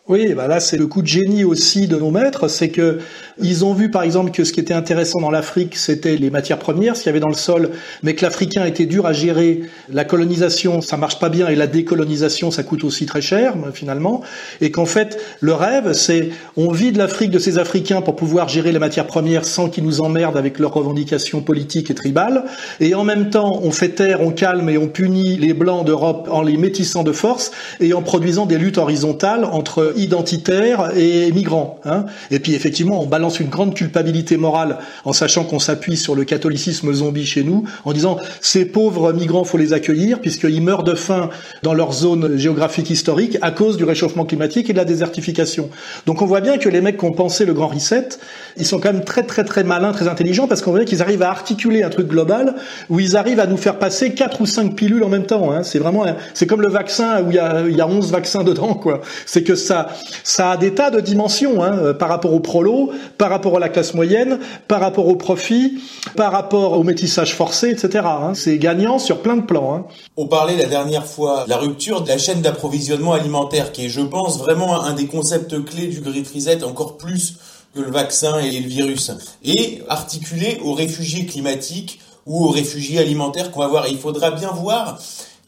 Oui, 0.08 0.34
bah 0.34 0.48
là 0.48 0.58
c'est 0.58 0.78
le 0.78 0.88
coup 0.88 1.02
de 1.02 1.06
génie 1.06 1.44
aussi 1.44 1.86
de 1.86 1.96
nos 1.96 2.10
maîtres, 2.10 2.48
c'est 2.48 2.70
que 2.70 2.98
ils 3.40 3.64
ont 3.64 3.74
vu 3.74 3.90
par 3.90 4.02
exemple 4.02 4.32
que 4.32 4.42
ce 4.42 4.52
qui 4.52 4.58
était 4.58 4.74
intéressant 4.74 5.20
dans 5.20 5.30
l'Afrique, 5.30 5.76
c'était 5.76 6.16
les 6.16 6.30
matières 6.30 6.58
premières, 6.58 6.96
ce 6.96 7.02
qu'il 7.02 7.10
y 7.10 7.10
avait 7.10 7.20
dans 7.20 7.28
le 7.28 7.34
sol, 7.34 7.70
mais 8.02 8.14
que 8.14 8.24
l'Africain 8.24 8.64
était 8.64 8.86
dur 8.86 9.06
à 9.06 9.12
gérer. 9.12 9.60
La 9.88 10.04
colonisation, 10.04 10.80
ça 10.80 10.96
marche 10.96 11.20
pas 11.20 11.28
bien, 11.28 11.48
et 11.48 11.54
la 11.54 11.68
décolonisation, 11.68 12.50
ça 12.50 12.64
coûte 12.64 12.82
aussi 12.82 13.06
très 13.06 13.20
cher 13.20 13.54
finalement, 13.72 14.22
et 14.60 14.72
qu'en 14.72 14.86
fait 14.86 15.18
le 15.40 15.52
rêve, 15.52 15.92
c'est 15.92 16.30
on 16.56 16.72
vide 16.72 16.96
l'Afrique 16.96 17.30
de 17.30 17.38
ces 17.38 17.58
Africains 17.58 18.02
pour 18.02 18.16
pouvoir 18.16 18.48
gérer 18.48 18.72
les 18.72 18.80
matières 18.80 19.06
premières 19.06 19.44
sans 19.44 19.68
qu'ils 19.68 19.84
nous 19.84 20.00
emmerdent 20.00 20.36
avec 20.36 20.58
leurs 20.58 20.74
revendications 20.74 21.40
politiques 21.40 21.90
et 21.90 21.94
tribales, 21.94 22.46
et 22.80 22.94
en 22.94 23.04
même 23.04 23.30
temps 23.30 23.60
on 23.62 23.70
fait 23.70 23.90
taire, 23.90 24.22
on 24.22 24.32
calme 24.32 24.70
et 24.70 24.78
on 24.78 24.88
punit 24.88 25.36
les 25.36 25.54
blancs 25.54 25.86
d'Europe 25.86 26.26
en 26.32 26.42
les 26.42 26.56
métissant 26.56 27.04
de 27.04 27.12
force 27.12 27.52
et 27.78 27.92
en 27.92 28.02
produisant 28.02 28.46
des 28.46 28.58
luttes 28.58 28.78
horizontales 28.78 29.44
entre 29.44 29.92
identitaires 30.02 30.90
et 30.96 31.30
migrants. 31.32 31.80
Hein. 31.84 32.06
Et 32.30 32.38
puis 32.38 32.54
effectivement, 32.54 33.02
on 33.02 33.06
balance 33.06 33.40
une 33.40 33.48
grande 33.48 33.74
culpabilité 33.74 34.36
morale 34.36 34.78
en 35.04 35.12
sachant 35.12 35.44
qu'on 35.44 35.58
s'appuie 35.58 35.96
sur 35.96 36.14
le 36.14 36.24
catholicisme 36.24 36.92
zombie 36.92 37.26
chez 37.26 37.42
nous, 37.42 37.64
en 37.84 37.92
disant 37.92 38.18
ces 38.40 38.64
pauvres 38.64 39.12
migrants, 39.12 39.44
faut 39.44 39.58
les 39.58 39.72
accueillir 39.72 40.20
puisqu'ils 40.20 40.62
meurent 40.62 40.84
de 40.84 40.94
faim 40.94 41.30
dans 41.62 41.74
leur 41.74 41.92
zone 41.92 42.36
géographique 42.36 42.90
historique 42.90 43.38
à 43.42 43.50
cause 43.50 43.76
du 43.76 43.84
réchauffement 43.84 44.24
climatique 44.24 44.70
et 44.70 44.72
de 44.72 44.78
la 44.78 44.84
désertification. 44.84 45.70
Donc 46.06 46.22
on 46.22 46.26
voit 46.26 46.40
bien 46.40 46.58
que 46.58 46.68
les 46.68 46.80
mecs 46.80 46.98
qui 46.98 47.04
ont 47.04 47.12
pensé 47.12 47.44
le 47.44 47.54
grand 47.54 47.68
reset, 47.68 48.08
ils 48.56 48.66
sont 48.66 48.80
quand 48.80 48.92
même 48.92 49.04
très 49.04 49.22
très 49.22 49.44
très 49.44 49.64
malins, 49.64 49.92
très 49.92 50.08
intelligents 50.08 50.46
parce 50.46 50.62
qu'on 50.62 50.70
voit 50.70 50.84
qu'ils 50.84 51.02
arrivent 51.02 51.22
à 51.22 51.30
articuler 51.30 51.82
un 51.82 51.90
truc 51.90 52.08
global 52.08 52.54
où 52.88 53.00
ils 53.00 53.16
arrivent 53.16 53.40
à 53.40 53.46
nous 53.46 53.56
faire 53.56 53.78
passer 53.78 54.12
quatre 54.14 54.40
ou 54.40 54.46
cinq 54.46 54.74
pilules 54.74 55.02
en 55.04 55.08
même 55.08 55.26
temps. 55.26 55.52
Hein. 55.52 55.62
C'est 55.62 55.78
vraiment, 55.78 56.04
c'est 56.34 56.46
comme 56.46 56.62
le 56.62 56.68
vaccin 56.68 57.22
où 57.22 57.30
il 57.30 57.36
y 57.36 57.38
a, 57.38 57.62
il 57.68 57.76
y 57.76 57.80
a 57.80 57.86
11 57.86 58.10
vaccins 58.10 58.44
dedans, 58.44 58.74
quoi. 58.74 59.00
C'est 59.26 59.42
que 59.42 59.54
ça, 59.54 59.79
ça 60.24 60.52
a 60.52 60.56
des 60.56 60.74
tas 60.74 60.90
de 60.90 61.00
dimensions 61.00 61.62
hein, 61.62 61.78
euh, 61.78 61.94
par 61.94 62.08
rapport 62.08 62.32
au 62.32 62.40
prolo, 62.40 62.90
par 63.18 63.30
rapport 63.30 63.56
à 63.56 63.60
la 63.60 63.68
classe 63.68 63.94
moyenne, 63.94 64.38
par 64.68 64.80
rapport 64.80 65.06
au 65.08 65.16
profit, 65.16 65.80
par 66.16 66.32
rapport 66.32 66.72
au 66.72 66.82
métissage 66.82 67.34
forcé, 67.34 67.70
etc. 67.70 68.04
Hein. 68.04 68.32
C'est 68.34 68.58
gagnant 68.58 68.98
sur 68.98 69.22
plein 69.22 69.36
de 69.36 69.42
plans. 69.42 69.74
Hein. 69.74 69.84
On 70.16 70.26
parlait 70.26 70.56
la 70.56 70.66
dernière 70.66 71.06
fois 71.06 71.44
de 71.44 71.50
la 71.50 71.56
rupture 71.56 72.02
de 72.02 72.08
la 72.08 72.18
chaîne 72.18 72.42
d'approvisionnement 72.42 73.12
alimentaire, 73.12 73.72
qui 73.72 73.86
est, 73.86 73.88
je 73.88 74.00
pense, 74.00 74.38
vraiment 74.38 74.82
un 74.82 74.92
des 74.92 75.06
concepts 75.06 75.64
clés 75.64 75.86
du 75.86 76.00
Great 76.00 76.28
Reset, 76.34 76.64
encore 76.64 76.96
plus 76.96 77.36
que 77.74 77.80
le 77.80 77.90
vaccin 77.90 78.38
et 78.40 78.50
le 78.58 78.68
virus, 78.68 79.12
et 79.44 79.82
articulé 79.88 80.58
aux 80.64 80.72
réfugiés 80.72 81.26
climatiques 81.26 82.00
ou 82.26 82.44
aux 82.44 82.50
réfugiés 82.50 82.98
alimentaires 82.98 83.52
qu'on 83.52 83.60
va 83.60 83.68
voir. 83.68 83.88
il 83.88 83.98
faudra 83.98 84.32
bien 84.32 84.50
voir 84.50 84.98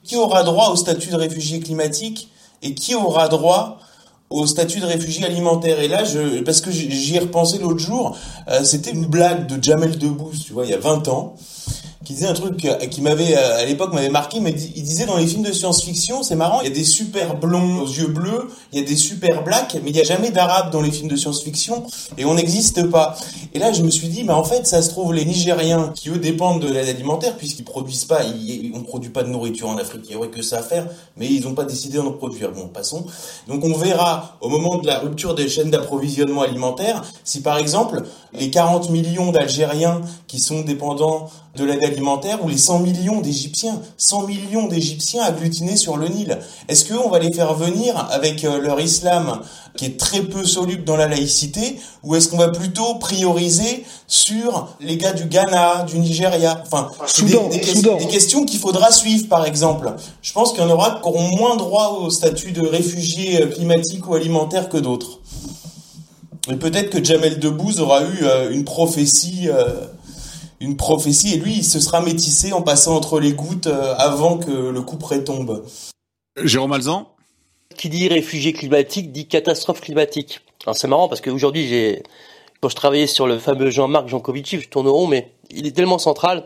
qui 0.04 0.16
aura 0.16 0.42
droit 0.42 0.70
au 0.70 0.76
statut 0.76 1.10
de 1.10 1.16
réfugié 1.16 1.60
climatique 1.60 2.28
et 2.62 2.74
qui 2.74 2.94
aura 2.94 3.28
droit 3.28 3.78
au 4.32 4.46
statut 4.46 4.80
de 4.80 4.86
réfugié 4.86 5.24
alimentaire. 5.24 5.80
Et 5.80 5.88
là, 5.88 6.04
je, 6.04 6.40
parce 6.42 6.60
que 6.60 6.70
j'y 6.70 7.16
ai 7.16 7.20
repensé 7.20 7.58
l'autre 7.58 7.78
jour, 7.78 8.16
euh, 8.48 8.64
c'était 8.64 8.90
une 8.90 9.06
blague 9.06 9.46
de 9.46 9.62
Jamel 9.62 9.98
Debbouze, 9.98 10.44
tu 10.44 10.52
vois, 10.52 10.64
il 10.64 10.70
y 10.70 10.74
a 10.74 10.78
20 10.78 11.08
ans 11.08 11.34
qui 12.12 12.18
disait 12.18 12.28
un 12.28 12.34
truc 12.34 12.66
qui 12.90 13.00
m'avait 13.00 13.34
euh, 13.34 13.62
à 13.62 13.64
l'époque 13.64 13.94
m'avait 13.94 14.10
marqué 14.10 14.38
mais 14.40 14.50
il 14.52 14.82
disait 14.82 15.06
dans 15.06 15.16
les 15.16 15.26
films 15.26 15.44
de 15.44 15.52
science-fiction 15.52 16.22
c'est 16.22 16.36
marrant 16.36 16.60
il 16.60 16.68
y 16.68 16.70
a 16.70 16.74
des 16.74 16.84
super 16.84 17.36
blonds 17.36 17.80
aux 17.80 17.86
yeux 17.86 18.08
bleus 18.08 18.48
il 18.72 18.80
y 18.80 18.82
a 18.82 18.86
des 18.86 18.96
super 18.96 19.42
blacks 19.42 19.78
mais 19.82 19.90
il 19.90 19.94
n'y 19.94 20.00
a 20.00 20.04
jamais 20.04 20.30
d'arabes 20.30 20.70
dans 20.70 20.82
les 20.82 20.90
films 20.90 21.08
de 21.08 21.16
science-fiction 21.16 21.86
et 22.18 22.26
on 22.26 22.34
n'existe 22.34 22.90
pas. 22.90 23.16
Et 23.54 23.58
là 23.58 23.72
je 23.72 23.82
me 23.82 23.90
suis 23.90 24.08
dit 24.08 24.24
mais 24.24 24.32
en 24.34 24.44
fait 24.44 24.66
ça 24.66 24.82
se 24.82 24.90
trouve 24.90 25.14
les 25.14 25.24
Nigériens 25.24 25.92
qui 25.94 26.10
eux 26.10 26.18
dépendent 26.18 26.60
de 26.60 26.70
l'aide 26.70 26.88
alimentaire 26.88 27.36
puisqu'ils 27.36 27.64
produisent 27.64 28.04
pas 28.04 28.22
ils, 28.24 28.72
on 28.74 28.82
produit 28.82 29.10
pas 29.10 29.22
de 29.22 29.28
nourriture 29.28 29.70
en 29.70 29.78
Afrique 29.78 30.02
il 30.08 30.12
y 30.12 30.16
aurait 30.16 30.28
que 30.28 30.42
ça 30.42 30.58
à 30.58 30.62
faire 30.62 30.86
mais 31.16 31.26
ils 31.26 31.44
n'ont 31.44 31.54
pas 31.54 31.64
décidé 31.64 31.96
d'en 31.96 32.12
produire. 32.12 32.52
Bon 32.52 32.68
passons. 32.68 33.06
Donc 33.48 33.64
on 33.64 33.72
verra 33.72 34.36
au 34.42 34.50
moment 34.50 34.76
de 34.76 34.86
la 34.86 34.98
rupture 34.98 35.34
des 35.34 35.48
chaînes 35.48 35.70
d'approvisionnement 35.70 36.42
alimentaire 36.42 37.02
si 37.24 37.40
par 37.40 37.56
exemple 37.56 38.02
les 38.34 38.50
40 38.50 38.90
millions 38.90 39.30
d'Algériens 39.32 40.00
qui 40.26 40.40
sont 40.40 40.60
dépendants 40.60 41.30
de 41.56 41.64
l'aide 41.64 41.84
alimentaire 41.84 42.42
ou 42.42 42.48
les 42.48 42.56
100 42.56 42.78
millions 42.78 43.20
d'Égyptiens, 43.20 43.82
100 43.98 44.26
millions 44.26 44.68
d'Égyptiens 44.68 45.22
agglutinés 45.22 45.76
sur 45.76 45.98
le 45.98 46.08
Nil. 46.08 46.38
Est-ce 46.68 46.90
qu'on 46.90 47.10
va 47.10 47.18
les 47.18 47.30
faire 47.32 47.52
venir 47.52 48.08
avec 48.10 48.44
euh, 48.44 48.58
leur 48.58 48.80
islam 48.80 49.40
qui 49.76 49.84
est 49.84 49.98
très 50.00 50.22
peu 50.22 50.44
soluble 50.46 50.84
dans 50.84 50.96
la 50.96 51.08
laïcité 51.08 51.78
ou 52.02 52.14
est-ce 52.14 52.28
qu'on 52.28 52.38
va 52.38 52.48
plutôt 52.48 52.94
prioriser 52.94 53.84
sur 54.06 54.68
les 54.80 54.96
gars 54.96 55.12
du 55.12 55.26
Ghana, 55.26 55.84
du 55.84 55.98
Nigeria? 55.98 56.62
Enfin, 56.64 56.88
Soudan, 57.06 57.48
des, 57.48 57.62
Soudan. 57.62 57.96
des 57.96 58.06
questions 58.06 58.46
qu'il 58.46 58.58
faudra 58.58 58.90
suivre 58.90 59.28
par 59.28 59.44
exemple. 59.44 59.92
Je 60.22 60.32
pense 60.32 60.52
qu'il 60.52 60.62
y 60.62 60.66
en 60.66 60.70
aura 60.70 61.00
qui 61.02 61.08
auront 61.08 61.36
moins 61.36 61.56
droit 61.56 61.98
au 62.00 62.08
statut 62.08 62.52
de 62.52 62.66
réfugiés 62.66 63.42
euh, 63.42 63.46
climatiques 63.48 64.08
ou 64.08 64.14
alimentaires 64.14 64.70
que 64.70 64.78
d'autres. 64.78 65.18
Et 66.50 66.56
peut-être 66.56 66.90
que 66.90 67.02
Jamel 67.02 67.38
Debbouze 67.38 67.80
aura 67.80 68.02
eu 68.02 68.18
euh, 68.22 68.50
une 68.50 68.64
prophétie 68.64 69.48
une 70.62 70.76
prophétie 70.76 71.34
et 71.34 71.38
lui 71.38 71.56
il 71.56 71.64
se 71.64 71.80
sera 71.80 72.00
métissé 72.00 72.52
en 72.52 72.62
passant 72.62 72.94
entre 72.94 73.18
les 73.18 73.32
gouttes 73.32 73.66
euh, 73.66 73.94
avant 73.98 74.38
que 74.38 74.50
le 74.50 74.82
coup 74.82 74.96
près 74.96 75.24
tombe. 75.24 75.64
Jérôme 76.42 76.72
Alzan? 76.72 77.08
Qui 77.76 77.88
dit 77.88 78.06
réfugié 78.08 78.52
climatique 78.52 79.12
dit 79.12 79.26
catastrophe 79.26 79.80
climatique. 79.80 80.40
Alors 80.64 80.76
c'est 80.76 80.86
marrant 80.86 81.08
parce 81.08 81.20
qu'aujourd'hui 81.20 81.66
j'ai 81.66 82.02
quand 82.60 82.68
je 82.68 82.76
travaillais 82.76 83.08
sur 83.08 83.26
le 83.26 83.40
fameux 83.40 83.70
Jean-Marc 83.70 84.08
Jancovici, 84.08 84.60
je 84.60 84.68
tourne 84.68 84.86
rond 84.86 85.08
mais 85.08 85.32
il 85.50 85.66
est 85.66 85.72
tellement 85.72 85.98
central 85.98 86.44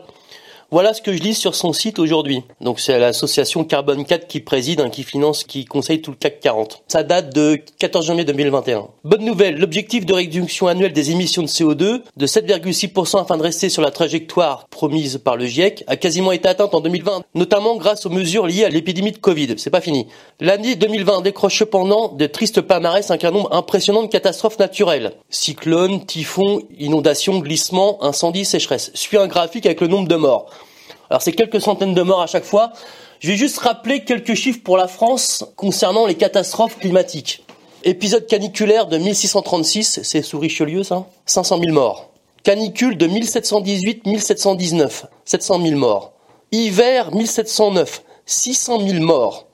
voilà 0.69 0.93
ce 0.93 1.01
que 1.01 1.13
je 1.13 1.23
lis 1.23 1.33
sur 1.33 1.55
son 1.55 1.71
site 1.71 1.97
aujourd'hui. 1.97 2.43
Donc 2.59 2.81
c'est 2.81 2.99
l'association 2.99 3.63
Carbone 3.63 4.03
4 4.03 4.27
qui 4.27 4.41
préside, 4.41 4.81
hein, 4.81 4.89
qui 4.89 5.03
finance, 5.03 5.45
qui 5.45 5.63
conseille 5.63 6.01
tout 6.01 6.11
le 6.11 6.17
CAC 6.17 6.41
40. 6.41 6.83
Ça 6.89 7.03
date 7.03 7.33
de 7.33 7.57
14 7.79 8.05
janvier 8.05 8.25
2021. 8.25 8.87
Bonne 9.05 9.23
nouvelle, 9.23 9.57
l'objectif 9.57 10.05
de 10.05 10.13
réduction 10.13 10.67
annuelle 10.67 10.91
des 10.91 11.11
émissions 11.11 11.41
de 11.41 11.47
CO2 11.47 12.01
de 12.17 12.27
7,6% 12.27 13.21
afin 13.21 13.37
de 13.37 13.43
rester 13.43 13.69
sur 13.69 13.81
la 13.81 13.91
trajectoire 13.91 14.67
promise 14.67 15.19
par 15.23 15.37
le 15.37 15.45
GIEC 15.45 15.85
a 15.87 15.95
quasiment 15.95 16.33
été 16.33 16.49
atteinte 16.49 16.73
en 16.73 16.81
2020, 16.81 17.23
notamment 17.33 17.77
grâce 17.77 18.05
aux 18.05 18.09
mesures 18.09 18.45
liées 18.45 18.65
à 18.65 18.69
l'épidémie 18.69 19.13
de 19.13 19.17
Covid. 19.17 19.55
C'est 19.57 19.69
pas 19.69 19.79
fini. 19.79 20.07
L'année 20.41 20.75
2020 20.75 21.21
décroche 21.21 21.59
cependant 21.59 22.09
de 22.09 22.25
tristes 22.25 22.59
palmarès 22.59 23.09
avec 23.09 23.23
un 23.23 23.31
nombre 23.31 23.53
impressionnant 23.53 24.03
de 24.03 24.07
catastrophes 24.07 24.59
naturelles. 24.59 25.13
Cyclones, 25.29 26.05
typhons, 26.05 26.61
inondations, 26.77 27.39
glissements, 27.39 28.03
incendies, 28.03 28.43
sécheresses. 28.43 28.91
Suit 28.93 29.17
un 29.17 29.27
graphique 29.27 29.65
avec 29.65 29.79
le 29.79 29.87
nombre 29.87 30.09
de 30.09 30.15
morts. 30.15 30.49
Alors 31.09 31.21
c'est 31.21 31.31
quelques 31.31 31.61
centaines 31.61 31.93
de 31.93 32.01
morts 32.01 32.21
à 32.21 32.27
chaque 32.27 32.43
fois. 32.43 32.73
Je 33.19 33.29
vais 33.29 33.37
juste 33.37 33.59
rappeler 33.59 34.03
quelques 34.03 34.33
chiffres 34.33 34.59
pour 34.63 34.77
la 34.77 34.87
France 34.87 35.45
concernant 35.55 36.05
les 36.05 36.15
catastrophes 36.15 36.77
climatiques. 36.77 37.43
Épisode 37.83 38.27
caniculaire 38.27 38.87
de 38.87 38.97
1636, 38.97 40.01
c'est 40.03 40.21
sous 40.21 40.39
Richelieu 40.39 40.83
ça 40.83 41.05
500 41.25 41.59
000 41.61 41.73
morts. 41.73 42.09
Canicule 42.43 42.97
de 42.97 43.07
1718-1719, 43.07 45.03
700 45.25 45.61
000 45.61 45.77
morts. 45.79 46.11
Hiver 46.51 47.13
1709, 47.13 48.03
600 48.25 48.87
000 48.87 49.03
morts. 49.03 49.47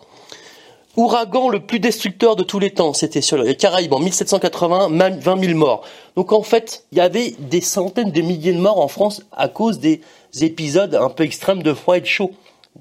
Ouragan 0.96 1.50
le 1.50 1.60
plus 1.60 1.80
destructeur 1.80 2.36
de 2.36 2.44
tous 2.44 2.60
les 2.60 2.70
temps, 2.70 2.94
c'était 2.94 3.22
sur 3.22 3.38
les 3.38 3.56
Caraïbes 3.56 3.94
en 3.94 4.00
1780, 4.00 4.90
20 4.90 5.44
000 5.44 5.58
morts. 5.58 5.82
Donc 6.16 6.32
en 6.32 6.44
fait, 6.44 6.86
il 6.92 7.00
y 7.00 7.02
avait 7.02 7.34
des 7.40 7.62
centaines 7.62 8.12
de 8.12 8.22
milliers 8.22 8.54
de 8.54 8.60
morts 8.60 8.80
en 8.80 8.88
France 8.88 9.24
à 9.32 9.48
cause 9.48 9.80
des 9.80 10.02
épisodes 10.42 10.96
un 10.96 11.10
peu 11.10 11.24
extrêmes 11.24 11.64
de 11.64 11.74
froid 11.74 11.98
et 11.98 12.02
de 12.02 12.06
chaud. 12.06 12.32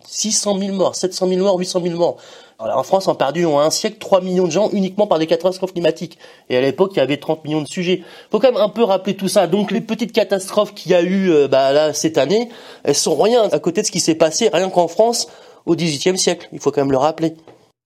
600 0.07 0.59
000 0.59 0.73
morts, 0.75 0.95
700 0.95 1.29
000 1.29 1.41
morts, 1.41 1.59
800 1.59 1.83
000 1.83 1.97
morts. 1.97 2.17
Alors, 2.59 2.79
en 2.79 2.83
France, 2.83 3.09
on 3.09 3.13
a 3.13 3.15
perdu 3.17 3.45
en 3.45 3.59
un 3.59 3.71
siècle 3.71 3.97
3 3.99 4.21
millions 4.21 4.47
de 4.47 4.53
gens 4.53 4.71
uniquement 4.73 5.07
par 5.07 5.19
des 5.19 5.27
catastrophes 5.27 5.73
climatiques. 5.73 6.19
Et 6.49 6.57
à 6.57 6.61
l'époque, 6.61 6.93
il 6.95 6.99
y 6.99 7.01
avait 7.01 7.17
30 7.17 7.45
millions 7.45 7.61
de 7.61 7.67
sujets. 7.67 8.03
Faut 8.31 8.39
quand 8.39 8.53
même 8.53 8.61
un 8.61 8.69
peu 8.69 8.85
rappeler 8.85 9.17
tout 9.17 9.29
ça. 9.29 9.47
Donc, 9.47 9.71
les 9.71 9.81
petites 9.81 10.13
catastrophes 10.13 10.73
qu'il 10.73 10.93
y 10.93 10.95
a 10.95 11.03
eu 11.03 11.31
euh, 11.31 11.49
bah, 11.49 11.73
là 11.73 11.93
cette 11.93 12.19
année, 12.19 12.49
elles 12.85 12.95
sont 12.95 13.17
rien 13.17 13.49
à 13.51 13.59
côté 13.59 13.83
de 13.83 13.87
ce 13.87 13.91
qui 13.91 14.01
s'est 14.01 14.15
passé 14.15 14.49
rien 14.53 14.71
qu'en 14.71 14.89
France 14.89 15.29
au 15.67 15.75
XVIIIe 15.75 16.19
siècle. 16.19 16.49
Il 16.53 16.61
faut 16.61 16.71
quand 16.71 16.83
même 16.83 16.93
le 16.93 16.99
rappeler. 16.99 17.35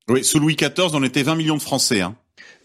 Oui, 0.08 0.22
sous 0.22 0.38
Louis 0.38 0.56
XIV, 0.56 0.94
on 0.94 1.02
était 1.02 1.22
20 1.22 1.34
millions 1.36 1.56
de 1.56 1.62
Français. 1.62 2.02
Hein. 2.02 2.14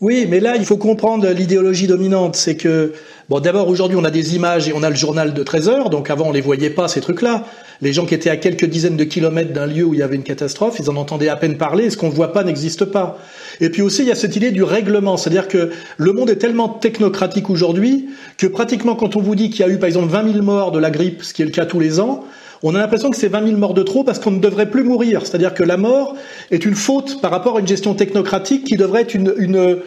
Oui, 0.02 0.26
mais 0.28 0.40
là, 0.40 0.56
il 0.56 0.66
faut 0.66 0.78
comprendre 0.78 1.30
l'idéologie 1.30 1.86
dominante. 1.86 2.36
C'est 2.36 2.56
que, 2.56 2.94
bon, 3.30 3.40
d'abord, 3.40 3.70
aujourd'hui, 3.70 3.96
on 3.96 4.04
a 4.04 4.10
des 4.10 4.36
images 4.36 4.68
et 4.68 4.74
on 4.74 4.82
a 4.82 4.90
le 4.90 4.96
journal 4.96 5.32
de 5.32 5.44
13 5.44 5.70
heures, 5.70 5.90
donc 5.92 6.10
avant, 6.10 6.30
on 6.30 6.32
les 6.32 6.42
voyait 6.42 6.72
pas, 6.72 6.88
ces 6.88 7.02
trucs-là. 7.02 7.46
Les 7.82 7.94
gens 7.94 8.08
qui 8.08 8.16
étaient 8.16 8.32
à 8.32 8.38
quelques 8.38 8.66
dizaines 8.66 8.98
de 8.98 9.04
kilomètres 9.04 9.54
d'un 9.54 9.68
lieu 9.68 9.84
où 9.84 9.94
il 9.94 10.00
y 10.00 10.04
avait 10.04 10.16
une 10.16 10.24
catastrophe, 10.24 10.78
ils 10.80 10.90
en 10.90 10.96
entendaient 10.96 11.30
à 11.30 11.36
peine 11.36 11.56
parler, 11.56 11.92
ce 11.92 11.98
qu'on 11.98 12.10
ne 12.10 12.16
voit 12.16 12.34
pas 12.34 12.44
n'existe 12.44 12.86
pas. 12.86 13.20
Et 13.60 13.70
puis 13.70 13.84
aussi, 13.84 14.02
il 14.02 14.08
y 14.08 14.12
a 14.12 14.16
cette 14.16 14.36
idée 14.36 14.50
du 14.50 14.64
règlement, 14.64 15.18
c'est-à-dire 15.18 15.48
que 15.48 15.70
le 15.98 16.14
monde 16.14 16.32
est 16.32 16.38
tellement 16.38 16.68
technocratique 16.68 17.52
aujourd'hui 17.52 18.10
que 18.40 18.48
pratiquement 18.48 18.96
quand 18.96 19.16
on 19.16 19.22
vous 19.22 19.36
dit 19.36 19.52
qu'il 19.52 19.64
y 19.64 19.70
a 19.70 19.72
eu, 19.72 19.78
par 19.78 19.88
exemple, 19.88 20.12
20 20.12 20.34
000 20.34 20.44
morts 20.44 20.72
de 20.72 20.80
la 20.80 20.90
grippe, 20.90 21.22
ce 21.22 21.36
qui 21.36 21.44
est 21.44 21.46
le 21.46 21.52
cas 21.52 21.68
tous 21.68 21.80
les 21.80 22.00
ans, 22.00 22.24
on 22.64 22.76
a 22.76 22.80
l'impression 22.80 23.10
que 23.10 23.18
c'est 23.18 23.28
20 23.28 23.46
000 23.48 23.58
morts 23.58 23.74
de 23.74 23.84
trop 23.84 24.04
parce 24.04 24.20
qu'on 24.20 24.32
ne 24.32 24.40
devrait 24.40 24.70
plus 24.70 24.84
mourir. 24.84 25.26
C'est-à-dire 25.26 25.54
que 25.54 25.64
la 25.64 25.78
mort 25.78 26.16
est 26.52 26.66
une 26.66 26.76
faute 26.76 27.22
par 27.22 27.32
rapport 27.32 27.58
à 27.58 27.60
une 27.60 27.68
gestion 27.68 27.94
technocratique 27.96 28.66
qui 28.66 28.78
devrait 28.78 29.02
être 29.02 29.16
une, 29.16 29.34
une 29.38 29.82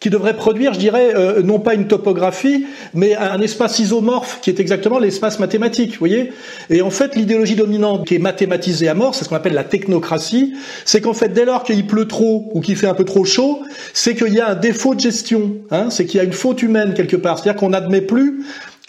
qui 0.00 0.08
devrait 0.08 0.34
produire, 0.34 0.72
je 0.72 0.78
dirais, 0.78 1.14
euh, 1.14 1.42
non 1.42 1.60
pas 1.60 1.74
une 1.74 1.86
topographie, 1.86 2.64
mais 2.94 3.14
un 3.14 3.40
espace 3.42 3.78
isomorphe 3.78 4.40
qui 4.40 4.48
est 4.48 4.58
exactement 4.58 4.98
l'espace 4.98 5.38
mathématique, 5.38 5.92
vous 5.92 5.98
voyez. 5.98 6.32
Et 6.70 6.80
en 6.80 6.88
fait, 6.88 7.14
l'idéologie 7.16 7.54
dominante 7.54 8.06
qui 8.06 8.14
est 8.14 8.18
mathématisée 8.18 8.88
à 8.88 8.94
mort, 8.94 9.14
c'est 9.14 9.24
ce 9.24 9.28
qu'on 9.28 9.36
appelle 9.36 9.52
la 9.52 9.64
technocratie, 9.64 10.54
c'est 10.86 11.02
qu'en 11.02 11.12
fait, 11.12 11.28
dès 11.28 11.44
lors 11.44 11.64
qu'il 11.64 11.86
pleut 11.86 12.08
trop 12.08 12.50
ou 12.54 12.60
qu'il 12.62 12.76
fait 12.76 12.86
un 12.86 12.94
peu 12.94 13.04
trop 13.04 13.26
chaud, 13.26 13.60
c'est 13.92 14.14
qu'il 14.14 14.32
y 14.32 14.40
a 14.40 14.48
un 14.48 14.54
défaut 14.54 14.94
de 14.94 15.00
gestion, 15.00 15.52
hein, 15.70 15.90
c'est 15.90 16.06
qu'il 16.06 16.16
y 16.16 16.20
a 16.20 16.24
une 16.24 16.32
faute 16.32 16.62
humaine 16.62 16.94
quelque 16.94 17.16
part, 17.16 17.38
c'est-à-dire 17.38 17.60
qu'on 17.60 17.70
n'admet 17.70 18.00
plus 18.00 18.40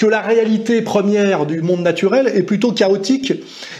que 0.01 0.07
la 0.07 0.21
réalité 0.21 0.81
première 0.81 1.45
du 1.45 1.61
monde 1.61 1.81
naturel 1.81 2.27
est 2.33 2.41
plutôt 2.41 2.71
chaotique 2.71 3.33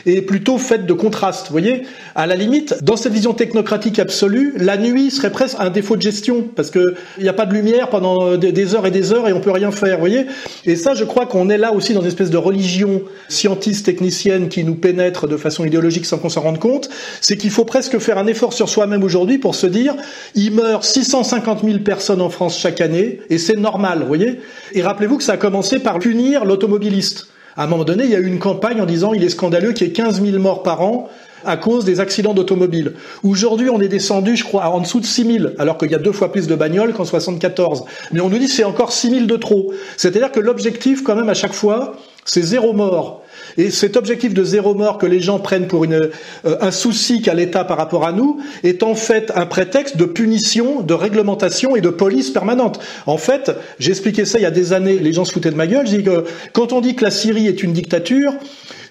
et 0.05 0.21
plutôt 0.21 0.59
faite 0.59 0.85
de 0.85 0.93
contrastes. 0.93 1.47
Vous 1.47 1.51
voyez, 1.51 1.81
à 2.13 2.27
la 2.27 2.35
limite, 2.35 2.83
dans 2.83 2.95
cette 2.95 3.11
vision 3.11 3.33
technocratique 3.33 3.97
absolue, 3.97 4.53
la 4.55 4.77
nuit 4.77 5.09
serait 5.09 5.31
presque 5.31 5.57
un 5.57 5.71
défaut 5.71 5.95
de 5.95 6.03
gestion 6.03 6.43
parce 6.55 6.69
que 6.69 6.93
il 7.17 7.23
n'y 7.23 7.29
a 7.29 7.33
pas 7.33 7.47
de 7.47 7.55
lumière 7.55 7.89
pendant 7.89 8.37
des 8.37 8.75
heures 8.75 8.85
et 8.85 8.91
des 8.91 9.13
heures 9.13 9.27
et 9.27 9.33
on 9.33 9.39
peut 9.39 9.49
rien 9.49 9.71
faire. 9.71 9.95
Vous 9.95 10.01
voyez, 10.01 10.27
et 10.63 10.75
ça, 10.75 10.93
je 10.93 11.05
crois 11.05 11.25
qu'on 11.25 11.49
est 11.49 11.57
là 11.57 11.73
aussi 11.73 11.95
dans 11.95 12.01
une 12.01 12.07
espèce 12.07 12.29
de 12.29 12.37
religion 12.37 13.01
scientiste 13.27 13.87
technicienne 13.87 14.47
qui 14.47 14.63
nous 14.63 14.75
pénètre 14.75 15.27
de 15.27 15.37
façon 15.37 15.65
idéologique 15.65 16.05
sans 16.05 16.19
qu'on 16.19 16.29
s'en 16.29 16.41
rende 16.41 16.59
compte. 16.59 16.87
C'est 17.19 17.35
qu'il 17.35 17.49
faut 17.49 17.65
presque 17.65 17.97
faire 17.97 18.19
un 18.19 18.27
effort 18.27 18.53
sur 18.53 18.69
soi-même 18.69 19.03
aujourd'hui 19.03 19.39
pour 19.39 19.55
se 19.55 19.65
dire, 19.65 19.95
il 20.35 20.51
meurt 20.51 20.83
650 20.83 21.63
000 21.63 21.79
personnes 21.79 22.21
en 22.21 22.29
France 22.29 22.59
chaque 22.59 22.79
année 22.79 23.21
et 23.31 23.39
c'est 23.39 23.57
normal. 23.57 24.01
Vous 24.01 24.07
voyez, 24.07 24.39
et 24.73 24.81
rappelez-vous 24.81 25.17
que 25.17 25.23
ça 25.23 25.33
a 25.33 25.37
commencé 25.37 25.79
par 25.79 25.99
punir 25.99 26.45
l'automobiliste. 26.45 27.27
À 27.57 27.65
un 27.65 27.67
moment 27.67 27.83
donné, 27.83 28.05
il 28.05 28.09
y 28.09 28.15
a 28.15 28.19
eu 28.19 28.27
une 28.27 28.39
campagne 28.39 28.81
en 28.81 28.85
disant 28.85 29.13
il 29.13 29.23
est 29.23 29.29
scandaleux 29.29 29.73
qu'il 29.73 29.87
y 29.87 29.89
ait 29.89 29.93
15 29.93 30.23
000 30.23 30.39
morts 30.39 30.63
par 30.63 30.81
an 30.81 31.09
à 31.43 31.57
cause 31.57 31.85
des 31.85 31.99
accidents 31.99 32.33
d'automobile. 32.33 32.93
Aujourd'hui, 33.23 33.69
on 33.69 33.81
est 33.81 33.87
descendu, 33.87 34.35
je 34.35 34.43
crois, 34.43 34.67
en 34.69 34.79
dessous 34.79 34.99
de 34.99 35.05
6 35.05 35.37
000, 35.39 35.45
alors 35.57 35.77
qu'il 35.77 35.91
y 35.91 35.95
a 35.95 35.99
deux 35.99 36.11
fois 36.11 36.31
plus 36.31 36.47
de 36.47 36.55
bagnoles 36.55 36.93
qu'en 36.93 37.05
74. 37.05 37.83
Mais 38.11 38.21
on 38.21 38.29
nous 38.29 38.37
dit 38.37 38.47
c'est 38.47 38.63
encore 38.63 38.91
6 38.91 39.09
000 39.09 39.25
de 39.25 39.37
trop. 39.37 39.73
C'est-à-dire 39.97 40.31
que 40.31 40.39
l'objectif, 40.39 41.03
quand 41.03 41.15
même, 41.15 41.29
à 41.29 41.33
chaque 41.33 41.53
fois, 41.53 41.93
c'est 42.25 42.41
zéro 42.41 42.73
mort. 42.73 43.20
Et 43.57 43.71
cet 43.71 43.97
objectif 43.97 44.33
de 44.33 44.43
zéro 44.43 44.73
mort 44.73 44.97
que 44.97 45.05
les 45.05 45.19
gens 45.19 45.39
prennent 45.39 45.67
pour 45.67 45.83
une, 45.83 45.99
euh, 46.45 46.57
un 46.61 46.71
souci 46.71 47.21
qu'a 47.21 47.33
l'État 47.33 47.63
par 47.63 47.77
rapport 47.77 48.05
à 48.05 48.11
nous 48.11 48.39
est 48.63 48.83
en 48.83 48.95
fait 48.95 49.31
un 49.35 49.45
prétexte 49.45 49.97
de 49.97 50.05
punition, 50.05 50.81
de 50.81 50.93
réglementation 50.93 51.75
et 51.75 51.81
de 51.81 51.89
police 51.89 52.29
permanente. 52.29 52.79
En 53.05 53.17
fait, 53.17 53.51
j'ai 53.79 53.91
expliqué 53.91 54.25
ça 54.25 54.39
il 54.39 54.43
y 54.43 54.45
a 54.45 54.51
des 54.51 54.73
années, 54.73 54.99
les 54.99 55.13
gens 55.13 55.25
se 55.25 55.33
foutaient 55.33 55.51
de 55.51 55.55
ma 55.55 55.67
gueule. 55.67 55.87
Je 55.87 55.97
dis 55.97 56.03
que 56.03 56.25
quand 56.53 56.73
on 56.73 56.81
dit 56.81 56.95
que 56.95 57.03
la 57.03 57.11
Syrie 57.11 57.47
est 57.47 57.63
une 57.63 57.73
dictature, 57.73 58.33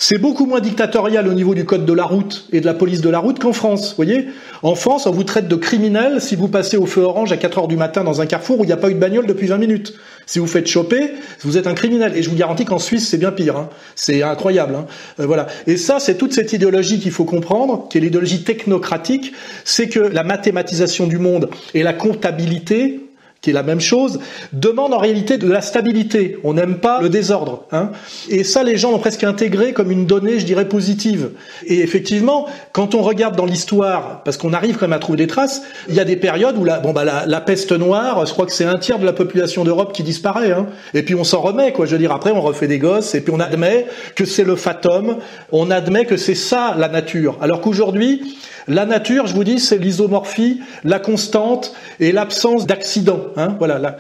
c'est 0.02 0.16
beaucoup 0.16 0.46
moins 0.46 0.61
dictatorial 0.61 1.28
au 1.28 1.34
niveau 1.34 1.54
du 1.54 1.66
code 1.66 1.84
de 1.84 1.92
la 1.92 2.04
route 2.04 2.46
et 2.52 2.62
de 2.62 2.66
la 2.66 2.72
police 2.72 3.02
de 3.02 3.11
la 3.11 3.18
route 3.18 3.38
qu'en 3.38 3.52
France. 3.52 3.90
Vous 3.90 3.96
voyez 3.96 4.28
En 4.62 4.74
France, 4.74 5.06
on 5.06 5.11
vous 5.11 5.24
traite 5.24 5.46
de 5.46 5.56
criminel 5.56 6.22
si 6.22 6.36
vous 6.36 6.48
passez 6.48 6.78
au 6.78 6.86
feu 6.86 7.02
orange 7.02 7.32
à 7.32 7.36
4 7.36 7.58
heures 7.58 7.68
du 7.68 7.76
matin 7.76 8.02
dans 8.02 8.22
un 8.22 8.26
carrefour 8.26 8.61
où 8.61 8.64
il 8.64 8.68
n'y 8.68 8.72
a 8.72 8.78
pas 8.78 8.88
eu 8.88 8.94
de 8.94 8.98
bagnole 8.98 9.26
depuis 9.26 9.46
20 9.46 9.58
minutes. 9.58 9.94
Si 10.26 10.38
vous 10.38 10.46
faites 10.46 10.66
choper, 10.66 11.10
vous 11.40 11.58
êtes 11.58 11.66
un 11.66 11.74
criminel. 11.74 12.16
Et 12.16 12.22
je 12.22 12.30
vous 12.30 12.36
garantis 12.36 12.64
qu'en 12.64 12.78
Suisse, 12.78 13.08
c'est 13.08 13.18
bien 13.18 13.32
pire. 13.32 13.56
Hein. 13.56 13.68
C'est 13.94 14.22
incroyable. 14.22 14.74
Hein. 14.74 14.86
Euh, 15.18 15.26
voilà. 15.26 15.46
Et 15.66 15.76
ça, 15.76 15.98
c'est 15.98 16.16
toute 16.16 16.32
cette 16.32 16.52
idéologie 16.52 17.00
qu'il 17.00 17.12
faut 17.12 17.24
comprendre, 17.24 17.88
qui 17.88 17.98
est 17.98 18.00
l'idéologie 18.00 18.44
technocratique. 18.44 19.32
C'est 19.64 19.88
que 19.88 20.00
la 20.00 20.22
mathématisation 20.22 21.06
du 21.06 21.18
monde 21.18 21.50
et 21.74 21.82
la 21.82 21.92
comptabilité 21.92 23.00
qui 23.41 23.51
est 23.51 23.55
la 23.55 23.62
même 23.62 23.80
chose, 23.80 24.20
demande 24.53 24.93
en 24.93 24.99
réalité 24.99 25.38
de 25.38 25.51
la 25.51 25.62
stabilité. 25.62 26.38
On 26.45 26.55
n'aime 26.55 26.76
pas 26.76 27.01
le 27.01 27.09
désordre. 27.09 27.64
Hein. 27.72 27.91
Et 28.28 28.45
ça, 28.45 28.62
les 28.62 28.76
gens 28.76 28.93
ont 28.93 28.99
presque 28.99 29.24
intégré 29.24 29.72
comme 29.72 29.91
une 29.91 30.05
donnée, 30.05 30.38
je 30.38 30.45
dirais, 30.45 30.68
positive. 30.68 31.30
Et 31.66 31.80
effectivement, 31.80 32.47
quand 32.72 32.95
on 32.95 33.01
regarde 33.01 33.36
dans 33.36 33.47
l'histoire, 33.47 34.22
parce 34.24 34.36
qu'on 34.36 34.53
arrive 34.53 34.76
quand 34.76 34.86
même 34.86 34.93
à 34.93 34.99
trouver 34.99 35.16
des 35.16 35.26
traces, 35.26 35.62
il 35.88 35.95
y 35.95 36.01
a 36.01 36.05
des 36.05 36.16
périodes 36.16 36.59
où 36.59 36.64
la, 36.64 36.80
bon, 36.80 36.93
bah, 36.93 37.24
la 37.26 37.41
peste 37.41 37.72
noire, 37.72 38.26
je 38.26 38.32
crois 38.32 38.45
que 38.45 38.53
c'est 38.53 38.64
un 38.64 38.76
tiers 38.76 38.99
de 38.99 39.07
la 39.07 39.14
population 39.14 39.64
d'Europe 39.64 39.95
qui 39.95 40.03
disparaît. 40.03 40.53
Hein. 40.53 40.66
Et 40.93 41.03
puis 41.03 41.14
on 41.14 41.24
s'en 41.24 41.41
remet, 41.41 41.72
quoi. 41.72 41.86
Je 41.86 41.93
veux 41.93 41.99
dire, 41.99 42.12
après, 42.12 42.32
on 42.32 42.43
refait 42.43 42.68
des 42.68 42.78
gosses, 42.78 43.14
et 43.14 43.22
puis 43.22 43.32
on 43.34 43.41
admet 43.41 43.86
que 44.16 44.26
c'est 44.26 44.45
le 44.45 44.57
fatum, 44.57 45.16
on 45.51 45.70
admet 45.70 46.05
que 46.05 46.18
c'est 46.18 46.34
ça 46.34 46.74
la 46.76 46.88
nature. 46.88 47.38
Alors 47.41 47.62
qu'aujourd'hui, 47.62 48.36
la 48.68 48.86
nature, 48.86 49.26
je 49.26 49.34
vous 49.34 49.44
dis, 49.44 49.58
c'est 49.58 49.78
l'isomorphie, 49.78 50.61
la 50.84 50.98
constante 50.98 51.72
et 51.98 52.12
l'absence 52.12 52.66
d'accident. 52.66 53.20
Hein, 53.36 53.56
voilà, 53.58 53.96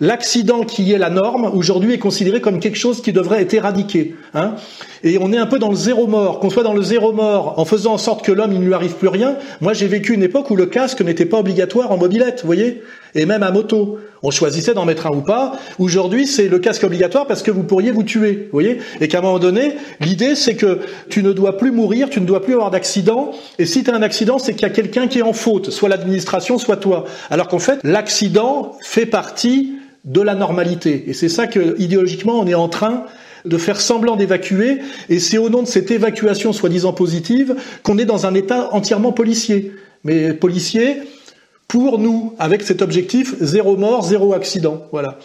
l'accident 0.00 0.64
qui 0.64 0.92
est 0.92 0.98
la 0.98 1.10
norme 1.10 1.44
aujourd'hui 1.44 1.94
est 1.94 1.98
considéré 1.98 2.40
comme 2.40 2.60
quelque 2.60 2.78
chose 2.78 3.02
qui 3.02 3.12
devrait 3.12 3.42
être 3.42 3.54
éradiqué. 3.54 4.16
Hein. 4.34 4.54
Et 5.04 5.18
on 5.18 5.32
est 5.32 5.38
un 5.38 5.46
peu 5.46 5.58
dans 5.58 5.70
le 5.70 5.76
zéro 5.76 6.06
mort. 6.06 6.40
Qu'on 6.40 6.50
soit 6.50 6.62
dans 6.62 6.74
le 6.74 6.82
zéro 6.82 7.12
mort 7.12 7.58
en 7.58 7.64
faisant 7.64 7.94
en 7.94 7.98
sorte 7.98 8.24
que 8.24 8.32
l'homme 8.32 8.52
il 8.52 8.60
ne 8.60 8.66
lui 8.66 8.74
arrive 8.74 8.94
plus 8.94 9.08
rien. 9.08 9.36
Moi, 9.60 9.72
j'ai 9.72 9.88
vécu 9.88 10.14
une 10.14 10.22
époque 10.22 10.50
où 10.50 10.56
le 10.56 10.66
casque 10.66 11.00
n'était 11.02 11.26
pas 11.26 11.38
obligatoire 11.38 11.90
en 11.92 11.96
mobilette, 11.96 12.40
vous 12.42 12.46
voyez, 12.46 12.82
et 13.14 13.26
même 13.26 13.42
à 13.42 13.50
moto. 13.50 13.98
On 14.22 14.30
choisissait 14.30 14.74
d'en 14.74 14.84
mettre 14.84 15.06
un 15.06 15.10
ou 15.10 15.20
pas. 15.20 15.58
Aujourd'hui, 15.78 16.26
c'est 16.26 16.48
le 16.48 16.58
casque 16.58 16.84
obligatoire 16.84 17.26
parce 17.26 17.42
que 17.42 17.50
vous 17.50 17.64
pourriez 17.64 17.90
vous 17.90 18.04
tuer, 18.04 18.48
vous 18.52 18.52
voyez. 18.52 18.78
Et 19.00 19.08
qu'à 19.08 19.18
un 19.18 19.22
moment 19.22 19.40
donné, 19.40 19.74
l'idée, 20.00 20.34
c'est 20.34 20.54
que 20.54 20.80
tu 21.08 21.22
ne 21.22 21.32
dois 21.32 21.56
plus 21.56 21.72
mourir, 21.72 22.08
tu 22.08 22.20
ne 22.20 22.26
dois 22.26 22.42
plus 22.42 22.54
avoir 22.54 22.70
d'accident. 22.70 23.32
Et 23.58 23.66
si 23.66 23.82
tu 23.82 23.90
as 23.90 23.94
un 23.94 24.02
accident, 24.02 24.38
c'est 24.38 24.52
qu'il 24.52 24.62
y 24.62 24.70
a 24.70 24.74
quelqu'un 24.74 25.08
qui 25.08 25.18
est 25.18 25.22
en 25.22 25.32
faute, 25.32 25.70
soit 25.70 25.88
l'administration, 25.88 26.58
soit 26.58 26.76
toi. 26.76 27.04
Alors 27.30 27.48
qu'en 27.48 27.58
fait, 27.58 27.80
l'accident 27.82 28.76
fait 28.82 29.06
partie 29.06 29.72
de 30.04 30.20
la 30.20 30.34
normalité. 30.34 31.04
Et 31.08 31.12
c'est 31.12 31.28
ça 31.28 31.46
que, 31.46 31.74
idéologiquement, 31.80 32.38
on 32.38 32.46
est 32.46 32.54
en 32.54 32.68
train 32.68 33.04
de 33.44 33.58
faire 33.58 33.80
semblant 33.80 34.14
d'évacuer, 34.14 34.78
et 35.08 35.18
c'est 35.18 35.38
au 35.38 35.48
nom 35.48 35.62
de 35.62 35.66
cette 35.66 35.90
évacuation 35.90 36.52
soi-disant 36.52 36.92
positive 36.92 37.56
qu'on 37.82 37.98
est 37.98 38.04
dans 38.04 38.24
un 38.24 38.34
état 38.34 38.68
entièrement 38.72 39.10
policier. 39.10 39.72
Mais 40.04 40.32
policier, 40.32 40.98
pour 41.72 41.98
nous, 41.98 42.34
avec 42.38 42.60
cet 42.60 42.82
objectif 42.82 43.34
zéro 43.40 43.78
mort, 43.78 44.04
zéro 44.04 44.34
accident. 44.34 44.86
Voilà. 44.92 45.18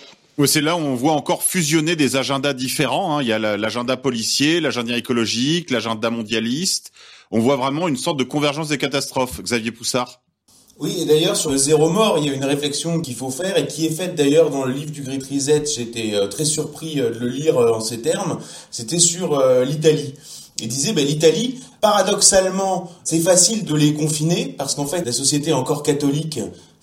C'est 0.45 0.62
là 0.62 0.78
où 0.78 0.80
on 0.80 0.95
voit 0.95 1.12
encore 1.12 1.43
fusionner 1.43 1.98
des 1.98 2.16
agendas 2.16 2.54
différents. 2.54 3.18
Hein. 3.18 3.22
Il 3.22 3.28
y 3.28 3.34
a 3.34 3.58
l'agenda 3.58 3.98
policier, 3.98 4.62
l'agenda 4.62 4.95
écologique, 4.95 5.72
l'agenda 5.72 6.10
mondialiste. 6.10 6.93
On 7.32 7.41
voit 7.41 7.58
vraiment 7.58 7.89
une 7.89 7.98
sorte 7.98 8.18
de 8.18 8.24
convergence 8.24 8.70
des 8.70 8.78
catastrophes. 8.78 9.41
Xavier 9.41 9.74
Poussard 9.74 10.22
oui, 10.80 10.95
et 11.02 11.06
d'ailleurs 11.06 11.36
sur 11.36 11.50
le 11.50 11.58
zéro 11.58 11.89
mort, 11.89 12.20
il 12.20 12.28
y 12.28 12.30
a 12.30 12.34
une 12.34 12.45
réflexion 12.45 13.02
qu'il 13.02 13.16
faut 13.16 13.32
faire 13.32 13.58
et 13.58 13.66
qui 13.66 13.88
est 13.88 13.91
faite 13.91 14.14
d'ailleurs 14.14 14.52
dans 14.52 14.64
le 14.64 14.72
livre 14.72 14.91
du 14.91 15.02
Great 15.02 15.24
Reset. 15.24 15.64
J'étais 15.76 16.14
euh, 16.14 16.28
très 16.28 16.45
surpris 16.45 17.02
euh, 17.02 17.10
de 17.10 17.18
le 17.18 17.30
lire 17.30 17.58
euh, 17.58 17.74
en 17.74 17.80
ces 17.80 18.00
termes. 18.00 18.38
C'était 18.70 19.00
sur 19.00 19.43
l'Italie. 19.66 20.14
Il 20.60 20.68
disait, 20.68 20.93
ben, 20.93 21.05
l'Italie, 21.05 21.60
paradoxalement, 21.82 22.91
c'est 23.03 23.20
facile 23.20 23.64
de 23.64 23.76
les 23.76 23.93
confiner 23.93 24.55
parce 24.58 24.76
qu'en 24.76 24.88
fait, 24.88 25.05
la 25.05 25.12
société 25.12 25.51
est 25.51 25.53
encore 25.53 25.84
catholique. 25.84 26.39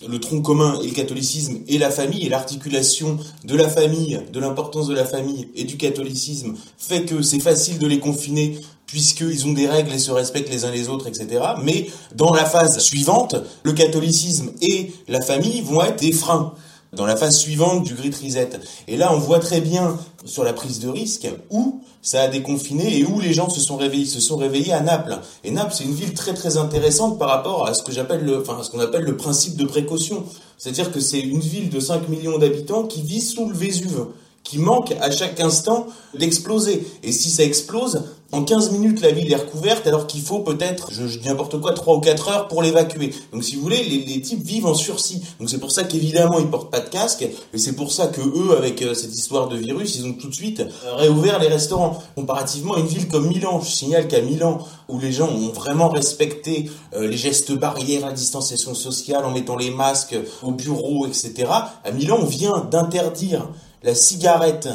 Le 0.07 0.21
tronc 0.21 0.43
commun 0.43 0.79
et 0.83 0.89
le 0.89 0.93
catholicisme 0.93 1.61
et 1.67 1.79
la 1.79 1.91
famille 1.91 2.27
et 2.27 2.29
l'articulation 2.29 3.19
de 3.45 3.57
la 3.57 3.69
famille, 3.69 4.21
de 4.33 4.41
l'importance 4.41 4.87
de 4.87 4.95
la 4.95 5.05
famille 5.05 5.49
et 5.55 5.65
du 5.65 5.77
catholicisme 5.77 6.55
fait 6.77 7.05
que 7.05 7.23
c'est 7.23 7.41
facile 7.41 7.79
de 7.79 7.87
les 7.87 8.01
confiner 8.01 8.59
puisqu'ils 8.87 9.47
ont 9.47 9.53
des 9.53 9.67
règles 9.67 9.93
et 9.93 9.99
se 9.99 10.11
respectent 10.11 10.51
les 10.51 10.65
uns 10.65 10.71
les 10.71 10.89
autres, 10.89 11.07
etc. 11.07 11.43
Mais 11.63 11.87
dans 12.15 12.33
la 12.35 12.45
phase 12.45 12.79
suivante, 12.81 13.37
le 13.63 13.73
catholicisme 13.73 14.51
et 14.61 14.93
la 15.09 15.23
famille 15.23 15.63
vont 15.63 15.83
être 15.83 16.01
des 16.01 16.13
freins 16.13 16.55
dans 16.97 17.07
la 17.07 17.17
phase 17.17 17.37
suivante 17.39 17.85
du 17.85 17.95
Great 17.95 18.15
Reset. 18.15 18.51
Et 18.89 18.97
là, 18.97 19.13
on 19.13 19.19
voit 19.19 19.39
très 19.39 19.61
bien 19.61 19.99
sur 20.25 20.45
la 20.45 20.53
prise 20.53 20.81
de 20.81 20.89
risque 20.89 21.29
où 21.51 21.81
ça 22.03 22.23
a 22.23 22.29
déconfiné 22.29 22.99
et 22.99 23.05
où 23.05 23.21
les 23.21 23.33
gens 23.33 23.49
se 23.49 23.61
sont 23.61 23.77
réveillés, 23.77 24.07
se 24.07 24.21
sont 24.21 24.37
réveillés 24.37 24.73
à 24.73 24.81
Naples. 24.81 25.19
Et 25.43 25.51
Naples, 25.51 25.75
c'est 25.77 25.85
une 25.85 25.95
ville 25.95 26.15
très 26.15 26.35
très 26.35 26.57
intéressante 26.57 27.19
par 27.19 27.29
rapport 27.29 27.67
à 27.67 27.75
ce 27.75 27.83
que 27.83 27.93
j'appelle 27.93 28.25
le, 28.25 28.41
enfin, 28.41 28.63
ce 28.63 28.71
qu'on 28.71 28.81
appelle 28.81 29.05
le 29.05 29.17
principe 29.17 29.57
de 29.57 29.65
précaution. 29.65 30.25
C'est-à-dire 30.59 30.93
que 30.93 31.01
c'est 31.01 31.21
une 31.21 31.41
ville 31.41 31.71
de 31.71 31.81
5 31.81 32.09
millions 32.09 32.39
d'habitants 32.39 32.85
qui 32.85 33.03
vit 33.03 33.21
sous 33.21 33.49
le 33.49 33.55
Vésuve 33.55 34.07
qui 34.45 34.59
manque 34.59 34.95
à 35.01 35.11
chaque 35.11 35.41
instant 35.41 35.87
d'exploser. 36.15 36.87
Et 37.03 37.13
si 37.13 37.31
ça 37.31 37.43
explose, 37.43 38.05
en 38.35 38.43
15 38.43 38.73
minutes, 38.73 39.01
la 39.01 39.13
ville 39.13 39.33
est 39.33 39.37
recouverte, 39.37 39.87
alors 39.87 40.09
qu'il 40.09 40.21
faut 40.21 40.41
peut-être, 40.41 40.89
je, 40.91 41.05
dis 41.05 41.29
n'importe 41.29 41.61
quoi, 41.61 41.73
3 41.73 41.97
ou 41.97 42.01
4 42.01 42.29
heures 42.29 42.49
pour 42.49 42.63
l'évacuer. 42.63 43.15
Donc 43.33 43.45
si 43.45 43.55
vous 43.55 43.63
voulez, 43.63 43.85
les, 43.85 44.21
types 44.21 44.43
vivent 44.43 44.67
en 44.67 44.75
sursis. 44.75 45.23
Donc 45.39 45.49
c'est 45.49 45.59
pour 45.59 45.71
ça 45.71 45.85
qu'évidemment, 45.85 46.41
ils 46.41 46.49
portent 46.49 46.71
pas 46.71 46.81
de 46.81 46.89
casque, 46.89 47.23
et 47.23 47.59
c'est 47.59 47.77
pour 47.77 47.93
ça 47.93 48.09
que 48.09 48.21
eux, 48.21 48.57
avec 48.57 48.83
euh, 48.83 48.93
cette 48.95 49.15
histoire 49.15 49.49
de 49.49 49.57
virus, 49.57 49.97
ils 49.97 50.07
ont 50.07 50.15
tout 50.15 50.29
de 50.29 50.35
suite 50.35 50.61
euh, 50.61 50.95
réouvert 50.97 51.39
les 51.39 51.47
restaurants. 51.47 52.03
Comparativement 52.17 52.75
à 52.75 52.81
une 52.81 52.87
ville 52.87 53.07
comme 53.07 53.29
Milan, 53.29 53.61
je 53.61 53.71
signale 53.71 54.09
qu'à 54.09 54.21
Milan, 54.21 54.59
où 54.89 54.99
les 54.99 55.13
gens 55.13 55.29
ont 55.29 55.53
vraiment 55.53 55.89
respecté 55.89 56.71
euh, 56.95 57.07
les 57.07 57.17
gestes 57.17 57.53
barrières, 57.53 58.07
la 58.07 58.13
distanciation 58.13 58.75
sociale, 58.75 59.25
en 59.25 59.31
mettant 59.31 59.57
les 59.57 59.71
masques 59.71 60.17
au 60.43 60.51
bureau, 60.51 61.07
etc., 61.07 61.49
à 61.85 61.91
Milan, 61.93 62.19
on 62.21 62.27
vient 62.27 62.67
d'interdire 62.69 63.49
la 63.85 63.95
cigarette 63.95 64.69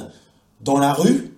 dans 0.62 0.78
la 0.78 0.94
rue 0.94 1.34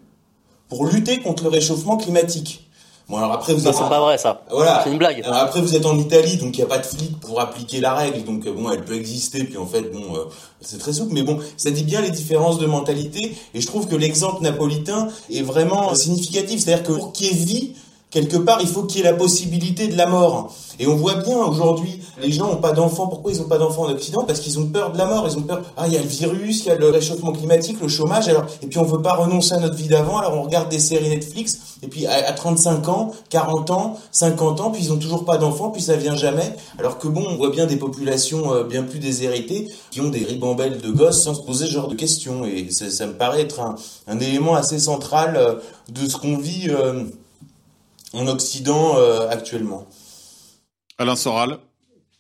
pour 0.70 0.86
lutter 0.86 1.20
contre 1.20 1.44
le 1.44 1.50
réchauffement 1.50 1.98
climatique. 1.98 2.68
Bon 3.10 3.18
alors 3.18 3.34
après 3.34 3.54
vous 3.54 3.68
êtes 3.68 3.74
c'est 3.74 3.90
pas 3.90 4.00
vrai 4.00 4.18
ça. 4.18 4.44
Voilà. 4.52 4.82
C'est 4.84 4.92
une 4.92 4.98
blague. 4.98 5.22
Alors 5.24 5.40
après 5.40 5.60
vous 5.60 5.76
êtes 5.76 5.86
en 5.86 5.98
Italie 5.98 6.38
donc 6.38 6.56
il 6.58 6.60
n'y 6.60 6.64
a 6.64 6.68
pas 6.68 6.78
de 6.78 6.86
flic 6.86 7.20
pour 7.20 7.42
appliquer 7.42 7.82
la 7.82 7.94
règle 7.94 8.24
donc 8.24 8.48
bon 8.48 8.72
elle 8.72 8.86
peut 8.86 8.96
exister 8.96 9.44
puis 9.44 9.58
en 9.58 9.66
fait 9.66 9.82
bon 9.92 10.16
euh, 10.16 10.26
c'est 10.62 10.78
très 10.78 10.94
souple 10.94 11.14
mais 11.14 11.24
bon 11.24 11.40
ça 11.58 11.72
dit 11.72 11.84
bien 11.84 12.00
les 12.00 12.12
différences 12.12 12.58
de 12.58 12.68
mentalité 12.68 13.36
et 13.54 13.60
je 13.60 13.68
trouve 13.68 13.88
que 13.88 13.96
l'exemple 13.96 14.42
napolitain 14.44 15.10
est 15.30 15.42
vraiment 15.42 15.94
significatif 15.94 16.62
c'est-à-dire 16.62 16.86
que 16.86 16.94
pour 16.94 17.12
vie 17.12 17.74
quelque 18.12 18.38
part, 18.38 18.60
il 18.62 18.68
faut 18.68 18.84
qu'il 18.84 19.02
y 19.02 19.02
ait 19.02 19.12
la 19.12 19.18
possibilité 19.18 19.88
de 19.88 19.98
la 19.98 20.06
mort. 20.06 20.54
Et 20.80 20.88
on 20.88 20.96
voit 20.96 21.16
bien 21.16 21.38
aujourd'hui, 21.38 22.02
les 22.22 22.32
gens 22.32 22.48
n'ont 22.48 22.58
pas 22.58 22.72
d'enfants. 22.72 23.08
Pourquoi 23.08 23.32
ils 23.32 23.40
n'ont 23.40 23.48
pas 23.48 23.58
d'enfants 23.58 23.84
en 23.84 23.92
Occident? 23.92 24.24
Parce 24.24 24.40
qu'ils 24.40 24.60
ont 24.60 24.68
peur 24.68 24.92
de 24.92 24.98
la 24.98 25.06
mort. 25.06 25.28
Ils 25.30 25.38
ont 25.38 25.42
peur. 25.42 25.62
Ah, 25.78 25.88
il 25.88 25.94
y 25.94 25.98
a 25.98 26.02
le 26.02 26.08
virus, 26.08 26.66
il 26.66 26.68
y 26.68 26.72
a 26.72 26.76
le 26.76 26.90
réchauffement 26.90 27.32
climatique, 27.32 27.78
le 27.82 27.88
chômage. 27.88 28.28
Alors, 28.28 28.46
et 28.62 28.68
puis 28.68 28.80
on 28.80 28.84
veut 28.84 29.02
pas 29.02 29.14
renoncer 29.14 29.54
à 29.54 29.60
notre 29.60 29.76
vie 29.76 29.88
d'avant. 29.88 30.18
Alors 30.18 30.36
on 30.36 30.44
regarde 30.44 30.70
des 30.70 30.80
séries 30.80 31.10
Netflix. 31.10 31.60
Et 31.84 31.88
puis 31.88 32.06
à, 32.06 32.32
35 32.32 32.88
ans, 32.90 33.12
40 33.30 33.72
ans, 33.72 33.98
50 34.12 34.62
ans, 34.62 34.72
puis 34.72 34.84
ils 34.84 34.94
ont 34.94 34.98
toujours 34.98 35.26
pas 35.26 35.38
d'enfants, 35.38 35.70
puis 35.70 35.82
ça 35.82 35.96
vient 35.96 36.16
jamais. 36.16 36.56
Alors 36.78 37.00
que 37.00 37.08
bon, 37.08 37.26
on 37.28 37.38
voit 37.38 37.50
bien 37.50 37.66
des 37.66 37.78
populations 37.78 38.54
euh, 38.54 38.64
bien 38.64 38.84
plus 38.84 39.00
déshéritées 39.00 39.68
qui 39.90 40.02
ont 40.02 40.10
des 40.10 40.24
ribambelles 40.24 40.80
de 40.80 40.92
gosses 40.92 41.24
sans 41.24 41.34
se 41.34 41.42
poser 41.42 41.66
ce 41.66 41.72
genre 41.72 41.88
de 41.88 41.96
questions. 41.96 42.46
Et 42.46 42.70
ça, 42.70 43.08
me 43.08 43.14
paraît 43.14 43.42
être 43.42 43.62
un, 44.08 44.20
élément 44.20 44.56
assez 44.56 44.80
central 44.80 45.36
euh, 45.38 45.56
de 45.90 46.08
ce 46.08 46.18
qu'on 46.18 46.38
vit. 46.38 46.70
Euh, 46.70 47.04
en 48.14 48.28
Occident 48.28 48.98
euh, 48.98 49.28
actuellement. 49.30 49.88
Alain 50.98 51.16
Soral. 51.16 51.58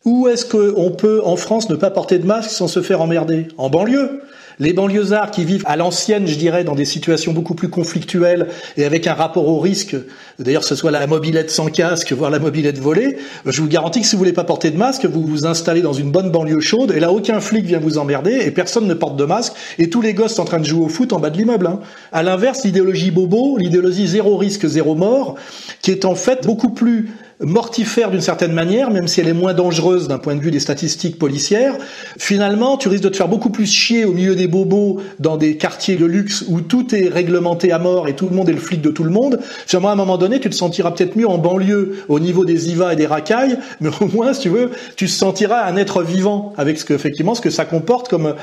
Où 0.03 0.27
est-ce 0.27 0.45
qu'on 0.45 0.91
peut, 0.91 1.21
en 1.23 1.35
France, 1.35 1.69
ne 1.69 1.75
pas 1.75 1.91
porter 1.91 2.17
de 2.17 2.25
masque 2.25 2.49
sans 2.49 2.67
se 2.67 2.81
faire 2.81 3.01
emmerder? 3.01 3.47
En 3.57 3.69
banlieue? 3.69 4.23
Les 4.61 4.73
banlieusards 4.73 5.31
qui 5.31 5.43
vivent 5.43 5.63
à 5.65 5.75
l'ancienne, 5.75 6.27
je 6.27 6.35
dirais, 6.35 6.63
dans 6.63 6.75
des 6.75 6.85
situations 6.85 7.33
beaucoup 7.33 7.55
plus 7.55 7.69
conflictuelles 7.69 8.47
et 8.77 8.85
avec 8.85 9.07
un 9.07 9.15
rapport 9.15 9.47
au 9.47 9.59
risque, 9.59 9.95
d'ailleurs 10.37 10.63
ce 10.63 10.75
soit 10.75 10.91
la 10.91 11.07
mobilette 11.07 11.49
sans 11.49 11.65
casque, 11.65 12.13
voire 12.13 12.29
la 12.29 12.37
mobilette 12.37 12.77
volée, 12.77 13.17
je 13.47 13.59
vous 13.59 13.67
garantis 13.67 14.01
que 14.01 14.05
si 14.05 14.15
vous 14.15 14.19
voulez 14.19 14.33
pas 14.33 14.43
porter 14.43 14.69
de 14.69 14.77
masque, 14.77 15.05
vous 15.05 15.25
vous 15.25 15.47
installez 15.47 15.81
dans 15.81 15.93
une 15.93 16.11
bonne 16.11 16.29
banlieue 16.29 16.59
chaude 16.59 16.91
et 16.91 16.99
là 16.99 17.11
aucun 17.11 17.39
flic 17.39 17.65
vient 17.65 17.79
vous 17.79 17.97
emmerder 17.97 18.37
et 18.45 18.51
personne 18.51 18.85
ne 18.85 18.93
porte 18.93 19.17
de 19.17 19.25
masque 19.25 19.53
et 19.79 19.89
tous 19.89 20.01
les 20.01 20.13
gosses 20.13 20.35
sont 20.35 20.43
en 20.43 20.45
train 20.45 20.59
de 20.59 20.65
jouer 20.65 20.85
au 20.85 20.89
foot 20.89 21.11
en 21.11 21.19
bas 21.19 21.31
de 21.31 21.37
l'immeuble. 21.37 21.65
Hein. 21.65 21.79
À 22.11 22.21
l'inverse, 22.21 22.63
l'idéologie 22.63 23.09
bobo, 23.09 23.57
l'idéologie 23.57 24.05
zéro 24.05 24.37
risque, 24.37 24.67
zéro 24.67 24.93
mort, 24.93 25.37
qui 25.81 25.89
est 25.89 26.05
en 26.05 26.13
fait 26.13 26.45
beaucoup 26.45 26.69
plus 26.69 27.09
mortifère 27.41 28.11
d'une 28.11 28.21
certaine 28.21 28.53
manière, 28.53 28.91
même 28.91 29.07
si 29.07 29.19
elle 29.19 29.27
est 29.27 29.33
moins 29.33 29.53
dangereuse 29.53 30.07
d'un 30.07 30.17
point 30.17 30.35
de 30.35 30.41
vue 30.41 30.51
des 30.51 30.59
statistiques 30.59 31.17
policières, 31.17 31.75
finalement, 32.17 32.77
tu 32.77 32.87
risques 32.87 33.03
de 33.03 33.09
te 33.09 33.17
faire 33.17 33.27
beaucoup 33.27 33.49
plus 33.49 33.65
chier 33.65 34.05
au 34.05 34.13
milieu 34.13 34.35
des 34.35 34.47
bobos 34.47 35.01
dans 35.19 35.37
des 35.37 35.57
quartiers 35.57 35.95
de 35.95 36.05
luxe 36.05 36.45
où 36.47 36.61
tout 36.61 36.93
est 36.95 37.09
réglementé 37.09 37.71
à 37.71 37.79
mort 37.79 38.07
et 38.07 38.15
tout 38.15 38.27
le 38.29 38.35
monde 38.35 38.49
est 38.49 38.53
le 38.53 38.59
flic 38.59 38.81
de 38.81 38.89
tout 38.89 39.03
le 39.03 39.09
monde. 39.09 39.39
Finalement, 39.65 39.89
à 39.89 39.93
un 39.93 39.95
moment 39.95 40.17
donné, 40.17 40.39
tu 40.39 40.49
te 40.49 40.55
sentiras 40.55 40.91
peut-être 40.91 41.15
mieux 41.15 41.27
en 41.27 41.37
banlieue 41.37 42.03
au 42.09 42.19
niveau 42.19 42.45
des 42.45 42.69
IVA 42.69 42.93
et 42.93 42.95
des 42.95 43.07
racailles, 43.07 43.57
mais 43.79 43.89
au 43.99 44.05
moins, 44.05 44.33
si 44.33 44.41
tu 44.41 44.49
veux, 44.49 44.71
tu 44.95 45.05
te 45.05 45.11
sentiras 45.11 45.65
un 45.65 45.75
être 45.77 46.03
vivant 46.03 46.53
avec 46.57 46.77
ce 46.77 46.85
que, 46.85 46.93
effectivement, 46.93 47.35
ce 47.35 47.41
que 47.41 47.49
ça 47.49 47.65
comporte 47.65 48.07
comme, 48.07 48.35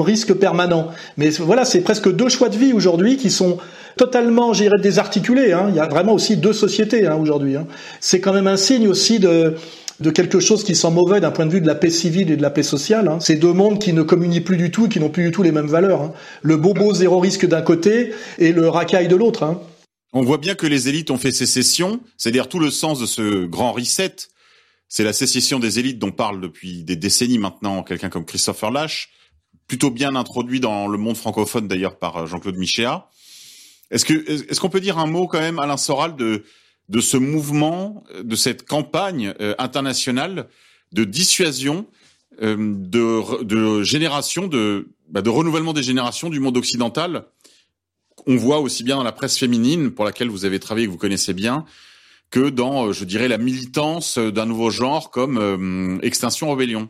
risque 0.00 0.32
permanent. 0.34 0.88
Mais 1.16 1.30
voilà, 1.30 1.64
c'est 1.64 1.80
presque 1.80 2.10
deux 2.10 2.28
choix 2.28 2.48
de 2.48 2.56
vie 2.56 2.72
aujourd'hui 2.72 3.16
qui 3.16 3.30
sont 3.30 3.58
totalement, 3.96 4.52
j'irais, 4.52 4.78
désarticulés. 4.78 5.52
Hein. 5.52 5.66
Il 5.68 5.76
y 5.76 5.80
a 5.80 5.86
vraiment 5.86 6.14
aussi 6.14 6.36
deux 6.36 6.52
sociétés 6.52 7.06
hein, 7.06 7.16
aujourd'hui. 7.20 7.56
Hein. 7.56 7.66
C'est 8.00 8.20
quand 8.20 8.32
même 8.32 8.39
un 8.46 8.56
signe 8.56 8.88
aussi 8.88 9.18
de 9.18 9.56
quelque 10.14 10.40
chose 10.40 10.64
qui 10.64 10.74
sent 10.74 10.90
mauvais 10.90 11.20
d'un 11.20 11.30
point 11.30 11.46
de 11.46 11.52
vue 11.52 11.60
de 11.60 11.66
la 11.66 11.74
paix 11.74 11.90
civile 11.90 12.30
et 12.30 12.36
de 12.36 12.42
la 12.42 12.50
paix 12.50 12.62
sociale. 12.62 13.08
Hein. 13.08 13.18
C'est 13.20 13.36
deux 13.36 13.52
mondes 13.52 13.78
qui 13.78 13.92
ne 13.92 14.02
communient 14.02 14.40
plus 14.40 14.56
du 14.56 14.70
tout 14.70 14.86
et 14.86 14.88
qui 14.88 15.00
n'ont 15.00 15.10
plus 15.10 15.24
du 15.24 15.30
tout 15.30 15.42
les 15.42 15.52
mêmes 15.52 15.66
valeurs. 15.68 16.02
Hein. 16.02 16.12
Le 16.42 16.56
bobo 16.56 16.92
zéro 16.94 17.18
risque 17.20 17.46
d'un 17.46 17.62
côté 17.62 18.12
et 18.38 18.52
le 18.52 18.68
racaille 18.68 19.08
de 19.08 19.16
l'autre. 19.16 19.42
Hein. 19.42 19.60
On 20.12 20.22
voit 20.22 20.38
bien 20.38 20.54
que 20.54 20.66
les 20.66 20.88
élites 20.88 21.10
ont 21.10 21.18
fait 21.18 21.30
sécession, 21.30 22.00
c'est-à-dire 22.16 22.48
tout 22.48 22.58
le 22.58 22.70
sens 22.70 22.98
de 22.98 23.06
ce 23.06 23.46
grand 23.46 23.72
reset, 23.72 24.16
c'est 24.88 25.04
la 25.04 25.12
sécession 25.12 25.60
des 25.60 25.78
élites 25.78 26.00
dont 26.00 26.10
parle 26.10 26.40
depuis 26.40 26.82
des 26.82 26.96
décennies 26.96 27.38
maintenant 27.38 27.84
quelqu'un 27.84 28.08
comme 28.08 28.24
Christopher 28.24 28.72
Lash, 28.72 29.10
plutôt 29.68 29.90
bien 29.90 30.16
introduit 30.16 30.58
dans 30.58 30.88
le 30.88 30.98
monde 30.98 31.16
francophone 31.16 31.68
d'ailleurs 31.68 31.96
par 31.96 32.26
Jean-Claude 32.26 32.56
Michéa. 32.56 33.08
Est-ce 33.92 34.12
est-ce 34.12 34.60
qu'on 34.60 34.68
peut 34.68 34.80
dire 34.80 34.98
un 34.98 35.06
mot 35.06 35.28
quand 35.28 35.38
même, 35.38 35.60
Alain 35.60 35.76
Soral, 35.76 36.16
de 36.16 36.44
de 36.90 37.00
ce 37.00 37.16
mouvement, 37.16 38.04
de 38.22 38.36
cette 38.36 38.66
campagne 38.66 39.32
euh, 39.40 39.54
internationale 39.58 40.48
de 40.92 41.04
dissuasion 41.04 41.86
euh, 42.42 42.56
de, 42.58 43.82
génération, 43.84 44.48
de, 44.48 44.88
bah, 45.08 45.22
de 45.22 45.30
renouvellement 45.30 45.72
des 45.72 45.84
générations 45.84 46.30
du 46.30 46.40
monde 46.40 46.56
occidental. 46.56 47.26
On 48.26 48.36
voit 48.36 48.58
aussi 48.58 48.82
bien 48.82 48.96
dans 48.96 49.04
la 49.04 49.12
presse 49.12 49.38
féminine, 49.38 49.92
pour 49.92 50.04
laquelle 50.04 50.28
vous 50.28 50.44
avez 50.44 50.58
travaillé, 50.58 50.88
que 50.88 50.92
vous 50.92 50.98
connaissez 50.98 51.32
bien, 51.32 51.64
que 52.28 52.50
dans, 52.50 52.88
euh, 52.88 52.92
je 52.92 53.04
dirais, 53.04 53.28
la 53.28 53.38
militance 53.38 54.18
d'un 54.18 54.46
nouveau 54.46 54.70
genre 54.70 55.12
comme 55.12 56.00
Extinction 56.02 56.50
Rebellion. 56.50 56.88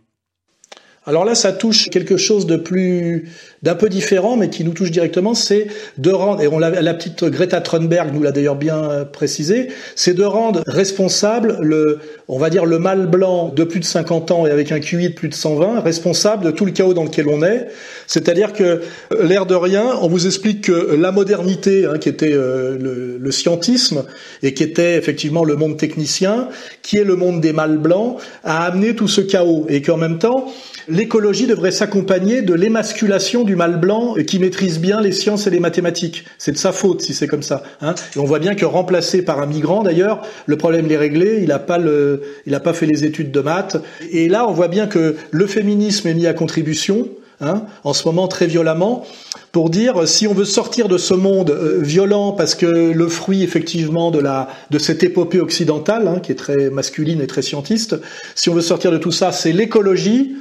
Alors 1.07 1.25
là, 1.25 1.35
ça 1.35 1.53
touche 1.53 1.89
quelque 1.89 2.19
chose 2.19 2.45
de 2.45 2.57
plus, 2.57 3.31
d'un 3.63 3.75
peu 3.75 3.89
différent, 3.89 4.37
mais 4.37 4.51
qui 4.51 4.65
nous 4.65 4.73
touche 4.73 4.91
directement, 4.91 5.35
c'est 5.35 5.67
de 5.97 6.11
rendre, 6.11 6.43
et 6.43 6.47
on 6.47 6.59
l'a, 6.59 6.95
petite 6.95 7.25
Greta 7.25 7.63
Thunberg 7.63 8.13
nous 8.13 8.23
l'a 8.23 8.33
d'ailleurs 8.33 8.57
bien 8.57 8.85
euh, 8.85 9.05
précisé, 9.07 9.69
c'est 9.97 10.13
de 10.13 10.25
rendre 10.25 10.63
responsable 10.67 11.57
le, 11.63 12.01
on 12.29 12.39
va 12.39 12.51
dire 12.51 12.67
le 12.67 12.79
mâle 12.79 13.07
blanc 13.07 13.49
de 13.49 13.65
plus 13.65 13.81
de 13.81 13.87
50 13.87 14.31
ans 14.31 14.47
et 14.47 14.51
avec 14.51 14.73
un 14.73 14.81
QI 14.81 15.09
de 15.09 15.15
plus 15.15 15.31
de 15.31 15.35
120, 15.35 15.81
responsable 15.81 16.45
de 16.45 16.51
tout 16.51 16.67
le 16.67 16.73
chaos 16.73 16.93
dans 16.93 17.05
lequel 17.05 17.29
on 17.29 17.43
est. 17.43 17.69
C'est-à-dire 18.07 18.53
que 18.53 18.83
euh, 19.13 19.27
l'air 19.27 19.47
de 19.47 19.55
rien, 19.55 19.99
on 20.03 20.09
vous 20.09 20.27
explique 20.27 20.65
que 20.65 20.95
la 20.95 21.13
modernité, 21.13 21.87
hein, 21.87 21.97
qui 21.99 22.11
était 22.11 22.35
euh, 22.35 22.77
le, 22.79 23.17
le, 23.19 23.31
scientisme 23.31 24.05
et 24.43 24.53
qui 24.53 24.63
était 24.63 24.97
effectivement 24.97 25.45
le 25.45 25.57
monde 25.57 25.79
technicien, 25.79 26.49
qui 26.83 26.99
est 26.99 27.05
le 27.05 27.17
monde 27.17 27.41
des 27.41 27.55
mâles 27.55 27.79
blancs, 27.79 28.19
a 28.45 28.67
amené 28.67 28.95
tout 28.95 29.09
ce 29.09 29.23
chaos 29.23 29.65
et 29.71 29.81
qu'en 29.81 29.97
même 29.97 30.19
temps, 30.19 30.53
l'écologie 30.91 31.47
devrait 31.47 31.71
s'accompagner 31.71 32.43
de 32.43 32.55
l'émasculation 32.55 33.45
du 33.45 33.57
mâle 33.57 33.79
blanc 33.79 34.15
qui 34.27 34.39
maîtrise 34.39 34.79
bien 34.79 35.01
les 35.01 35.13
sciences 35.13 35.47
et 35.47 35.51
les 35.51 35.61
mathématiques. 35.61 36.25
C'est 36.39 36.53
de 36.53 36.59
sa 36.59 36.73
faute 36.73 37.01
si 37.01 37.15
c'est 37.15 37.27
comme 37.27 37.43
ça. 37.43 37.63
Hein. 37.81 37.95
et 38.15 38.19
on 38.19 38.25
voit 38.25 38.39
bien 38.39 38.55
que 38.55 38.65
remplacé 38.65 39.23
par 39.23 39.41
un 39.41 39.47
migrant, 39.47 39.83
d'ailleurs, 39.83 40.23
le 40.47 40.57
problème 40.57 40.91
est 40.91 40.97
réglé. 40.97 41.39
Il 41.43 41.49
n'a 41.49 41.59
pas 41.59 41.79
le, 41.79 42.23
il 42.47 42.55
a 42.55 42.61
pas 42.61 42.73
fait 42.73 42.87
les 42.87 43.05
études 43.05 43.31
de 43.31 43.41
maths. 43.41 43.77
Et 44.11 44.29
là, 44.29 44.49
on 44.49 44.53
voit 44.53 44.69
bien 44.69 44.87
que 44.87 45.17
le 45.31 45.47
féminisme 45.47 46.09
est 46.09 46.15
mis 46.15 46.27
à 46.27 46.35
contribution. 46.35 47.09
Hein, 47.43 47.63
en 47.85 47.95
ce 47.95 48.07
moment 48.07 48.29
très 48.29 48.47
violemment, 48.47 49.07
pour 49.51 49.71
dire 49.71 50.07
si 50.07 50.27
on 50.27 50.35
veut 50.35 50.45
sortir 50.45 50.89
de 50.89 50.99
ce 50.99 51.15
monde 51.15 51.49
euh, 51.49 51.79
violent 51.81 52.33
parce 52.33 52.55
que 52.55 52.67
le 52.67 53.09
fruit 53.09 53.43
effectivement 53.43 54.11
de 54.11 54.19
la 54.19 54.51
de 54.71 54.79
cette 54.79 55.03
épopée 55.03 55.41
occidentale 55.41 56.07
hein, 56.07 56.21
qui 56.23 56.33
est 56.33 56.35
très 56.35 56.69
masculine 56.69 57.23
et 57.23 57.27
très 57.27 57.41
scientiste, 57.41 57.97
si 58.35 58.51
on 58.51 58.55
veut 58.55 58.61
sortir 58.61 58.93
de 58.93 58.99
tout 58.99 59.11
ça, 59.11 59.33
c'est 59.33 59.53
l'écologie 59.53 60.37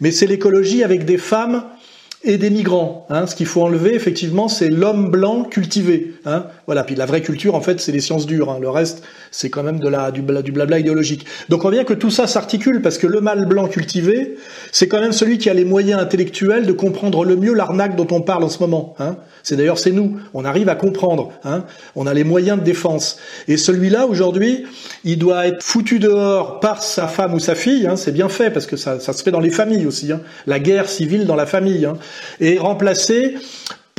mais 0.00 0.10
c'est 0.10 0.26
l'écologie 0.26 0.82
avec 0.82 1.04
des 1.04 1.18
femmes 1.18 1.64
et 2.22 2.36
des 2.36 2.50
migrants. 2.50 3.06
Hein. 3.08 3.26
Ce 3.26 3.34
qu'il 3.34 3.46
faut 3.46 3.62
enlever, 3.62 3.94
effectivement, 3.94 4.48
c'est 4.48 4.68
l'homme 4.68 5.10
blanc 5.10 5.44
cultivé. 5.44 6.14
Hein. 6.26 6.46
Voilà. 6.70 6.84
Puis 6.84 6.94
la 6.94 7.04
vraie 7.04 7.20
culture, 7.20 7.56
en 7.56 7.60
fait, 7.60 7.80
c'est 7.80 7.90
les 7.90 7.98
sciences 7.98 8.26
dures. 8.26 8.48
Hein. 8.48 8.58
Le 8.60 8.70
reste, 8.70 9.02
c'est 9.32 9.50
quand 9.50 9.64
même 9.64 9.80
de 9.80 9.88
la, 9.88 10.12
du, 10.12 10.22
blabla 10.22 10.78
idéologique. 10.78 11.26
Donc 11.48 11.64
on 11.64 11.70
bien 11.70 11.82
que 11.82 11.94
tout 11.94 12.10
ça 12.10 12.28
s'articule 12.28 12.80
parce 12.80 12.96
que 12.96 13.08
le 13.08 13.20
mâle 13.20 13.46
blanc 13.46 13.66
cultivé, 13.66 14.36
c'est 14.70 14.86
quand 14.86 15.00
même 15.00 15.10
celui 15.10 15.38
qui 15.38 15.50
a 15.50 15.54
les 15.54 15.64
moyens 15.64 16.00
intellectuels 16.00 16.66
de 16.66 16.72
comprendre 16.72 17.24
le 17.24 17.34
mieux 17.34 17.54
l'arnaque 17.54 17.96
dont 17.96 18.06
on 18.12 18.20
parle 18.20 18.44
en 18.44 18.48
ce 18.48 18.60
moment. 18.60 18.94
Hein. 19.00 19.16
C'est 19.42 19.56
d'ailleurs 19.56 19.80
c'est 19.80 19.90
nous. 19.90 20.20
On 20.32 20.44
arrive 20.44 20.68
à 20.68 20.76
comprendre. 20.76 21.32
Hein. 21.42 21.64
On 21.96 22.06
a 22.06 22.14
les 22.14 22.22
moyens 22.22 22.56
de 22.56 22.62
défense. 22.62 23.18
Et 23.48 23.56
celui-là 23.56 24.06
aujourd'hui, 24.06 24.64
il 25.02 25.18
doit 25.18 25.48
être 25.48 25.64
foutu 25.64 25.98
dehors 25.98 26.60
par 26.60 26.84
sa 26.84 27.08
femme 27.08 27.34
ou 27.34 27.40
sa 27.40 27.56
fille. 27.56 27.88
Hein. 27.88 27.96
C'est 27.96 28.12
bien 28.12 28.28
fait 28.28 28.50
parce 28.50 28.66
que 28.66 28.76
ça, 28.76 29.00
se 29.00 29.22
fait 29.24 29.32
dans 29.32 29.40
les 29.40 29.50
familles 29.50 29.86
aussi. 29.86 30.12
Hein. 30.12 30.20
La 30.46 30.60
guerre 30.60 30.88
civile 30.88 31.26
dans 31.26 31.34
la 31.34 31.46
famille. 31.46 31.88
Et 32.38 32.58
remplacé 32.58 33.34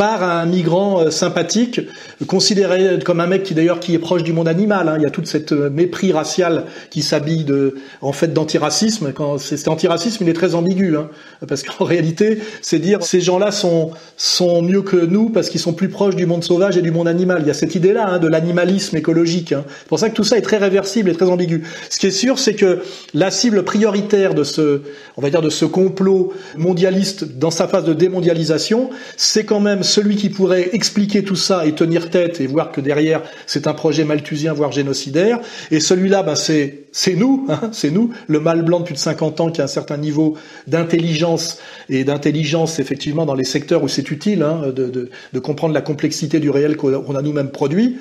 par 0.01 0.23
un 0.23 0.47
migrant 0.47 0.99
euh, 0.99 1.11
sympathique, 1.11 1.79
considéré 2.25 2.97
comme 3.05 3.19
un 3.19 3.27
mec 3.27 3.43
qui 3.43 3.53
d'ailleurs 3.53 3.79
qui 3.79 3.93
est 3.93 3.99
proche 3.99 4.23
du 4.23 4.33
monde 4.33 4.47
animal. 4.47 4.89
Hein. 4.89 4.95
Il 4.97 5.03
y 5.03 5.05
a 5.05 5.11
toute 5.11 5.27
cette 5.27 5.51
euh, 5.51 5.69
mépris 5.69 6.11
racial 6.11 6.65
qui 6.89 7.03
s'habille 7.03 7.43
de, 7.43 7.75
en 8.01 8.11
fait, 8.11 8.33
d'antiracisme. 8.33 9.13
Quand 9.13 9.37
cet 9.37 9.67
antiracisme, 9.67 10.23
il 10.23 10.29
est 10.29 10.33
très 10.33 10.55
ambigu, 10.55 10.97
hein, 10.97 11.07
parce 11.47 11.61
qu'en 11.61 11.83
réalité, 11.85 12.39
c'est 12.63 12.79
dire 12.79 13.03
ces 13.03 13.21
gens-là 13.21 13.51
sont 13.51 13.91
sont 14.17 14.63
mieux 14.63 14.81
que 14.81 14.97
nous 14.97 15.29
parce 15.29 15.49
qu'ils 15.49 15.59
sont 15.59 15.73
plus 15.73 15.89
proches 15.89 16.15
du 16.15 16.25
monde 16.25 16.43
sauvage 16.43 16.77
et 16.77 16.81
du 16.81 16.89
monde 16.89 17.07
animal. 17.07 17.37
Il 17.41 17.47
y 17.47 17.51
a 17.51 17.53
cette 17.53 17.75
idée-là 17.75 18.07
hein, 18.07 18.17
de 18.17 18.27
l'animalisme 18.27 18.97
écologique. 18.97 19.49
C'est 19.49 19.87
pour 19.87 19.99
ça 19.99 20.09
que 20.09 20.15
tout 20.15 20.23
ça 20.23 20.35
est 20.35 20.41
très 20.41 20.57
réversible 20.57 21.11
et 21.11 21.13
très 21.13 21.29
ambigu. 21.29 21.61
Ce 21.91 21.99
qui 21.99 22.07
est 22.07 22.11
sûr, 22.11 22.39
c'est 22.39 22.55
que 22.55 22.81
la 23.13 23.29
cible 23.29 23.63
prioritaire 23.63 24.33
de 24.33 24.43
ce, 24.43 24.81
on 25.15 25.21
va 25.21 25.29
dire, 25.29 25.43
de 25.43 25.51
ce 25.51 25.65
complot 25.65 26.33
mondialiste 26.57 27.37
dans 27.37 27.51
sa 27.51 27.67
phase 27.67 27.83
de 27.83 27.93
démondialisation, 27.93 28.89
c'est 29.15 29.43
quand 29.43 29.59
même 29.59 29.83
celui 29.91 30.15
qui 30.15 30.29
pourrait 30.29 30.69
expliquer 30.73 31.23
tout 31.23 31.35
ça 31.35 31.65
et 31.65 31.73
tenir 31.73 32.09
tête 32.09 32.41
et 32.41 32.47
voir 32.47 32.71
que 32.71 32.81
derrière 32.81 33.21
c'est 33.45 33.67
un 33.67 33.73
projet 33.73 34.03
malthusien 34.03 34.53
voire 34.53 34.71
génocidaire. 34.71 35.39
Et 35.69 35.79
celui-là, 35.79 36.23
ben 36.23 36.35
c'est 36.35 36.85
c'est 36.91 37.15
nous, 37.15 37.45
hein, 37.49 37.69
c'est 37.71 37.89
nous, 37.89 38.11
le 38.27 38.39
mâle 38.39 38.63
blanc 38.63 38.79
de 38.79 38.85
plus 38.85 38.95
de 38.95 38.99
50 38.99 39.39
ans 39.41 39.51
qui 39.51 39.61
a 39.61 39.65
un 39.65 39.67
certain 39.67 39.97
niveau 39.97 40.37
d'intelligence 40.67 41.59
et 41.89 42.03
d'intelligence 42.03 42.79
effectivement 42.79 43.25
dans 43.25 43.35
les 43.35 43.43
secteurs 43.43 43.83
où 43.83 43.87
c'est 43.87 44.11
utile 44.11 44.43
hein, 44.43 44.73
de, 44.75 44.87
de, 44.87 45.09
de 45.31 45.39
comprendre 45.39 45.73
la 45.73 45.81
complexité 45.81 46.39
du 46.39 46.49
réel 46.49 46.75
qu'on 46.75 47.15
a 47.15 47.21
nous-mêmes 47.21 47.51
produit. 47.51 47.97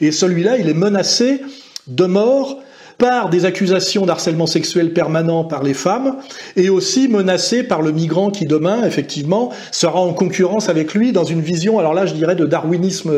Et 0.00 0.12
celui-là, 0.12 0.58
il 0.58 0.68
est 0.68 0.74
menacé 0.74 1.42
de 1.86 2.04
mort 2.04 2.62
par 3.00 3.30
des 3.30 3.46
accusations 3.46 4.04
d'harcèlement 4.04 4.46
sexuel 4.46 4.92
permanent 4.92 5.42
par 5.42 5.62
les 5.62 5.72
femmes 5.74 6.18
et 6.54 6.68
aussi 6.68 7.08
menacé 7.08 7.64
par 7.64 7.80
le 7.80 7.92
migrant 7.92 8.30
qui 8.30 8.44
demain, 8.44 8.84
effectivement, 8.84 9.50
sera 9.72 10.00
en 10.00 10.12
concurrence 10.12 10.68
avec 10.68 10.94
lui 10.94 11.10
dans 11.10 11.24
une 11.24 11.40
vision, 11.40 11.78
alors 11.78 11.94
là 11.94 12.04
je 12.04 12.12
dirais, 12.12 12.36
de 12.36 12.44
darwinisme 12.44 13.10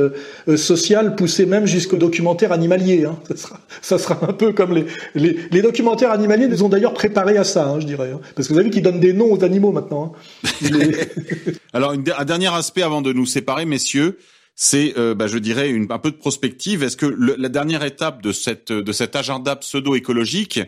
euh, 0.49 0.57
social 0.57 1.17
poussé 1.17 1.47
même 1.47 1.67
jusqu'au 1.67 1.97
documentaire 1.97 2.53
animalier. 2.53 3.05
Hein. 3.05 3.19
Ça, 3.29 3.37
sera, 3.37 3.61
ça, 3.83 3.99
sera, 3.99 4.19
un 4.23 4.33
peu 4.33 4.53
comme 4.53 4.73
les, 4.73 4.87
les, 5.17 5.37
les 5.51 5.63
documentaires 5.63 6.13
animaliers 6.13 6.47
nous 6.47 6.63
ont 6.63 6.69
d'ailleurs 6.69 6.95
préparé 6.95 7.37
à 7.37 7.45
ça, 7.45 7.67
hein, 7.67 7.81
je 7.81 7.87
dirais. 7.87 8.13
Hein. 8.15 8.21
Parce 8.37 8.47
que 8.47 8.53
vous 8.53 8.61
avez 8.61 8.69
vu 8.69 8.73
qu'ils 8.73 8.85
donnent 8.85 9.01
des 9.01 9.13
noms 9.13 9.33
aux 9.33 9.43
animaux 9.43 9.73
maintenant. 9.73 10.15
Hein. 10.45 10.69
alors 11.73 11.93
une, 11.93 12.05
un 12.17 12.25
dernier 12.25 12.55
aspect 12.55 12.83
avant 12.83 13.03
de 13.03 13.13
nous 13.13 13.27
séparer, 13.27 13.65
messieurs 13.65 14.17
c'est, 14.65 14.97
euh, 14.97 15.13
bah, 15.17 15.27
je 15.27 15.39
dirais, 15.39 15.71
une, 15.71 15.91
un 15.91 15.99
peu 15.99 16.13
de 16.13 16.17
prospective. 16.17 16.85
Est-ce 16.85 16.97
que 16.97 17.07
le, 17.07 17.35
la 17.37 17.49
dernière 17.49 17.83
étape 17.83 18.23
de, 18.23 18.31
cette, 18.31 18.71
de 18.71 18.93
cet 18.93 19.17
agenda 19.17 19.57
pseudo-écologique, 19.57 20.61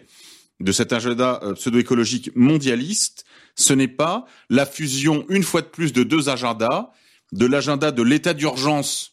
de 0.59 0.73
cet 0.73 0.93
agenda 0.93 1.39
euh, 1.45 1.55
pseudo-écologique 1.55 2.35
mondialiste, 2.35 3.25
ce 3.55 3.73
n'est 3.73 3.87
pas 3.87 4.25
la 4.51 4.67
fusion, 4.67 5.25
une 5.29 5.45
fois 5.45 5.63
de 5.63 5.69
plus, 5.69 5.93
de 5.93 6.03
deux 6.03 6.29
agendas, 6.29 6.91
de 7.31 7.47
l'agenda 7.47 7.93
de 7.93 8.03
l'état 8.03 8.35
d'urgence 8.35 9.13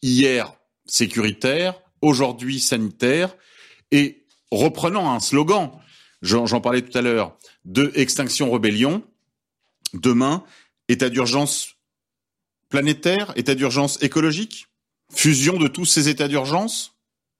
hier 0.00 0.54
sécuritaire, 0.86 1.74
aujourd'hui 2.00 2.58
sanitaire, 2.58 3.36
et 3.90 4.24
reprenant 4.50 5.12
un 5.12 5.20
slogan, 5.20 5.72
j'en 6.22 6.62
parlais 6.62 6.80
tout 6.80 6.96
à 6.96 7.02
l'heure, 7.02 7.36
de 7.66 7.92
extinction 7.96 8.50
rébellion, 8.50 9.02
demain, 9.92 10.42
état 10.88 11.10
d'urgence 11.10 11.71
planétaire, 12.72 13.32
état 13.36 13.54
d'urgence 13.54 13.98
écologique, 14.02 14.66
fusion 15.14 15.58
de 15.58 15.68
tous 15.68 15.84
ces 15.84 16.08
états 16.08 16.26
d'urgence? 16.26 16.94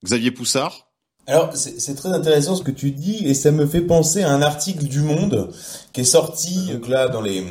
Xavier 0.05 0.31
Poussard 0.31 0.89
alors, 1.29 1.53
c'est 1.55 1.95
très 1.95 2.09
intéressant 2.09 2.57
ce 2.57 2.65
que 2.65 2.73
tu 2.73 2.91
dis, 2.91 3.29
et 3.29 3.35
ça 3.35 3.53
me 3.53 3.65
fait 3.65 3.81
penser 3.81 4.25
à 4.25 4.33
un 4.33 4.43
article 4.43 4.87
du 4.87 5.03
Monde 5.03 5.51
qui 5.93 6.01
est 6.01 6.05
sorti 6.05 6.67
donc 6.73 6.89
là 6.89 7.07
dans 7.07 7.21
les, 7.21 7.45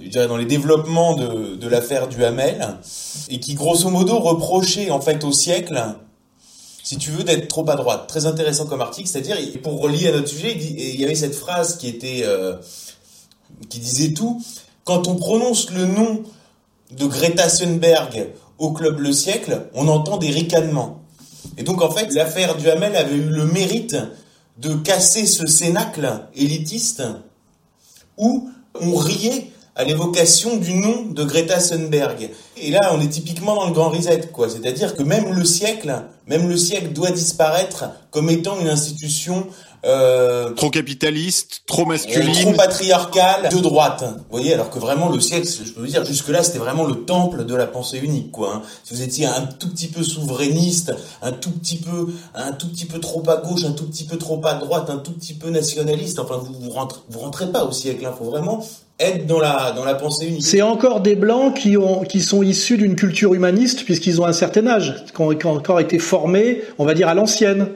je 0.00 0.08
dirais 0.08 0.28
dans 0.28 0.36
les 0.36 0.44
développements 0.44 1.16
de, 1.16 1.56
de 1.56 1.68
l'affaire 1.68 2.06
du 2.06 2.24
Hamel, 2.24 2.78
et 3.28 3.40
qui 3.40 3.54
grosso 3.54 3.90
modo 3.90 4.20
reprochait 4.20 4.92
en 4.92 5.00
fait 5.00 5.24
au 5.24 5.32
siècle, 5.32 5.82
si 6.84 6.96
tu 6.96 7.10
veux, 7.10 7.24
d'être 7.24 7.48
trop 7.48 7.68
à 7.68 7.74
droite. 7.74 8.06
Très 8.06 8.26
intéressant 8.26 8.66
comme 8.66 8.80
article, 8.80 9.08
c'est-à-dire 9.08 9.36
pour 9.64 9.80
relier 9.80 10.06
à 10.06 10.12
notre 10.12 10.28
sujet, 10.28 10.56
il 10.56 11.00
y 11.00 11.04
avait 11.04 11.16
cette 11.16 11.34
phrase 11.34 11.78
qui 11.78 11.88
était, 11.88 12.22
euh, 12.24 12.54
qui 13.68 13.80
disait 13.80 14.12
tout. 14.12 14.40
Quand 14.84 15.08
on 15.08 15.16
prononce 15.16 15.72
le 15.72 15.86
nom 15.86 16.22
de 16.96 17.06
Greta 17.06 17.48
Thunberg 17.48 18.28
au 18.58 18.72
club 18.72 19.00
Le 19.00 19.12
Siècle, 19.12 19.66
on 19.74 19.88
entend 19.88 20.18
des 20.18 20.30
ricanements. 20.30 21.02
Et 21.58 21.62
donc 21.62 21.82
en 21.82 21.90
fait, 21.90 22.12
l'affaire 22.14 22.56
Duhamel 22.56 22.96
avait 22.96 23.16
eu 23.16 23.28
le 23.28 23.44
mérite 23.44 23.96
de 24.58 24.74
casser 24.74 25.26
ce 25.26 25.46
cénacle 25.46 26.26
élitiste 26.34 27.02
où 28.16 28.50
on 28.80 28.94
riait 28.94 29.50
à 29.74 29.84
l'évocation 29.84 30.56
du 30.56 30.74
nom 30.74 31.06
de 31.10 31.24
Greta 31.24 31.58
Thunberg. 31.60 32.30
Et 32.58 32.70
là, 32.70 32.92
on 32.92 33.00
est 33.00 33.08
typiquement 33.08 33.54
dans 33.54 33.66
le 33.66 33.72
grand 33.72 33.88
reset, 33.88 34.28
quoi. 34.32 34.48
C'est-à-dire 34.48 34.94
que 34.94 35.02
même 35.02 35.32
le 35.32 35.44
siècle, 35.44 36.02
même 36.26 36.48
le 36.48 36.56
siècle 36.56 36.92
doit 36.92 37.10
disparaître 37.10 37.84
comme 38.10 38.28
étant 38.28 38.60
une 38.60 38.68
institution 38.68 39.46
euh, 39.84 40.50
trop 40.50 40.70
capitaliste, 40.70 41.62
trop 41.66 41.84
masculine, 41.84 42.32
trop 42.32 42.52
patriarcale, 42.52 43.48
de 43.48 43.58
droite. 43.58 44.04
Vous 44.06 44.24
voyez, 44.30 44.54
alors 44.54 44.70
que 44.70 44.78
vraiment 44.78 45.08
le 45.08 45.20
siècle, 45.20 45.48
je 45.48 45.72
peux 45.72 45.80
vous 45.80 45.86
dire, 45.88 46.04
jusque 46.04 46.28
là, 46.28 46.44
c'était 46.44 46.60
vraiment 46.60 46.84
le 46.84 47.04
temple 47.04 47.44
de 47.44 47.54
la 47.54 47.66
pensée 47.66 47.98
unique, 47.98 48.30
quoi. 48.30 48.54
Hein. 48.54 48.62
Si 48.84 48.94
vous 48.94 49.02
étiez 49.02 49.26
un 49.26 49.42
tout 49.42 49.68
petit 49.68 49.88
peu 49.88 50.04
souverainiste, 50.04 50.94
un 51.20 51.32
tout 51.32 51.50
petit 51.50 51.78
peu, 51.78 52.12
un 52.34 52.52
tout 52.52 52.68
petit 52.68 52.84
peu 52.84 53.00
trop 53.00 53.28
à 53.28 53.38
gauche, 53.38 53.64
un 53.64 53.72
tout 53.72 53.86
petit 53.86 54.04
peu 54.04 54.18
trop 54.18 54.40
à 54.46 54.54
droite, 54.54 54.88
un 54.88 54.98
tout 54.98 55.12
petit 55.12 55.34
peu 55.34 55.50
nationaliste, 55.50 56.20
enfin, 56.20 56.36
vous 56.36 56.54
vous 56.60 56.70
rentrez, 56.70 57.00
vous 57.08 57.18
rentrez 57.18 57.50
pas 57.50 57.64
au 57.64 57.72
siècle. 57.72 58.06
Hein. 58.06 58.14
Faut 58.16 58.30
vraiment 58.30 58.64
C'est 60.40 60.62
encore 60.62 61.00
des 61.00 61.16
blancs 61.16 61.56
qui 61.56 61.76
ont 61.76 62.02
qui 62.02 62.20
sont 62.20 62.42
issus 62.42 62.76
d'une 62.76 62.94
culture 62.94 63.34
humaniste 63.34 63.84
puisqu'ils 63.84 64.20
ont 64.20 64.26
un 64.26 64.32
certain 64.32 64.66
âge, 64.66 65.04
qui 65.14 65.20
ont, 65.20 65.30
qui 65.30 65.46
ont 65.46 65.52
encore 65.52 65.80
été 65.80 65.98
formés, 65.98 66.62
on 66.78 66.84
va 66.84 66.94
dire 66.94 67.08
à 67.08 67.14
l'ancienne. 67.14 67.68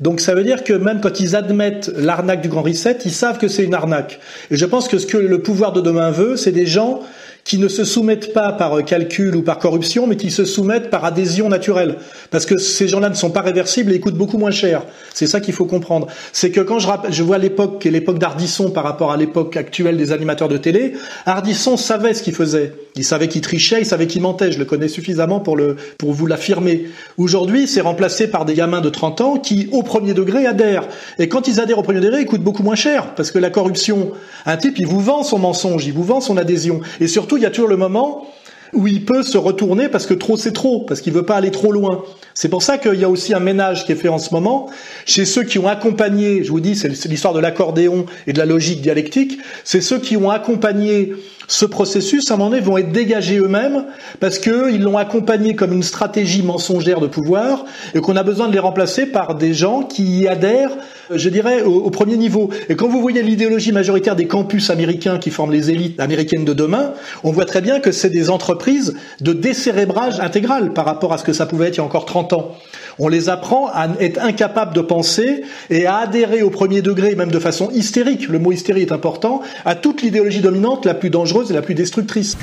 Donc 0.00 0.20
ça 0.20 0.34
veut 0.34 0.44
dire 0.44 0.64
que 0.64 0.72
même 0.72 1.00
quand 1.00 1.20
ils 1.20 1.36
admettent 1.36 1.90
l'arnaque 1.94 2.40
du 2.40 2.48
Grand 2.48 2.62
Reset, 2.62 2.98
ils 3.04 3.12
savent 3.12 3.38
que 3.38 3.48
c'est 3.48 3.64
une 3.64 3.74
arnaque. 3.74 4.18
Et 4.50 4.56
je 4.56 4.64
pense 4.64 4.88
que 4.88 4.96
ce 4.98 5.06
que 5.06 5.18
le 5.18 5.42
pouvoir 5.42 5.72
de 5.72 5.82
demain 5.82 6.10
veut, 6.10 6.36
c'est 6.36 6.52
des 6.52 6.66
gens 6.66 7.00
qui 7.44 7.58
ne 7.58 7.68
se 7.68 7.84
soumettent 7.84 8.32
pas 8.32 8.52
par 8.52 8.84
calcul 8.84 9.34
ou 9.36 9.42
par 9.42 9.58
corruption, 9.58 10.06
mais 10.06 10.16
qui 10.16 10.30
se 10.30 10.44
soumettent 10.44 10.90
par 10.90 11.04
adhésion 11.04 11.48
naturelle. 11.48 11.96
Parce 12.30 12.46
que 12.46 12.56
ces 12.58 12.88
gens-là 12.88 13.08
ne 13.08 13.14
sont 13.14 13.30
pas 13.30 13.40
réversibles 13.40 13.92
et 13.92 13.96
ils 13.96 14.00
coûtent 14.00 14.14
beaucoup 14.14 14.38
moins 14.38 14.50
cher. 14.50 14.82
C'est 15.14 15.26
ça 15.26 15.40
qu'il 15.40 15.54
faut 15.54 15.66
comprendre. 15.66 16.06
C'est 16.32 16.50
que 16.50 16.60
quand 16.60 16.78
je, 16.78 16.88
je 17.10 17.22
vois 17.22 17.38
l'époque, 17.38 17.84
l'époque 17.84 18.18
d'Ardisson 18.18 18.70
par 18.70 18.84
rapport 18.84 19.12
à 19.12 19.16
l'époque 19.16 19.56
actuelle 19.56 19.96
des 19.96 20.12
animateurs 20.12 20.48
de 20.48 20.56
télé, 20.56 20.94
Ardisson 21.26 21.76
savait 21.76 22.14
ce 22.14 22.22
qu'il 22.22 22.34
faisait. 22.34 22.72
Il 22.96 23.04
savait 23.04 23.28
qu'il 23.28 23.40
trichait, 23.40 23.80
il 23.80 23.86
savait 23.86 24.06
qu'il 24.06 24.22
mentait. 24.22 24.52
Je 24.52 24.58
le 24.58 24.64
connais 24.64 24.88
suffisamment 24.88 25.40
pour, 25.40 25.56
le, 25.56 25.76
pour 25.98 26.12
vous 26.12 26.26
l'affirmer. 26.26 26.88
Aujourd'hui, 27.18 27.66
c'est 27.66 27.80
remplacé 27.80 28.28
par 28.28 28.44
des 28.44 28.54
gamins 28.54 28.80
de 28.80 28.90
30 28.90 29.20
ans 29.20 29.36
qui, 29.36 29.68
au 29.72 29.82
premier 29.82 30.14
degré, 30.14 30.46
adhèrent. 30.46 30.88
Et 31.18 31.28
quand 31.28 31.48
ils 31.48 31.60
adhèrent 31.60 31.78
au 31.78 31.82
premier 31.82 32.00
degré, 32.00 32.22
ils 32.22 32.26
coûtent 32.26 32.42
beaucoup 32.42 32.62
moins 32.62 32.74
cher. 32.74 33.14
Parce 33.14 33.30
que 33.30 33.38
la 33.38 33.50
corruption, 33.50 34.12
un 34.46 34.56
type, 34.56 34.78
il 34.78 34.86
vous 34.86 35.00
vend 35.00 35.22
son 35.22 35.38
mensonge, 35.38 35.86
il 35.86 35.92
vous 35.92 36.04
vend 36.04 36.20
son 36.20 36.36
adhésion. 36.36 36.80
Et 37.00 37.06
surtout, 37.06 37.29
il 37.36 37.42
y 37.42 37.46
a 37.46 37.50
toujours 37.50 37.68
le 37.68 37.76
moment 37.76 38.26
où 38.72 38.86
il 38.86 39.04
peut 39.04 39.22
se 39.22 39.36
retourner 39.36 39.88
parce 39.88 40.06
que 40.06 40.14
trop 40.14 40.36
c'est 40.36 40.52
trop, 40.52 40.80
parce 40.80 41.00
qu'il 41.00 41.12
veut 41.12 41.24
pas 41.24 41.36
aller 41.36 41.50
trop 41.50 41.72
loin. 41.72 42.04
C'est 42.34 42.48
pour 42.48 42.62
ça 42.62 42.78
qu'il 42.78 42.94
y 42.94 43.04
a 43.04 43.08
aussi 43.08 43.34
un 43.34 43.40
ménage 43.40 43.84
qui 43.84 43.92
est 43.92 43.96
fait 43.96 44.08
en 44.08 44.18
ce 44.18 44.32
moment 44.32 44.70
chez 45.06 45.24
ceux 45.24 45.42
qui 45.42 45.58
ont 45.58 45.66
accompagné, 45.66 46.44
je 46.44 46.50
vous 46.50 46.60
dis, 46.60 46.76
c'est 46.76 47.08
l'histoire 47.08 47.34
de 47.34 47.40
l'accordéon 47.40 48.06
et 48.26 48.32
de 48.32 48.38
la 48.38 48.46
logique 48.46 48.80
dialectique, 48.80 49.38
c'est 49.64 49.80
ceux 49.80 49.98
qui 49.98 50.16
ont 50.16 50.30
accompagné 50.30 51.12
ce 51.50 51.66
processus, 51.66 52.30
à 52.30 52.34
un 52.34 52.36
moment 52.36 52.50
donné, 52.50 52.62
vont 52.62 52.78
être 52.78 52.92
dégagés 52.92 53.38
eux-mêmes 53.38 53.84
parce 54.20 54.38
qu'ils 54.38 54.80
l'ont 54.80 54.96
accompagné 54.96 55.56
comme 55.56 55.72
une 55.72 55.82
stratégie 55.82 56.44
mensongère 56.44 57.00
de 57.00 57.08
pouvoir 57.08 57.64
et 57.92 58.00
qu'on 58.00 58.14
a 58.14 58.22
besoin 58.22 58.46
de 58.46 58.52
les 58.52 58.60
remplacer 58.60 59.06
par 59.06 59.34
des 59.34 59.52
gens 59.52 59.82
qui 59.82 60.20
y 60.20 60.28
adhèrent 60.28 60.76
je 61.12 61.28
dirais, 61.28 61.62
au, 61.62 61.90
premier 61.90 62.16
niveau. 62.16 62.50
Et 62.68 62.76
quand 62.76 62.88
vous 62.88 63.00
voyez 63.00 63.22
l'idéologie 63.22 63.72
majoritaire 63.72 64.16
des 64.16 64.26
campus 64.26 64.70
américains 64.70 65.18
qui 65.18 65.30
forment 65.30 65.52
les 65.52 65.70
élites 65.70 65.98
américaines 66.00 66.44
de 66.44 66.52
demain, 66.52 66.92
on 67.24 67.32
voit 67.32 67.44
très 67.44 67.60
bien 67.60 67.80
que 67.80 67.92
c'est 67.92 68.10
des 68.10 68.30
entreprises 68.30 68.94
de 69.20 69.32
décérébrage 69.32 70.20
intégral 70.20 70.72
par 70.72 70.84
rapport 70.84 71.12
à 71.12 71.18
ce 71.18 71.24
que 71.24 71.32
ça 71.32 71.46
pouvait 71.46 71.68
être 71.68 71.76
il 71.76 71.78
y 71.78 71.80
a 71.80 71.84
encore 71.84 72.06
30 72.06 72.32
ans. 72.32 72.56
On 73.02 73.08
les 73.08 73.30
apprend 73.30 73.68
à 73.72 73.88
être 73.98 74.22
incapables 74.22 74.74
de 74.74 74.82
penser 74.82 75.42
et 75.70 75.86
à 75.86 75.96
adhérer 75.96 76.42
au 76.42 76.50
premier 76.50 76.82
degré, 76.82 77.14
même 77.14 77.30
de 77.30 77.38
façon 77.38 77.70
hystérique, 77.70 78.28
le 78.28 78.38
mot 78.38 78.52
hystérie 78.52 78.82
est 78.82 78.92
important, 78.92 79.40
à 79.64 79.74
toute 79.74 80.02
l'idéologie 80.02 80.42
dominante 80.42 80.84
la 80.84 80.92
plus 80.92 81.08
dangereuse 81.08 81.50
et 81.50 81.54
la 81.54 81.62
plus 81.62 81.74
destructrice. 81.74 82.36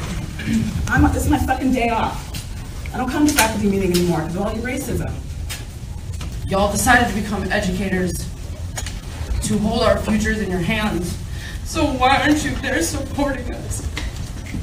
I'm, 0.90 1.08
this 1.14 1.26
is 1.26 1.30
my 1.30 1.38
fucking 1.38 1.72
day 1.72 1.92
off. 1.92 2.16
I 2.92 2.98
don't 2.98 3.08
come 3.08 3.28
to 3.28 3.34
faculty 3.34 3.68
meeting 3.68 3.92
anymore 3.92 4.22
because 4.22 4.36
of 4.36 4.42
all 4.48 4.56
your 4.56 4.66
racism. 4.66 5.12
Y'all 6.48 6.72
decided 6.72 7.08
to 7.08 7.14
become 7.14 7.44
educators 7.52 8.14
to 9.44 9.60
hold 9.60 9.84
our 9.84 10.00
futures 10.00 10.40
in 10.40 10.50
your 10.50 10.62
hands. 10.62 11.16
So 11.66 11.86
why 11.86 12.18
aren't 12.24 12.44
you 12.44 12.56
there 12.64 12.82
supporting 12.82 13.54
us? 13.54 13.86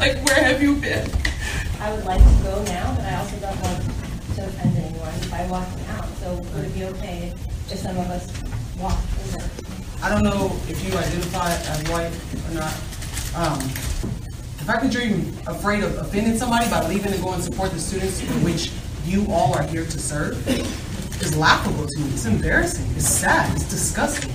Like, 0.01 0.25
where 0.27 0.43
have 0.43 0.61
you 0.61 0.75
been? 0.75 1.09
I 1.81 1.93
would 1.93 2.05
like 2.05 2.19
to 2.19 2.43
go 2.43 2.65
now, 2.65 2.95
but 2.97 3.05
I 3.05 3.15
also 3.17 3.37
don't 3.37 3.61
want 3.63 4.04
to 4.35 4.47
offend 4.47 4.77
anyone 4.77 5.31
by 5.31 5.47
walking 5.47 5.85
out. 5.87 6.09
So 6.19 6.35
would 6.35 6.65
it 6.65 6.75
be 6.75 6.85
okay 6.85 7.33
if 7.71 7.79
some 7.79 7.97
of 7.97 8.11
us 8.11 8.27
walk 8.79 8.99
over? 9.29 9.45
I 10.03 10.09
don't 10.09 10.23
know 10.23 10.53
if 10.69 10.83
you 10.85 10.97
identify 10.97 11.51
as 11.51 11.89
white 11.89 12.13
or 12.51 12.55
not. 12.55 12.75
Um, 13.37 13.59
the 14.59 14.65
fact 14.65 14.83
that 14.83 14.93
you're 14.93 15.03
even 15.03 15.35
afraid 15.47 15.85
of 15.85 15.97
offending 15.99 16.37
somebody 16.37 16.69
by 16.71 16.87
leaving 16.89 17.13
to 17.13 17.19
go 17.19 17.33
and 17.33 17.43
support 17.43 17.71
the 17.71 17.79
students 17.79 18.21
for 18.21 18.33
which 18.45 18.71
you 19.05 19.27
all 19.31 19.55
are 19.55 19.63
here 19.63 19.85
to 19.85 19.99
serve 19.99 20.49
is 20.49 21.37
laughable 21.37 21.87
to 21.87 22.01
me. 22.01 22.09
It's 22.11 22.27
embarrassing. 22.27 22.91
It's 22.97 23.09
sad. 23.09 23.55
It's 23.55 23.69
disgusting. 23.69 24.33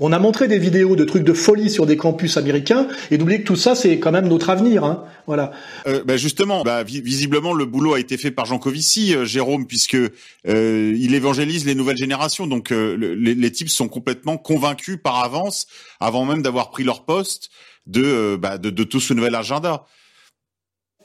On 0.00 0.12
a 0.12 0.18
montré 0.18 0.48
des 0.48 0.58
vidéos 0.58 0.96
de 0.96 1.04
trucs 1.04 1.24
de 1.24 1.32
folie 1.32 1.70
sur 1.70 1.86
des 1.86 1.96
campus 1.96 2.36
américains 2.36 2.88
et 3.10 3.18
d'oublier 3.18 3.40
que 3.40 3.46
tout 3.46 3.56
ça 3.56 3.74
c'est 3.74 3.98
quand 3.98 4.12
même 4.12 4.28
notre 4.28 4.50
avenir. 4.50 4.84
Hein. 4.84 5.04
Voilà. 5.26 5.52
Euh, 5.86 6.02
bah 6.04 6.16
justement, 6.16 6.62
bah, 6.62 6.82
visiblement 6.82 7.52
le 7.52 7.64
boulot 7.64 7.94
a 7.94 8.00
été 8.00 8.16
fait 8.16 8.30
par 8.30 8.46
Jean 8.46 8.58
Covici, 8.58 9.14
euh, 9.14 9.24
Jérôme, 9.24 9.66
puisque 9.66 9.96
euh, 9.96 10.96
il 10.98 11.14
évangélise 11.14 11.64
les 11.64 11.74
nouvelles 11.74 11.96
générations. 11.96 12.46
Donc 12.46 12.72
euh, 12.72 12.96
les, 12.96 13.34
les, 13.34 13.52
types 13.52 13.68
sont 13.68 13.88
complètement 13.88 14.36
convaincus 14.36 14.98
par 15.02 15.22
avance, 15.22 15.66
avant 16.00 16.24
même 16.24 16.42
d'avoir 16.42 16.70
pris 16.70 16.84
leur 16.84 17.04
poste, 17.04 17.50
de, 17.86 18.02
euh, 18.04 18.36
bah, 18.36 18.58
de, 18.58 18.70
de 18.70 18.84
tout 18.84 19.00
ce 19.00 19.14
nouvel 19.14 19.34
agenda. 19.34 19.86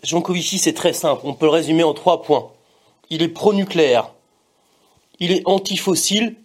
Jean 0.04 0.22
Covici, 0.22 0.58
c'est 0.58 0.74
très 0.74 0.94
simple. 0.94 1.22
On 1.26 1.34
peut 1.34 1.46
le 1.46 1.52
résumer 1.52 1.84
en 1.84 1.94
trois 1.94 2.22
points. 2.22 2.52
Il 3.10 3.22
est 3.22 3.28
pro-nucléaire. 3.28 4.14
Il 5.20 5.32
est 5.32 5.42
anti-fossile, 5.46 6.36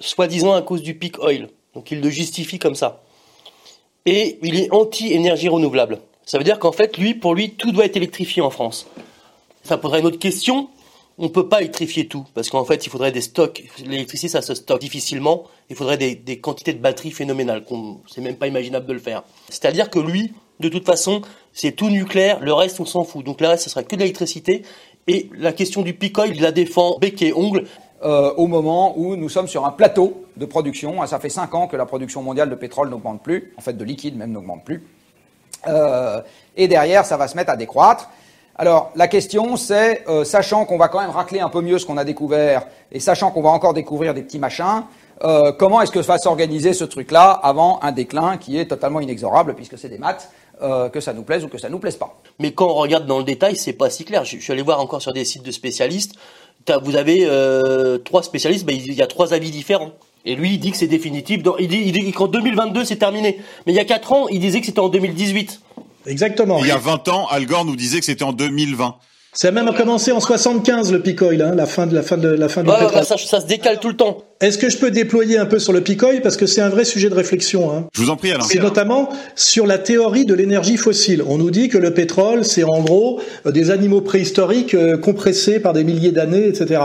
soi-disant 0.00 0.54
à 0.54 0.62
cause 0.62 0.82
du 0.82 0.94
peak 0.94 1.18
oil. 1.20 1.48
Donc 1.74 1.90
il 1.90 2.00
le 2.00 2.10
justifie 2.10 2.58
comme 2.58 2.74
ça. 2.74 3.02
Et 4.06 4.38
il 4.42 4.58
est 4.58 4.70
anti-énergie 4.72 5.48
renouvelable. 5.48 6.00
Ça 6.26 6.38
veut 6.38 6.44
dire 6.44 6.58
qu'en 6.58 6.72
fait, 6.72 6.96
lui, 6.98 7.14
pour 7.14 7.34
lui, 7.34 7.50
tout 7.50 7.72
doit 7.72 7.84
être 7.84 7.96
électrifié 7.96 8.42
en 8.42 8.50
France. 8.50 8.86
Ça 9.62 9.78
poserait 9.78 10.00
une 10.00 10.06
autre 10.06 10.18
question. 10.18 10.68
On 11.16 11.24
ne 11.24 11.28
peut 11.28 11.48
pas 11.48 11.60
électrifier 11.60 12.08
tout, 12.08 12.24
parce 12.34 12.50
qu'en 12.50 12.64
fait, 12.64 12.86
il 12.86 12.90
faudrait 12.90 13.12
des 13.12 13.20
stocks. 13.20 13.62
L'électricité, 13.86 14.28
ça 14.28 14.42
se 14.42 14.54
stocke 14.54 14.80
difficilement. 14.80 15.44
Il 15.70 15.76
faudrait 15.76 15.96
des, 15.96 16.38
quantités 16.40 16.72
de 16.72 16.80
batteries 16.80 17.12
phénoménales. 17.12 17.64
C'est 18.12 18.20
même 18.20 18.36
pas 18.36 18.48
imaginable 18.48 18.86
de 18.86 18.92
le 18.92 18.98
faire. 18.98 19.22
C'est-à-dire 19.48 19.90
que 19.90 20.00
lui, 20.00 20.32
de 20.60 20.68
toute 20.68 20.84
façon, 20.84 21.22
c'est 21.52 21.72
tout 21.72 21.88
nucléaire. 21.88 22.40
Le 22.40 22.52
reste, 22.52 22.80
on 22.80 22.84
s'en 22.84 23.04
fout. 23.04 23.24
Donc 23.24 23.40
le 23.40 23.48
reste, 23.48 23.64
ce 23.64 23.70
sera 23.70 23.84
que 23.84 23.94
de 23.94 24.00
l'électricité. 24.00 24.62
Et 25.06 25.28
la 25.38 25.52
question 25.52 25.82
du 25.82 25.94
picoil, 25.94 26.34
il 26.34 26.42
la 26.42 26.50
défend 26.50 26.98
bec 26.98 27.20
et 27.22 27.32
ongle. 27.32 27.66
Euh, 28.04 28.34
au 28.36 28.48
moment 28.48 28.98
où 28.98 29.16
nous 29.16 29.30
sommes 29.30 29.48
sur 29.48 29.64
un 29.64 29.70
plateau 29.70 30.26
de 30.36 30.44
production. 30.44 31.00
Ah, 31.00 31.06
ça 31.06 31.18
fait 31.18 31.30
5 31.30 31.54
ans 31.54 31.66
que 31.66 31.76
la 31.76 31.86
production 31.86 32.20
mondiale 32.20 32.50
de 32.50 32.54
pétrole 32.54 32.90
n'augmente 32.90 33.22
plus, 33.22 33.54
en 33.56 33.62
fait 33.62 33.72
de 33.72 33.82
liquide 33.82 34.18
même 34.18 34.30
n'augmente 34.30 34.62
plus. 34.62 34.86
Euh, 35.66 36.20
et 36.54 36.68
derrière, 36.68 37.06
ça 37.06 37.16
va 37.16 37.28
se 37.28 37.36
mettre 37.36 37.50
à 37.50 37.56
décroître. 37.56 38.10
Alors 38.56 38.92
la 38.94 39.08
question 39.08 39.56
c'est, 39.56 40.06
euh, 40.06 40.22
sachant 40.24 40.66
qu'on 40.66 40.76
va 40.76 40.88
quand 40.88 41.00
même 41.00 41.10
racler 41.10 41.40
un 41.40 41.48
peu 41.48 41.62
mieux 41.62 41.78
ce 41.78 41.86
qu'on 41.86 41.96
a 41.96 42.04
découvert, 42.04 42.66
et 42.92 43.00
sachant 43.00 43.30
qu'on 43.30 43.42
va 43.42 43.50
encore 43.50 43.72
découvrir 43.72 44.12
des 44.12 44.22
petits 44.22 44.38
machins, 44.38 44.84
euh, 45.22 45.52
comment 45.52 45.80
est-ce 45.80 45.90
que 45.90 46.00
va 46.00 46.18
s'organiser 46.18 46.72
ce 46.72 46.84
truc-là 46.84 47.30
avant 47.30 47.80
un 47.82 47.92
déclin 47.92 48.36
qui 48.36 48.58
est 48.58 48.66
totalement 48.66 49.00
inexorable, 49.00 49.54
puisque 49.54 49.78
c'est 49.78 49.88
des 49.88 49.98
maths, 49.98 50.30
euh, 50.62 50.88
que 50.88 51.00
ça 51.00 51.12
nous 51.12 51.22
plaise 51.22 51.44
ou 51.44 51.48
que 51.48 51.58
ça 51.58 51.68
nous 51.68 51.78
plaise 51.78 51.96
pas. 51.96 52.16
Mais 52.38 52.52
quand 52.52 52.66
on 52.66 52.74
regarde 52.74 53.06
dans 53.06 53.18
le 53.18 53.24
détail, 53.24 53.56
c'est 53.56 53.72
pas 53.72 53.90
si 53.90 54.04
clair. 54.04 54.24
Je, 54.24 54.36
je 54.36 54.42
suis 54.42 54.52
allé 54.52 54.62
voir 54.62 54.80
encore 54.80 55.02
sur 55.02 55.12
des 55.12 55.24
sites 55.24 55.42
de 55.42 55.50
spécialistes 55.50 56.14
vous 56.82 56.96
avez 56.96 57.26
euh, 57.26 57.98
trois 57.98 58.22
spécialistes, 58.22 58.64
ben, 58.64 58.76
il 58.76 58.94
y 58.94 59.02
a 59.02 59.06
trois 59.06 59.34
avis 59.34 59.50
différents. 59.50 59.92
Et 60.24 60.34
lui, 60.36 60.54
il 60.54 60.58
dit 60.58 60.70
que 60.70 60.76
c'est 60.76 60.86
définitif. 60.86 61.42
Il 61.58 61.68
dit, 61.68 61.82
il 61.84 61.92
dit 61.92 62.12
qu'en 62.12 62.28
2022, 62.28 62.84
c'est 62.84 62.96
terminé. 62.96 63.38
Mais 63.66 63.72
il 63.72 63.76
y 63.76 63.80
a 63.80 63.84
quatre 63.84 64.12
ans, 64.12 64.26
il 64.28 64.40
disait 64.40 64.60
que 64.60 64.66
c'était 64.66 64.80
en 64.80 64.88
2018. 64.88 65.60
Exactement. 66.06 66.58
il 66.60 66.66
y 66.66 66.70
a 66.70 66.78
20 66.78 67.08
ans, 67.08 67.26
Al 67.28 67.46
Gore 67.46 67.64
nous 67.64 67.76
disait 67.76 67.98
que 67.98 68.06
c'était 68.06 68.24
en 68.24 68.32
2020. 68.32 68.96
Ça 69.34 69.48
a 69.48 69.50
même 69.50 69.68
commencé 69.74 70.12
en 70.12 70.20
75 70.20 70.92
le 70.92 71.00
Picoil, 71.00 71.42
hein, 71.42 71.54
la 71.56 71.66
fin 71.66 71.88
de 71.88 71.94
la 71.94 72.02
fin 72.02 72.16
de 72.16 72.28
la 72.28 72.48
fin 72.48 72.62
du 72.62 72.70
ouais, 72.70 72.78
pétrole. 72.78 73.04
ça, 73.04 73.16
ça, 73.18 73.40
se 73.40 73.46
décale 73.46 73.80
tout 73.80 73.88
le 73.88 73.96
temps. 73.96 74.18
Est-ce 74.40 74.58
que 74.58 74.70
je 74.70 74.78
peux 74.78 74.92
déployer 74.92 75.38
un 75.38 75.46
peu 75.46 75.58
sur 75.58 75.72
le 75.72 75.80
Picoil 75.80 76.22
parce 76.22 76.36
que 76.36 76.46
c'est 76.46 76.60
un 76.60 76.68
vrai 76.68 76.84
sujet 76.84 77.10
de 77.10 77.14
réflexion. 77.14 77.72
Hein. 77.72 77.88
Je 77.94 78.02
vous 78.02 78.10
en 78.10 78.16
prie, 78.16 78.30
Alain. 78.30 78.44
C'est 78.44 78.60
notamment 78.60 79.08
sur 79.34 79.66
la 79.66 79.78
théorie 79.78 80.24
de 80.24 80.34
l'énergie 80.34 80.76
fossile. 80.76 81.20
On 81.26 81.36
nous 81.38 81.50
dit 81.50 81.68
que 81.68 81.78
le 81.78 81.92
pétrole, 81.92 82.44
c'est 82.44 82.62
en 82.62 82.80
gros 82.80 83.20
euh, 83.44 83.50
des 83.50 83.72
animaux 83.72 84.02
préhistoriques 84.02 84.74
euh, 84.74 84.96
compressés 84.96 85.58
par 85.58 85.72
des 85.72 85.82
milliers 85.82 86.12
d'années, 86.12 86.46
etc. 86.46 86.80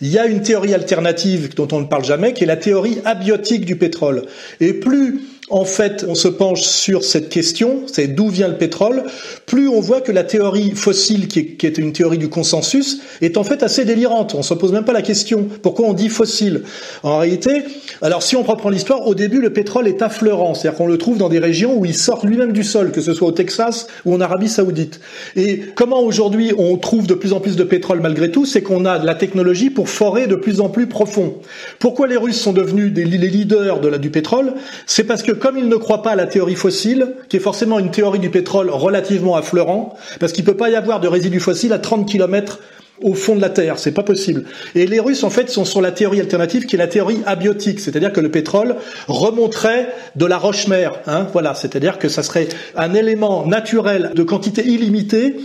Il 0.00 0.08
y 0.08 0.18
a 0.18 0.26
une 0.26 0.42
théorie 0.42 0.74
alternative 0.74 1.54
dont 1.54 1.68
on 1.70 1.80
ne 1.80 1.86
parle 1.86 2.04
jamais, 2.04 2.32
qui 2.32 2.42
est 2.42 2.48
la 2.48 2.56
théorie 2.56 2.98
abiotique 3.04 3.64
du 3.64 3.76
pétrole. 3.76 4.24
Et 4.60 4.72
plus 4.72 5.20
en 5.50 5.64
fait 5.64 6.04
on 6.08 6.14
se 6.14 6.28
penche 6.28 6.62
sur 6.62 7.04
cette 7.04 7.28
question, 7.28 7.82
c'est 7.86 8.08
d'où 8.08 8.28
vient 8.28 8.48
le 8.48 8.56
pétrole, 8.56 9.04
plus 9.46 9.68
on 9.68 9.80
voit 9.80 10.00
que 10.00 10.12
la 10.12 10.24
théorie 10.24 10.72
fossile, 10.74 11.28
qui 11.28 11.56
est, 11.60 11.78
une 11.78 11.92
théorie 11.92 12.18
du 12.18 12.28
consensus, 12.28 13.00
est 13.20 13.36
en 13.36 13.44
fait 13.44 13.62
assez 13.62 13.84
délirante. 13.84 14.34
On 14.34 14.42
se 14.42 14.54
pose 14.54 14.72
même 14.72 14.84
pas 14.84 14.92
la 14.92 15.02
question 15.02 15.48
pourquoi 15.62 15.86
on 15.88 15.92
dit 15.92 16.08
fossile? 16.08 16.62
En 17.02 17.18
réalité, 17.18 17.64
alors 18.00 18.22
si 18.22 18.36
on 18.36 18.42
reprend 18.42 18.70
l'histoire, 18.70 19.06
au 19.06 19.14
début 19.14 19.40
le 19.40 19.52
pétrole 19.52 19.88
est 19.88 20.00
affleurant, 20.02 20.54
c'est-à-dire 20.54 20.78
qu'on 20.78 20.86
le 20.86 20.98
trouve 20.98 21.18
dans 21.18 21.28
des 21.28 21.38
régions 21.38 21.76
où 21.76 21.84
il 21.84 21.94
sort 21.94 22.24
lui-même 22.24 22.52
du 22.52 22.64
sol, 22.64 22.92
que 22.92 23.00
ce 23.00 23.12
soit 23.12 23.28
au 23.28 23.32
Texas 23.32 23.88
ou 24.04 24.14
en 24.14 24.20
Arabie 24.20 24.48
Saoudite. 24.48 25.00
Et 25.36 25.60
comment 25.74 26.00
aujourd'hui 26.00 26.52
on 26.56 26.76
trouve 26.76 27.06
de 27.06 27.14
plus 27.14 27.32
en 27.32 27.40
plus 27.40 27.56
de 27.56 27.64
pétrole 27.64 28.00
malgré 28.00 28.30
tout, 28.30 28.46
c'est 28.46 28.62
qu'on 28.62 28.84
a 28.84 28.98
de 28.98 29.06
la 29.06 29.14
technologie 29.14 29.70
pour 29.70 29.88
forer 29.88 30.26
de 30.26 30.36
plus 30.36 30.60
en 30.60 30.68
plus 30.68 30.86
profond. 30.86 31.34
Pourquoi 31.78 32.06
les 32.06 32.16
Russes 32.16 32.40
sont 32.40 32.52
devenus 32.52 32.92
les 32.94 33.04
leaders 33.04 33.80
du 33.80 34.10
pétrole? 34.10 34.54
C'est 34.86 35.04
parce 35.04 35.22
que 35.22 35.31
comme 35.32 35.58
ils 35.58 35.68
ne 35.68 35.76
croient 35.76 36.02
pas 36.02 36.12
à 36.12 36.16
la 36.16 36.26
théorie 36.26 36.54
fossile, 36.54 37.14
qui 37.28 37.36
est 37.36 37.40
forcément 37.40 37.78
une 37.78 37.90
théorie 37.90 38.18
du 38.18 38.30
pétrole 38.30 38.70
relativement 38.70 39.36
affleurant, 39.36 39.96
parce 40.20 40.32
qu'il 40.32 40.44
peut 40.44 40.56
pas 40.56 40.70
y 40.70 40.76
avoir 40.76 41.00
de 41.00 41.08
résidus 41.08 41.40
fossiles 41.40 41.72
à 41.72 41.78
30 41.78 42.08
km 42.08 42.58
au 43.02 43.14
fond 43.14 43.34
de 43.34 43.40
la 43.40 43.50
Terre, 43.50 43.78
c'est 43.78 43.92
pas 43.92 44.02
possible. 44.02 44.44
Et 44.74 44.86
les 44.86 45.00
Russes 45.00 45.24
en 45.24 45.30
fait 45.30 45.50
sont 45.50 45.64
sur 45.64 45.80
la 45.80 45.90
théorie 45.90 46.20
alternative 46.20 46.66
qui 46.66 46.76
est 46.76 46.78
la 46.78 46.86
théorie 46.86 47.20
abiotique, 47.26 47.80
c'est-à-dire 47.80 48.12
que 48.12 48.20
le 48.20 48.30
pétrole 48.30 48.76
remonterait 49.08 49.88
de 50.16 50.26
la 50.26 50.38
roche-mère, 50.38 51.00
hein, 51.06 51.26
voilà, 51.32 51.54
c'est-à-dire 51.54 51.98
que 51.98 52.08
ça 52.08 52.22
serait 52.22 52.48
un 52.76 52.94
élément 52.94 53.46
naturel 53.46 54.12
de 54.14 54.22
quantité 54.22 54.64
illimitée 54.64 55.36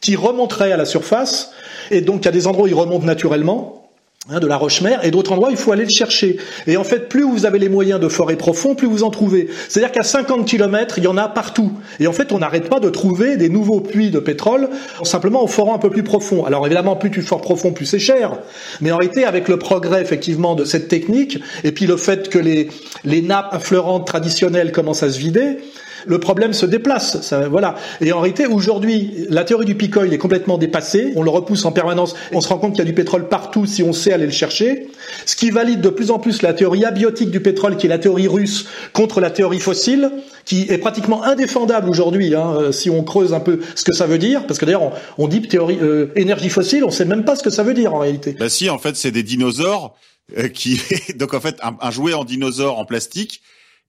qui 0.00 0.16
remonterait 0.16 0.72
à 0.72 0.76
la 0.76 0.84
surface, 0.84 1.52
et 1.90 2.00
donc 2.00 2.22
il 2.22 2.24
y 2.26 2.28
a 2.28 2.32
des 2.32 2.46
endroits 2.46 2.64
où 2.64 2.68
il 2.68 2.74
remonte 2.74 3.04
naturellement, 3.04 3.83
Hein, 4.30 4.40
de 4.40 4.46
la 4.46 4.56
roche-mère, 4.56 5.04
et 5.04 5.10
d'autres 5.10 5.32
endroits, 5.32 5.50
il 5.50 5.58
faut 5.58 5.70
aller 5.70 5.84
le 5.84 5.90
chercher. 5.90 6.38
Et 6.66 6.78
en 6.78 6.84
fait, 6.84 7.10
plus 7.10 7.24
vous 7.24 7.44
avez 7.44 7.58
les 7.58 7.68
moyens 7.68 8.00
de 8.00 8.08
forêt 8.08 8.36
profond, 8.36 8.74
plus 8.74 8.86
vous 8.86 9.02
en 9.02 9.10
trouvez. 9.10 9.48
C'est-à-dire 9.68 9.92
qu'à 9.92 10.02
50 10.02 10.46
km, 10.46 10.96
il 10.96 11.04
y 11.04 11.08
en 11.08 11.18
a 11.18 11.28
partout. 11.28 11.72
Et 12.00 12.06
en 12.06 12.14
fait, 12.14 12.32
on 12.32 12.38
n'arrête 12.38 12.70
pas 12.70 12.80
de 12.80 12.88
trouver 12.88 13.36
des 13.36 13.50
nouveaux 13.50 13.80
puits 13.82 14.08
de 14.08 14.18
pétrole, 14.18 14.70
simplement 15.02 15.42
en 15.42 15.46
forant 15.46 15.74
un 15.74 15.78
peu 15.78 15.90
plus 15.90 16.04
profond. 16.04 16.46
Alors 16.46 16.64
évidemment, 16.64 16.96
plus 16.96 17.10
tu 17.10 17.20
fores 17.20 17.42
profond, 17.42 17.72
plus 17.74 17.84
c'est 17.84 17.98
cher. 17.98 18.38
Mais 18.80 18.92
en 18.92 18.96
réalité, 18.96 19.26
avec 19.26 19.46
le 19.46 19.58
progrès, 19.58 20.00
effectivement, 20.00 20.54
de 20.54 20.64
cette 20.64 20.88
technique, 20.88 21.38
et 21.62 21.72
puis 21.72 21.84
le 21.84 21.98
fait 21.98 22.30
que 22.30 22.38
les, 22.38 22.70
les 23.04 23.20
nappes 23.20 23.52
affleurantes 23.52 24.06
traditionnelles 24.06 24.72
commencent 24.72 25.02
à 25.02 25.10
se 25.10 25.18
vider, 25.18 25.58
le 26.06 26.18
problème 26.18 26.52
se 26.52 26.66
déplace. 26.66 27.20
Ça, 27.22 27.48
voilà. 27.48 27.76
Et 28.00 28.12
en 28.12 28.20
réalité, 28.20 28.46
aujourd'hui, 28.46 29.26
la 29.28 29.44
théorie 29.44 29.64
du 29.64 29.74
picoil 29.74 30.12
est 30.12 30.18
complètement 30.18 30.58
dépassée. 30.58 31.12
On 31.16 31.22
le 31.22 31.30
repousse 31.30 31.64
en 31.64 31.72
permanence. 31.72 32.14
On 32.32 32.40
se 32.40 32.48
rend 32.48 32.58
compte 32.58 32.72
qu'il 32.72 32.80
y 32.80 32.82
a 32.82 32.86
du 32.86 32.94
pétrole 32.94 33.28
partout 33.28 33.66
si 33.66 33.82
on 33.82 33.92
sait 33.92 34.12
aller 34.12 34.26
le 34.26 34.32
chercher. 34.32 34.88
Ce 35.26 35.36
qui 35.36 35.50
valide 35.50 35.80
de 35.80 35.88
plus 35.88 36.10
en 36.10 36.18
plus 36.18 36.42
la 36.42 36.54
théorie 36.54 36.84
abiotique 36.84 37.30
du 37.30 37.40
pétrole, 37.40 37.76
qui 37.76 37.86
est 37.86 37.88
la 37.88 37.98
théorie 37.98 38.28
russe, 38.28 38.66
contre 38.92 39.20
la 39.20 39.30
théorie 39.30 39.60
fossile, 39.60 40.10
qui 40.44 40.66
est 40.68 40.78
pratiquement 40.78 41.24
indéfendable 41.24 41.88
aujourd'hui, 41.88 42.34
hein, 42.34 42.54
euh, 42.58 42.72
si 42.72 42.90
on 42.90 43.02
creuse 43.02 43.32
un 43.32 43.40
peu 43.40 43.60
ce 43.74 43.84
que 43.84 43.92
ça 43.92 44.06
veut 44.06 44.18
dire. 44.18 44.46
Parce 44.46 44.58
que 44.58 44.64
d'ailleurs, 44.64 44.82
on, 44.82 44.92
on, 45.18 45.28
dit 45.28 45.42
théorie 45.42 45.78
euh, 45.80 46.12
énergie 46.16 46.50
fossile, 46.50 46.84
on 46.84 46.90
sait 46.90 47.04
même 47.04 47.24
pas 47.24 47.36
ce 47.36 47.42
que 47.42 47.50
ça 47.50 47.62
veut 47.62 47.74
dire 47.74 47.94
en 47.94 47.98
réalité. 47.98 48.36
Bah 48.38 48.48
si, 48.48 48.68
en 48.70 48.78
fait, 48.78 48.96
c'est 48.96 49.10
des 49.10 49.22
dinosaures 49.22 49.94
euh, 50.38 50.48
qui 50.48 50.80
donc 51.16 51.34
en 51.34 51.40
fait 51.40 51.56
un, 51.62 51.76
un 51.80 51.90
jouet 51.90 52.14
en 52.14 52.24
dinosaure 52.24 52.78
en 52.78 52.84
plastique 52.84 53.42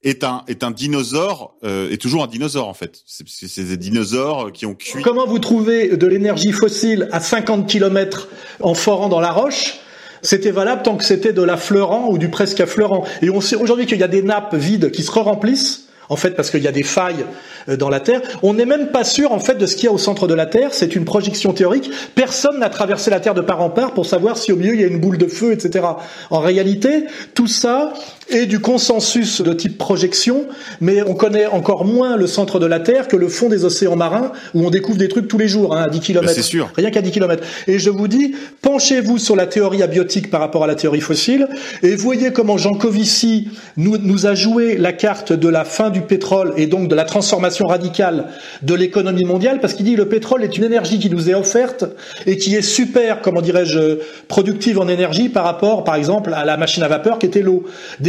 est 0.06 0.24
un 0.24 0.44
est 0.48 0.64
un 0.64 0.72
dinosaure 0.72 1.56
euh, 1.66 1.92
est 1.92 1.98
toujours 1.98 2.24
un 2.24 2.28
dinosaure 2.28 2.70
en 2.70 2.74
fait. 2.74 3.04
C'est 3.06 3.64
des 3.64 3.78
dinosaures 3.78 4.54
qui 4.54 4.66
ont 4.66 4.76
cuit. 4.76 5.02
Comment 5.02 5.28
vous 5.28 5.40
trouvez 5.40 5.98
de 5.98 6.08
l'énergie 6.08 6.54
fossile 6.54 7.10
à 7.12 7.20
50 7.20 7.68
km 7.68 8.30
en 8.62 8.74
forant 8.74 9.10
dans 9.10 9.20
la 9.20 9.32
roche? 9.32 9.80
C'était 10.22 10.52
valable 10.52 10.84
tant 10.84 10.96
que 10.96 11.04
c'était 11.04 11.34
de 11.34 11.42
l'affleurant 11.42 12.10
ou 12.10 12.18
du 12.18 12.30
presque 12.30 12.60
affleurant. 12.62 13.06
Et 13.22 13.30
on 13.30 13.42
sait 13.42 13.56
aujourd'hui 13.56 13.86
qu'il 13.86 14.00
y 14.00 14.04
a 14.04 14.08
des 14.08 14.24
nappes 14.24 14.56
vides 14.56 14.92
qui 14.92 15.04
se 15.04 15.12
remplissent 15.12 15.86
en 16.10 16.16
fait, 16.16 16.32
parce 16.32 16.50
qu'il 16.50 16.64
y 16.64 16.68
a 16.68 16.72
des 16.72 16.84
failles 16.84 17.26
euh, 17.70 17.78
dans 17.78 17.90
la 17.90 18.00
Terre. 18.00 18.22
On 18.44 18.54
n'est 18.54 18.66
même 18.66 18.88
pas 18.88 19.04
sûr, 19.04 19.32
en 19.32 19.40
fait, 19.40 19.56
de 19.56 19.66
ce 19.66 19.76
qu'il 19.76 19.86
y 19.86 19.88
a 19.88 19.92
au 19.92 19.98
centre 19.98 20.28
de 20.28 20.34
la 20.34 20.46
Terre. 20.46 20.74
C'est 20.74 20.96
une 20.96 21.06
projection 21.06 21.54
théorique. 21.54 21.90
Personne 22.16 22.60
n'a 22.60 22.70
traversé 22.70 23.10
la 23.10 23.20
Terre 23.20 23.34
de 23.34 23.42
part 23.42 23.62
en 23.62 23.70
part 23.70 23.94
pour 23.94 24.06
savoir 24.06 24.38
si 24.38 24.52
au 24.52 24.56
milieu 24.56 24.74
il 24.74 24.82
y 24.82 24.84
a 24.84 24.88
une 24.88 25.00
boule 25.00 25.18
de 25.18 25.28
feu, 25.28 25.52
etc. 25.52 25.86
En 26.30 26.40
réalité, 26.40 27.06
tout 27.34 27.48
ça 27.48 27.94
est 28.30 28.46
du 28.46 28.60
consensus 28.60 29.42
de 29.42 29.54
type 29.54 29.78
projection, 29.78 30.46
mais 30.82 31.04
on 31.04 31.14
connaît 31.14 31.46
encore 31.46 31.86
moins 31.86 32.18
le 32.18 32.28
centre 32.28 32.60
de 32.60 32.66
la 32.66 32.80
Terre 32.80 33.08
que 33.08 33.16
le 33.16 33.28
fond 33.28 33.50
des 33.50 33.66
océans 33.66 33.96
marins, 33.96 34.32
où 34.54 34.66
on 34.66 34.70
découvre 34.70 34.98
des 34.98 35.08
trucs 35.08 35.28
tous 35.28 35.38
les 35.38 35.48
jours, 35.48 35.76
hein, 35.76 35.84
à 35.88 35.90
10 35.90 36.00
km. 36.00 36.34
C'est 36.34 36.42
sûr. 36.42 36.72
Rien 36.76 36.90
qu'à 36.90 37.02
10 37.02 37.12
km. 37.12 37.44
Et 37.68 37.80
je 37.80 37.90
vous 37.90 38.08
dis, 38.08 38.36
penchez-vous 38.62 39.18
sur 39.18 39.36
la 39.36 39.46
théorie 39.46 39.84
abiotique 39.84 40.32
par 40.32 40.40
rapport 40.40 40.64
à 40.64 40.68
la 40.68 40.76
théorie 40.76 41.02
fossile, 41.02 41.48
et 41.84 41.96
voyez 41.96 42.32
comment 42.32 42.58
Jean 42.58 42.74
Covici 42.74 43.50
nous, 43.78 43.98
nous 43.98 44.26
a 44.26 44.34
joué 44.34 44.78
la 44.78 44.94
carte 44.94 45.34
de 45.34 45.48
la 45.48 45.64
fin 45.64 45.90
du 45.90 46.02
pétrole 46.02 46.54
et 46.58 46.68
donc 46.68 46.88
de 46.88 46.96
la 46.96 47.06
transformation 47.06 47.68
radicale 47.68 48.26
de 48.64 48.74
l'économie 48.74 49.26
mondiale, 49.26 49.60
parce 49.60 49.74
qu'il 49.74 49.86
dit 49.86 49.96
le 49.96 50.10
pétrole 50.10 50.44
est 50.44 50.58
une 50.58 50.64
énergie 50.64 51.00
qui 51.00 51.10
nous 51.10 51.30
est 51.30 51.36
offerte 51.36 51.86
et 52.26 52.38
qui 52.38 52.56
est 52.56 52.62
super, 52.62 53.22
comment 53.22 53.42
dirais-je, 53.42 54.00
productive 54.28 54.80
en 54.80 54.88
énergie 54.88 55.30
par 55.30 55.44
rapport, 55.44 55.84
par 55.84 55.96
exemple, 55.96 56.34
à 56.34 56.46
la 56.46 56.58
machine 56.58 56.84
à 56.84 56.88
vapeur 56.88 57.20
qui 57.20 57.28
était 57.28 57.42
l'eau. 57.42 57.66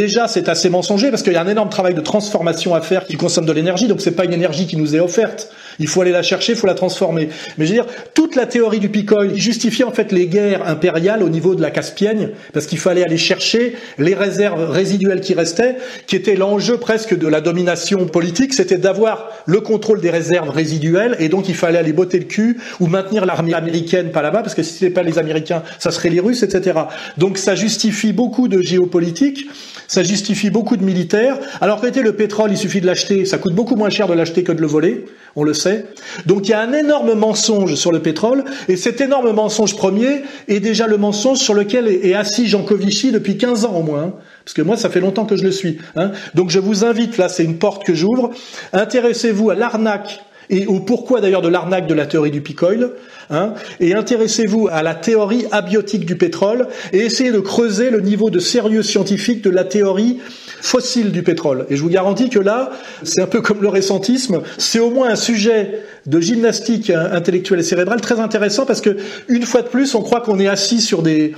Déjà, 0.07 0.29
c'est 0.29 0.49
assez 0.49 0.71
mensonger 0.71 1.11
parce 1.11 1.25
qu'il 1.25 1.33
y 1.33 1.37
a 1.37 1.43
un 1.43 1.49
énorme 1.49 1.69
travail 1.69 1.93
de 1.93 2.01
transformation 2.01 2.77
à 2.77 2.81
faire 2.81 3.07
qui 3.07 3.17
consomme 3.17 3.45
de 3.45 3.51
l'énergie, 3.51 3.89
donc 3.89 4.01
c'est 4.01 4.13
pas 4.13 4.25
une 4.25 4.33
énergie 4.33 4.69
qui 4.69 4.77
nous 4.77 4.95
est 4.95 5.01
offerte. 5.01 5.51
Il 5.81 5.89
faut 5.89 6.01
aller 6.01 6.13
la 6.13 6.23
chercher, 6.23 6.53
il 6.53 6.59
faut 6.59 6.69
la 6.69 6.75
transformer. 6.75 7.29
Mais 7.59 7.67
je 7.67 7.73
veux 7.73 7.83
dire, 7.83 7.87
toute 8.15 8.37
la 8.37 8.47
théorie 8.47 8.79
du 8.79 8.89
picoil 8.89 9.35
justifiait 9.35 9.85
en 9.85 9.91
fait 9.91 10.13
les 10.13 10.29
guerres 10.29 10.65
impériales 10.69 11.25
au 11.25 11.29
niveau 11.29 11.57
de 11.57 11.61
la 11.61 11.73
Caspienne, 11.73 12.31
parce 12.53 12.67
qu'il 12.67 12.79
fallait 12.79 13.03
aller 13.03 13.17
chercher 13.17 13.75
les 13.99 14.15
réserves 14.15 14.71
résiduelles 14.71 15.21
qui 15.21 15.35
restaient, 15.35 15.77
qui 16.07 16.15
étaient 16.15 16.37
l'enjeu 16.37 16.77
presque 16.77 17.19
de 17.19 17.27
la 17.27 17.41
domination 17.41 18.07
politique, 18.07 18.55
c'était 18.55 18.79
d'avoir 18.79 19.31
le 19.45 19.61
contrôle 19.61 20.01
des 20.01 20.11
réserves 20.11 20.51
résiduelles, 20.51 21.17
et 21.19 21.29
donc 21.29 21.49
il 21.49 21.57
fallait 21.57 21.79
aller 21.79 21.93
botter 21.93 22.21
le 22.21 22.27
cul 22.27 22.59
ou 22.79 22.87
maintenir 22.87 23.27
l'armée 23.27 23.55
américaine 23.55 24.13
pas 24.13 24.23
là-bas, 24.23 24.43
parce 24.43 24.55
que 24.55 24.63
si 24.63 24.75
c'était 24.75 24.91
pas 24.91 25.03
les 25.03 25.19
Américains, 25.19 25.65
ça 25.81 25.91
serait 25.91 26.11
les 26.11 26.21
Russes, 26.21 26.45
etc. 26.45 26.79
Donc 27.19 27.39
ça 27.39 27.57
justifie 27.57 28.13
beaucoup 28.13 28.47
de 28.47 28.63
géopolitique, 28.63 29.49
ça 29.89 30.03
justifie 30.03 30.51
beaucoup 30.51 30.77
de 30.77 30.85
militaires. 30.85 31.39
Alors 31.61 31.81
qu'était 31.81 32.03
le 32.03 32.15
pétrole, 32.15 32.51
il 32.51 32.59
suffit 32.59 32.81
de 32.81 32.87
l'acheter, 32.87 33.25
ça 33.25 33.39
coûte 33.39 33.55
beaucoup 33.55 33.77
moins 33.77 33.91
cher 33.91 34.07
de 34.09 34.15
l'acheter 34.15 34.43
que 34.43 34.53
de 34.53 34.61
le 34.61 34.67
voler, 34.67 35.05
on 35.35 35.45
le 35.45 35.55
sait. 35.55 35.87
Donc 36.27 36.49
il 36.49 36.51
y 36.51 36.55
a 36.55 36.61
un 36.61 36.73
énorme 36.73 37.15
mensonge 37.15 37.75
sur 37.75 37.93
le 37.93 38.01
pétrole, 38.01 38.45
et 38.69 38.77
cet 38.77 39.01
énorme 39.01 39.33
mensonge 39.33 39.77
premier 39.77 40.23
est 40.49 40.61
déjà 40.61 40.87
le 40.87 40.97
mensonge 40.97 41.39
sur 41.39 41.55
lequel 41.55 41.89
est 41.89 42.15
assis 42.15 42.49
Jean 42.49 42.63
Covici 42.63 43.13
depuis 43.13 43.37
15 43.37 43.65
ans 43.65 43.75
au 43.75 43.83
moins. 43.83 43.97
Hein. 43.97 44.13
parce 44.45 44.55
que 44.55 44.63
moi, 44.63 44.77
ça 44.77 44.91
fait 44.91 45.01
longtemps 45.01 45.25
que 45.25 45.37
je 45.37 45.45
le 45.45 45.51
suis. 45.51 45.79
Hein. 45.97 46.13
Donc 46.35 46.51
je 46.51 46.59
vous 46.59 46.85
invite, 46.85 47.17
là 47.17 47.29
c'est 47.29 47.45
une 47.45 47.59
porte 47.59 47.85
que 47.85 47.95
j'ouvre, 47.95 48.31
intéressez-vous 48.73 49.51
à 49.51 49.55
l'arnaque 49.55 50.26
et 50.51 50.67
au 50.67 50.81
pourquoi 50.81 51.21
d'ailleurs 51.21 51.43
de 51.43 51.49
l'arnaque 51.49 51.87
de 51.87 51.95
la 51.95 52.07
théorie 52.07 52.31
du 52.31 52.41
picoil, 52.41 52.91
hein, 53.31 53.55
et 53.81 53.95
intéressez-vous 53.95 54.69
à 54.71 54.83
la 54.83 54.95
théorie 54.95 55.47
abiotique 55.51 56.07
du 56.07 56.17
pétrole, 56.17 56.69
et 56.93 56.99
essayez 56.99 57.33
de 57.33 57.41
creuser 57.41 57.91
le 57.91 58.01
niveau 58.01 58.31
de 58.31 58.39
sérieux 58.39 58.83
scientifique 58.83 59.43
de 59.43 59.51
la 59.51 59.65
théorie 59.65 60.19
fossile 60.61 61.13
du 61.13 61.23
pétrole. 61.23 61.67
Et 61.71 61.77
je 61.77 61.83
vous 61.83 61.89
garantis 61.89 62.29
que 62.29 62.39
là, 62.39 62.71
c'est 63.03 63.23
un 63.23 63.27
peu 63.27 63.41
comme 63.41 63.63
le 63.63 63.69
récentisme, 63.69 64.43
c'est 64.59 64.81
au 64.81 64.91
moins 64.91 65.11
un 65.11 65.17
sujet 65.17 65.83
de 66.07 66.21
gymnastique 66.21 66.91
intellectuelle 66.91 67.61
et 67.61 67.65
cérébrale 67.65 68.01
très 68.01 68.21
intéressant 68.21 68.67
parce 68.67 68.81
que, 68.81 68.97
une 69.29 69.45
fois 69.45 69.63
de 69.63 69.69
plus, 69.69 69.95
on 69.95 70.03
croit 70.03 70.21
qu'on 70.21 70.39
est 70.39 70.49
assis 70.49 70.81
sur 70.81 71.03
des, 71.03 71.35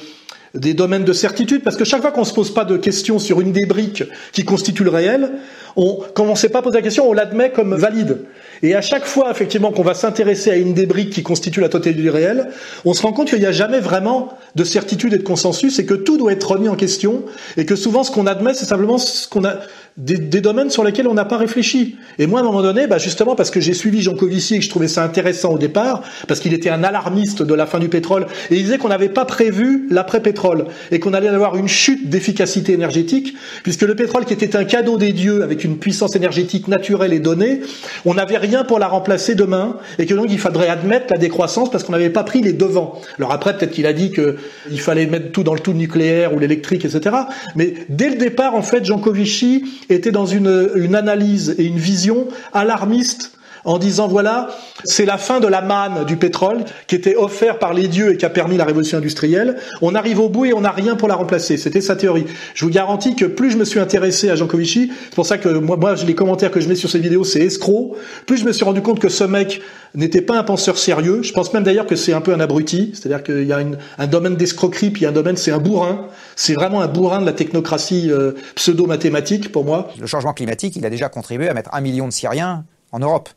des 0.55 0.75
domaines 0.75 1.05
de 1.05 1.13
certitude, 1.13 1.63
parce 1.63 1.77
que 1.77 1.85
chaque 1.85 2.03
fois 2.03 2.11
qu'on 2.11 2.25
se 2.25 2.35
pose 2.35 2.53
pas 2.53 2.65
de 2.65 2.77
questions 2.77 3.19
sur 3.19 3.41
une 3.41 3.53
des 3.53 3.67
briques 3.67 4.05
qui 4.33 4.45
constitue 4.45 4.85
le 4.85 4.91
réel, 4.91 5.31
on, 5.77 5.99
quand 6.15 6.25
on 6.25 6.31
ne 6.31 6.37
sait 6.37 6.49
pas 6.49 6.63
poser 6.63 6.79
la 6.79 6.83
question, 6.83 7.09
on 7.09 7.13
l'admet 7.13 7.51
comme 7.51 7.75
valide. 7.75 8.19
Et 8.63 8.75
à 8.75 8.81
chaque 8.81 9.05
fois, 9.05 9.31
effectivement, 9.31 9.73
qu'on 9.73 9.83
va 9.83 9.95
s'intéresser 9.95 10.51
à 10.51 10.57
une 10.57 10.75
des 10.75 10.87
briques 10.87 11.11
qui 11.11 11.23
constitue 11.23 11.61
la 11.61 11.69
totalité 11.69 12.03
du 12.03 12.11
réel, 12.11 12.49
on 12.85 12.95
se 12.95 13.03
rend 13.03 13.13
compte 13.13 13.29
qu'il 13.29 13.39
n'y 13.39 13.47
a 13.47 13.53
jamais 13.53 13.81
vraiment 13.81 14.37
de 14.57 14.65
certitude 14.65 15.13
et 15.15 15.19
de 15.19 15.23
consensus, 15.23 15.79
et 15.79 15.87
que 15.87 15.95
tout 15.95 16.19
doit 16.19 16.33
être 16.33 16.51
remis 16.51 16.69
en 16.69 16.77
question, 16.77 17.25
et 17.57 17.65
que 17.65 17.77
souvent 17.77 18.03
ce 18.05 18.11
qu'on 18.11 18.27
admet, 18.27 18.55
c'est 18.55 18.65
simplement 18.65 18.99
ce 18.99 19.29
qu'on 19.29 19.45
a, 19.45 19.57
des, 19.99 20.41
domaines 20.41 20.71
sur 20.71 20.85
lesquels 20.85 21.09
on 21.09 21.15
n'a 21.15 21.25
pas 21.25 21.37
réfléchi. 21.37 21.97
Et 22.19 22.27
moi, 22.27 22.39
à 22.41 22.43
un 22.43 22.47
moment 22.47 22.63
donné, 22.63 22.87
bah 22.87 22.99
justement 22.99 23.35
parce 23.35 23.51
que 23.51 23.61
j'ai 23.61 23.75
suivi 23.75 24.01
Jean 24.01 24.15
Covici 24.15 24.55
et 24.55 24.59
que 24.59 24.65
je 24.65 24.71
trouvais 24.71 24.89
ça 24.89 25.03
intéressant 25.03 25.55
au 25.55 25.59
départ, 25.59 26.03
parce 26.29 26.41
qu'il 26.41 26.55
était 26.55 26.71
un 26.71 26.85
alarmiste 26.85 27.43
de 27.43 27.55
la 27.55 27.67
fin 27.67 27.81
du 27.81 27.89
pétrole, 27.89 28.27
et 28.51 28.57
il 28.57 28.63
disait 28.63 28.79
qu'on 28.79 28.89
n'avait 28.89 29.09
pas 29.09 29.25
prévu 29.25 29.89
l'après-pétrole, 29.91 30.67
et 30.93 31.01
qu'on 31.01 31.15
allait 31.15 31.29
avoir 31.29 31.57
une 31.57 31.69
chute 31.69 32.09
d'efficacité 32.09 32.73
énergétique, 32.73 33.35
puisque 33.65 33.83
le 33.83 33.97
pétrole 33.97 34.25
qui 34.25 34.33
était 34.33 34.57
un 34.57 34.65
cadeau 34.65 34.97
des 34.97 35.13
dieux 35.13 35.43
avec 35.43 35.65
une 35.65 35.79
puissance 35.79 36.15
énergétique 36.15 36.69
naturelle 36.69 37.13
et 37.13 37.21
donnée, 37.21 37.61
on 38.05 38.15
n'avait 38.15 38.37
rien 38.49 38.65
pour 38.65 38.79
la 38.79 38.89
remplacer 38.89 39.35
demain, 39.35 39.77
et 39.99 40.07
que 40.07 40.15
donc 40.15 40.27
il 40.31 40.39
faudrait 40.39 40.69
admettre 40.69 41.07
la 41.11 41.19
décroissance 41.19 41.71
parce 41.71 41.85
qu'on 41.85 41.93
n'avait 41.93 42.11
pas 42.11 42.25
pris 42.25 42.41
les 42.41 42.53
devants. 42.53 43.01
Alors 43.19 43.33
après, 43.33 43.57
peut-être 43.57 43.73
qu'il 43.73 43.87
a 43.87 43.93
dit 43.93 44.11
qu'il 44.11 44.81
fallait 44.81 45.07
mettre 45.07 45.33
tout 45.33 45.43
dans 45.43 45.55
le 45.55 45.61
tout 45.61 45.73
nucléaire 45.73 46.35
ou 46.35 46.39
l'électrique, 46.39 46.85
etc. 46.85 47.17
Mais 47.57 47.75
dès 47.89 48.11
le 48.11 48.17
départ, 48.17 48.55
en 48.55 48.63
fait, 48.63 48.85
Jean 48.85 48.99
Covici 48.99 49.65
était 49.89 50.13
dans 50.13 50.27
une, 50.27 50.71
une 50.75 50.95
analyse 50.95 51.55
et 51.59 51.65
une 51.65 51.79
vision 51.79 52.29
alarmiste 52.53 53.38
en 53.69 53.79
disant 53.79 54.09
voilà, 54.09 54.49
c'est 54.85 55.05
la 55.05 55.19
fin 55.19 55.41
de 55.41 55.47
la 55.47 55.61
manne 55.61 56.07
du 56.07 56.17
pétrole 56.17 56.65
qui 56.87 56.95
était 56.95 57.17
offert 57.17 57.59
par 57.59 57.75
les 57.75 57.87
dieux 57.87 58.15
et 58.15 58.17
qui 58.17 58.25
a 58.25 58.31
permis 58.31 58.57
la 58.57 58.65
révolution 58.65 58.97
industrielle. 58.97 59.57
On 59.83 59.95
arrive 59.95 60.21
au 60.21 60.31
bout 60.31 60.47
et 60.47 60.55
on 60.55 60.63
n'a 60.63 60.71
rien 60.71 60.97
pour 60.97 61.07
la 61.07 61.15
remplacer. 61.15 61.59
C'était 61.59 61.83
sa 61.83 61.95
théorie. 61.95 62.25
Je 62.55 62.65
vous 62.65 62.71
garantis 62.71 63.15
que 63.15 63.27
plus 63.27 63.51
je 63.51 63.59
me 63.59 63.67
suis 63.67 63.79
intéressé 63.79 64.31
à 64.31 64.37
Jean 64.37 64.47
Covici, 64.47 64.91
c'est 65.05 65.15
pour 65.15 65.27
ça 65.27 65.37
que 65.37 65.51
moi, 65.51 65.77
moi 65.77 65.95
les 65.97 66.15
commentaires 66.15 66.51
que 66.51 66.61
je 66.61 66.69
mets 66.69 66.77
sur 66.77 66.89
ces 66.89 66.99
vidéos, 66.99 67.25
c'est 67.25 67.41
escroc. 67.41 67.95
Plus 68.25 68.39
je 68.39 68.47
me 68.47 68.53
suis 68.53 68.65
rendu 68.65 68.81
compte 68.81 69.01
que 69.01 69.11
ce 69.11 69.25
mec 69.25 69.61
n'était 69.95 70.23
pas 70.23 70.39
un 70.39 70.45
penseur 70.45 70.79
sérieux. 70.79 71.23
Je 71.23 71.35
pense 71.35 71.53
même 71.53 71.63
d'ailleurs 71.63 71.87
que 71.87 71.97
c'est 71.97 72.15
un 72.15 72.23
peu 72.23 72.33
un 72.33 72.41
abruti. 72.41 72.93
C'est-à-dire 72.95 73.23
qu'il 73.23 73.45
y 73.45 73.53
a 73.53 73.61
une, 73.61 73.77
un 73.99 74.07
domaine 74.07 74.37
d'escroquerie, 74.37 74.91
puis 74.91 75.05
un 75.05 75.13
domaine, 75.13 75.37
c'est 75.37 75.51
un 75.51 75.59
bourrin. 75.59 76.07
C'est 76.37 76.55
vraiment 76.55 76.81
un 76.81 76.89
bourrin 76.89 77.21
de 77.21 77.27
la 77.27 77.35
technocratie 77.35 78.11
euh, 78.11 78.33
pseudo-mathématique 78.55 79.53
pour 79.53 79.67
moi. 79.67 79.91
Le 80.01 80.07
changement 80.07 80.33
climatique, 80.33 80.75
il 80.77 80.87
a 80.87 80.91
déjà 80.91 81.11
contribué 81.11 81.51
à 81.51 81.55
mettre 81.55 81.69
un 81.75 81.83
million 81.83 82.07
de 82.07 82.13
Syriens 82.13 82.65
en 82.93 83.01
Europe. 83.01 83.29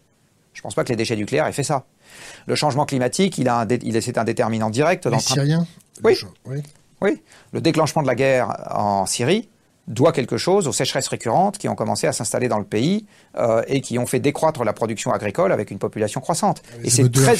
Je 0.53 0.61
pense 0.61 0.76
pas 0.76 0.84
que 0.84 0.90
les 0.90 0.95
déchets 0.95 1.15
nucléaires 1.15 1.45
aient 1.48 1.52
fait 1.53 1.64
ça. 1.64 1.86
Le 2.45 2.56
changement 2.56 2.86
climatique, 2.86 3.38
il 3.38 3.48
a, 3.48 3.56
un 3.60 3.65
dé- 3.65 3.80
il 3.84 3.95
est, 3.95 4.02
c'est 4.02 4.18
un 4.18 4.23
déterminant 4.26 4.69
direct. 4.69 5.06
dans 5.07 5.11
Les 5.15 5.22
Syriens 5.22 5.65
Oui. 6.03 6.18
Oui. 6.45 6.57
Oui. 7.02 7.22
Le 7.53 7.61
déclenchement 7.61 8.02
de 8.02 8.07
la 8.07 8.15
guerre 8.15 8.68
en 8.69 9.06
Syrie 9.06 9.48
doit 9.88 10.11
quelque 10.11 10.38
chose 10.38 10.68
aux 10.68 10.72
sécheresses 10.72 11.07
récurrentes 11.07 11.57
qui 11.57 11.68
ont 11.68 11.73
commencé 11.76 12.06
à 12.06 12.11
s'installer 12.14 12.48
dans 12.48 12.60
le 12.60 12.64
pays 12.65 13.06
euh, 13.38 13.64
et 13.68 13.82
qui 13.82 13.98
ont 13.98 14.06
fait 14.06 14.19
décroître 14.19 14.64
la 14.64 14.73
production 14.73 15.11
agricole 15.11 15.52
avec 15.52 15.72
une 15.72 15.80
population 15.80 16.22
croissante. 16.22 16.61
Et 16.80 16.84
Les 16.84 16.90
c'est 16.91 17.10
très 17.11 17.34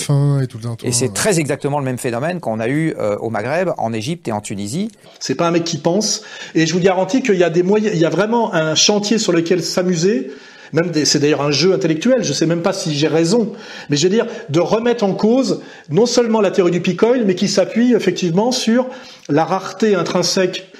et 0.44 0.48
tout 0.48 0.58
le 0.58 0.64
temps. 0.64 0.78
et 0.84 0.92
c'est 0.92 1.14
très 1.14 1.40
exactement 1.40 1.78
le 1.80 1.86
même 1.86 2.00
phénomène 2.00 2.40
qu'on 2.40 2.60
a 2.60 2.68
eu 2.68 2.96
euh, 2.98 3.16
au 3.18 3.30
Maghreb, 3.30 3.70
en 3.78 3.94
Égypte 3.94 4.28
et 4.28 4.32
en 4.32 4.42
Tunisie. 4.42 4.92
C'est 5.20 5.36
pas 5.36 5.48
un 5.48 5.52
mec 5.52 5.64
qui 5.64 5.78
pense. 5.78 6.24
Et 6.56 6.66
je 6.66 6.74
vous 6.74 6.80
garantis 6.80 7.22
qu'il 7.22 7.36
y 7.36 7.44
a 7.44 7.52
des 7.52 7.64
moyens, 7.64 7.94
il 7.94 8.02
y 8.02 8.06
a 8.06 8.10
vraiment 8.10 8.54
un 8.54 8.74
chantier 8.74 9.20
sur 9.20 9.32
lequel 9.34 9.62
s'amuser. 9.64 10.32
Même 10.74 10.92
c'est 11.06 11.20
d'ailleurs 11.20 11.42
un 11.42 11.52
jeu 11.52 11.74
intellectuel. 11.74 12.24
Je 12.24 12.34
sais 12.34 12.46
même 12.46 12.62
pas 12.62 12.74
si 12.74 12.94
j'ai 12.94 13.08
raison, 13.08 13.54
mais 13.90 13.98
je 13.98 14.08
veux 14.08 14.14
dire 14.14 14.28
de 14.50 14.60
remettre 14.60 15.04
en 15.04 15.14
cause 15.14 15.62
non 15.90 16.06
seulement 16.06 16.42
la 16.42 16.52
théorie 16.52 16.72
du 16.72 16.82
peak 16.82 17.04
oil, 17.04 17.24
mais 17.26 17.36
qui 17.36 17.48
s'appuie 17.48 17.94
effectivement 17.94 18.52
sur 18.52 18.88
la 19.30 19.46
rareté 19.46 19.96
intrinsèque 19.96 20.71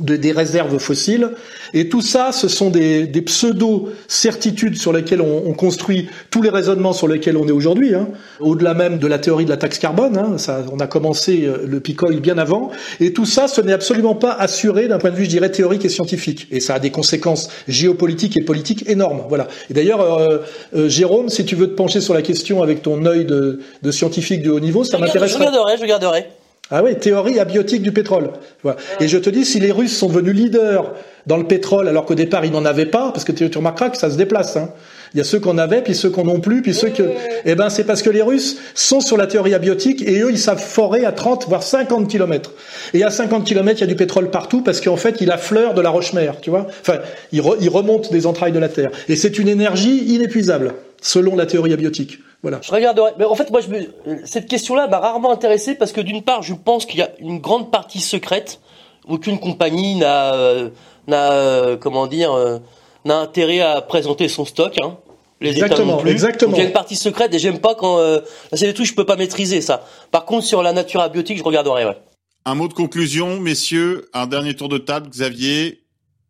de, 0.00 0.16
des 0.16 0.32
réserves 0.32 0.78
fossiles. 0.78 1.30
Et 1.72 1.88
tout 1.88 2.00
ça, 2.00 2.32
ce 2.32 2.48
sont 2.48 2.70
des, 2.70 3.06
des 3.06 3.22
pseudo-certitudes 3.22 4.76
sur 4.76 4.92
lesquelles 4.92 5.20
on, 5.20 5.44
on 5.46 5.54
construit 5.54 6.08
tous 6.30 6.42
les 6.42 6.50
raisonnements 6.50 6.92
sur 6.92 7.08
lesquels 7.08 7.36
on 7.36 7.46
est 7.46 7.52
aujourd'hui. 7.52 7.94
Hein. 7.94 8.08
Au-delà 8.40 8.74
même 8.74 8.98
de 8.98 9.06
la 9.06 9.18
théorie 9.18 9.44
de 9.44 9.50
la 9.50 9.56
taxe 9.56 9.78
carbone, 9.78 10.16
hein, 10.16 10.38
ça, 10.38 10.64
on 10.72 10.78
a 10.78 10.86
commencé 10.86 11.44
euh, 11.46 11.64
le 11.66 11.82
oil 12.02 12.20
bien 12.20 12.38
avant. 12.38 12.70
Et 13.00 13.12
tout 13.12 13.26
ça, 13.26 13.48
ce 13.48 13.60
n'est 13.60 13.72
absolument 13.72 14.14
pas 14.14 14.32
assuré 14.32 14.88
d'un 14.88 14.98
point 14.98 15.10
de 15.10 15.16
vue, 15.16 15.24
je 15.24 15.30
dirais, 15.30 15.50
théorique 15.50 15.84
et 15.84 15.88
scientifique. 15.88 16.48
Et 16.50 16.60
ça 16.60 16.74
a 16.74 16.78
des 16.78 16.90
conséquences 16.90 17.48
géopolitiques 17.68 18.36
et 18.36 18.42
politiques 18.42 18.88
énormes. 18.88 19.22
Voilà. 19.28 19.48
Et 19.70 19.74
d'ailleurs, 19.74 20.00
euh, 20.00 20.38
euh, 20.74 20.88
Jérôme, 20.88 21.28
si 21.28 21.44
tu 21.44 21.54
veux 21.54 21.68
te 21.68 21.74
pencher 21.74 22.00
sur 22.00 22.14
la 22.14 22.22
question 22.22 22.62
avec 22.62 22.82
ton 22.82 23.06
œil 23.06 23.24
de, 23.24 23.60
de 23.82 23.90
scientifique 23.90 24.42
de 24.42 24.50
haut 24.50 24.60
niveau, 24.60 24.84
ça 24.84 24.98
m'intéresse. 24.98 25.32
Je 25.32 25.38
regarderai, 25.38 25.76
je 25.76 25.82
regarderai. 25.82 26.26
Ah 26.70 26.82
oui, 26.82 26.96
théorie 26.96 27.38
abiotique 27.38 27.82
du 27.82 27.92
pétrole. 27.92 28.30
Voilà. 28.62 28.78
Et 28.98 29.06
je 29.06 29.18
te 29.18 29.28
dis, 29.28 29.44
si 29.44 29.60
les 29.60 29.70
Russes 29.70 29.96
sont 29.96 30.08
devenus 30.08 30.34
leaders 30.34 30.94
dans 31.26 31.36
le 31.36 31.44
pétrole, 31.46 31.88
alors 31.88 32.06
qu'au 32.06 32.14
départ 32.14 32.44
ils 32.44 32.50
n'en 32.52 32.64
avaient 32.64 32.86
pas, 32.86 33.10
parce 33.12 33.24
que 33.24 33.32
tu, 33.32 33.48
tu 33.50 33.58
remarqueras 33.58 33.90
que 33.90 33.98
ça 33.98 34.10
se 34.10 34.16
déplace. 34.16 34.56
Hein. 34.56 34.70
Il 35.12 35.18
y 35.18 35.20
a 35.20 35.24
ceux 35.24 35.38
qu'on 35.40 35.58
avait, 35.58 35.82
puis 35.82 35.94
ceux 35.94 36.08
qu'on 36.10 36.24
n'ont 36.24 36.40
plus, 36.40 36.62
puis 36.62 36.74
ceux 36.74 36.88
que. 36.88 37.02
Eh 37.44 37.54
ben, 37.54 37.68
c'est 37.68 37.84
parce 37.84 38.02
que 38.02 38.10
les 38.10 38.22
Russes 38.22 38.56
sont 38.74 39.00
sur 39.00 39.16
la 39.16 39.26
théorie 39.26 39.54
abiotique 39.54 40.02
et 40.02 40.20
eux, 40.20 40.30
ils 40.30 40.38
savent 40.38 40.58
forer 40.60 41.04
à 41.04 41.12
30 41.12 41.46
voire 41.48 41.62
50 41.62 42.08
kilomètres. 42.08 42.52
Et 42.94 43.04
à 43.04 43.10
50 43.10 43.44
kilomètres, 43.44 43.78
il 43.80 43.82
y 43.82 43.84
a 43.84 43.88
du 43.88 43.94
pétrole 43.96 44.30
partout 44.30 44.62
parce 44.62 44.80
qu'en 44.80 44.96
fait, 44.96 45.20
il 45.20 45.30
affleure 45.30 45.74
de 45.74 45.82
la 45.82 45.90
roche-mère, 45.90 46.40
tu 46.40 46.48
vois. 46.50 46.66
Enfin, 46.80 46.98
il, 47.30 47.42
re- 47.42 47.58
il 47.60 47.68
remonte 47.68 48.10
des 48.10 48.26
entrailles 48.26 48.52
de 48.52 48.58
la 48.58 48.68
terre. 48.70 48.90
Et 49.08 49.16
c'est 49.16 49.38
une 49.38 49.48
énergie 49.48 49.98
inépuisable, 50.14 50.72
selon 51.02 51.36
la 51.36 51.46
théorie 51.46 51.74
abiotique. 51.74 52.18
Voilà. 52.44 52.60
Je 52.60 52.70
regarderai. 52.70 53.12
Mais 53.18 53.24
en 53.24 53.34
fait, 53.34 53.50
moi, 53.50 53.62
je 53.62 53.68
me... 53.70 54.26
cette 54.26 54.46
question-là 54.46 54.86
m'a 54.86 54.98
rarement 54.98 55.32
intéressé 55.32 55.74
parce 55.74 55.92
que 55.92 56.02
d'une 56.02 56.20
part, 56.20 56.42
je 56.42 56.52
pense 56.52 56.84
qu'il 56.84 56.98
y 57.00 57.02
a 57.02 57.08
une 57.18 57.38
grande 57.38 57.70
partie 57.70 58.00
secrète. 58.00 58.60
Aucune 59.08 59.40
compagnie 59.40 59.94
n'a, 59.94 60.34
euh, 60.34 60.68
n'a, 61.06 61.32
euh, 61.32 61.78
comment 61.78 62.06
dire, 62.06 62.34
euh, 62.34 62.58
n'a 63.06 63.16
intérêt 63.16 63.60
à 63.60 63.80
présenter 63.80 64.28
son 64.28 64.44
stock. 64.44 64.74
Hein. 64.82 64.98
Les 65.40 65.52
Exactement, 65.52 65.96
plus. 65.96 66.10
exactement. 66.10 66.50
Donc, 66.50 66.58
il 66.58 66.60
y 66.60 66.64
a 66.64 66.68
une 66.68 66.74
partie 66.74 66.96
secrète 66.96 67.32
et 67.32 67.38
j'aime 67.38 67.60
pas 67.60 67.74
quand. 67.74 67.96
Euh... 67.98 68.20
C'est 68.52 68.66
des 68.66 68.74
trucs 68.74 68.88
que 68.88 68.90
je 68.90 68.94
peux 68.94 69.06
pas 69.06 69.16
maîtriser 69.16 69.62
ça. 69.62 69.82
Par 70.10 70.26
contre, 70.26 70.44
sur 70.44 70.62
la 70.62 70.74
nature 70.74 71.00
abiotique, 71.00 71.38
je 71.38 71.44
regarderai. 71.44 71.86
Ouais. 71.86 71.96
Un 72.44 72.54
mot 72.54 72.68
de 72.68 72.74
conclusion, 72.74 73.40
messieurs, 73.40 74.10
un 74.12 74.26
dernier 74.26 74.54
tour 74.54 74.68
de 74.68 74.76
table, 74.76 75.08
Xavier, 75.08 75.80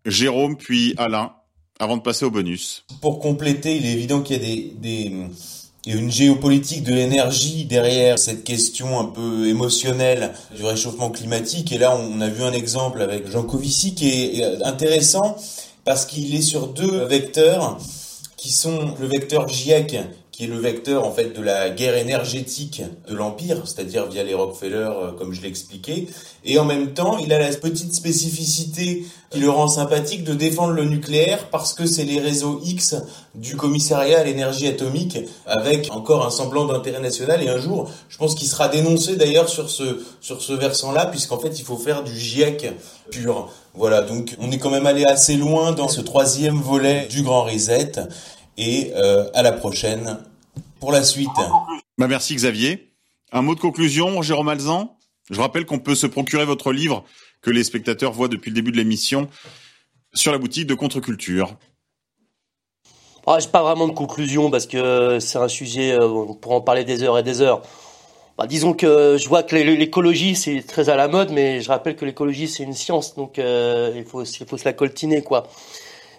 Jérôme, 0.07 0.57
puis 0.57 0.95
Alain, 0.97 1.33
avant 1.81 1.97
de 1.97 2.03
passer 2.03 2.25
au 2.25 2.31
bonus. 2.31 2.87
Pour 3.03 3.19
compléter, 3.19 3.75
il 3.75 3.85
est 3.85 3.93
évident 3.93 4.21
qu'il 4.21 4.37
y 4.37 4.41
a 4.41 4.43
des, 4.43 4.73
des 4.77 5.13
il 5.87 5.97
une 5.97 6.11
géopolitique 6.11 6.83
de 6.83 6.95
l'énergie 6.95 7.67
derrière 7.67 8.19
cette 8.19 8.43
question 8.43 8.99
un 8.99 9.05
peu 9.05 9.49
émotionnelle 9.49 10.33
du 10.57 10.65
réchauffement 10.65 11.11
climatique. 11.11 11.73
Et 11.73 11.79
là, 11.79 11.95
on 11.95 12.23
a 12.23 12.29
vu 12.29 12.43
un 12.43 12.53
exemple 12.53 13.03
avec 13.03 13.31
Jean 13.31 13.43
Covici 13.43 13.95
qui 13.95 14.09
est 14.09 14.63
intéressant 14.63 15.37
parce 15.85 16.07
qu'il 16.07 16.35
est 16.35 16.43
sur 16.43 16.69
deux 16.69 17.05
vecteurs 17.05 17.77
qui 18.39 18.51
sont 18.51 18.95
le 18.99 19.07
vecteur 19.07 19.47
GIEC, 19.47 19.99
qui 20.35 20.45
est 20.45 20.49
le 20.49 20.59
vecteur 20.59 21.07
en 21.07 21.13
fait 21.13 21.33
de 21.33 21.41
la 21.41 21.71
guerre 21.71 21.97
énergétique 21.97 22.83
de 23.09 23.15
l'empire, 23.15 23.63
c'est-à-dire 23.67 24.07
via 24.07 24.25
les 24.25 24.35
Rockefeller, 24.35 24.91
euh, 24.91 25.13
comme 25.13 25.33
je 25.33 25.41
l'ai 25.41 25.47
expliqué, 25.47 26.09
et 26.45 26.59
en 26.59 26.65
même 26.65 26.93
temps, 26.93 27.19
il 27.19 27.33
a 27.33 27.39
la 27.39 27.55
petite 27.55 27.95
spécificité 27.95 29.07
qui 29.31 29.39
le 29.39 29.49
rend 29.49 29.69
sympathique 29.69 30.25
de 30.25 30.35
défendre 30.35 30.73
le 30.73 30.87
nucléaire 30.87 31.49
parce 31.51 31.73
que 31.73 31.87
c'est 31.87 32.05
les 32.05 32.19
réseaux 32.19 32.61
X 32.65 32.97
du 33.37 33.57
commissariat 33.57 34.21
à 34.21 34.25
l'énergie 34.25 34.67
atomique, 34.67 35.19
avec 35.47 35.93
encore 35.93 36.27
un 36.27 36.31
semblant 36.31 36.67
d'intérêt 36.67 37.01
national. 37.01 37.41
Et 37.41 37.49
un 37.49 37.59
jour, 37.59 37.89
je 38.09 38.19
pense 38.19 38.35
qu'il 38.35 38.49
sera 38.49 38.69
dénoncé 38.69 39.15
d'ailleurs 39.15 39.49
sur 39.49 39.71
ce 39.71 40.03
sur 40.21 40.43
ce 40.43 40.53
versant-là, 40.53 41.07
puisqu'en 41.07 41.39
fait, 41.39 41.61
il 41.61 41.65
faut 41.65 41.77
faire 41.77 42.03
du 42.03 42.17
GIEC 42.17 42.73
pur. 43.11 43.51
Voilà, 43.75 44.03
donc 44.03 44.37
on 44.39 44.53
est 44.53 44.59
quand 44.59 44.71
même 44.71 44.87
allé 44.87 45.05
assez 45.05 45.37
loin 45.37 45.73
dans 45.73 45.89
ce 45.89 46.01
troisième 46.01 46.61
volet 46.61 47.07
du 47.11 47.23
Grand 47.23 47.43
Reset. 47.43 47.93
Et 48.57 48.93
euh, 48.95 49.29
à 49.35 49.43
la 49.43 49.53
prochaine 49.53 50.19
pour 50.81 50.93
la 50.93 51.03
suite. 51.03 51.29
Bah 51.99 52.09
merci 52.09 52.35
Xavier. 52.35 52.93
Un 53.33 53.43
mot 53.43 53.55
de 53.55 53.61
conclusion, 53.61 54.23
Jérôme 54.23 54.49
Alzan? 54.49 54.97
Je 55.31 55.41
rappelle 55.41 55.67
qu'on 55.67 55.79
peut 55.79 55.95
se 55.95 56.07
procurer 56.07 56.45
votre 56.45 56.73
livre 56.73 57.05
que 57.41 57.51
les 57.51 57.65
spectateurs 57.65 58.13
voient 58.13 58.29
depuis 58.29 58.51
le 58.51 58.55
début 58.55 58.71
de 58.73 58.77
l'émission 58.77 59.29
sur 60.13 60.33
la 60.33 60.39
boutique 60.39 60.67
de 60.67 60.75
Contre-Culture. 60.75 61.57
Ah, 63.27 63.39
j'ai 63.41 63.49
pas 63.49 63.63
vraiment 63.63 63.89
de 63.89 63.93
conclusion 63.95 64.51
parce 64.51 64.67
que 64.67 65.19
c'est 65.19 65.39
un 65.39 65.49
sujet, 65.49 65.93
euh, 65.93 66.07
on 66.07 66.35
pourra 66.35 66.57
en 66.57 66.61
parler 66.61 66.85
des 66.85 67.03
heures 67.03 67.19
et 67.19 67.23
des 67.23 67.41
heures. 67.41 67.63
Bah, 68.37 68.47
disons 68.47 68.75
que 68.75 69.17
je 69.19 69.29
vois 69.29 69.43
que 69.43 69.55
l'é- 69.57 69.77
l'écologie 69.77 70.37
c'est 70.37 70.63
très 70.63 70.89
à 70.91 70.97
la 70.97 71.09
mode, 71.09 71.31
mais 71.31 71.61
je 71.61 71.69
rappelle 71.69 71.97
que 71.97 72.05
l'écologie 72.05 72.49
c'est 72.49 72.65
une 72.65 72.75
science, 72.75 73.15
donc 73.15 73.39
euh, 73.39 73.93
il 73.97 74.05
faut 74.05 74.25
il 74.25 74.47
faut 74.47 74.59
se 74.59 74.65
la 74.65 74.73
coltiner 74.75 75.23
quoi. 75.23 75.49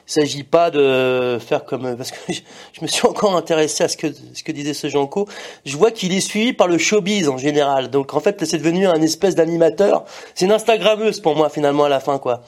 Il 0.07 0.11
s'agit 0.11 0.43
pas 0.43 0.69
de 0.69 1.39
faire 1.39 1.65
comme 1.65 1.95
parce 1.95 2.11
que 2.11 2.17
je, 2.33 2.41
je 2.73 2.81
me 2.81 2.87
suis 2.87 3.07
encore 3.07 3.35
intéressé 3.35 3.83
à 3.83 3.87
ce 3.87 3.97
que 3.97 4.07
ce 4.11 4.43
que 4.43 4.51
disait 4.51 4.73
ce 4.73 4.87
Janko. 4.87 5.27
Je 5.65 5.75
vois 5.77 5.91
qu'il 5.91 6.13
est 6.13 6.21
suivi 6.21 6.53
par 6.53 6.67
le 6.67 6.77
showbiz 6.77 7.27
en 7.27 7.37
général. 7.37 7.89
Donc 7.89 8.13
en 8.13 8.19
fait 8.19 8.45
c'est 8.45 8.57
devenu 8.57 8.87
un 8.87 9.01
espèce 9.01 9.35
d'animateur. 9.35 10.05
C'est 10.35 10.45
une 10.45 10.51
Instagrammeuse 10.51 11.19
pour 11.19 11.35
moi 11.35 11.49
finalement 11.49 11.85
à 11.85 11.89
la 11.89 11.99
fin 11.99 12.19
quoi. 12.19 12.43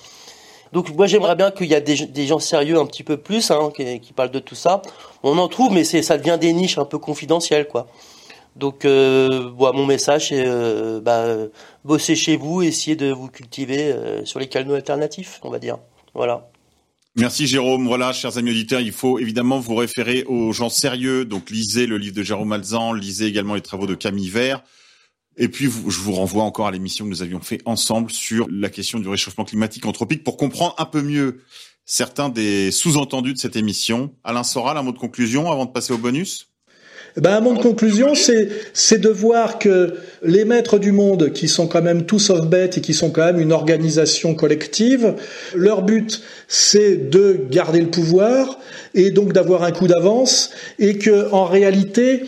Donc 0.74 0.94
moi 0.96 1.08
j'aimerais 1.08 1.36
bien 1.36 1.52
qu'il 1.52 1.68
y 1.68 1.76
a 1.76 1.80
des, 1.80 2.06
des 2.06 2.28
gens 2.28 2.40
sérieux 2.40 2.78
un 2.78 2.86
petit 2.86 3.04
peu 3.04 3.18
plus 3.18 3.52
hein, 3.52 3.72
qui, 3.76 4.00
qui 4.02 4.14
parlent 4.14 4.32
de 4.32 4.40
tout 4.40 4.56
ça. 4.56 4.82
On 5.24 5.38
en 5.38 5.48
trouve 5.48 5.74
mais 5.74 5.84
c'est 5.84 6.04
ça 6.04 6.18
devient 6.18 6.38
des 6.40 6.54
niches 6.54 6.78
un 6.78 6.86
peu 6.86 7.00
confidentielles 7.00 7.68
quoi. 7.68 7.88
Donc 8.58 8.86
euh, 8.86 9.52
mon 9.58 9.86
message 9.86 10.30
c'est 10.30 10.44
euh, 10.46 11.00
bah, 11.00 11.26
bossez 11.86 12.16
chez 12.16 12.38
vous, 12.38 12.64
essayez 12.64 12.96
de 12.96 13.12
vous 13.12 13.30
cultiver 13.30 13.92
euh, 13.92 14.26
sur 14.26 14.40
les 14.40 14.48
canaux 14.48 14.74
alternatifs, 14.74 15.40
on 15.44 15.50
va 15.50 15.60
dire. 15.60 15.78
Voilà. 16.16 16.50
Merci 17.20 17.48
Jérôme. 17.48 17.88
Voilà, 17.88 18.14
chers 18.14 18.38
amis 18.38 18.52
auditeurs, 18.52 18.80
il 18.80 18.92
faut 18.92 19.18
évidemment 19.18 19.60
vous 19.60 19.74
référer 19.74 20.24
aux 20.26 20.52
gens 20.52 20.70
sérieux. 20.70 21.26
Donc 21.26 21.50
lisez 21.50 21.88
le 21.88 21.98
livre 21.98 22.16
de 22.16 22.22
Jérôme 22.22 22.52
Alzan, 22.52 22.94
lisez 22.94 23.26
également 23.26 23.56
les 23.56 23.62
travaux 23.62 23.88
de 23.88 23.96
Camille 23.96 24.30
Vert. 24.30 24.62
Et 25.36 25.50
puis, 25.50 25.66
je 25.66 26.00
vous 26.00 26.14
renvoie 26.14 26.44
encore 26.44 26.68
à 26.68 26.72
l'émission 26.72 27.06
que 27.06 27.10
nous 27.10 27.24
avions 27.24 27.42
fait 27.42 27.60
ensemble 27.66 28.12
sur 28.12 28.48
la 28.52 28.70
question 28.70 29.00
du 29.00 29.08
réchauffement 29.08 29.46
climatique 29.46 29.86
anthropique 29.88 30.24
pour 30.24 30.38
comprendre 30.38 30.76
un 30.78 30.86
peu 30.86 31.02
mieux 31.02 31.42
certains 31.86 32.30
des 32.30 32.70
sous-entendus 32.70 33.34
de 33.34 33.40
cette 33.40 33.56
émission. 33.56 34.14
Alain 34.24 34.44
Soral, 34.44 34.78
un 34.78 34.84
mot 34.84 34.92
de 34.92 35.00
conclusion 35.00 35.52
avant 35.52 35.66
de 35.66 35.72
passer 35.72 35.94
au 35.94 35.98
bonus? 35.98 36.47
Ben, 37.18 37.38
un 37.38 37.42
mot 37.42 37.54
de 37.56 37.62
conclusion, 37.62 38.14
c'est 38.14 38.98
de 39.00 39.10
voir 39.10 39.58
que 39.58 39.96
les 40.22 40.46
maîtres 40.46 40.78
du 40.78 40.92
monde, 40.92 41.34
qui 41.34 41.48
sont 41.48 41.68
quand 41.68 41.82
même 41.82 42.06
tous 42.06 42.20
sauf 42.20 42.46
bêtes 42.46 42.78
et 42.78 42.82
qui 42.82 42.94
sont 42.94 43.10
quand 43.10 43.26
même 43.26 43.40
une 43.40 43.52
organisation 43.52 44.36
collective, 44.36 45.16
leur 45.56 45.82
but 45.82 46.22
c'est 46.48 47.10
de 47.10 47.40
garder 47.50 47.82
le 47.82 47.88
pouvoir 47.88 48.60
et 48.94 49.10
donc 49.10 49.34
d'avoir 49.34 49.64
un 49.64 49.72
coup 49.72 49.88
d'avance 49.88 50.52
et 50.78 51.00
que 51.00 51.32
en 51.32 51.46
réalité 51.46 52.24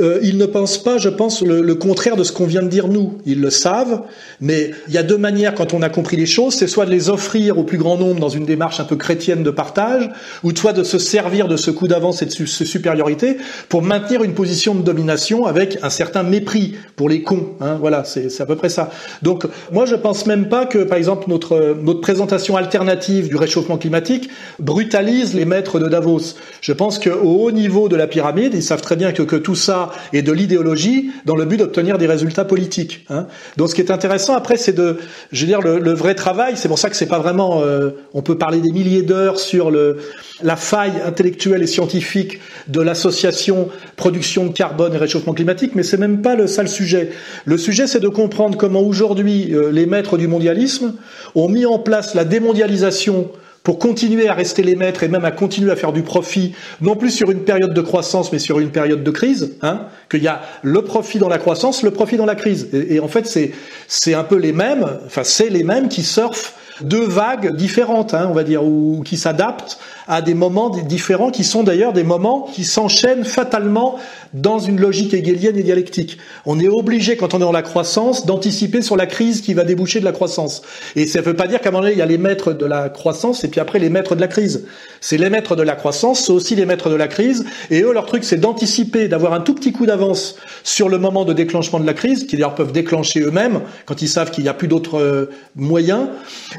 euh, 0.00 0.20
ils 0.22 0.38
ne 0.38 0.46
pensent 0.46 0.82
pas, 0.82 0.96
je 0.98 1.08
pense, 1.08 1.42
le, 1.42 1.60
le 1.60 1.74
contraire 1.74 2.16
de 2.16 2.24
ce 2.24 2.32
qu'on 2.32 2.46
vient 2.46 2.62
de 2.62 2.68
dire 2.68 2.88
nous. 2.88 3.18
Ils 3.26 3.40
le 3.40 3.50
savent, 3.50 4.02
mais 4.40 4.70
il 4.88 4.94
y 4.94 4.98
a 4.98 5.02
deux 5.02 5.18
manières 5.18 5.54
quand 5.54 5.74
on 5.74 5.82
a 5.82 5.88
compris 5.88 6.16
les 6.16 6.26
choses, 6.26 6.54
c'est 6.54 6.66
soit 6.66 6.86
de 6.86 6.90
les 6.90 7.10
offrir 7.10 7.58
au 7.58 7.64
plus 7.64 7.78
grand 7.78 7.98
nombre 7.98 8.20
dans 8.20 8.28
une 8.28 8.46
démarche 8.46 8.80
un 8.80 8.84
peu 8.84 8.96
chrétienne 8.96 9.42
de 9.42 9.50
partage, 9.50 10.08
ou 10.44 10.54
soit 10.56 10.72
de 10.72 10.82
se 10.82 10.98
servir 10.98 11.46
de 11.46 11.56
ce 11.56 11.70
coup 11.70 11.88
d'avance 11.88 12.22
et 12.22 12.26
de 12.26 12.30
ce 12.30 12.64
supériorité 12.64 13.36
pour 13.68 13.82
maintenir 13.82 14.22
une 14.22 14.34
position 14.34 14.74
de 14.74 14.82
domination 14.82 15.44
avec 15.44 15.78
un 15.82 15.90
certain 15.90 16.22
mépris 16.22 16.74
pour 16.96 17.08
les 17.08 17.22
cons. 17.22 17.50
Hein, 17.60 17.76
voilà, 17.80 18.04
c'est 18.04 18.40
à 18.40 18.46
peu 18.46 18.56
près 18.56 18.70
ça. 18.70 18.90
Donc 19.20 19.46
moi, 19.72 19.84
je 19.84 19.94
pense 19.94 20.26
même 20.26 20.48
pas 20.48 20.64
que, 20.66 20.78
par 20.78 20.98
exemple, 20.98 21.24
notre 21.28 21.76
notre 21.82 22.00
présentation 22.00 22.56
alternative 22.56 23.28
du 23.28 23.36
réchauffement 23.36 23.76
climatique 23.76 24.30
brutalise 24.58 25.34
les 25.34 25.44
maîtres 25.44 25.78
de 25.78 25.88
Davos. 25.88 26.34
Je 26.60 26.72
pense 26.72 26.98
qu'au 26.98 27.44
haut 27.44 27.50
niveau 27.50 27.88
de 27.88 27.96
la 27.96 28.06
pyramide, 28.06 28.54
ils 28.54 28.62
savent 28.62 28.82
très 28.82 28.96
bien 28.96 29.12
que, 29.12 29.22
que 29.22 29.36
tout 29.36 29.54
ça 29.54 29.81
est 30.12 30.22
de 30.22 30.32
l'idéologie 30.32 31.10
dans 31.24 31.36
le 31.36 31.44
but 31.44 31.56
d'obtenir 31.56 31.98
des 31.98 32.06
résultats 32.06 32.44
politiques. 32.44 33.06
Hein. 33.10 33.26
Donc 33.56 33.70
ce 33.70 33.74
qui 33.74 33.80
est 33.80 33.90
intéressant 33.90 34.34
après, 34.34 34.56
c'est 34.56 34.72
de, 34.72 34.98
je 35.32 35.40
veux 35.40 35.46
dire, 35.46 35.60
le, 35.60 35.78
le 35.78 35.92
vrai 35.92 36.14
travail. 36.14 36.54
C'est 36.56 36.68
pour 36.68 36.78
ça 36.78 36.90
que 36.90 36.96
c'est 36.96 37.06
pas 37.06 37.18
vraiment. 37.18 37.62
Euh, 37.62 37.90
on 38.14 38.22
peut 38.22 38.38
parler 38.38 38.60
des 38.60 38.72
milliers 38.72 39.02
d'heures 39.02 39.38
sur 39.38 39.70
le 39.70 39.98
la 40.42 40.56
faille 40.56 40.94
intellectuelle 41.04 41.62
et 41.62 41.66
scientifique 41.66 42.40
de 42.68 42.80
l'association 42.80 43.68
production 43.96 44.46
de 44.46 44.52
carbone 44.52 44.94
et 44.94 44.98
réchauffement 44.98 45.34
climatique, 45.34 45.72
mais 45.74 45.82
c'est 45.82 45.96
même 45.96 46.20
pas 46.20 46.34
le, 46.34 46.46
ça 46.46 46.62
le 46.62 46.68
sujet. 46.68 47.10
Le 47.44 47.56
sujet, 47.56 47.86
c'est 47.86 48.00
de 48.00 48.08
comprendre 48.08 48.58
comment 48.58 48.80
aujourd'hui 48.80 49.54
euh, 49.54 49.70
les 49.70 49.86
maîtres 49.86 50.16
du 50.16 50.26
mondialisme 50.26 50.94
ont 51.34 51.48
mis 51.48 51.66
en 51.66 51.78
place 51.78 52.14
la 52.14 52.24
démondialisation 52.24 53.30
pour 53.62 53.78
continuer 53.78 54.28
à 54.28 54.34
rester 54.34 54.62
les 54.62 54.74
maîtres 54.74 55.02
et 55.02 55.08
même 55.08 55.24
à 55.24 55.30
continuer 55.30 55.70
à 55.70 55.76
faire 55.76 55.92
du 55.92 56.02
profit, 56.02 56.54
non 56.80 56.96
plus 56.96 57.10
sur 57.10 57.30
une 57.30 57.44
période 57.44 57.74
de 57.74 57.80
croissance, 57.80 58.32
mais 58.32 58.38
sur 58.38 58.58
une 58.58 58.70
période 58.70 59.04
de 59.04 59.10
crise, 59.10 59.56
hein, 59.62 59.86
qu'il 60.10 60.22
y 60.22 60.28
a 60.28 60.42
le 60.62 60.82
profit 60.82 61.18
dans 61.18 61.28
la 61.28 61.38
croissance, 61.38 61.82
le 61.82 61.92
profit 61.92 62.16
dans 62.16 62.26
la 62.26 62.34
crise. 62.34 62.68
Et, 62.72 62.98
en 63.00 63.08
fait, 63.08 63.26
c'est 63.26 63.52
c'est 63.86 64.14
un 64.14 64.24
peu 64.24 64.36
les 64.36 64.52
mêmes, 64.52 64.86
enfin 65.06 65.22
c'est 65.24 65.48
les 65.48 65.62
mêmes 65.62 65.88
qui 65.88 66.02
surfent 66.02 66.54
deux 66.80 67.04
vagues 67.04 67.54
différentes, 67.54 68.14
hein, 68.14 68.26
on 68.28 68.32
va 68.32 68.44
dire, 68.44 68.64
ou 68.64 69.02
qui 69.04 69.16
s'adaptent 69.16 69.78
à 70.12 70.20
des 70.20 70.34
moments 70.34 70.68
différents, 70.68 71.30
qui 71.30 71.42
sont 71.42 71.62
d'ailleurs 71.62 71.94
des 71.94 72.02
moments 72.02 72.46
qui 72.52 72.64
s'enchaînent 72.64 73.24
fatalement 73.24 73.96
dans 74.34 74.58
une 74.58 74.78
logique 74.78 75.14
hegelienne 75.14 75.56
et 75.56 75.62
dialectique. 75.62 76.18
On 76.44 76.60
est 76.60 76.68
obligé, 76.68 77.16
quand 77.16 77.32
on 77.32 77.38
est 77.38 77.40
dans 77.40 77.50
la 77.50 77.62
croissance, 77.62 78.26
d'anticiper 78.26 78.82
sur 78.82 78.96
la 78.96 79.06
crise 79.06 79.40
qui 79.40 79.54
va 79.54 79.64
déboucher 79.64 80.00
de 80.00 80.04
la 80.04 80.12
croissance. 80.12 80.60
Et 80.96 81.06
ça 81.06 81.20
ne 81.20 81.24
veut 81.24 81.34
pas 81.34 81.46
dire 81.46 81.62
qu'à 81.62 81.70
un 81.70 81.72
moment 81.72 81.84
donné, 81.84 81.94
il 81.94 81.98
y 81.98 82.02
a 82.02 82.06
les 82.06 82.18
maîtres 82.18 82.52
de 82.52 82.66
la 82.66 82.90
croissance 82.90 83.42
et 83.44 83.48
puis 83.48 83.58
après 83.58 83.78
les 83.78 83.88
maîtres 83.88 84.14
de 84.14 84.20
la 84.20 84.28
crise. 84.28 84.66
C'est 85.00 85.16
les 85.16 85.30
maîtres 85.30 85.56
de 85.56 85.62
la 85.62 85.76
croissance, 85.76 86.26
c'est 86.26 86.32
aussi 86.32 86.56
les 86.56 86.66
maîtres 86.66 86.90
de 86.90 86.94
la 86.94 87.08
crise. 87.08 87.46
Et 87.70 87.80
eux, 87.80 87.94
leur 87.94 88.04
truc, 88.04 88.22
c'est 88.22 88.36
d'anticiper, 88.36 89.08
d'avoir 89.08 89.32
un 89.32 89.40
tout 89.40 89.54
petit 89.54 89.72
coup 89.72 89.86
d'avance 89.86 90.36
sur 90.62 90.90
le 90.90 90.98
moment 90.98 91.24
de 91.24 91.32
déclenchement 91.32 91.80
de 91.80 91.86
la 91.86 91.94
crise, 91.94 92.26
qu'ils 92.26 92.38
d'ailleurs 92.38 92.54
peuvent 92.54 92.72
déclencher 92.72 93.20
eux-mêmes 93.20 93.62
quand 93.86 94.02
ils 94.02 94.08
savent 94.08 94.30
qu'il 94.30 94.44
n'y 94.44 94.50
a 94.50 94.54
plus 94.54 94.68
d'autres 94.68 94.98
euh, 94.98 95.30
moyens. 95.56 96.08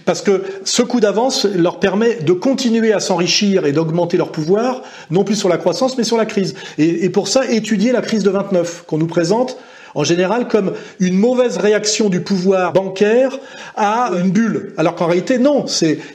Parce 0.06 0.24
que 0.24 0.44
ce 0.64 0.82
coup 0.82 1.00
d'avance 1.00 1.46
leur 1.46 1.80
permet 1.80 2.16
de 2.16 2.34
continuer 2.34 2.94
à 2.94 3.00
s'enrichir 3.00 3.43
et 3.44 3.72
d'augmenter 3.72 4.18
leur 4.18 4.32
pouvoir, 4.32 4.82
non 5.11 5.24
plus 5.24 5.36
sur 5.36 5.49
la 5.49 5.57
croissance, 5.57 5.98
mais 5.98 6.03
sur 6.03 6.18
la 6.18 6.26
crise. 6.26 6.56
Et, 6.78 7.06
et 7.06 7.10
pour 7.10 7.28
ça, 7.28 7.49
étudier 7.49 7.91
la 7.91 8.02
crise 8.02 8.24
de 8.24 8.30
29 8.30 8.86
qu'on 8.88 8.98
nous 8.98 9.07
présente 9.07 9.57
en 9.95 10.03
général 10.03 10.48
comme 10.48 10.74
une 10.99 11.18
mauvaise 11.18 11.57
réaction 11.57 12.10
du 12.10 12.22
pouvoir 12.22 12.74
bancaire 12.74 13.38
à 13.76 14.11
une 14.20 14.32
bulle. 14.32 14.74
Alors 14.78 14.95
qu'en 14.95 15.07
réalité, 15.07 15.38
non, 15.38 15.65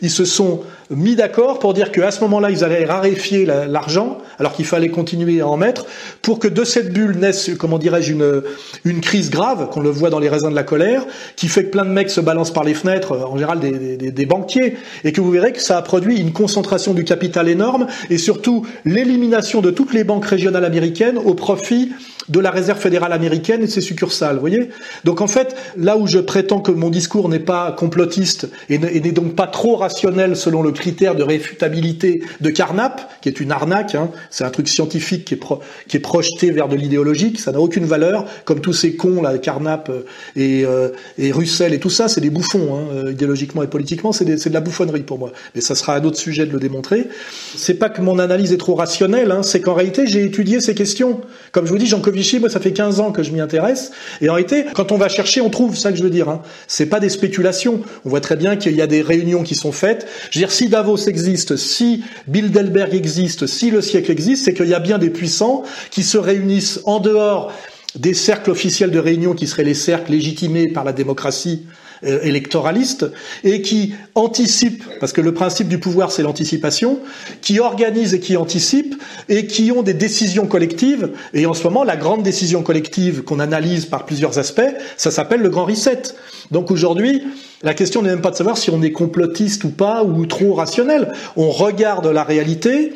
ils 0.02 0.10
se 0.10 0.24
sont 0.24 0.62
mis 0.90 1.16
d'accord 1.16 1.58
pour 1.58 1.74
dire 1.74 1.92
qu'à 1.92 2.10
ce 2.10 2.20
moment-là, 2.22 2.50
ils 2.50 2.64
allaient 2.64 2.84
raréfier 2.84 3.44
l'argent, 3.44 4.18
alors 4.38 4.52
qu'il 4.52 4.64
fallait 4.64 4.88
continuer 4.88 5.40
à 5.40 5.46
en 5.46 5.56
mettre, 5.56 5.86
pour 6.22 6.38
que 6.38 6.48
de 6.48 6.64
cette 6.64 6.92
bulle 6.92 7.16
naisse, 7.18 7.50
comment 7.58 7.78
dirais-je, 7.78 8.12
une, 8.12 8.42
une 8.84 9.00
crise 9.00 9.30
grave, 9.30 9.68
qu'on 9.70 9.80
le 9.80 9.90
voit 9.90 10.10
dans 10.10 10.18
les 10.18 10.28
raisins 10.28 10.50
de 10.50 10.54
la 10.54 10.62
colère, 10.62 11.04
qui 11.36 11.48
fait 11.48 11.64
que 11.64 11.70
plein 11.70 11.84
de 11.84 11.90
mecs 11.90 12.10
se 12.10 12.20
balancent 12.20 12.52
par 12.52 12.64
les 12.64 12.74
fenêtres, 12.74 13.12
en 13.12 13.36
général 13.36 13.60
des, 13.60 13.96
des, 13.96 14.10
des 14.10 14.26
banquiers, 14.26 14.76
et 15.04 15.12
que 15.12 15.20
vous 15.20 15.30
verrez 15.30 15.52
que 15.52 15.60
ça 15.60 15.76
a 15.76 15.82
produit 15.82 16.18
une 16.18 16.32
concentration 16.32 16.94
du 16.94 17.04
capital 17.04 17.48
énorme, 17.48 17.86
et 18.10 18.18
surtout 18.18 18.66
l'élimination 18.84 19.60
de 19.60 19.70
toutes 19.70 19.92
les 19.92 20.04
banques 20.04 20.26
régionales 20.26 20.64
américaines 20.64 21.18
au 21.18 21.34
profit 21.34 21.92
de 22.28 22.40
la 22.40 22.50
réserve 22.50 22.78
fédérale 22.78 23.12
américaine 23.12 23.62
et 23.62 23.66
de 23.66 23.70
ses 23.70 23.80
succursales. 23.80 24.34
Vous 24.34 24.40
voyez 24.40 24.70
Donc 25.04 25.20
en 25.20 25.26
fait, 25.26 25.56
là 25.76 25.96
où 25.96 26.06
je 26.06 26.18
prétends 26.18 26.60
que 26.60 26.72
mon 26.72 26.90
discours 26.90 27.28
n'est 27.28 27.38
pas 27.38 27.72
complotiste 27.72 28.48
et 28.68 28.78
n'est 28.78 29.12
donc 29.12 29.34
pas 29.34 29.46
trop 29.46 29.76
rationnel 29.76 30.36
selon 30.36 30.62
le 30.62 30.72
critère 30.72 31.14
de 31.14 31.22
réfutabilité 31.22 32.22
de 32.40 32.50
Carnap, 32.50 33.10
qui 33.20 33.28
est 33.28 33.40
une 33.40 33.52
arnaque, 33.52 33.94
hein, 33.94 34.10
c'est 34.30 34.44
un 34.44 34.50
truc 34.50 34.68
scientifique 34.68 35.24
qui 35.24 35.34
est, 35.34 35.40
qui 35.88 35.96
est 35.96 36.00
projeté 36.00 36.50
vers 36.50 36.68
de 36.68 36.76
l'idéologique, 36.76 37.40
ça 37.40 37.52
n'a 37.52 37.60
aucune 37.60 37.84
valeur, 37.84 38.24
comme 38.44 38.60
tous 38.60 38.72
ces 38.72 38.94
cons 38.94 39.22
là, 39.22 39.38
Carnap 39.38 39.88
euh, 39.88 40.02
et, 40.36 40.64
euh, 40.64 40.90
et 41.18 41.32
Russell 41.32 41.74
et 41.74 41.80
tout 41.80 41.90
ça, 41.90 42.08
c'est 42.08 42.20
des 42.20 42.30
bouffons, 42.30 42.76
hein, 42.76 42.88
euh, 42.92 43.12
idéologiquement 43.12 43.62
et 43.62 43.66
politiquement, 43.66 44.12
c'est 44.12 44.24
de 44.24 44.54
la 44.54 44.60
bouffonnerie 44.60 45.02
pour 45.02 45.18
moi. 45.18 45.32
Mais 45.54 45.60
ça 45.60 45.74
sera 45.74 45.96
un 45.96 46.04
autre 46.04 46.18
sujet 46.18 46.46
de 46.46 46.52
le 46.52 46.58
démontrer. 46.58 47.08
C'est 47.56 47.74
pas 47.74 47.88
que 47.88 48.00
mon 48.00 48.18
analyse 48.18 48.52
est 48.52 48.58
trop 48.58 48.74
rationnelle, 48.74 49.30
hein, 49.30 49.42
c'est 49.42 49.60
qu'en 49.60 49.74
réalité 49.74 50.06
j'ai 50.06 50.24
étudié 50.24 50.60
ces 50.60 50.74
questions. 50.74 51.20
Comme 51.52 51.66
je 51.66 51.70
vous 51.70 51.78
dis, 51.78 51.86
Jean 51.86 52.00
Moi, 52.40 52.50
ça 52.50 52.60
fait 52.60 52.72
15 52.72 53.00
ans 53.00 53.12
que 53.12 53.22
je 53.22 53.30
m'y 53.32 53.40
intéresse. 53.40 53.92
Et 54.20 54.28
en 54.28 54.34
réalité, 54.34 54.64
quand 54.74 54.92
on 54.92 54.96
va 54.96 55.08
chercher, 55.08 55.40
on 55.40 55.50
trouve, 55.50 55.76
ça 55.76 55.90
que 55.90 55.98
je 55.98 56.02
veux 56.02 56.10
dire. 56.10 56.28
Hein. 56.28 56.42
C'est 56.66 56.86
pas 56.86 57.00
des 57.00 57.08
spéculations. 57.08 57.80
On 58.04 58.08
voit 58.08 58.20
très 58.20 58.36
bien 58.36 58.56
qu'il 58.56 58.74
y 58.74 58.82
a 58.82 58.86
des 58.86 59.02
réunions 59.02 59.42
qui 59.42 59.54
sont 59.54 59.72
faites. 59.72 60.06
Je 60.30 60.38
veux 60.38 60.44
dire, 60.44 60.52
si 60.52 60.68
Davos 60.68 60.96
existe, 61.06 61.56
si 61.56 62.02
Bilderberg 62.26 62.94
existe, 62.94 63.46
si 63.46 63.70
le 63.70 63.80
siècle 63.80 64.10
existe, 64.10 64.44
c'est 64.44 64.54
qu'il 64.54 64.68
y 64.68 64.74
a 64.74 64.80
bien 64.80 64.98
des 64.98 65.10
puissants 65.10 65.62
qui 65.90 66.02
se 66.02 66.18
réunissent 66.18 66.80
en 66.84 67.00
dehors 67.00 67.52
des 67.94 68.14
cercles 68.14 68.50
officiels 68.50 68.90
de 68.90 68.98
réunion 68.98 69.34
qui 69.34 69.46
seraient 69.46 69.64
les 69.64 69.74
cercles 69.74 70.12
légitimés 70.12 70.68
par 70.68 70.84
la 70.84 70.92
démocratie 70.92 71.66
euh, 72.04 72.20
électoraliste 72.22 73.06
et 73.44 73.62
qui 73.62 73.94
anticipe, 74.14 74.84
parce 75.00 75.12
que 75.12 75.20
le 75.20 75.34
principe 75.34 75.68
du 75.68 75.78
pouvoir 75.78 76.12
c'est 76.12 76.22
l'anticipation, 76.22 77.00
qui 77.40 77.60
organise 77.60 78.14
et 78.14 78.20
qui 78.20 78.36
anticipe 78.36 78.94
et 79.28 79.46
qui 79.46 79.72
ont 79.72 79.82
des 79.82 79.94
décisions 79.94 80.46
collectives. 80.46 81.10
Et 81.34 81.46
en 81.46 81.54
ce 81.54 81.64
moment, 81.64 81.84
la 81.84 81.96
grande 81.96 82.22
décision 82.22 82.62
collective 82.62 83.22
qu'on 83.22 83.40
analyse 83.40 83.86
par 83.86 84.06
plusieurs 84.06 84.38
aspects, 84.38 84.60
ça 84.96 85.10
s'appelle 85.10 85.40
le 85.40 85.50
grand 85.50 85.64
reset. 85.64 86.02
Donc 86.50 86.70
aujourd'hui, 86.70 87.22
la 87.62 87.74
question 87.74 88.02
n'est 88.02 88.10
même 88.10 88.20
pas 88.20 88.30
de 88.30 88.36
savoir 88.36 88.56
si 88.56 88.70
on 88.70 88.82
est 88.82 88.92
complotiste 88.92 89.64
ou 89.64 89.70
pas 89.70 90.04
ou 90.04 90.26
trop 90.26 90.54
rationnel. 90.54 91.12
On 91.36 91.50
regarde 91.50 92.06
la 92.06 92.22
réalité 92.22 92.92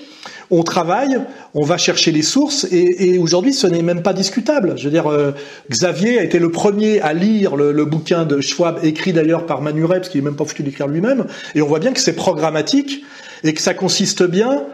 on 0.50 0.62
travaille, 0.62 1.18
on 1.54 1.64
va 1.64 1.78
chercher 1.78 2.12
les 2.12 2.22
sources, 2.22 2.66
et, 2.70 3.18
aujourd'hui, 3.18 3.52
ce 3.52 3.66
n'est 3.66 3.82
même 3.82 4.02
pas 4.02 4.12
discutable. 4.12 4.74
Je 4.76 4.84
veux 4.84 4.90
dire, 4.90 5.10
euh, 5.10 5.32
Xavier 5.70 6.18
a 6.18 6.24
été 6.24 6.38
le 6.38 6.50
premier 6.50 7.00
à 7.00 7.12
lire 7.12 7.56
le, 7.56 7.84
bouquin 7.84 8.24
de 8.24 8.40
Schwab, 8.40 8.78
écrit 8.82 9.12
d'ailleurs 9.12 9.46
par 9.46 9.60
Manu 9.60 9.84
Reps, 9.84 10.08
qui 10.08 10.18
n'est 10.18 10.24
même 10.24 10.36
pas 10.36 10.44
foutu 10.44 10.62
d'écrire 10.62 10.88
lui-même, 10.88 11.26
et 11.54 11.62
on 11.62 11.66
voit 11.66 11.78
bien 11.78 11.92
que 11.92 12.00
c'est 12.00 12.14
programmatique, 12.14 13.04
et 13.44 13.54
que 13.54 13.60
ça 13.60 13.74
consiste 13.74 14.22
bien 14.22 14.64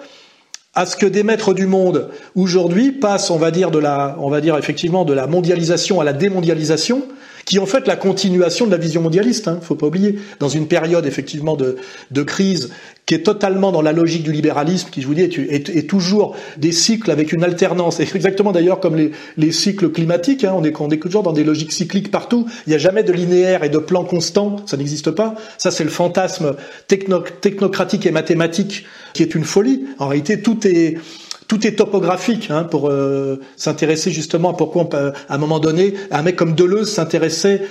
à 0.75 0.87
ce 0.87 0.97
que 0.97 1.07
des 1.07 1.23
maîtres 1.23 1.55
du 1.55 1.67
monde 1.67 2.11
aujourd'hui 2.37 2.93
passent, 2.93 3.31
on 3.31 3.39
va 3.39 3.51
dire, 3.51 3.71
de 3.71 3.79
la, 3.79 4.17
on 4.21 4.31
va 4.31 4.41
dire 4.41 4.57
effectivement 4.57 5.05
de 5.05 5.13
la 5.13 5.27
mondialisation 5.27 6.01
à 6.01 6.05
la 6.05 6.13
démondialisation, 6.13 7.03
qui 7.49 7.57
est 7.57 7.61
en 7.61 7.67
fait 7.67 7.87
la 7.87 7.97
continuation 7.97 8.67
de 8.67 8.71
la 8.71 8.77
vision 8.77 9.01
mondialiste. 9.01 9.49
Hein, 9.49 9.59
faut 9.63 9.75
pas 9.75 9.87
oublier, 9.87 10.19
dans 10.39 10.51
une 10.51 10.69
période 10.69 11.07
effectivement 11.07 11.57
de, 11.57 11.77
de 12.11 12.23
crise 12.23 12.71
qui 13.07 13.15
est 13.15 13.23
totalement 13.23 13.73
dans 13.73 13.81
la 13.81 13.93
logique 13.93 14.23
du 14.23 14.33
libéralisme, 14.33 14.91
qui 14.91 15.01
je 15.01 15.07
vous 15.07 15.15
dis 15.15 15.23
est, 15.23 15.71
est, 15.71 15.89
toujours 15.89 16.37
des 16.59 16.73
cycles 16.73 17.11
avec 17.11 17.33
une 17.33 17.43
alternance. 17.43 18.01
Exactement 18.01 18.53
d'ailleurs 18.53 18.81
comme 18.81 18.97
les, 18.97 19.13
les, 19.39 19.51
cycles 19.51 19.91
climatiques, 19.91 20.45
hein, 20.45 20.53
on, 20.55 20.63
est, 20.63 20.79
on 20.79 20.91
est 20.91 21.01
toujours 21.01 21.23
dans 21.23 21.33
des 21.33 21.43
logiques 21.43 21.73
cycliques 21.73 22.11
partout. 22.11 22.47
Il 22.67 22.71
n'y 22.71 22.77
a 22.77 22.79
jamais 22.79 23.03
de 23.03 23.15
linéaire 23.15 23.65
et 23.65 23.71
de 23.71 23.79
plan 23.79 24.05
constant, 24.05 24.57
ça 24.67 24.77
n'existe 24.77 25.11
pas. 25.11 25.35
Ça 25.57 25.71
c'est 25.71 25.85
le 25.85 25.91
fantasme 25.91 26.55
techno, 26.87 27.25
technocratique 27.41 28.05
et 28.05 28.11
mathématique 28.11 28.85
qui 29.15 29.23
est 29.23 29.35
une 29.35 29.45
folie. 29.45 29.87
En 29.99 30.09
réalité, 30.09 30.43
tout 30.43 30.67
est 30.67 30.99
tout 31.49 31.67
est 31.67 31.73
topographique 31.73 32.51
hein, 32.51 32.65
pour 32.65 32.89
euh, 32.89 33.41
s'intéresser 33.57 34.11
justement 34.11 34.51
à 34.51 34.57
pourquoi 34.57 34.83
on 34.83 34.87
peut, 34.87 35.13
à 35.29 35.35
un 35.35 35.39
moment 35.39 35.59
donné 35.59 35.95
un 36.11 36.23
mec 36.23 36.37
comme 36.37 36.55
Deleuze 36.55 36.93
s'intéressait 36.93 37.63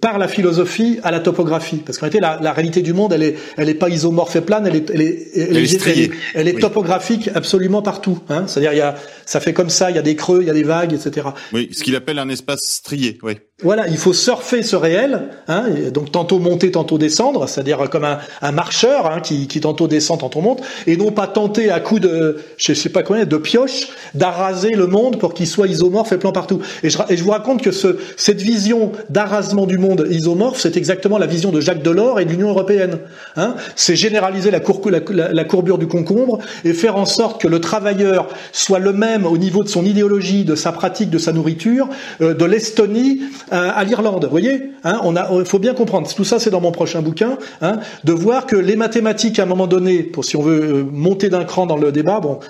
par 0.00 0.18
la 0.18 0.28
philosophie 0.28 0.98
à 1.02 1.10
la 1.10 1.20
topographie. 1.20 1.78
Parce 1.78 1.98
qu'en 1.98 2.06
réalité 2.06 2.20
la, 2.20 2.38
la, 2.40 2.52
réalité 2.52 2.82
du 2.82 2.92
monde 2.92 3.12
elle 3.12 3.22
est 3.22 3.36
elle 3.56 3.68
est 3.68 3.74
pas 3.74 3.88
isomorphe 3.88 4.36
et 4.36 4.40
plane 4.40 4.66
elle 4.66 4.76
est 4.76 4.90
elle 4.90 5.00
est 5.00 5.36
elle, 5.36 5.56
est, 5.56 6.10
elle 6.34 6.48
est, 6.48 6.58
topographique 6.58 7.30
absolument 7.34 7.82
partout 7.82 8.18
hein. 8.28 8.44
C'est-à-dire 8.46 8.72
il 8.72 8.78
y 8.78 8.82
a 8.82 8.96
ça 9.24 9.40
fait 9.40 9.52
comme 9.52 9.70
ça 9.70 9.90
il 9.90 9.96
y 9.96 9.98
a 9.98 10.02
des 10.02 10.16
creux 10.16 10.40
il 10.42 10.46
y 10.46 10.50
a 10.50 10.54
des 10.54 10.62
vagues 10.62 10.92
etc 10.92 11.28
oui 11.52 11.68
ce 11.72 11.82
qu'il 11.82 11.96
appelle 11.96 12.18
un 12.18 12.28
espace 12.28 12.60
strié 12.62 13.18
oui 13.22 13.34
Voilà, 13.64 13.88
il 13.88 13.96
faut 13.96 14.12
surfer 14.12 14.62
ce 14.62 14.76
réel, 14.76 15.30
hein, 15.48 15.64
donc 15.92 16.12
tantôt 16.12 16.38
monter, 16.38 16.70
tantôt 16.70 16.96
descendre, 16.96 17.48
c'est-à-dire 17.48 17.90
comme 17.90 18.04
un, 18.04 18.52
marcheur 18.52 19.10
hein, 19.10 19.20
qui, 19.20 19.48
qui, 19.48 19.58
tantôt 19.58 19.88
descend, 19.88 20.20
tantôt 20.20 20.40
monte, 20.40 20.62
et 20.86 20.96
non 20.96 21.10
pas 21.10 21.26
tenter 21.26 21.68
à 21.68 21.80
coup 21.80 21.98
de, 21.98 22.38
je 22.56 22.72
sais 22.72 22.88
pas 22.88 23.02
combien, 23.02 23.24
de 23.24 23.36
pioche, 23.36 23.88
d'arraser 24.14 24.76
le 24.76 24.86
monde 24.86 25.18
pour 25.18 25.34
qu'il 25.34 25.48
soit 25.48 25.66
isomorphe 25.66 26.12
et 26.12 26.18
plan 26.18 26.30
partout. 26.30 26.60
Et 26.84 26.90
je, 26.90 26.98
et 27.08 27.16
je 27.16 27.24
vous 27.24 27.32
raconte 27.32 27.60
que 27.60 27.72
ce, 27.72 27.96
cette 28.16 28.40
vision 28.40 28.92
d'arrasement 29.10 29.66
du 29.66 29.76
monde 29.76 30.06
isomorphe, 30.08 30.60
c'est 30.60 30.76
exactement 30.76 31.18
la 31.18 31.26
vision 31.26 31.50
de 31.50 31.60
Jacques 31.60 31.82
Delors 31.82 32.20
et 32.20 32.26
de 32.26 32.30
l'Union 32.30 32.50
européenne. 32.50 33.00
Hein. 33.34 33.56
C'est 33.74 33.96
généraliser 33.96 34.52
la, 34.52 34.60
cour, 34.60 34.88
la, 34.88 35.00
la 35.32 35.44
courbure 35.44 35.78
du 35.78 35.88
concombre 35.88 36.38
et 36.64 36.74
faire 36.74 36.94
en 36.94 37.06
sorte 37.06 37.40
que 37.40 37.48
le 37.48 37.60
travailleur 37.60 38.28
soit 38.52 38.78
le 38.78 38.92
même 38.92 39.26
au 39.26 39.36
niveau 39.36 39.64
de 39.64 39.68
son 39.68 39.84
idéologie, 39.84 40.44
de 40.44 40.54
sa 40.54 40.70
pratique, 40.70 41.10
de 41.10 41.18
sa 41.18 41.32
nourriture, 41.32 41.88
euh, 42.20 42.34
de 42.34 42.44
l'Estonie 42.44 43.22
à 43.50 43.82
l'Irlande. 43.84 44.24
Vous 44.24 44.30
voyez, 44.30 44.72
hein, 44.84 45.00
on 45.04 45.16
a, 45.16 45.28
il 45.32 45.44
faut 45.44 45.58
bien 45.58 45.74
comprendre. 45.74 46.08
Tout 46.12 46.24
ça, 46.24 46.38
c'est 46.38 46.50
dans 46.50 46.60
mon 46.60 46.72
prochain 46.72 47.02
bouquin, 47.02 47.38
hein, 47.60 47.78
de 48.04 48.12
voir 48.12 48.46
que 48.46 48.56
les 48.56 48.76
mathématiques, 48.76 49.38
à 49.38 49.44
un 49.44 49.46
moment 49.46 49.66
donné, 49.66 50.02
pour 50.02 50.24
si 50.24 50.36
on 50.36 50.42
veut 50.42 50.60
euh, 50.60 50.84
monter 50.84 51.28
d'un 51.28 51.44
cran 51.44 51.66
dans 51.66 51.76
le 51.76 51.92
débat, 51.92 52.20
bon, 52.20 52.40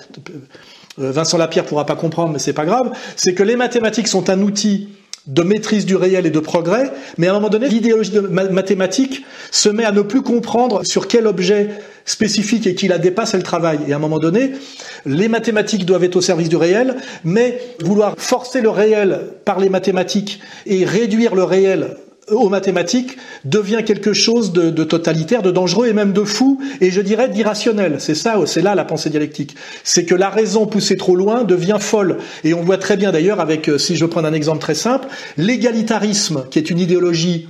euh, 0.99 1.11
Vincent 1.11 1.37
Lapierre 1.37 1.65
pourra 1.65 1.85
pas 1.85 1.95
comprendre, 1.95 2.33
mais 2.33 2.39
c'est 2.39 2.53
pas 2.53 2.65
grave. 2.65 2.91
C'est 3.15 3.33
que 3.33 3.43
les 3.43 3.55
mathématiques 3.55 4.07
sont 4.07 4.29
un 4.29 4.41
outil 4.41 4.89
de 5.29 5.43
maîtrise 5.43 5.85
du 5.85 5.95
réel 5.95 6.25
et 6.25 6.31
de 6.31 6.39
progrès, 6.39 6.91
mais 7.17 7.27
à 7.27 7.31
un 7.31 7.33
moment 7.33 7.49
donné, 7.49 7.69
l'idéologie 7.69 8.19
mathématique 8.51 9.23
se 9.51 9.69
met 9.69 9.85
à 9.85 9.91
ne 9.91 10.01
plus 10.01 10.23
comprendre 10.23 10.81
sur 10.83 11.07
quel 11.07 11.27
objet 11.27 11.69
spécifique 12.05 12.65
et 12.65 12.73
qui 12.73 12.87
la 12.87 12.97
dépasse, 12.97 13.35
elle 13.35 13.43
travaille. 13.43 13.79
Et 13.87 13.93
à 13.93 13.97
un 13.97 13.99
moment 13.99 14.17
donné, 14.17 14.53
les 15.05 15.27
mathématiques 15.27 15.85
doivent 15.85 16.03
être 16.03 16.15
au 16.15 16.21
service 16.21 16.49
du 16.49 16.55
réel, 16.55 16.95
mais 17.23 17.61
vouloir 17.81 18.15
forcer 18.17 18.61
le 18.61 18.69
réel 18.69 19.21
par 19.45 19.59
les 19.59 19.69
mathématiques 19.69 20.41
et 20.65 20.83
réduire 20.83 21.35
le 21.35 21.43
réel 21.43 21.95
aux 22.31 22.49
mathématiques 22.49 23.17
devient 23.45 23.83
quelque 23.85 24.13
chose 24.13 24.51
de, 24.51 24.83
totalitaire, 24.83 25.41
de 25.41 25.51
dangereux 25.51 25.87
et 25.87 25.93
même 25.93 26.13
de 26.13 26.23
fou, 26.23 26.59
et 26.81 26.91
je 26.91 27.01
dirais 27.01 27.29
d'irrationnel. 27.29 27.95
C'est 27.99 28.15
ça, 28.15 28.37
c'est 28.45 28.61
là 28.61 28.75
la 28.75 28.85
pensée 28.85 29.09
dialectique. 29.09 29.55
C'est 29.83 30.05
que 30.05 30.15
la 30.15 30.29
raison 30.29 30.65
poussée 30.65 30.97
trop 30.97 31.15
loin 31.15 31.43
devient 31.43 31.77
folle. 31.79 32.17
Et 32.43 32.53
on 32.53 32.61
voit 32.61 32.77
très 32.77 32.97
bien 32.97 33.11
d'ailleurs 33.11 33.39
avec, 33.39 33.69
si 33.77 33.95
je 33.95 34.05
prends 34.05 34.23
un 34.23 34.33
exemple 34.33 34.61
très 34.61 34.75
simple, 34.75 35.07
l'égalitarisme, 35.37 36.45
qui 36.49 36.59
est 36.59 36.69
une 36.69 36.79
idéologie 36.79 37.47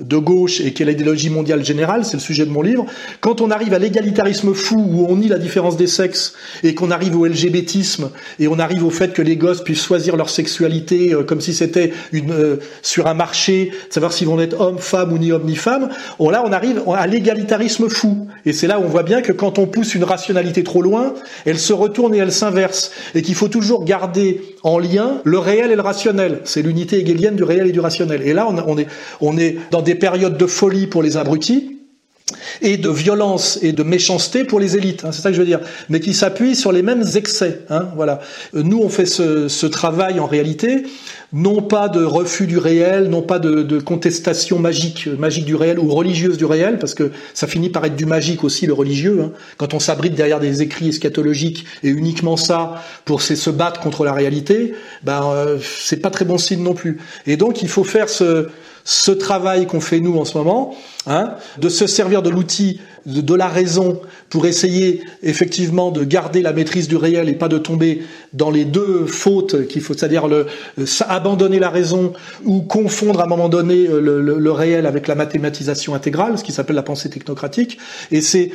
de 0.00 0.16
gauche 0.16 0.60
et 0.60 0.72
qui 0.72 0.82
est 0.82 0.86
l'idéologie 0.86 1.30
mondiale 1.30 1.64
générale, 1.64 2.04
c'est 2.04 2.16
le 2.16 2.22
sujet 2.22 2.46
de 2.46 2.50
mon 2.50 2.62
livre, 2.62 2.86
quand 3.20 3.40
on 3.40 3.50
arrive 3.50 3.74
à 3.74 3.78
l'égalitarisme 3.78 4.54
fou 4.54 4.76
où 4.78 5.06
on 5.08 5.16
nie 5.16 5.28
la 5.28 5.38
différence 5.38 5.76
des 5.76 5.86
sexes 5.86 6.34
et 6.62 6.74
qu'on 6.74 6.90
arrive 6.90 7.16
au 7.16 7.26
LGBTisme 7.26 8.10
et 8.38 8.48
on 8.48 8.58
arrive 8.58 8.84
au 8.84 8.90
fait 8.90 9.12
que 9.12 9.22
les 9.22 9.36
gosses 9.36 9.62
puissent 9.62 9.84
choisir 9.84 10.16
leur 10.16 10.30
sexualité 10.30 11.12
euh, 11.12 11.22
comme 11.22 11.40
si 11.40 11.54
c'était 11.54 11.92
une 12.12 12.32
euh, 12.32 12.56
sur 12.82 13.06
un 13.06 13.14
marché, 13.14 13.72
savoir 13.90 14.12
s'ils 14.12 14.26
vont 14.26 14.40
être 14.40 14.58
hommes, 14.58 14.78
femmes 14.78 15.12
ou 15.12 15.18
ni 15.18 15.32
hommes 15.32 15.46
ni 15.46 15.56
femmes, 15.56 15.90
on, 16.18 16.30
là 16.30 16.42
on 16.46 16.52
arrive 16.52 16.82
à 16.94 17.06
l'égalitarisme 17.06 17.88
fou. 17.88 18.28
Et 18.46 18.52
c'est 18.52 18.66
là 18.66 18.80
où 18.80 18.84
on 18.84 18.88
voit 18.88 19.02
bien 19.02 19.22
que 19.22 19.32
quand 19.32 19.58
on 19.58 19.66
pousse 19.66 19.94
une 19.94 20.04
rationalité 20.04 20.62
trop 20.64 20.82
loin, 20.82 21.14
elle 21.44 21.58
se 21.58 21.72
retourne 21.72 22.14
et 22.14 22.18
elle 22.18 22.32
s'inverse. 22.32 22.90
Et 23.14 23.22
qu'il 23.22 23.34
faut 23.34 23.48
toujours 23.48 23.84
garder 23.84 24.40
en 24.62 24.78
lien 24.78 25.20
le 25.24 25.38
réel 25.38 25.70
et 25.70 25.76
le 25.76 25.82
rationnel. 25.82 26.40
C'est 26.44 26.62
l'unité 26.62 27.00
hegelienne 27.00 27.36
du 27.36 27.44
réel 27.44 27.66
et 27.66 27.72
du 27.72 27.80
rationnel. 27.80 28.22
Et 28.22 28.32
là 28.32 28.46
on, 28.48 28.56
on 28.66 28.78
est, 28.78 28.86
on 29.20 29.36
est 29.36 29.56
dans 29.70 29.82
des 29.82 29.89
des 29.90 29.96
périodes 29.96 30.38
de 30.38 30.46
folie 30.46 30.86
pour 30.86 31.02
les 31.02 31.16
abrutis 31.16 31.76
et 32.62 32.76
de 32.76 32.90
violence 32.90 33.58
et 33.60 33.72
de 33.72 33.82
méchanceté 33.82 34.44
pour 34.44 34.60
les 34.60 34.76
élites, 34.76 35.04
hein, 35.04 35.10
c'est 35.10 35.20
ça 35.20 35.30
que 35.30 35.34
je 35.34 35.40
veux 35.40 35.46
dire, 35.46 35.58
mais 35.88 35.98
qui 35.98 36.14
s'appuient 36.14 36.54
sur 36.54 36.70
les 36.70 36.82
mêmes 36.82 37.04
excès. 37.16 37.62
Hein, 37.70 37.88
voilà. 37.96 38.20
Nous, 38.52 38.78
on 38.78 38.88
fait 38.88 39.06
ce, 39.06 39.66
travail 39.66 40.20
en 40.20 40.26
réalité, 40.26 40.84
non 41.32 41.60
pas 41.60 41.88
de 41.88 42.04
refus 42.04 42.46
du 42.46 42.56
réel, 42.58 43.08
non 43.08 43.22
pas 43.22 43.40
de, 43.40 43.64
de, 43.64 43.80
contestation 43.80 44.60
magique, 44.60 45.08
magique 45.08 45.44
du 45.44 45.56
réel 45.56 45.80
ou 45.80 45.92
religieuse 45.92 46.36
du 46.36 46.44
réel, 46.44 46.78
parce 46.78 46.94
que 46.94 47.10
ça 47.34 47.48
finit 47.48 47.68
par 47.68 47.84
être 47.84 47.96
du 47.96 48.06
magique 48.06 48.44
aussi 48.44 48.66
le 48.66 48.74
religieux. 48.74 49.22
Hein, 49.24 49.32
quand 49.56 49.74
on 49.74 49.80
s'abrite 49.80 50.14
derrière 50.14 50.38
des 50.38 50.62
écrits 50.62 50.90
eschatologiques 50.90 51.64
et 51.82 51.88
uniquement 51.88 52.36
ça 52.36 52.84
pour 53.06 53.22
se 53.22 53.50
battre 53.50 53.80
contre 53.80 54.04
la 54.04 54.12
réalité, 54.12 54.72
ben 55.02 55.32
euh, 55.34 55.58
c'est 55.60 56.00
pas 56.00 56.10
très 56.10 56.24
bon 56.24 56.38
signe 56.38 56.62
non 56.62 56.74
plus. 56.74 56.98
Et 57.26 57.36
donc 57.36 57.62
il 57.62 57.68
faut 57.68 57.82
faire 57.82 58.08
ce 58.08 58.46
ce 58.84 59.10
travail 59.10 59.66
qu'on 59.66 59.80
fait 59.80 60.00
nous 60.00 60.16
en 60.16 60.24
ce 60.24 60.36
moment, 60.36 60.74
hein, 61.06 61.34
de 61.58 61.68
se 61.68 61.86
servir 61.86 62.22
de 62.22 62.30
l'outil 62.30 62.80
de, 63.06 63.34
la 63.34 63.48
raison 63.48 64.00
pour 64.28 64.46
essayer 64.46 65.02
effectivement 65.22 65.90
de 65.90 66.04
garder 66.04 66.42
la 66.42 66.52
maîtrise 66.52 66.88
du 66.88 66.96
réel 66.96 67.28
et 67.28 67.34
pas 67.34 67.48
de 67.48 67.58
tomber 67.58 68.02
dans 68.32 68.50
les 68.50 68.64
deux 68.64 69.06
fautes 69.06 69.66
qu'il 69.68 69.80
faut, 69.80 69.94
c'est-à-dire 69.94 70.28
le, 70.28 70.46
abandonner 71.08 71.58
la 71.58 71.70
raison 71.70 72.12
ou 72.44 72.60
confondre 72.60 73.20
à 73.20 73.24
un 73.24 73.26
moment 73.26 73.48
donné 73.48 73.86
le, 73.86 74.20
le, 74.20 74.38
le 74.38 74.52
réel 74.52 74.86
avec 74.86 75.08
la 75.08 75.14
mathématisation 75.14 75.94
intégrale, 75.94 76.38
ce 76.38 76.44
qui 76.44 76.52
s'appelle 76.52 76.76
la 76.76 76.82
pensée 76.82 77.08
technocratique. 77.08 77.78
Et 78.10 78.20
c'est, 78.20 78.52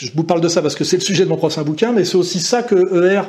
je 0.00 0.10
vous 0.14 0.24
parle 0.24 0.40
de 0.40 0.48
ça 0.48 0.62
parce 0.62 0.74
que 0.74 0.84
c'est 0.84 0.96
le 0.96 1.02
sujet 1.02 1.24
de 1.24 1.30
mon 1.30 1.36
prochain 1.36 1.62
bouquin, 1.62 1.92
mais 1.92 2.04
c'est 2.04 2.16
aussi 2.16 2.40
ça 2.40 2.62
que 2.62 3.06
ER 3.06 3.22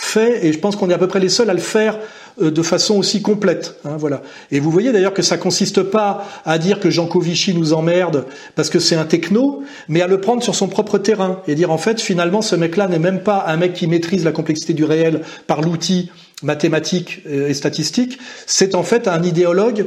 fait, 0.00 0.46
et 0.46 0.52
je 0.52 0.58
pense 0.58 0.76
qu'on 0.76 0.88
est 0.90 0.94
à 0.94 0.98
peu 0.98 1.08
près 1.08 1.20
les 1.20 1.28
seuls 1.28 1.50
à 1.50 1.54
le 1.54 1.60
faire 1.60 1.98
euh, 2.40 2.50
de 2.50 2.62
façon 2.62 2.96
aussi 2.96 3.20
complète. 3.20 3.76
Hein, 3.84 3.96
voilà. 3.98 4.22
Et 4.52 4.60
vous 4.60 4.70
voyez 4.70 4.92
d'ailleurs 4.92 5.12
que 5.12 5.22
ça 5.22 5.36
consiste 5.36 5.82
pas 5.82 6.24
à 6.44 6.58
dire 6.58 6.78
que 6.78 6.88
Jean 6.88 7.06
Covici 7.06 7.52
nous 7.52 7.72
emmerde 7.72 8.24
parce 8.54 8.70
que 8.70 8.78
c'est 8.78 8.94
un 8.94 9.04
techno, 9.04 9.64
mais 9.88 10.00
à 10.00 10.06
le 10.06 10.20
prendre 10.20 10.42
sur 10.42 10.54
son 10.54 10.68
propre 10.68 10.98
terrain 10.98 11.42
et 11.48 11.56
dire 11.56 11.72
en 11.72 11.78
fait 11.78 12.00
finalement 12.00 12.42
ce 12.42 12.54
mec-là 12.54 12.86
n'est 12.86 13.00
même 13.00 13.22
pas 13.22 13.44
un 13.48 13.56
mec 13.56 13.74
qui 13.74 13.88
maîtrise 13.88 14.24
la 14.24 14.32
complexité 14.32 14.72
du 14.72 14.84
réel 14.84 15.22
par 15.48 15.62
l'outil 15.62 16.10
mathématique 16.42 17.22
euh, 17.28 17.48
et 17.48 17.54
statistique, 17.54 18.18
c'est 18.46 18.76
en 18.76 18.84
fait 18.84 19.08
un 19.08 19.22
idéologue 19.24 19.86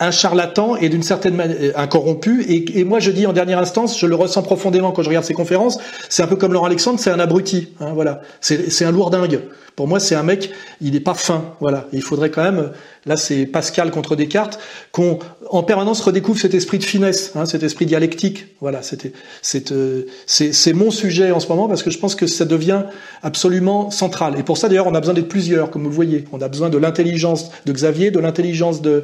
un 0.00 0.10
charlatan 0.10 0.76
et 0.76 0.88
d'une 0.88 1.02
certaine 1.02 1.34
manière 1.34 1.78
un 1.78 1.86
corrompu. 1.86 2.42
Et, 2.42 2.80
et, 2.80 2.84
moi, 2.84 2.98
je 2.98 3.10
dis 3.10 3.26
en 3.26 3.32
dernière 3.32 3.58
instance, 3.58 3.98
je 3.98 4.06
le 4.06 4.14
ressens 4.14 4.42
profondément 4.42 4.92
quand 4.92 5.02
je 5.02 5.08
regarde 5.08 5.24
ces 5.24 5.34
conférences. 5.34 5.78
C'est 6.08 6.22
un 6.22 6.26
peu 6.26 6.36
comme 6.36 6.52
Laurent 6.52 6.66
Alexandre, 6.66 6.98
c'est 6.98 7.10
un 7.10 7.20
abruti. 7.20 7.68
Hein, 7.80 7.92
voilà, 7.94 8.20
c'est 8.40 8.84
un 8.84 8.90
lourdingue. 8.90 9.40
Pour 9.76 9.88
moi, 9.88 9.98
c'est 9.98 10.14
un 10.14 10.22
mec, 10.22 10.50
il 10.80 10.92
n'est 10.92 11.00
pas 11.00 11.14
fin. 11.14 11.56
Voilà, 11.60 11.88
il 11.92 12.02
faudrait 12.02 12.30
quand 12.30 12.44
même. 12.44 12.70
Là, 13.06 13.16
c'est 13.16 13.44
Pascal 13.44 13.90
contre 13.90 14.14
Descartes, 14.14 14.60
qu'on 14.92 15.18
en 15.50 15.64
permanence 15.64 16.00
redécouvre 16.00 16.38
cet 16.38 16.54
esprit 16.54 16.78
de 16.78 16.84
finesse, 16.84 17.32
hein, 17.34 17.44
cet 17.44 17.64
esprit 17.64 17.84
dialectique. 17.84 18.46
Voilà, 18.60 18.82
c'était, 18.82 19.12
c'est, 19.42 19.72
euh, 19.72 20.06
c'est 20.26 20.72
mon 20.72 20.92
sujet 20.92 21.32
en 21.32 21.40
ce 21.40 21.48
moment 21.48 21.66
parce 21.66 21.82
que 21.82 21.90
je 21.90 21.98
pense 21.98 22.14
que 22.14 22.28
ça 22.28 22.44
devient 22.44 22.84
absolument 23.22 23.90
central. 23.90 24.38
Et 24.38 24.44
pour 24.44 24.58
ça, 24.58 24.68
d'ailleurs, 24.68 24.86
on 24.86 24.94
a 24.94 25.00
besoin 25.00 25.14
d'être 25.14 25.28
plusieurs, 25.28 25.70
comme 25.70 25.82
vous 25.82 25.90
le 25.90 25.94
voyez. 25.94 26.24
On 26.30 26.40
a 26.40 26.48
besoin 26.48 26.70
de 26.70 26.78
l'intelligence 26.78 27.50
de 27.66 27.72
Xavier, 27.72 28.12
de 28.12 28.20
l'intelligence 28.20 28.80
de, 28.80 29.02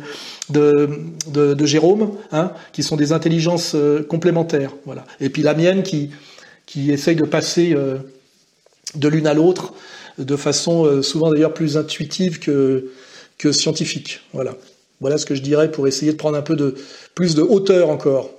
de, 0.51 0.89
de, 1.27 1.55
de, 1.55 1.67
Jérôme, 1.67 2.13
hein, 2.31 2.53
qui 2.73 2.85
sont 2.85 2.97
des 2.97 3.13
intelligences 3.13 3.73
euh, 3.75 4.07
complémentaires. 4.09 4.77
Voilà. 4.87 5.05
Et 5.21 5.31
puis 5.31 5.43
la 5.43 5.55
mienne 5.55 5.83
qui, 5.83 6.11
qui 6.65 6.93
essaye 6.93 7.17
de 7.17 7.25
passer 7.25 7.73
euh, 7.75 7.99
de 8.95 9.09
l'une 9.09 9.27
à 9.27 9.35
l'autre 9.35 9.75
de 10.19 10.37
façon 10.37 10.85
euh, 10.85 11.03
souvent 11.03 11.31
d'ailleurs 11.31 11.55
plus 11.55 11.77
intuitive 11.77 12.39
que, 12.39 12.91
que 13.39 13.53
scientifique. 13.53 14.21
Voilà. 14.33 14.57
Voilà 15.01 15.17
ce 15.17 15.25
que 15.25 15.35
je 15.35 15.43
dirais 15.43 15.71
pour 15.71 15.89
essayer 15.89 16.13
de 16.13 16.17
prendre 16.17 16.37
un 16.37 16.43
peu 16.43 16.75
plus 17.15 17.35
de 17.35 17.43
hauteur 17.43 17.89
encore. 17.89 18.31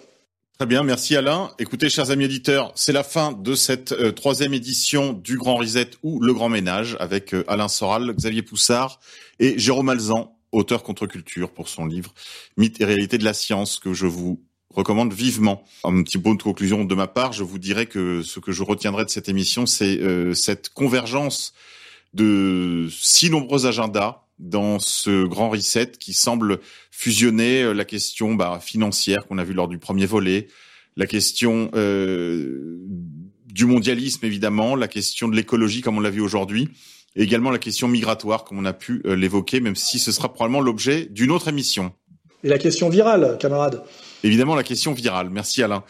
Très 0.61 0.67
bien, 0.67 0.83
merci 0.83 1.15
Alain. 1.15 1.49
Écoutez, 1.57 1.89
chers 1.89 2.11
amis 2.11 2.25
éditeurs, 2.25 2.71
c'est 2.75 2.93
la 2.93 3.03
fin 3.03 3.31
de 3.31 3.55
cette 3.55 3.93
euh, 3.93 4.11
troisième 4.11 4.53
édition 4.53 5.11
du 5.11 5.37
Grand 5.37 5.55
Reset 5.55 5.89
ou 6.03 6.21
Le 6.21 6.35
Grand 6.35 6.49
Ménage 6.49 6.97
avec 6.99 7.33
euh, 7.33 7.43
Alain 7.47 7.67
Soral, 7.67 8.13
Xavier 8.13 8.43
Poussard 8.43 8.99
et 9.39 9.57
Jérôme 9.57 9.89
Alzan, 9.89 10.37
auteur 10.51 10.83
contre-culture 10.83 11.49
pour 11.51 11.67
son 11.67 11.87
livre 11.87 12.13
Mythe 12.57 12.79
et 12.79 12.85
réalité 12.85 13.17
de 13.17 13.23
la 13.23 13.33
science 13.33 13.79
que 13.79 13.93
je 13.93 14.05
vous 14.05 14.39
recommande 14.73 15.13
vivement. 15.13 15.63
Un 15.83 16.03
petit 16.03 16.17
mot 16.17 16.35
de 16.35 16.41
conclusion 16.41 16.85
de 16.85 16.95
ma 16.95 17.07
part, 17.07 17.33
je 17.33 17.43
vous 17.43 17.59
dirais 17.59 17.85
que 17.85 18.21
ce 18.21 18.39
que 18.39 18.51
je 18.51 18.63
retiendrai 18.63 19.05
de 19.05 19.09
cette 19.09 19.29
émission, 19.29 19.65
c'est 19.65 19.99
euh, 19.99 20.33
cette 20.33 20.69
convergence 20.69 21.53
de 22.13 22.87
si 22.91 23.29
nombreux 23.29 23.65
agendas 23.65 24.23
dans 24.41 24.79
ce 24.79 25.25
grand 25.25 25.49
reset 25.49 25.91
qui 25.99 26.13
semble 26.13 26.59
fusionner 26.89 27.63
euh, 27.63 27.73
la 27.73 27.85
question 27.85 28.33
bah, 28.33 28.59
financière 28.61 29.25
qu'on 29.27 29.37
a 29.37 29.43
vu 29.43 29.53
lors 29.53 29.67
du 29.67 29.77
premier 29.77 30.05
volet, 30.05 30.47
la 30.97 31.05
question 31.05 31.69
euh, 31.75 32.79
du 33.45 33.65
mondialisme 33.65 34.25
évidemment, 34.25 34.75
la 34.75 34.87
question 34.87 35.27
de 35.27 35.35
l'écologie 35.35 35.81
comme 35.81 35.97
on 35.97 36.01
l'a 36.01 36.09
vu 36.09 36.21
aujourd'hui, 36.21 36.69
et 37.15 37.23
également 37.23 37.51
la 37.51 37.59
question 37.59 37.87
migratoire 37.87 38.43
comme 38.43 38.57
on 38.57 38.65
a 38.65 38.73
pu 38.73 39.01
euh, 39.05 39.15
l'évoquer, 39.15 39.59
même 39.59 39.75
si 39.75 39.99
ce 39.99 40.11
sera 40.11 40.33
probablement 40.33 40.61
l'objet 40.61 41.05
d'une 41.05 41.31
autre 41.31 41.47
émission. 41.47 41.93
Et 42.43 42.49
la 42.49 42.57
question 42.57 42.89
virale, 42.89 43.37
camarade. 43.39 43.83
Évidemment 44.23 44.55
la 44.55 44.63
question 44.63 44.93
virale. 44.93 45.29
Merci 45.29 45.63
Alain. 45.63 45.83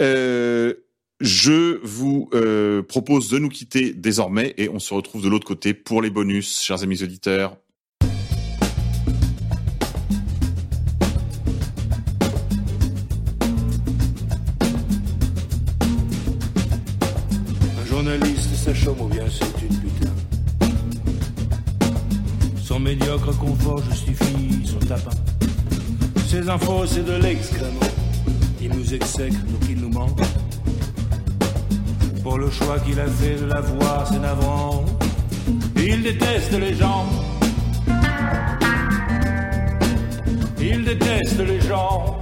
Euh, 0.00 0.74
je 1.20 1.78
vous 1.84 2.28
euh, 2.34 2.82
propose 2.82 3.28
de 3.30 3.38
nous 3.38 3.48
quitter 3.48 3.92
désormais 3.94 4.54
et 4.56 4.68
on 4.68 4.78
se 4.78 4.92
retrouve 4.92 5.22
de 5.22 5.28
l'autre 5.28 5.46
côté 5.46 5.72
pour 5.74 6.02
les 6.02 6.10
bonus, 6.10 6.60
chers 6.60 6.82
amis 6.82 7.02
auditeurs. 7.02 7.56
Un 17.80 17.86
journaliste, 17.88 18.74
chôme 18.74 19.00
ou 19.00 19.08
bien 19.08 19.24
c'est 19.30 19.62
une 19.62 19.78
putain. 19.78 20.10
Son 22.62 22.80
médiocre 22.80 23.38
confort 23.38 23.82
justifie 23.90 24.66
son 24.66 24.78
tapin. 24.86 25.31
Ces 26.32 26.48
infos, 26.48 26.86
c'est 26.86 27.04
de 27.04 27.12
l'excrément. 27.22 27.90
Il 28.58 28.70
nous 28.70 28.94
exècre, 28.94 29.36
donc 29.36 29.68
il 29.68 29.78
nous 29.78 29.90
ment. 29.90 30.16
Pour 32.22 32.38
le 32.38 32.50
choix 32.50 32.78
qu'il 32.78 32.98
a 32.98 33.06
fait 33.06 33.34
de 33.34 33.44
la 33.44 33.60
voir, 33.60 34.08
c'est 34.08 34.18
navrant. 34.18 34.82
Il 35.76 36.02
déteste 36.02 36.58
les 36.58 36.74
gens. 36.74 37.04
Il 40.58 40.84
déteste 40.86 41.38
les 41.40 41.60
gens. 41.60 42.18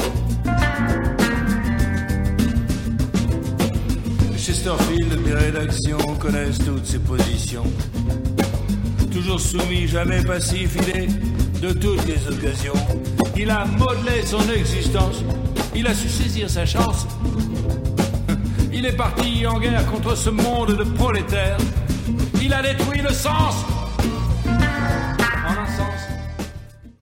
Chesterfield, 4.37 5.23
des 5.23 5.35
rédactions 5.35 6.17
connaissent 6.19 6.59
toutes 6.59 6.85
ses 6.85 6.99
positions. 6.99 7.71
Toujours 9.13 9.39
soumis, 9.39 9.87
jamais 9.87 10.25
passif, 10.25 10.77
il 10.83 10.97
est 10.97 11.09
de 11.61 11.73
toutes 11.75 12.05
les 12.09 12.27
occasions. 12.27 13.20
Il 13.37 13.51
a 13.51 13.65
modelé 13.65 14.23
son 14.25 14.49
existence, 14.51 15.23
il 15.75 15.87
a 15.87 15.95
su 15.95 16.09
saisir 16.09 16.49
sa 16.49 16.67
chance. 16.67 17.07
Il 18.73 18.87
est 18.87 18.97
parti 18.97 19.47
en 19.47 19.59
guerre 19.59 19.85
contre 19.91 20.17
ce 20.17 20.31
monde 20.31 20.77
de 20.77 20.85
prolétaires. 20.85 21.59
Il 22.43 22.53
a 22.53 22.63
détruit 22.63 23.03
le 23.03 23.13
sang 23.13 23.51